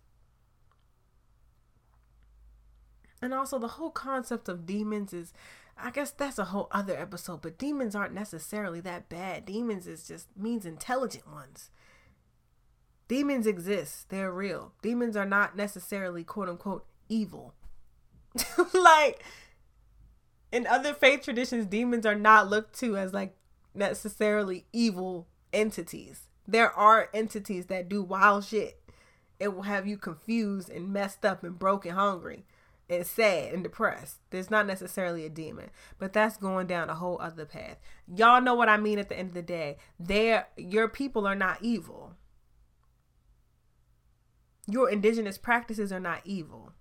and 3.20 3.34
also 3.34 3.58
the 3.58 3.68
whole 3.68 3.90
concept 3.90 4.48
of 4.48 4.66
demons 4.66 5.12
is 5.12 5.32
I 5.78 5.90
guess 5.90 6.10
that's 6.10 6.38
a 6.38 6.46
whole 6.46 6.68
other 6.72 6.96
episode, 6.96 7.42
but 7.42 7.58
demons 7.58 7.94
aren't 7.94 8.14
necessarily 8.14 8.80
that 8.80 9.08
bad. 9.10 9.44
Demons 9.44 9.86
is 9.86 10.08
just 10.08 10.28
means 10.36 10.64
intelligent 10.64 11.30
ones. 11.30 11.70
Demons 13.08 13.46
exist. 13.46 14.08
They're 14.08 14.32
real. 14.32 14.72
Demons 14.82 15.16
are 15.16 15.26
not 15.26 15.56
necessarily 15.56 16.24
quote 16.24 16.48
unquote 16.48 16.86
evil. 17.08 17.54
like 18.74 19.22
in 20.52 20.66
other 20.66 20.94
faith 20.94 21.22
traditions, 21.22 21.66
demons 21.66 22.04
are 22.06 22.14
not 22.14 22.48
looked 22.48 22.78
to 22.80 22.96
as 22.96 23.12
like 23.12 23.36
necessarily 23.74 24.66
evil 24.72 25.28
entities. 25.52 26.28
There 26.46 26.70
are 26.72 27.10
entities 27.12 27.66
that 27.66 27.88
do 27.88 28.02
wild 28.02 28.44
shit. 28.44 28.80
It 29.38 29.54
will 29.54 29.62
have 29.62 29.86
you 29.86 29.98
confused 29.98 30.70
and 30.70 30.92
messed 30.92 31.24
up 31.24 31.42
and 31.42 31.58
broken 31.58 31.92
hungry 31.92 32.46
and 32.88 33.06
sad 33.06 33.52
and 33.52 33.62
depressed. 33.62 34.18
There's 34.30 34.50
not 34.50 34.66
necessarily 34.66 35.26
a 35.26 35.28
demon, 35.28 35.70
but 35.98 36.12
that's 36.12 36.36
going 36.36 36.68
down 36.68 36.88
a 36.88 36.94
whole 36.94 37.20
other 37.20 37.44
path. 37.44 37.78
Y'all 38.06 38.40
know 38.40 38.54
what 38.54 38.68
I 38.68 38.76
mean 38.76 38.98
at 38.98 39.08
the 39.08 39.18
end 39.18 39.28
of 39.28 39.34
the 39.34 39.42
day. 39.42 39.76
There 39.98 40.46
your 40.56 40.88
people 40.88 41.26
are 41.26 41.34
not 41.34 41.58
evil 41.60 42.14
your 44.68 44.90
indigenous 44.90 45.38
practices 45.38 45.92
are 45.92 46.00
not 46.00 46.22
evil. 46.24 46.72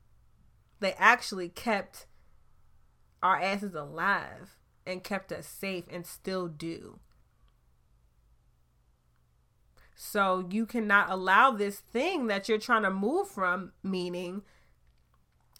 They 0.80 0.94
actually 0.94 1.49
kept 1.49 2.06
our 3.22 3.40
asses 3.40 3.74
alive 3.74 4.57
and 4.86 5.03
kept 5.03 5.32
us 5.32 5.48
safe 5.48 5.86
and 5.91 6.06
still 6.06 6.48
do. 6.48 6.99
So 9.95 10.45
you 10.52 10.66
cannot 10.66 11.10
allow 11.10 11.52
this 11.52 11.80
thing 11.80 12.28
that 12.28 12.49
you're 12.49 12.57
trying 12.57 12.84
to 12.84 12.91
move 12.91 13.30
from, 13.30 13.72
meaning 13.82 14.44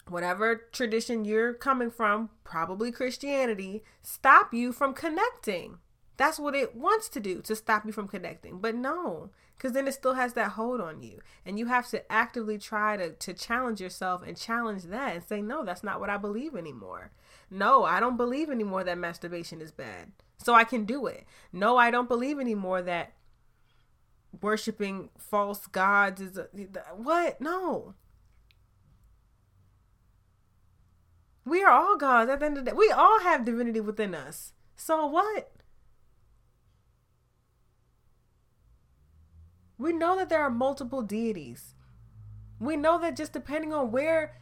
whatever 0.08 0.68
tradition 0.72 1.24
you're 1.24 1.54
coming 1.54 1.90
from, 1.90 2.30
probably 2.44 2.92
Christianity, 2.92 3.82
stop 4.02 4.52
you 4.52 4.72
from 4.72 4.94
connecting. 4.94 5.78
That's 6.16 6.38
what 6.38 6.54
it 6.54 6.76
wants 6.76 7.08
to 7.10 7.20
do 7.20 7.40
to 7.42 7.56
stop 7.56 7.84
you 7.84 7.92
from 7.92 8.08
connecting. 8.08 8.60
But 8.60 8.74
no, 8.74 9.30
because 9.56 9.72
then 9.72 9.88
it 9.88 9.92
still 9.94 10.14
has 10.14 10.34
that 10.34 10.52
hold 10.52 10.80
on 10.80 11.02
you. 11.02 11.20
And 11.44 11.58
you 11.58 11.66
have 11.66 11.88
to 11.88 12.12
actively 12.12 12.58
try 12.58 12.96
to, 12.96 13.10
to 13.10 13.32
challenge 13.32 13.80
yourself 13.80 14.22
and 14.26 14.36
challenge 14.36 14.84
that 14.84 15.14
and 15.14 15.24
say, 15.24 15.40
no, 15.40 15.64
that's 15.64 15.82
not 15.82 15.98
what 16.00 16.10
I 16.10 16.18
believe 16.18 16.54
anymore. 16.54 17.10
No, 17.50 17.84
I 17.84 18.00
don't 18.00 18.16
believe 18.16 18.50
anymore 18.50 18.84
that 18.84 18.98
masturbation 18.98 19.60
is 19.60 19.72
bad. 19.72 20.12
So 20.38 20.52
I 20.52 20.64
can 20.64 20.84
do 20.84 21.06
it. 21.06 21.24
No, 21.52 21.76
I 21.76 21.90
don't 21.90 22.08
believe 22.08 22.38
anymore 22.38 22.82
that 22.82 23.14
worshiping 24.42 25.08
false 25.16 25.66
gods 25.66 26.20
is 26.20 26.36
a, 26.36 26.48
what? 26.94 27.40
No. 27.40 27.94
We 31.46 31.62
are 31.62 31.70
all 31.70 31.96
gods 31.96 32.28
at 32.28 32.40
the 32.40 32.46
end 32.46 32.58
of 32.58 32.64
the 32.64 32.72
day. 32.72 32.76
We 32.76 32.90
all 32.90 33.20
have 33.20 33.44
divinity 33.44 33.80
within 33.80 34.14
us. 34.14 34.52
So 34.74 35.06
what? 35.06 35.55
We 39.78 39.92
know 39.92 40.16
that 40.16 40.28
there 40.28 40.42
are 40.42 40.50
multiple 40.50 41.02
deities. 41.02 41.74
We 42.58 42.76
know 42.76 42.98
that 43.00 43.16
just 43.16 43.32
depending 43.32 43.72
on 43.72 43.90
where 43.90 44.36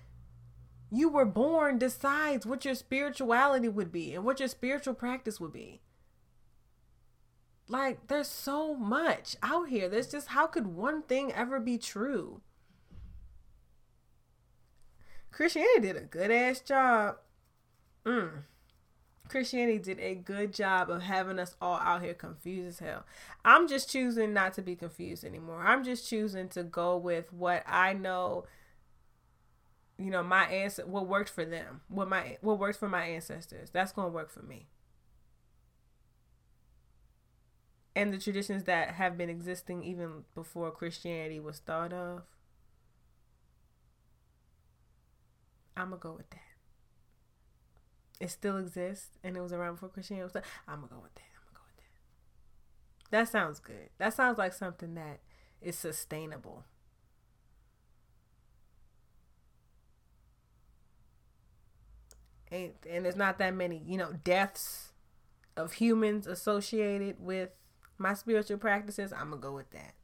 you 0.91 1.09
were 1.09 1.25
born 1.25 1.79
decides 1.79 2.47
what 2.47 2.65
your 2.65 2.75
spirituality 2.75 3.69
would 3.69 3.91
be 3.91 4.15
and 4.15 4.25
what 4.25 4.39
your 4.39 4.49
spiritual 4.49 4.95
practice 4.95 5.41
would 5.41 5.53
be. 5.53 5.81
Like, 7.67 8.07
there's 8.09 8.29
so 8.29 8.75
much 8.75 9.37
out 9.43 9.69
here. 9.69 9.89
There's 9.89 10.11
just, 10.11 10.29
how 10.29 10.47
could 10.47 10.69
one 10.69 11.03
thing 11.03 11.33
ever 11.33 11.59
be 11.59 11.79
true? 11.79 12.43
Christianity 15.33 15.81
did 15.81 15.97
a 15.97 16.01
good 16.03 16.31
ass 16.31 16.61
job. 16.61 17.17
Mm. 18.05 18.45
Christianity 19.29 19.79
did 19.79 19.99
a 20.01 20.15
good 20.15 20.53
job 20.53 20.91
of 20.91 21.03
having 21.03 21.39
us 21.39 21.57
all 21.61 21.79
out 21.79 22.03
here 22.03 22.15
confused 22.15 22.69
as 22.69 22.79
hell. 22.79 23.05
I'm 23.45 23.67
just 23.67 23.91
choosing 23.91 24.33
not 24.33 24.53
to 24.55 24.63
be 24.63 24.77
confused 24.77 25.25
anymore. 25.25 25.63
I'm 25.65 25.83
just 25.83 26.09
choosing 26.09 26.49
to 26.51 26.63
go 26.63 26.97
with 26.97 27.33
what 27.33 27.63
I 27.67 27.95
know 27.95 28.45
you 29.99 30.11
know, 30.11 30.23
my 30.23 30.45
answer 30.47 30.85
what 30.87 31.07
worked 31.07 31.31
for 31.31 31.45
them. 31.45 31.83
What 31.89 32.09
my 32.09 32.39
what 32.41 32.59
worked 32.59 32.79
for 32.79 32.89
my 32.89 33.05
ancestors. 33.05 33.71
That's 33.71 33.93
going 33.93 34.09
to 34.09 34.13
work 34.15 34.31
for 34.31 34.43
me. 34.43 34.67
And 37.97 38.13
the 38.13 38.19
traditions 38.19 38.65
that 38.65 38.95
have 38.95 39.17
been 39.17 39.31
existing 39.31 39.85
even 39.85 40.25
before 40.35 40.73
Christianity 40.73 41.39
was 41.39 41.61
thought 41.61 41.93
of. 41.93 42.23
I'm 45.77 45.91
going 45.91 46.01
to 46.01 46.03
go 46.03 46.13
with 46.15 46.31
that 46.31 46.54
it 48.21 48.31
still 48.31 48.57
exists 48.59 49.19
and 49.23 49.37
it 49.37 49.41
was 49.41 49.53
around 49.53 49.75
before 49.75 49.89
Christianity 49.89 50.41
I'm 50.69 50.77
gonna 50.77 50.89
go 50.89 51.01
with 51.03 51.15
that. 51.15 51.23
I'm 51.37 51.43
gonna 51.45 51.55
go 51.55 51.63
with 51.67 51.77
that. 53.11 53.11
That 53.11 53.29
sounds 53.29 53.61
good. 53.61 53.91
That 53.99 54.15
sounds 54.15 54.39
like 54.39 54.53
something 54.53 54.95
that 54.95 55.21
is 55.61 55.77
sustainable. 55.77 56.65
And, 62.51 62.73
and 62.89 63.05
there's 63.05 63.17
not 63.17 63.39
that 63.39 63.55
many, 63.55 63.83
you 63.85 63.97
know, 63.97 64.13
deaths 64.23 64.93
of 65.57 65.73
humans 65.73 66.27
associated 66.27 67.17
with 67.19 67.51
my 67.99 68.15
spiritual 68.15 68.59
practices. 68.59 69.13
I'm 69.13 69.31
gonna 69.31 69.41
go 69.41 69.55
with 69.55 69.71
that. 69.71 69.95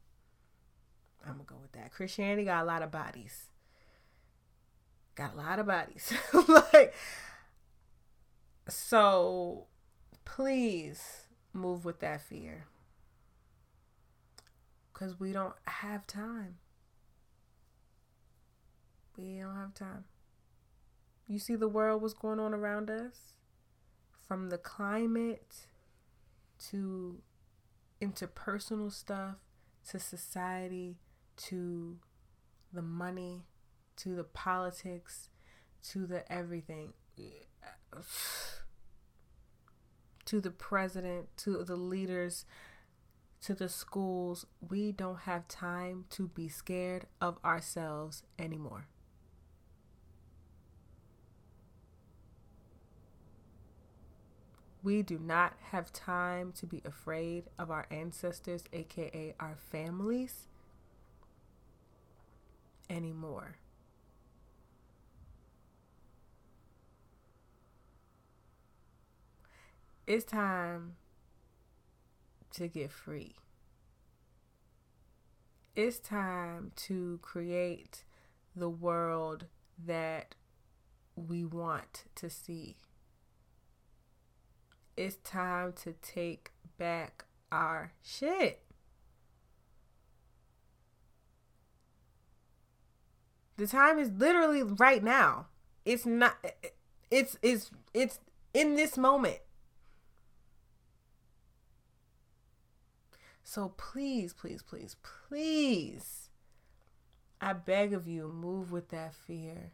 I'm 1.25 1.33
gonna 1.33 1.43
go 1.45 1.55
with 1.61 1.71
that. 1.73 1.91
Christianity 1.91 2.45
got 2.45 2.63
a 2.63 2.65
lot 2.65 2.81
of 2.81 2.91
bodies. 2.91 3.45
Got 5.15 5.33
a 5.33 5.37
lot 5.37 5.59
of 5.59 5.67
bodies. 5.67 6.11
like 6.47 6.93
so 8.71 9.67
please 10.25 11.27
move 11.53 11.85
with 11.85 11.99
that 11.99 12.21
fear. 12.21 12.65
Because 14.93 15.19
we 15.19 15.31
don't 15.31 15.55
have 15.65 16.05
time. 16.07 16.57
We 19.17 19.39
don't 19.39 19.55
have 19.55 19.73
time. 19.73 20.05
You 21.27 21.39
see 21.39 21.55
the 21.55 21.67
world, 21.67 22.01
what's 22.01 22.13
going 22.13 22.39
on 22.39 22.53
around 22.53 22.89
us? 22.89 23.33
From 24.27 24.49
the 24.49 24.57
climate 24.57 25.67
to 26.69 27.21
interpersonal 28.01 28.91
stuff 28.91 29.35
to 29.89 29.99
society 29.99 30.97
to 31.35 31.97
the 32.73 32.81
money 32.81 33.45
to 33.97 34.15
the 34.15 34.23
politics 34.23 35.29
to 35.83 36.05
the 36.05 36.31
everything 36.31 36.93
to 40.25 40.41
the 40.41 40.51
president, 40.51 41.27
to 41.37 41.63
the 41.63 41.75
leaders, 41.75 42.45
to 43.41 43.55
the 43.55 43.69
schools, 43.69 44.45
we 44.69 44.91
don't 44.91 45.21
have 45.21 45.47
time 45.47 46.05
to 46.11 46.27
be 46.27 46.47
scared 46.47 47.07
of 47.19 47.37
ourselves 47.43 48.23
anymore. 48.37 48.87
We 54.83 55.03
do 55.03 55.19
not 55.19 55.53
have 55.71 55.93
time 55.93 56.53
to 56.53 56.65
be 56.65 56.81
afraid 56.85 57.45
of 57.59 57.69
our 57.69 57.85
ancestors, 57.91 58.63
aka 58.73 59.35
our 59.39 59.55
families, 59.55 60.47
anymore. 62.89 63.57
It's 70.11 70.25
time 70.25 70.97
to 72.53 72.67
get 72.67 72.91
free. 72.91 73.35
It's 75.73 75.99
time 75.99 76.73
to 76.87 77.19
create 77.21 78.03
the 78.53 78.67
world 78.67 79.45
that 79.85 80.35
we 81.15 81.45
want 81.45 82.03
to 82.15 82.29
see. 82.29 82.75
It's 84.97 85.15
time 85.23 85.71
to 85.83 85.93
take 86.01 86.51
back 86.77 87.23
our 87.49 87.93
shit. 88.03 88.63
The 93.55 93.65
time 93.65 93.97
is 93.97 94.11
literally 94.11 94.63
right 94.63 95.01
now. 95.01 95.45
It's 95.85 96.05
not 96.05 96.35
it's 97.09 97.37
it's 97.41 97.71
it's 97.93 98.19
in 98.53 98.75
this 98.75 98.97
moment. 98.97 99.39
So 103.43 103.73
please, 103.77 104.33
please, 104.33 104.63
please, 104.63 104.95
please, 105.27 106.29
I 107.39 107.53
beg 107.53 107.93
of 107.93 108.07
you, 108.07 108.27
move 108.27 108.71
with 108.71 108.89
that 108.89 109.13
fear. 109.13 109.71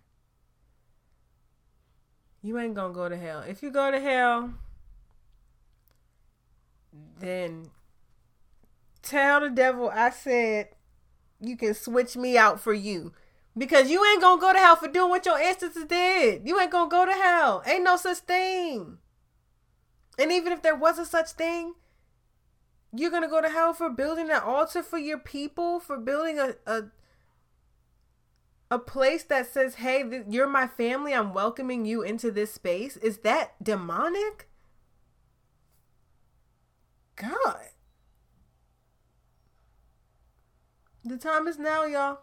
You 2.41 2.57
ain't 2.57 2.75
gonna 2.75 2.93
go 2.93 3.09
to 3.09 3.17
hell. 3.17 3.41
If 3.41 3.61
you 3.61 3.71
go 3.71 3.91
to 3.91 3.99
hell, 3.99 4.53
then 7.19 7.69
tell 9.01 9.41
the 9.41 9.49
devil 9.49 9.89
I 9.89 10.09
said 10.11 10.69
you 11.39 11.57
can 11.57 11.73
switch 11.73 12.15
me 12.15 12.37
out 12.37 12.59
for 12.59 12.73
you. 12.73 13.13
Because 13.57 13.89
you 13.89 14.05
ain't 14.05 14.21
gonna 14.21 14.39
go 14.39 14.53
to 14.53 14.59
hell 14.59 14.75
for 14.75 14.87
doing 14.87 15.09
what 15.09 15.25
your 15.25 15.37
ancestors 15.37 15.85
did. 15.85 16.47
You 16.47 16.59
ain't 16.59 16.71
gonna 16.71 16.89
go 16.89 17.05
to 17.05 17.11
hell. 17.11 17.63
Ain't 17.65 17.83
no 17.83 17.97
such 17.97 18.19
thing. 18.19 18.99
And 20.19 20.31
even 20.31 20.53
if 20.53 20.61
there 20.61 20.75
was 20.75 20.99
a 20.99 21.05
such 21.05 21.31
thing, 21.31 21.73
you're 22.99 23.11
gonna 23.11 23.27
go 23.27 23.41
to 23.41 23.49
hell 23.49 23.73
for 23.73 23.89
building 23.89 24.29
an 24.29 24.41
altar 24.41 24.83
for 24.83 24.97
your 24.97 25.19
people, 25.19 25.79
for 25.79 25.97
building 25.97 26.39
a 26.39 26.55
a, 26.65 26.83
a 28.71 28.79
place 28.79 29.23
that 29.23 29.47
says, 29.47 29.75
"Hey, 29.75 30.03
th- 30.03 30.25
you're 30.29 30.47
my 30.47 30.67
family. 30.67 31.13
I'm 31.13 31.33
welcoming 31.33 31.85
you 31.85 32.01
into 32.01 32.31
this 32.31 32.53
space." 32.53 32.97
Is 32.97 33.19
that 33.19 33.61
demonic? 33.63 34.49
God. 37.15 37.69
The 41.03 41.17
time 41.17 41.47
is 41.47 41.57
now, 41.57 41.85
y'all. 41.85 42.19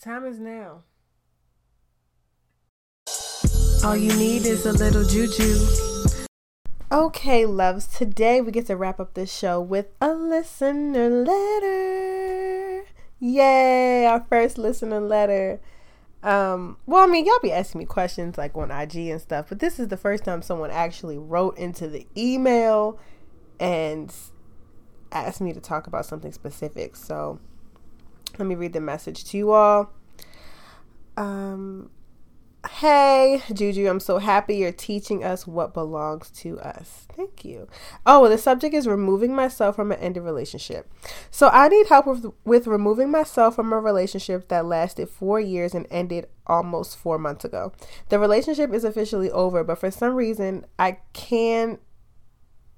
Time 0.00 0.24
is 0.24 0.38
now. 0.38 0.82
All 3.84 3.96
you 3.96 4.14
need 4.16 4.46
is 4.46 4.66
a 4.66 4.72
little 4.72 5.04
juju. 5.04 5.91
Okay, 6.92 7.46
loves, 7.46 7.86
today 7.86 8.42
we 8.42 8.52
get 8.52 8.66
to 8.66 8.76
wrap 8.76 9.00
up 9.00 9.14
this 9.14 9.34
show 9.34 9.58
with 9.62 9.86
a 9.98 10.12
listener 10.12 11.08
letter. 11.08 12.84
Yay, 13.18 14.04
our 14.04 14.20
first 14.28 14.58
listener 14.58 15.00
letter. 15.00 15.58
Um, 16.22 16.76
well, 16.84 17.02
I 17.02 17.06
mean, 17.06 17.24
y'all 17.24 17.38
be 17.42 17.50
asking 17.50 17.78
me 17.78 17.86
questions 17.86 18.36
like 18.36 18.54
on 18.54 18.70
IG 18.70 19.08
and 19.08 19.22
stuff, 19.22 19.46
but 19.48 19.58
this 19.58 19.80
is 19.80 19.88
the 19.88 19.96
first 19.96 20.22
time 20.24 20.42
someone 20.42 20.70
actually 20.70 21.16
wrote 21.16 21.56
into 21.56 21.88
the 21.88 22.06
email 22.14 22.98
and 23.58 24.14
asked 25.12 25.40
me 25.40 25.54
to 25.54 25.60
talk 25.60 25.86
about 25.86 26.04
something 26.04 26.30
specific. 26.30 26.94
So 26.94 27.40
Let 28.38 28.46
me 28.46 28.54
read 28.54 28.74
the 28.74 28.82
message 28.82 29.24
to 29.30 29.38
you 29.38 29.52
all. 29.52 29.94
Um, 31.16 31.88
Hey, 32.70 33.42
Juju, 33.52 33.88
I'm 33.88 33.98
so 33.98 34.18
happy 34.18 34.56
you're 34.56 34.70
teaching 34.70 35.24
us 35.24 35.48
what 35.48 35.74
belongs 35.74 36.30
to 36.30 36.60
us. 36.60 37.08
Thank 37.16 37.44
you. 37.44 37.66
Oh, 38.06 38.28
the 38.28 38.38
subject 38.38 38.72
is 38.72 38.86
removing 38.86 39.34
myself 39.34 39.74
from 39.74 39.90
an 39.90 39.98
ended 39.98 40.22
relationship. 40.22 40.88
So 41.30 41.48
I 41.48 41.68
need 41.68 41.88
help 41.88 42.06
with, 42.06 42.26
with 42.44 42.68
removing 42.68 43.10
myself 43.10 43.56
from 43.56 43.72
a 43.72 43.80
relationship 43.80 44.48
that 44.48 44.64
lasted 44.64 45.08
four 45.08 45.40
years 45.40 45.74
and 45.74 45.88
ended 45.90 46.28
almost 46.46 46.96
four 46.96 47.18
months 47.18 47.44
ago. 47.44 47.72
The 48.10 48.20
relationship 48.20 48.72
is 48.72 48.84
officially 48.84 49.30
over, 49.30 49.64
but 49.64 49.78
for 49.78 49.90
some 49.90 50.14
reason, 50.14 50.64
I 50.78 50.98
can't. 51.12 51.80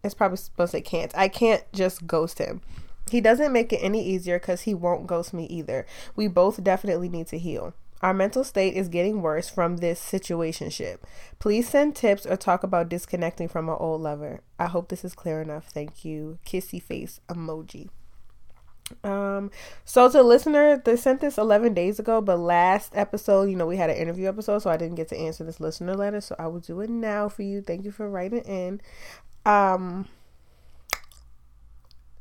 It's 0.03 0.15
probably 0.15 0.39
supposed 0.39 0.73
to 0.73 0.79
say 0.79 0.83
can't. 0.83 1.17
I 1.17 1.29
can't 1.29 1.63
just 1.73 2.07
ghost 2.07 2.39
him. 2.39 2.63
He 3.11 3.21
doesn't 3.21 3.53
make 3.53 3.71
it 3.73 3.79
any 3.79 4.03
easier 4.03 4.39
because 4.39 4.63
he 4.63 4.75
won't 4.75 5.07
ghost 5.07 5.35
me 5.35 5.45
either. 5.47 5.85
We 6.17 6.27
both 6.27 6.65
definitely 6.65 7.11
need 7.11 7.27
to 7.29 7.39
heal. 7.39 7.75
Our 8.05 8.13
mental 8.13 8.45
state 8.45 8.75
is 8.75 8.89
getting 8.89 9.23
worse 9.23 9.49
from 9.49 9.79
this 9.79 9.99
situationship. 9.99 10.99
Please 11.39 11.67
send 11.67 11.97
tips 11.97 12.27
or 12.27 12.37
talk 12.37 12.63
about 12.63 12.91
disconnecting 12.91 13.49
from 13.49 13.67
an 13.71 13.77
old 13.81 14.03
lover. 14.03 14.43
I 14.59 14.67
hope 14.67 14.91
this 14.91 15.07
is 15.07 15.15
clear 15.15 15.41
enough. 15.41 15.71
Thank 15.71 16.05
you. 16.05 16.39
Kissy 16.45 16.83
face 16.83 17.23
emoji. 17.31 17.89
Um, 19.03 19.51
so 19.87 20.07
to 20.09 20.19
the 20.19 20.23
listener, 20.23 20.77
they 20.77 20.97
sent 20.97 21.23
this 21.23 21.39
11 21.39 21.73
days 21.73 21.99
ago, 21.99 22.21
but 22.21 22.39
last 22.39 22.93
episode, 22.95 23.45
you 23.45 23.57
know, 23.57 23.65
we 23.65 23.79
had 23.79 23.89
an 23.89 23.97
interview 23.97 24.29
episode, 24.29 24.59
so 24.59 24.69
I 24.69 24.77
didn't 24.77 24.97
get 24.97 25.09
to 25.09 25.17
answer 25.17 25.43
this 25.43 25.59
listener 25.59 25.95
letter, 25.95 26.21
so 26.21 26.37
I 26.39 26.49
will 26.49 26.61
do 26.61 26.81
it 26.81 26.91
now 26.91 27.31
for 27.31 27.41
you. 27.41 27.63
Thank 27.63 27.87
you 27.87 27.91
for 27.91 28.11
writing 28.11 28.41
in. 28.41 28.83
Um, 29.47 30.09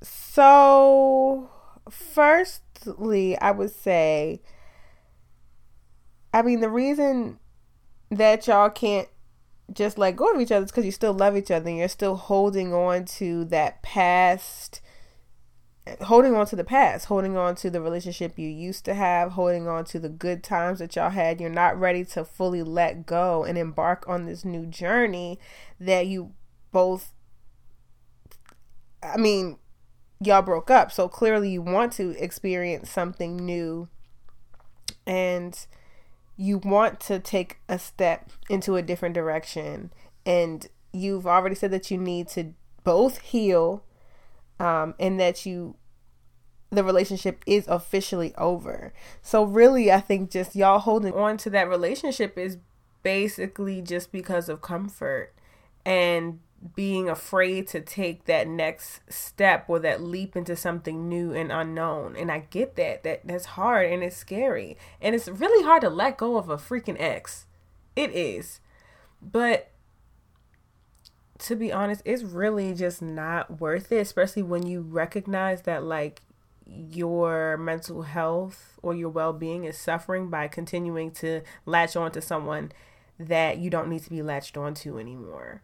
so 0.01 1.49
firstly, 1.89 3.38
I 3.39 3.51
would 3.51 3.76
say 3.76 4.39
I 6.34 6.41
mean, 6.41 6.60
the 6.60 6.69
reason 6.69 7.39
that 8.10 8.47
y'all 8.47 8.69
can't 8.69 9.07
just 9.72 9.97
let 9.97 10.15
go 10.15 10.31
of 10.31 10.41
each 10.41 10.51
other 10.51 10.65
is 10.65 10.72
because 10.72 10.85
you 10.85 10.91
still 10.91 11.14
love 11.14 11.38
each 11.38 11.51
other 11.51 11.69
and 11.69 11.77
you're 11.77 11.88
still 11.88 12.15
holding 12.15 12.73
on 12.73 13.05
to 13.05 13.45
that 13.45 13.81
past 13.81 14.81
holding 16.01 16.34
on 16.34 16.45
to 16.45 16.55
the 16.55 16.64
past, 16.64 17.05
holding 17.05 17.35
on 17.35 17.55
to 17.55 17.69
the 17.69 17.81
relationship 17.81 18.39
you 18.39 18.47
used 18.47 18.85
to 18.85 18.93
have, 18.93 19.34
holding 19.34 19.68
on 19.68 19.84
to 19.85 19.99
the 19.99 20.10
good 20.10 20.43
times 20.43 20.80
that 20.80 20.95
y'all 20.95 21.10
had. 21.10 21.41
You're 21.41 21.49
not 21.49 21.77
ready 21.80 22.05
to 22.05 22.23
fully 22.23 22.64
let 22.64 23.05
go 23.05 23.43
and 23.43 23.57
embark 23.57 24.05
on 24.07 24.26
this 24.26 24.45
new 24.45 24.65
journey 24.65 25.39
that 25.80 26.07
you 26.07 26.34
both 26.72 27.11
I 29.01 29.18
mean, 29.18 29.57
y'all 30.22 30.41
broke 30.41 30.72
up. 30.72 30.89
So 30.89 31.10
clearly 31.10 31.49
you 31.49 31.61
want 31.61 31.91
to 31.93 32.11
experience 32.23 32.89
something 32.89 33.35
new 33.35 33.89
and 35.05 35.68
you 36.35 36.57
want 36.57 36.99
to 36.99 37.19
take 37.19 37.60
a 37.69 37.77
step 37.77 38.31
into 38.49 38.76
a 38.76 38.81
different 38.81 39.15
direction. 39.15 39.91
And 40.26 40.68
you've 40.91 41.27
already 41.27 41.55
said 41.55 41.72
that 41.72 41.91
you 41.91 41.97
need 41.97 42.27
to 42.30 42.53
both 42.84 43.19
heal 43.19 43.84
um, 44.60 44.95
and 44.99 45.19
that 45.19 45.45
you 45.45 45.76
the 46.69 46.84
relationship 46.84 47.43
is 47.45 47.68
officially 47.68 48.34
over. 48.35 48.93
So 49.22 49.43
really 49.43 49.91
i 49.91 49.99
think 49.99 50.31
just 50.31 50.55
y'all 50.55 50.80
holding 50.80 51.14
on 51.14 51.38
to 51.38 51.49
that 51.51 51.69
relationship 51.69 52.38
is 52.38 52.57
basically 53.03 53.81
just 53.81 54.11
because 54.11 54.49
of 54.49 54.61
comfort. 54.61 55.34
And 55.85 56.39
being 56.76 57.10
afraid 57.10 57.68
to 57.68 57.81
take 57.81 58.26
that 58.26 58.48
next 58.48 59.02
step 59.10 59.65
or 59.68 59.80
that 59.80 60.02
leap 60.02 60.35
into 60.35 60.56
something 60.56 61.10
new 61.10 61.34
and 61.34 61.52
unknown. 61.52 62.15
And 62.15 62.31
I 62.31 62.40
get 62.49 62.76
that. 62.77 63.03
That 63.03 63.22
that's 63.26 63.45
hard 63.45 63.91
and 63.91 64.03
it's 64.03 64.15
scary. 64.15 64.77
And 65.02 65.14
it's 65.14 65.27
really 65.27 65.64
hard 65.65 65.81
to 65.81 65.90
let 65.90 66.18
go 66.18 66.38
of 66.38 66.49
a 66.49 66.57
freaking 66.57 66.95
ex. 66.99 67.48
It 67.95 68.11
is. 68.11 68.60
But 69.22 69.72
to 71.40 71.56
be 71.56 71.72
honest, 71.72 72.02
it's 72.06 72.23
really 72.23 72.73
just 72.73 73.02
not 73.02 73.60
worth 73.60 73.91
it, 73.91 73.98
especially 73.98 74.44
when 74.44 74.65
you 74.65 74.81
recognize 74.81 75.64
that 75.64 75.84
like 75.84 76.22
your 76.65 77.57
mental 77.57 78.03
health 78.03 78.80
or 78.81 78.95
your 78.95 79.10
well-being 79.10 79.65
is 79.65 79.77
suffering 79.77 80.30
by 80.30 80.48
continuing 80.48 81.11
to 81.11 81.41
latch 81.65 81.98
on 81.98 82.11
to 82.11 82.22
someone 82.22 82.72
that 83.19 83.57
you 83.57 83.69
don't 83.69 83.90
need 83.90 84.02
to 84.03 84.10
be 84.10 84.22
latched 84.22 84.56
onto 84.56 84.98
anymore. 84.98 85.61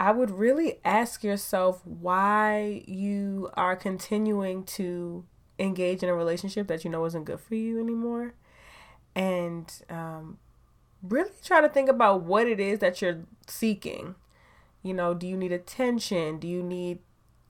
I 0.00 0.12
would 0.12 0.30
really 0.30 0.78
ask 0.84 1.24
yourself 1.24 1.84
why 1.84 2.84
you 2.86 3.50
are 3.54 3.74
continuing 3.74 4.64
to 4.64 5.24
engage 5.58 6.02
in 6.02 6.08
a 6.08 6.14
relationship 6.14 6.68
that 6.68 6.84
you 6.84 6.90
know 6.90 7.04
isn't 7.04 7.24
good 7.24 7.40
for 7.40 7.56
you 7.56 7.80
anymore. 7.80 8.34
And 9.16 9.72
um, 9.90 10.38
really 11.02 11.30
try 11.42 11.60
to 11.60 11.68
think 11.68 11.88
about 11.88 12.22
what 12.22 12.46
it 12.46 12.60
is 12.60 12.78
that 12.78 13.02
you're 13.02 13.24
seeking. 13.48 14.14
You 14.82 14.94
know, 14.94 15.14
do 15.14 15.26
you 15.26 15.36
need 15.36 15.50
attention? 15.50 16.38
Do 16.38 16.46
you 16.46 16.62
need 16.62 17.00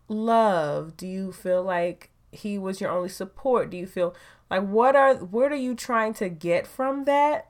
love? 0.09 0.97
Do 0.97 1.07
you 1.07 1.33
feel 1.33 1.63
like 1.63 2.11
he 2.33 2.59
was 2.59 2.81
your 2.81 2.91
only 2.91 3.11
support? 3.11 3.69
Do 3.69 3.77
you 3.77 3.87
feel 3.87 4.15
like 4.51 4.67
what 4.67 4.97
are 4.97 5.17
what 5.17 5.53
are 5.53 5.57
you 5.57 5.75
trying 5.75 6.15
to 6.15 6.31
get 6.31 6.67
from 6.67 7.05
that? 7.05 7.49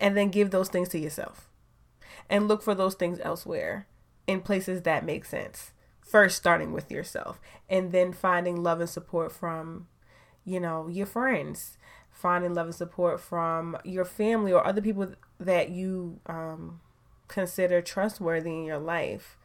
And 0.00 0.16
then 0.16 0.30
give 0.30 0.50
those 0.50 0.68
things 0.70 0.88
to 0.90 0.98
yourself 0.98 1.45
and 2.28 2.48
look 2.48 2.62
for 2.62 2.74
those 2.74 2.94
things 2.94 3.20
elsewhere 3.22 3.86
in 4.26 4.40
places 4.40 4.82
that 4.82 5.04
make 5.04 5.24
sense. 5.24 5.72
First, 6.00 6.36
starting 6.36 6.72
with 6.72 6.90
yourself, 6.90 7.40
and 7.68 7.90
then 7.90 8.12
finding 8.12 8.62
love 8.62 8.80
and 8.80 8.88
support 8.88 9.32
from, 9.32 9.88
you 10.44 10.60
know, 10.60 10.86
your 10.88 11.06
friends, 11.06 11.78
finding 12.10 12.54
love 12.54 12.66
and 12.66 12.74
support 12.74 13.20
from 13.20 13.76
your 13.84 14.04
family 14.04 14.52
or 14.52 14.64
other 14.64 14.80
people 14.80 15.12
that 15.40 15.70
you 15.70 16.20
um, 16.26 16.80
consider 17.28 17.82
trustworthy 17.82 18.50
in 18.50 18.64
your 18.64 18.78
life, 18.78 19.36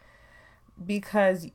because 0.84 1.48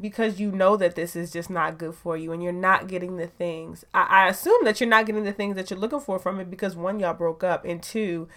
because 0.00 0.40
you 0.40 0.50
know 0.50 0.74
that 0.76 0.94
this 0.94 1.14
is 1.14 1.30
just 1.30 1.50
not 1.50 1.76
good 1.76 1.94
for 1.94 2.16
you 2.16 2.32
and 2.32 2.42
you're 2.42 2.50
not 2.50 2.88
getting 2.88 3.16
the 3.18 3.26
things. 3.26 3.84
I, 3.92 4.24
I 4.24 4.28
assume 4.28 4.64
that 4.64 4.80
you're 4.80 4.88
not 4.88 5.04
getting 5.04 5.24
the 5.24 5.34
things 5.34 5.54
that 5.56 5.70
you're 5.70 5.78
looking 5.78 6.00
for 6.00 6.18
from 6.18 6.40
it 6.40 6.50
because 6.50 6.74
one, 6.74 6.98
y'all 6.98 7.12
broke 7.12 7.44
up, 7.44 7.64
and 7.64 7.82
two, 7.82 8.28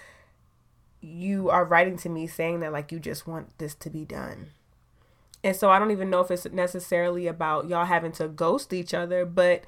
you 1.01 1.49
are 1.49 1.65
writing 1.65 1.97
to 1.97 2.09
me 2.09 2.27
saying 2.27 2.59
that 2.61 2.71
like 2.71 2.91
you 2.91 2.99
just 2.99 3.27
want 3.27 3.57
this 3.57 3.75
to 3.75 3.89
be 3.89 4.05
done. 4.05 4.47
And 5.43 5.55
so 5.55 5.69
I 5.69 5.77
don't 5.77 5.91
even 5.91 6.09
know 6.09 6.21
if 6.21 6.31
it's 6.31 6.45
necessarily 6.51 7.27
about 7.27 7.69
y'all 7.69 7.85
having 7.85 8.11
to 8.13 8.27
ghost 8.27 8.73
each 8.73 8.93
other, 8.93 9.25
but 9.25 9.63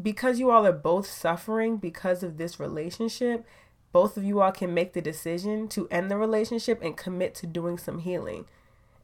because 0.00 0.38
you 0.38 0.50
all 0.50 0.64
are 0.66 0.72
both 0.72 1.06
suffering 1.08 1.78
because 1.78 2.22
of 2.22 2.38
this 2.38 2.60
relationship, 2.60 3.44
both 3.92 4.16
of 4.16 4.24
you 4.24 4.40
all 4.40 4.52
can 4.52 4.74
make 4.74 4.92
the 4.92 5.00
decision 5.00 5.68
to 5.68 5.88
end 5.90 6.10
the 6.10 6.16
relationship 6.16 6.80
and 6.82 6.96
commit 6.96 7.34
to 7.36 7.46
doing 7.46 7.78
some 7.78 8.00
healing. 8.00 8.44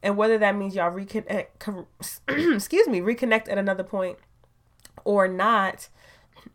And 0.01 0.17
whether 0.17 0.37
that 0.37 0.55
means 0.55 0.75
y'all 0.75 0.91
reconnect, 0.91 1.85
excuse 2.55 2.87
me, 2.87 3.01
reconnect 3.01 3.49
at 3.49 3.57
another 3.57 3.83
point 3.83 4.17
or 5.03 5.27
not, 5.27 5.89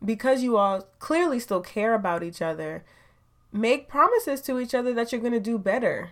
because 0.03 0.41
you 0.41 0.57
all 0.57 0.87
clearly 0.99 1.39
still 1.39 1.61
care 1.61 1.93
about 1.93 2.23
each 2.23 2.41
other, 2.41 2.83
make 3.51 3.87
promises 3.87 4.41
to 4.41 4.59
each 4.59 4.75
other 4.75 4.93
that 4.93 5.11
you're 5.11 5.21
going 5.21 5.33
to 5.33 5.39
do 5.39 5.57
better 5.57 6.11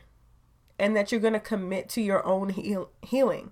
and 0.80 0.96
that 0.96 1.12
you're 1.12 1.22
going 1.22 1.34
to 1.34 1.40
commit 1.40 1.90
to 1.90 2.02
your 2.02 2.26
own 2.26 2.50
heal- 2.50 2.90
healing. 3.02 3.52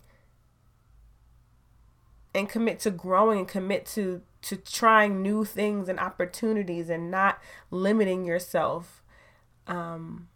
And 2.34 2.50
commit 2.50 2.80
to 2.82 2.92
growing 2.92 3.40
and 3.40 3.48
commit 3.48 3.86
to 3.88 4.22
to 4.42 4.58
trying 4.58 5.24
new 5.24 5.44
things 5.46 5.88
and 5.90 6.00
opportunities 6.00 6.90
and 6.90 7.10
not 7.10 7.40
limiting 7.72 8.26
yourself 8.26 9.02
um 9.66 10.28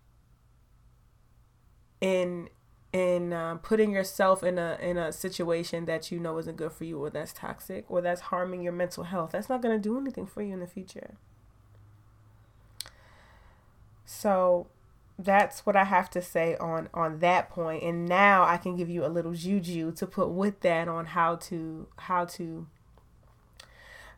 in 2.01 2.49
in 2.91 3.34
uh, 3.34 3.55
putting 3.55 3.91
yourself 3.91 4.41
in 4.43 4.57
a 4.57 4.77
in 4.81 4.97
a 4.97 5.11
situation 5.11 5.85
that 5.85 6.09
you 6.09 6.19
know 6.19 6.38
isn't 6.38 6.55
good 6.55 6.71
for 6.71 6.85
you 6.85 6.97
or 6.97 7.09
that's 7.09 7.34
toxic 7.34 7.85
or 7.89 8.01
that's 8.01 8.21
harming 8.21 8.61
your 8.63 8.73
mental 8.73 9.03
health. 9.03 9.31
That's 9.34 9.49
not 9.49 9.61
going 9.61 9.76
to 9.76 9.81
do 9.81 9.97
anything 9.99 10.26
for 10.26 10.41
you 10.41 10.53
in 10.53 10.59
the 10.59 10.67
future 10.67 11.17
so 14.11 14.65
that's 15.19 15.68
what 15.68 15.76
I 15.76 15.84
have 15.84 16.10
to 16.11 16.22
say 16.22 16.56
on 16.56 16.90
on 16.95 17.19
that 17.19 17.52
point. 17.52 17.84
And 17.84 18.07
now 18.07 18.44
I 18.44 18.57
can 18.57 18.76
give 18.76 18.90
you 18.90 19.06
a 19.06 19.07
little 19.07 19.34
juju 19.34 19.91
to 19.91 20.07
put 20.07 20.30
with 20.30 20.61
that 20.61 20.88
on 20.88 21.06
how 21.06 21.36
to 21.36 21.88
how 21.98 22.26
to 22.26 22.65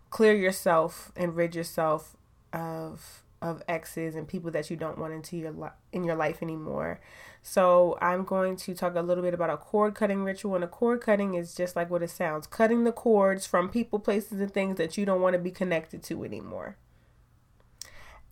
clear 0.09 0.34
yourself 0.34 1.11
and 1.18 1.35
rid 1.35 1.55
yourself 1.55 2.15
of 2.53 3.22
of 3.41 3.61
exes 3.68 4.15
and 4.15 4.30
people 4.30 4.49
that 4.51 4.69
you 4.69 4.77
don't 4.77 4.97
want 4.97 5.11
into 5.11 5.35
your 5.35 5.51
li- 5.51 5.77
in 5.91 6.05
your 6.05 6.15
life 6.15 6.41
anymore. 6.41 7.01
So 7.43 7.97
I'm 8.01 8.23
going 8.23 8.55
to 8.55 8.73
talk 8.73 8.95
a 8.95 9.01
little 9.01 9.23
bit 9.23 9.34
about 9.34 9.49
a 9.49 9.57
cord 9.57 9.93
cutting 9.93 10.23
ritual. 10.23 10.55
And 10.55 10.63
a 10.63 10.68
cord 10.68 11.01
cutting 11.01 11.34
is 11.34 11.53
just 11.53 11.76
like 11.76 11.89
what 11.89 12.01
it 12.01 12.11
sounds, 12.11 12.47
cutting 12.47 12.85
the 12.85 12.93
cords 12.93 13.45
from 13.45 13.68
people, 13.68 13.99
places, 13.99 14.39
and 14.39 14.53
things 14.53 14.77
that 14.77 14.97
you 14.97 15.05
don't 15.05 15.19
want 15.19 15.34
to 15.34 15.39
be 15.39 15.51
connected 15.51 16.01
to 16.03 16.23
anymore. 16.23 16.77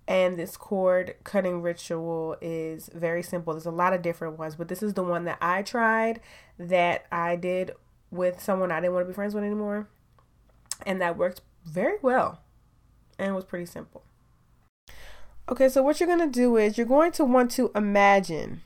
And 0.09 0.39
this 0.39 0.57
cord 0.57 1.13
cutting 1.23 1.61
ritual 1.61 2.35
is 2.41 2.89
very 2.95 3.21
simple. 3.21 3.53
There's 3.53 3.67
a 3.67 3.71
lot 3.71 3.93
of 3.93 4.01
different 4.01 4.39
ones, 4.39 4.55
but 4.55 4.67
this 4.67 4.81
is 4.81 4.95
the 4.95 5.03
one 5.03 5.25
that 5.25 5.37
I 5.39 5.61
tried 5.61 6.19
that 6.57 7.05
I 7.11 7.35
did 7.35 7.73
with 8.09 8.41
someone 8.41 8.71
I 8.71 8.81
didn't 8.81 8.95
want 8.95 9.05
to 9.05 9.09
be 9.09 9.13
friends 9.13 9.35
with 9.35 9.43
anymore. 9.43 9.87
And 10.83 10.99
that 10.99 11.15
worked 11.15 11.41
very 11.63 11.97
well 12.01 12.41
and 13.19 13.35
was 13.35 13.45
pretty 13.45 13.67
simple. 13.67 14.03
Okay, 15.47 15.69
so 15.69 15.83
what 15.83 15.99
you're 15.99 16.07
going 16.07 16.19
to 16.19 16.27
do 16.27 16.57
is 16.57 16.75
you're 16.75 16.87
going 16.87 17.11
to 17.11 17.23
want 17.23 17.51
to 17.51 17.71
imagine. 17.75 18.63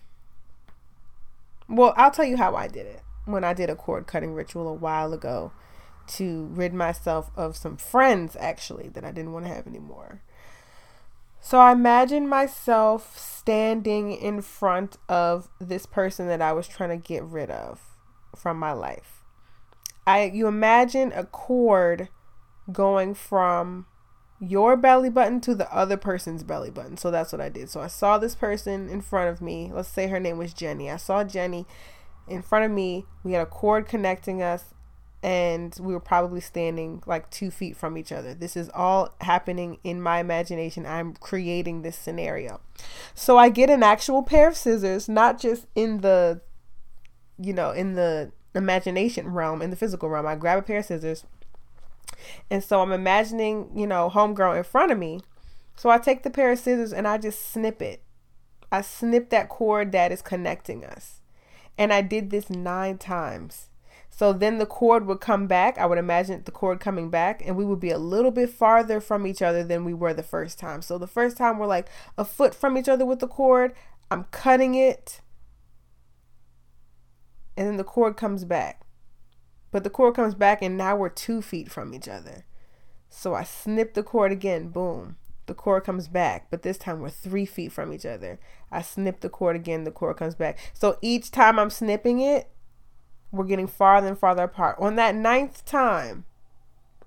Well, 1.68 1.94
I'll 1.98 2.12
tell 2.12 2.24
you 2.24 2.38
how 2.38 2.56
I 2.56 2.70
did 2.70 2.86
it 2.86 3.02
when 3.26 3.44
I 3.44 3.54
did 3.54 3.70
a 3.70 3.76
cord 3.76 4.08
cutting 4.08 4.34
ritual 4.34 4.70
a 4.70 4.74
while 4.74 5.12
ago 5.12 5.52
to 6.06 6.46
rid 6.54 6.74
myself 6.74 7.32
of 7.36 7.58
some 7.58 7.76
friends 7.76 8.38
actually 8.40 8.88
that 8.90 9.04
I 9.04 9.12
didn't 9.12 9.34
want 9.34 9.46
to 9.46 9.54
have 9.54 9.68
anymore. 9.68 10.22
So 11.46 11.60
I 11.60 11.74
imagined 11.74 12.30
myself 12.30 13.20
standing 13.20 14.14
in 14.14 14.42
front 14.42 14.98
of 15.10 15.50
this 15.60 15.86
person 15.86 16.28
that 16.28 16.42
I 16.42 16.54
was 16.54 16.70
trying 16.70 16.90
to 16.90 16.98
get 16.98 17.22
rid 17.22 17.52
of 17.52 17.82
from 18.34 18.58
my 18.58 18.72
life. 18.72 19.26
I 20.08 20.32
you 20.34 20.48
imagine 20.48 21.12
a 21.14 21.26
cord 21.26 22.08
going 22.72 23.14
from 23.14 23.88
your 24.40 24.78
belly 24.78 25.10
button 25.10 25.42
to 25.42 25.54
the 25.54 25.72
other 25.74 25.98
person's 25.98 26.44
belly 26.44 26.72
button. 26.72 26.96
So 26.96 27.12
that's 27.12 27.34
what 27.34 27.42
I 27.42 27.50
did. 27.50 27.70
So 27.70 27.82
I 27.82 27.88
saw 27.88 28.18
this 28.18 28.36
person 28.36 28.88
in 28.88 29.02
front 29.02 29.30
of 29.30 29.42
me. 29.42 29.70
Let's 29.74 29.90
say 29.90 30.08
her 30.08 30.22
name 30.22 30.38
was 30.38 30.54
Jenny. 30.54 30.90
I 30.90 30.98
saw 30.98 31.26
Jenny 31.26 31.68
in 32.26 32.42
front 32.42 32.64
of 32.64 32.72
me. 32.72 33.06
We 33.22 33.34
had 33.34 33.42
a 33.42 33.50
cord 33.50 33.86
connecting 33.86 34.42
us, 34.42 34.73
and 35.24 35.76
we 35.80 35.94
were 35.94 36.00
probably 36.00 36.42
standing 36.42 37.02
like 37.06 37.30
two 37.32 37.50
feet 37.50 37.78
from 37.78 37.98
each 37.98 38.12
other. 38.12 38.34
This 38.34 38.56
is 38.56 38.70
all 38.74 39.16
happening 39.22 39.80
in 39.84 40.02
my 40.02 40.20
imagination. 40.20 40.86
I'm 40.86 41.14
creating 41.14 41.82
this 41.82 41.96
scenario. 41.96 42.60
So 43.16 43.38
I 43.38 43.50
get 43.50 43.70
an 43.70 43.82
actual 43.82 44.22
pair 44.22 44.50
of 44.50 44.58
scissors, 44.58 45.08
not 45.08 45.40
just 45.40 45.66
in 45.76 46.02
the, 46.02 46.42
you 47.40 47.54
know, 47.54 47.72
in 47.72 47.94
the 47.94 48.34
imagination 48.54 49.30
realm, 49.30 49.62
in 49.62 49.70
the 49.70 49.76
physical 49.78 50.10
realm. 50.10 50.28
I 50.28 50.36
grab 50.36 50.60
a 50.60 50.62
pair 50.62 50.80
of 50.80 50.86
scissors 50.86 51.26
and 52.50 52.64
so 52.64 52.82
I'm 52.82 52.92
imagining, 52.92 53.70
you 53.76 53.88
know, 53.88 54.10
homegirl 54.14 54.58
in 54.58 54.64
front 54.64 54.92
of 54.92 54.98
me. 54.98 55.22
So 55.76 55.90
I 55.90 55.98
take 55.98 56.24
the 56.24 56.30
pair 56.30 56.52
of 56.52 56.60
scissors 56.60 56.94
and 56.94 57.08
I 57.08 57.18
just 57.18 57.52
snip 57.52 57.82
it. 57.82 58.04
I 58.72 58.82
snip 58.82 59.30
that 59.30 59.50
cord 59.50 59.92
that 59.92 60.12
is 60.12 60.22
connecting 60.22 60.84
us. 60.84 61.22
And 61.78 61.94
I 61.94 62.02
did 62.02 62.30
this 62.30 62.50
nine 62.50 62.98
times. 62.98 63.70
So 64.16 64.32
then 64.32 64.60
the 64.60 64.68
cord 64.68 65.08
would 65.08 65.22
come 65.22 65.48
back. 65.48 65.80
I 65.80 65.88
would 65.88 65.98
imagine 65.98 66.44
the 66.46 66.52
cord 66.52 66.80
coming 66.80 67.10
back, 67.10 67.42
and 67.44 67.56
we 67.56 67.66
would 67.66 67.80
be 67.80 67.90
a 67.90 67.98
little 67.98 68.30
bit 68.30 68.52
farther 68.52 69.02
from 69.02 69.26
each 69.26 69.42
other 69.42 69.64
than 69.64 69.84
we 69.86 69.94
were 69.94 70.14
the 70.14 70.22
first 70.22 70.60
time. 70.60 70.84
So 70.84 71.00
the 71.00 71.08
first 71.08 71.36
time 71.36 71.58
we're 71.58 71.66
like 71.66 71.90
a 72.16 72.24
foot 72.24 72.54
from 72.54 72.78
each 72.78 72.88
other 72.88 73.06
with 73.06 73.20
the 73.20 73.28
cord. 73.28 73.74
I'm 74.12 74.26
cutting 74.26 74.76
it, 74.76 75.22
and 77.58 77.68
then 77.68 77.78
the 77.78 77.84
cord 77.84 78.16
comes 78.16 78.46
back. 78.46 78.86
But 79.72 79.84
the 79.84 79.90
cord 79.90 80.14
comes 80.16 80.36
back 80.36 80.62
and 80.62 80.78
now 80.78 80.96
we're 80.96 81.10
two 81.10 81.42
feet 81.42 81.72
from 81.72 81.96
each 81.96 82.08
other. 82.08 82.46
So 83.10 83.34
I 83.34 83.44
snip 83.44 83.96
the 83.96 84.04
cord 84.04 84.32
again, 84.32 84.70
boom. 84.70 85.18
The 85.48 85.56
cord 85.56 85.84
comes 85.84 86.08
back, 86.08 86.52
but 86.52 86.62
this 86.62 86.78
time 86.78 87.00
we're 87.00 87.10
three 87.10 87.48
feet 87.48 87.72
from 87.72 87.92
each 87.92 88.06
other. 88.06 88.40
I 88.72 88.84
snip 88.84 89.22
the 89.22 89.30
cord 89.30 89.56
again, 89.56 89.84
the 89.84 89.92
cord 89.92 90.18
comes 90.18 90.36
back. 90.36 90.60
So 90.74 90.98
each 91.02 91.32
time 91.32 91.58
I'm 91.58 91.72
snipping 91.72 92.22
it, 92.22 92.50
we're 93.34 93.46
getting 93.46 93.68
farther 93.68 94.08
and 94.08 94.18
farther 94.18 94.44
apart. 94.44 94.78
On 94.80 94.96
that 94.96 95.16
ninth 95.16 95.66
time, 95.66 96.24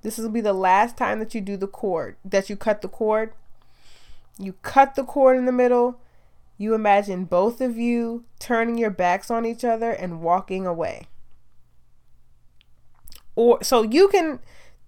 this 0.02 0.18
will 0.18 0.28
be 0.28 0.42
the 0.42 0.52
last 0.52 0.96
time 0.96 1.18
that 1.20 1.34
you 1.34 1.40
do 1.40 1.56
the 1.56 1.66
cord, 1.66 2.16
that 2.24 2.50
you 2.50 2.56
cut 2.56 2.82
the 2.82 2.88
cord. 2.88 3.32
You 4.38 4.52
cut 4.60 4.94
the 4.94 5.04
cord 5.04 5.38
in 5.38 5.46
the 5.46 5.52
middle. 5.52 5.98
You 6.58 6.74
imagine 6.74 7.24
both 7.24 7.62
of 7.62 7.78
you 7.78 8.24
turning 8.38 8.76
your 8.76 8.90
backs 8.90 9.30
on 9.30 9.46
each 9.46 9.64
other 9.64 9.90
and 9.90 10.20
walking 10.20 10.66
away 10.66 11.06
or 13.36 13.62
so 13.62 13.82
you 13.82 14.08
can 14.08 14.40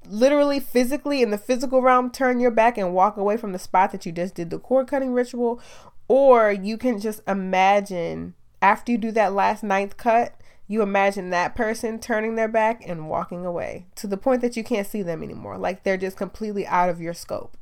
literally 0.08 0.58
physically 0.58 1.22
in 1.22 1.30
the 1.30 1.38
physical 1.38 1.82
realm 1.82 2.10
turn 2.10 2.40
your 2.40 2.50
back 2.50 2.78
and 2.78 2.94
walk 2.94 3.16
away 3.16 3.36
from 3.36 3.52
the 3.52 3.58
spot 3.58 3.92
that 3.92 4.04
you 4.04 4.10
just 4.10 4.34
did 4.34 4.50
the 4.50 4.58
cord 4.58 4.88
cutting 4.88 5.12
ritual 5.12 5.60
or 6.08 6.50
you 6.50 6.76
can 6.78 6.98
just 6.98 7.20
imagine 7.28 8.34
after 8.60 8.90
you 8.90 8.98
do 8.98 9.12
that 9.12 9.32
last 9.32 9.62
ninth 9.62 9.96
cut 9.96 10.34
you 10.68 10.82
imagine 10.82 11.30
that 11.30 11.56
person 11.56 11.98
turning 11.98 12.36
their 12.36 12.48
back 12.48 12.82
and 12.86 13.08
walking 13.08 13.44
away 13.44 13.86
to 13.96 14.06
the 14.06 14.16
point 14.16 14.40
that 14.42 14.56
you 14.56 14.62
can't 14.62 14.86
see 14.86 15.02
them 15.02 15.22
anymore 15.22 15.58
like 15.58 15.82
they're 15.82 15.96
just 15.96 16.16
completely 16.16 16.66
out 16.66 16.88
of 16.88 17.00
your 17.00 17.14
scope 17.14 17.56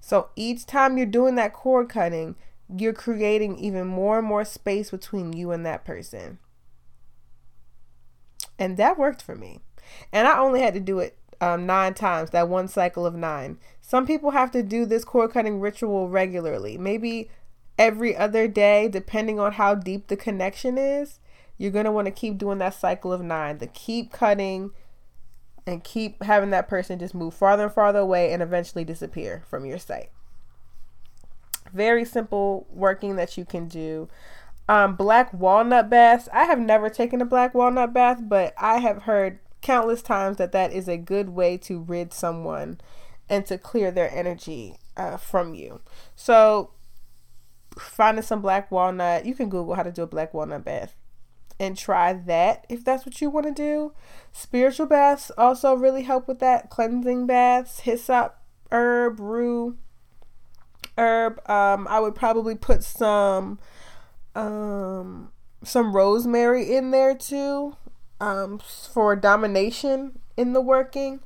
so 0.00 0.28
each 0.36 0.66
time 0.66 0.98
you're 0.98 1.06
doing 1.06 1.36
that 1.36 1.52
cord 1.54 1.88
cutting 1.88 2.34
you're 2.68 2.92
creating 2.92 3.58
even 3.58 3.86
more 3.86 4.18
and 4.18 4.26
more 4.26 4.44
space 4.44 4.90
between 4.90 5.32
you 5.32 5.50
and 5.50 5.64
that 5.64 5.84
person 5.84 6.38
and 8.60 8.76
that 8.76 8.98
worked 8.98 9.22
for 9.22 9.34
me. 9.34 9.60
And 10.12 10.28
I 10.28 10.38
only 10.38 10.60
had 10.60 10.74
to 10.74 10.80
do 10.80 11.00
it 11.00 11.16
um, 11.40 11.64
nine 11.64 11.94
times, 11.94 12.30
that 12.30 12.48
one 12.48 12.68
cycle 12.68 13.06
of 13.06 13.14
nine. 13.14 13.58
Some 13.80 14.06
people 14.06 14.32
have 14.32 14.50
to 14.52 14.62
do 14.62 14.84
this 14.84 15.04
cord 15.04 15.32
cutting 15.32 15.58
ritual 15.58 16.10
regularly, 16.10 16.76
maybe 16.76 17.30
every 17.80 18.14
other 18.14 18.46
day, 18.46 18.88
depending 18.88 19.40
on 19.40 19.52
how 19.52 19.74
deep 19.74 20.08
the 20.08 20.16
connection 20.16 20.76
is. 20.76 21.18
You're 21.56 21.70
going 21.72 21.86
to 21.86 21.90
want 21.92 22.06
to 22.06 22.12
keep 22.12 22.36
doing 22.36 22.58
that 22.58 22.74
cycle 22.74 23.12
of 23.12 23.22
nine, 23.22 23.58
the 23.58 23.66
keep 23.66 24.12
cutting 24.12 24.70
and 25.66 25.82
keep 25.82 26.22
having 26.22 26.50
that 26.50 26.68
person 26.68 26.98
just 26.98 27.14
move 27.14 27.34
farther 27.34 27.64
and 27.64 27.72
farther 27.72 27.98
away 28.00 28.32
and 28.32 28.42
eventually 28.42 28.84
disappear 28.84 29.44
from 29.48 29.64
your 29.64 29.78
sight. 29.78 30.10
Very 31.72 32.04
simple 32.04 32.66
working 32.70 33.16
that 33.16 33.38
you 33.38 33.44
can 33.44 33.66
do. 33.66 34.08
Um, 34.68 34.94
black 34.94 35.32
walnut 35.32 35.88
baths. 35.90 36.28
I 36.32 36.44
have 36.44 36.58
never 36.58 36.90
taken 36.90 37.20
a 37.20 37.26
black 37.26 37.54
walnut 37.54 37.92
bath, 37.92 38.20
but 38.22 38.54
I 38.58 38.78
have 38.78 39.02
heard 39.02 39.38
countless 39.62 40.02
times 40.02 40.36
that 40.36 40.52
that 40.52 40.72
is 40.72 40.88
a 40.88 40.96
good 40.96 41.30
way 41.30 41.56
to 41.58 41.80
rid 41.80 42.12
someone 42.12 42.80
and 43.28 43.46
to 43.46 43.58
clear 43.58 43.90
their 43.90 44.10
energy 44.12 44.76
uh, 44.96 45.16
from 45.16 45.54
you. 45.54 45.80
So, 46.16 46.70
finding 47.78 48.24
some 48.24 48.42
black 48.42 48.70
walnut, 48.70 49.26
you 49.26 49.34
can 49.34 49.48
Google 49.48 49.74
how 49.74 49.82
to 49.82 49.92
do 49.92 50.02
a 50.02 50.06
black 50.06 50.34
walnut 50.34 50.64
bath 50.64 50.96
and 51.58 51.76
try 51.76 52.14
that 52.14 52.64
if 52.68 52.84
that's 52.84 53.04
what 53.04 53.20
you 53.20 53.28
want 53.28 53.46
to 53.46 53.52
do. 53.52 53.92
Spiritual 54.32 54.86
baths 54.86 55.30
also 55.36 55.74
really 55.74 56.02
help 56.02 56.26
with 56.26 56.38
that. 56.40 56.70
Cleansing 56.70 57.26
baths, 57.26 57.80
hyssop, 57.80 58.38
herb, 58.72 59.20
rue, 59.20 59.76
herb. 60.96 61.38
Um, 61.48 61.86
I 61.88 62.00
would 62.00 62.14
probably 62.14 62.54
put 62.54 62.82
some 62.82 63.58
um 64.34 65.32
some 65.64 65.94
rosemary 65.94 66.74
in 66.74 66.92
there 66.92 67.16
too 67.16 67.76
um 68.20 68.58
for 68.58 69.16
domination 69.16 70.18
in 70.36 70.52
the 70.52 70.60
working 70.60 71.20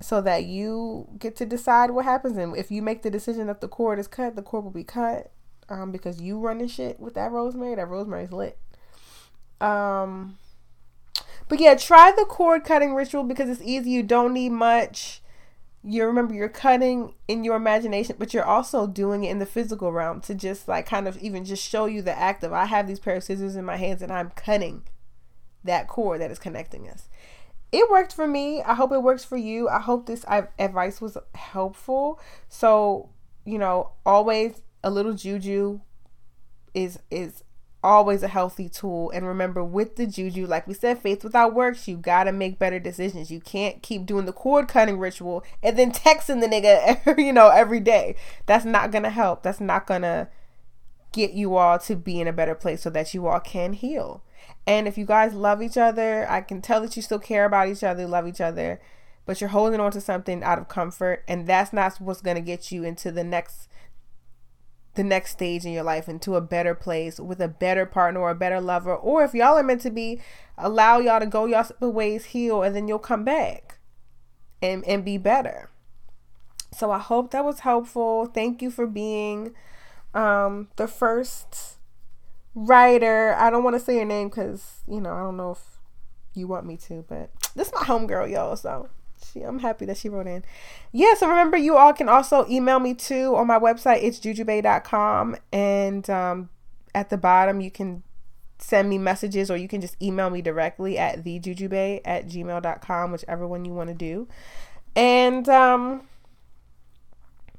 so 0.00 0.20
that 0.22 0.44
you 0.44 1.06
get 1.18 1.36
to 1.36 1.44
decide 1.44 1.90
what 1.90 2.04
happens 2.04 2.38
and 2.38 2.56
if 2.56 2.70
you 2.70 2.80
make 2.80 3.02
the 3.02 3.10
decision 3.10 3.46
that 3.46 3.60
the 3.60 3.68
cord 3.68 3.98
is 3.98 4.08
cut 4.08 4.36
the 4.36 4.42
cord 4.42 4.64
will 4.64 4.70
be 4.70 4.84
cut 4.84 5.30
um 5.68 5.90
because 5.92 6.20
you 6.20 6.38
running 6.38 6.68
shit 6.68 6.98
with 7.00 7.14
that 7.14 7.30
rosemary 7.30 7.74
that 7.74 7.88
rosemary's 7.88 8.32
lit 8.32 8.58
um 9.60 10.38
but 11.48 11.60
yeah 11.60 11.74
try 11.74 12.12
the 12.16 12.24
cord 12.24 12.64
cutting 12.64 12.94
ritual 12.94 13.24
because 13.24 13.48
it's 13.48 13.62
easy 13.62 13.90
you 13.90 14.02
don't 14.02 14.32
need 14.32 14.50
much 14.50 15.22
you 15.84 16.04
remember 16.04 16.34
you're 16.34 16.48
cutting 16.48 17.14
in 17.28 17.44
your 17.44 17.56
imagination, 17.56 18.16
but 18.18 18.34
you're 18.34 18.44
also 18.44 18.86
doing 18.86 19.24
it 19.24 19.30
in 19.30 19.38
the 19.38 19.46
physical 19.46 19.92
realm 19.92 20.20
to 20.22 20.34
just 20.34 20.66
like 20.66 20.86
kind 20.86 21.06
of 21.06 21.16
even 21.18 21.44
just 21.44 21.66
show 21.66 21.86
you 21.86 22.02
the 22.02 22.16
act 22.18 22.42
of 22.42 22.52
I 22.52 22.66
have 22.66 22.86
these 22.86 22.98
pair 22.98 23.16
of 23.16 23.24
scissors 23.24 23.56
in 23.56 23.64
my 23.64 23.76
hands 23.76 24.02
and 24.02 24.12
I'm 24.12 24.30
cutting 24.30 24.82
that 25.64 25.88
cord 25.88 26.20
that 26.20 26.30
is 26.30 26.38
connecting 26.38 26.88
us. 26.88 27.08
It 27.70 27.90
worked 27.90 28.12
for 28.12 28.26
me. 28.26 28.62
I 28.62 28.74
hope 28.74 28.92
it 28.92 29.02
works 29.02 29.24
for 29.24 29.36
you. 29.36 29.68
I 29.68 29.80
hope 29.80 30.06
this 30.06 30.24
advice 30.58 31.00
was 31.00 31.16
helpful. 31.34 32.18
So, 32.48 33.10
you 33.44 33.58
know, 33.58 33.92
always 34.04 34.62
a 34.82 34.90
little 34.90 35.14
juju 35.14 35.80
is 36.74 36.98
is 37.10 37.42
always 37.82 38.22
a 38.22 38.28
healthy 38.28 38.68
tool. 38.68 39.10
And 39.10 39.26
remember, 39.26 39.62
with 39.62 39.96
the 39.96 40.06
juju, 40.06 40.46
like 40.46 40.66
we 40.66 40.74
said, 40.74 40.98
faith 40.98 41.22
without 41.22 41.54
works, 41.54 41.88
you 41.88 41.96
gotta 41.96 42.32
make 42.32 42.58
better 42.58 42.78
decisions. 42.78 43.30
You 43.30 43.40
can't 43.40 43.82
keep 43.82 44.06
doing 44.06 44.26
the 44.26 44.32
cord 44.32 44.68
cutting 44.68 44.98
ritual 44.98 45.44
and 45.62 45.78
then 45.78 45.92
texting 45.92 46.40
the 46.40 46.48
nigga, 46.48 47.18
you 47.18 47.32
know, 47.32 47.48
every 47.48 47.80
day. 47.80 48.16
That's 48.46 48.64
not 48.64 48.90
gonna 48.90 49.10
help. 49.10 49.42
That's 49.42 49.60
not 49.60 49.86
gonna 49.86 50.28
get 51.12 51.32
you 51.32 51.56
all 51.56 51.78
to 51.78 51.96
be 51.96 52.20
in 52.20 52.28
a 52.28 52.32
better 52.32 52.54
place 52.54 52.82
so 52.82 52.90
that 52.90 53.14
you 53.14 53.26
all 53.26 53.40
can 53.40 53.72
heal. 53.72 54.22
And 54.66 54.86
if 54.86 54.98
you 54.98 55.06
guys 55.06 55.32
love 55.32 55.62
each 55.62 55.78
other, 55.78 56.30
I 56.30 56.42
can 56.42 56.60
tell 56.60 56.80
that 56.82 56.94
you 56.96 57.02
still 57.02 57.18
care 57.18 57.44
about 57.44 57.68
each 57.68 57.82
other, 57.82 58.06
love 58.06 58.28
each 58.28 58.40
other, 58.40 58.80
but 59.24 59.40
you're 59.40 59.50
holding 59.50 59.80
on 59.80 59.92
to 59.92 60.00
something 60.00 60.42
out 60.42 60.58
of 60.58 60.68
comfort, 60.68 61.24
and 61.26 61.46
that's 61.46 61.72
not 61.72 62.00
what's 62.00 62.20
gonna 62.20 62.40
get 62.40 62.70
you 62.70 62.84
into 62.84 63.10
the 63.10 63.24
next 63.24 63.68
the 64.94 65.04
next 65.04 65.32
stage 65.32 65.64
in 65.64 65.72
your 65.72 65.82
life 65.84 66.08
into 66.08 66.34
a 66.34 66.40
better 66.40 66.74
place 66.74 67.20
with 67.20 67.40
a 67.40 67.48
better 67.48 67.86
partner 67.86 68.20
or 68.20 68.30
a 68.30 68.34
better 68.34 68.60
lover. 68.60 68.94
Or 68.94 69.22
if 69.22 69.34
y'all 69.34 69.56
are 69.56 69.62
meant 69.62 69.82
to 69.82 69.90
be, 69.90 70.20
allow 70.56 70.98
y'all 70.98 71.20
to 71.20 71.26
go 71.26 71.46
y'all 71.46 71.64
separate 71.64 71.90
ways, 71.90 72.26
heal, 72.26 72.62
and 72.62 72.74
then 72.74 72.88
you'll 72.88 72.98
come 72.98 73.24
back 73.24 73.78
and, 74.60 74.84
and 74.86 75.04
be 75.04 75.18
better. 75.18 75.70
So 76.72 76.90
I 76.90 76.98
hope 76.98 77.30
that 77.30 77.44
was 77.44 77.60
helpful. 77.60 78.26
Thank 78.26 78.60
you 78.60 78.70
for 78.70 78.86
being 78.86 79.54
um, 80.14 80.68
the 80.76 80.88
first 80.88 81.78
writer. 82.54 83.34
I 83.38 83.50
don't 83.50 83.64
want 83.64 83.74
to 83.74 83.80
say 83.80 83.96
your 83.96 84.04
name 84.04 84.28
because, 84.28 84.82
you 84.86 85.00
know, 85.00 85.12
I 85.12 85.20
don't 85.20 85.36
know 85.36 85.52
if 85.52 85.60
you 86.34 86.46
want 86.46 86.66
me 86.66 86.76
to, 86.76 87.04
but 87.08 87.30
this 87.54 87.68
is 87.68 87.74
my 87.74 87.82
homegirl, 87.82 88.30
y'all. 88.30 88.56
So 88.56 88.88
she, 89.32 89.42
I'm 89.42 89.58
happy 89.58 89.86
that 89.86 89.96
she 89.96 90.08
wrote 90.08 90.26
in. 90.26 90.44
Yeah, 90.92 91.14
so 91.14 91.28
remember, 91.28 91.56
you 91.56 91.76
all 91.76 91.92
can 91.92 92.08
also 92.08 92.46
email 92.48 92.80
me 92.80 92.94
too 92.94 93.34
on 93.36 93.46
my 93.46 93.58
website. 93.58 94.02
It's 94.02 94.18
jujubae.com. 94.18 95.36
And 95.52 96.08
um, 96.10 96.48
at 96.94 97.10
the 97.10 97.16
bottom, 97.16 97.60
you 97.60 97.70
can 97.70 98.02
send 98.58 98.88
me 98.88 98.98
messages 98.98 99.50
or 99.50 99.56
you 99.56 99.68
can 99.68 99.80
just 99.80 100.00
email 100.02 100.30
me 100.30 100.42
directly 100.42 100.98
at 100.98 101.24
thejujubae 101.24 102.00
at 102.04 102.26
gmail.com, 102.26 103.12
whichever 103.12 103.46
one 103.46 103.64
you 103.64 103.72
want 103.72 103.88
to 103.88 103.94
do. 103.94 104.28
And 104.96 105.48
um, 105.48 106.08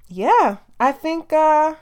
yeah, 0.08 0.58
I 0.80 0.92
think. 0.92 1.32
Uh, 1.32 1.76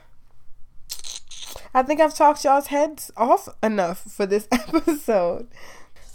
I 1.74 1.82
think 1.82 2.00
I've 2.00 2.14
talked 2.14 2.44
y'all's 2.44 2.68
heads 2.68 3.10
off 3.16 3.48
enough 3.62 4.00
for 4.00 4.26
this 4.26 4.48
episode. 4.52 5.48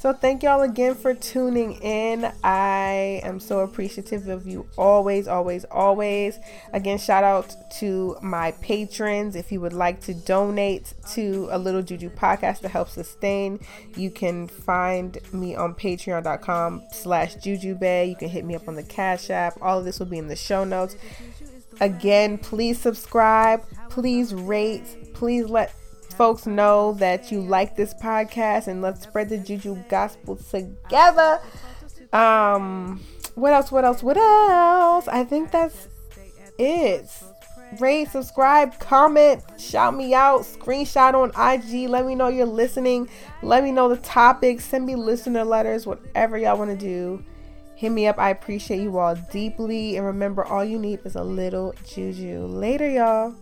So, 0.03 0.11
thank 0.11 0.43
y'all 0.43 0.63
again 0.63 0.95
for 0.95 1.13
tuning 1.13 1.75
in. 1.75 2.29
I 2.43 3.21
am 3.23 3.39
so 3.39 3.61
appreciative 3.61 4.27
of 4.27 4.45
you 4.45 4.67
always, 4.75 5.29
always, 5.29 5.63
always. 5.71 6.37
Again, 6.73 6.97
shout 6.97 7.23
out 7.23 7.55
to 7.79 8.17
my 8.21 8.51
patrons. 8.59 9.37
If 9.37 9.49
you 9.49 9.61
would 9.61 9.71
like 9.71 10.01
to 10.01 10.13
donate 10.13 10.93
to 11.13 11.47
a 11.51 11.57
Little 11.57 11.81
Juju 11.81 12.09
podcast 12.09 12.59
to 12.63 12.67
help 12.67 12.89
sustain, 12.89 13.61
you 13.95 14.11
can 14.11 14.49
find 14.49 15.19
me 15.31 15.55
on 15.55 15.73
patreon.com 15.73 16.83
slash 16.91 17.37
jujubae. 17.37 18.09
You 18.09 18.17
can 18.17 18.27
hit 18.27 18.43
me 18.43 18.55
up 18.55 18.67
on 18.67 18.75
the 18.75 18.83
Cash 18.83 19.29
App. 19.29 19.57
All 19.61 19.79
of 19.79 19.85
this 19.85 19.99
will 19.99 20.07
be 20.07 20.17
in 20.17 20.27
the 20.27 20.35
show 20.35 20.65
notes. 20.65 20.97
Again, 21.79 22.37
please 22.39 22.77
subscribe. 22.77 23.63
Please 23.89 24.33
rate. 24.33 25.13
Please 25.13 25.45
let 25.45 25.73
folks 26.13 26.45
know 26.45 26.93
that 26.93 27.31
you 27.31 27.41
like 27.41 27.75
this 27.75 27.93
podcast 27.93 28.67
and 28.67 28.81
let's 28.81 29.01
spread 29.03 29.29
the 29.29 29.37
juju 29.37 29.77
gospel 29.89 30.35
together. 30.35 31.39
Um, 32.11 33.01
what 33.35 33.53
else? 33.53 33.71
What 33.71 33.85
else? 33.85 34.03
What 34.03 34.17
else? 34.17 35.07
I 35.07 35.23
think 35.23 35.51
that's 35.51 35.87
it. 36.57 37.09
Rate, 37.79 38.09
subscribe, 38.09 38.77
comment, 38.77 39.41
shout 39.57 39.95
me 39.95 40.13
out, 40.13 40.41
screenshot 40.41 41.15
on 41.15 41.29
IG. 41.29 41.89
Let 41.89 42.05
me 42.05 42.13
know 42.13 42.27
you're 42.27 42.45
listening. 42.45 43.09
Let 43.41 43.63
me 43.63 43.71
know 43.71 43.89
the 43.89 43.97
topics. 43.97 44.63
Send 44.63 44.85
me 44.85 44.95
listener 44.95 45.43
letters, 45.43 45.87
whatever 45.87 46.37
y'all 46.37 46.57
want 46.57 46.69
to 46.69 46.77
do. 46.77 47.23
Hit 47.75 47.89
me 47.89 48.05
up. 48.05 48.19
I 48.19 48.29
appreciate 48.29 48.81
you 48.81 48.97
all 48.99 49.15
deeply. 49.31 49.97
And 49.97 50.05
remember, 50.05 50.45
all 50.45 50.63
you 50.63 50.77
need 50.77 50.99
is 51.03 51.15
a 51.15 51.23
little 51.23 51.73
juju. 51.83 52.45
Later, 52.45 52.89
y'all. 52.89 53.35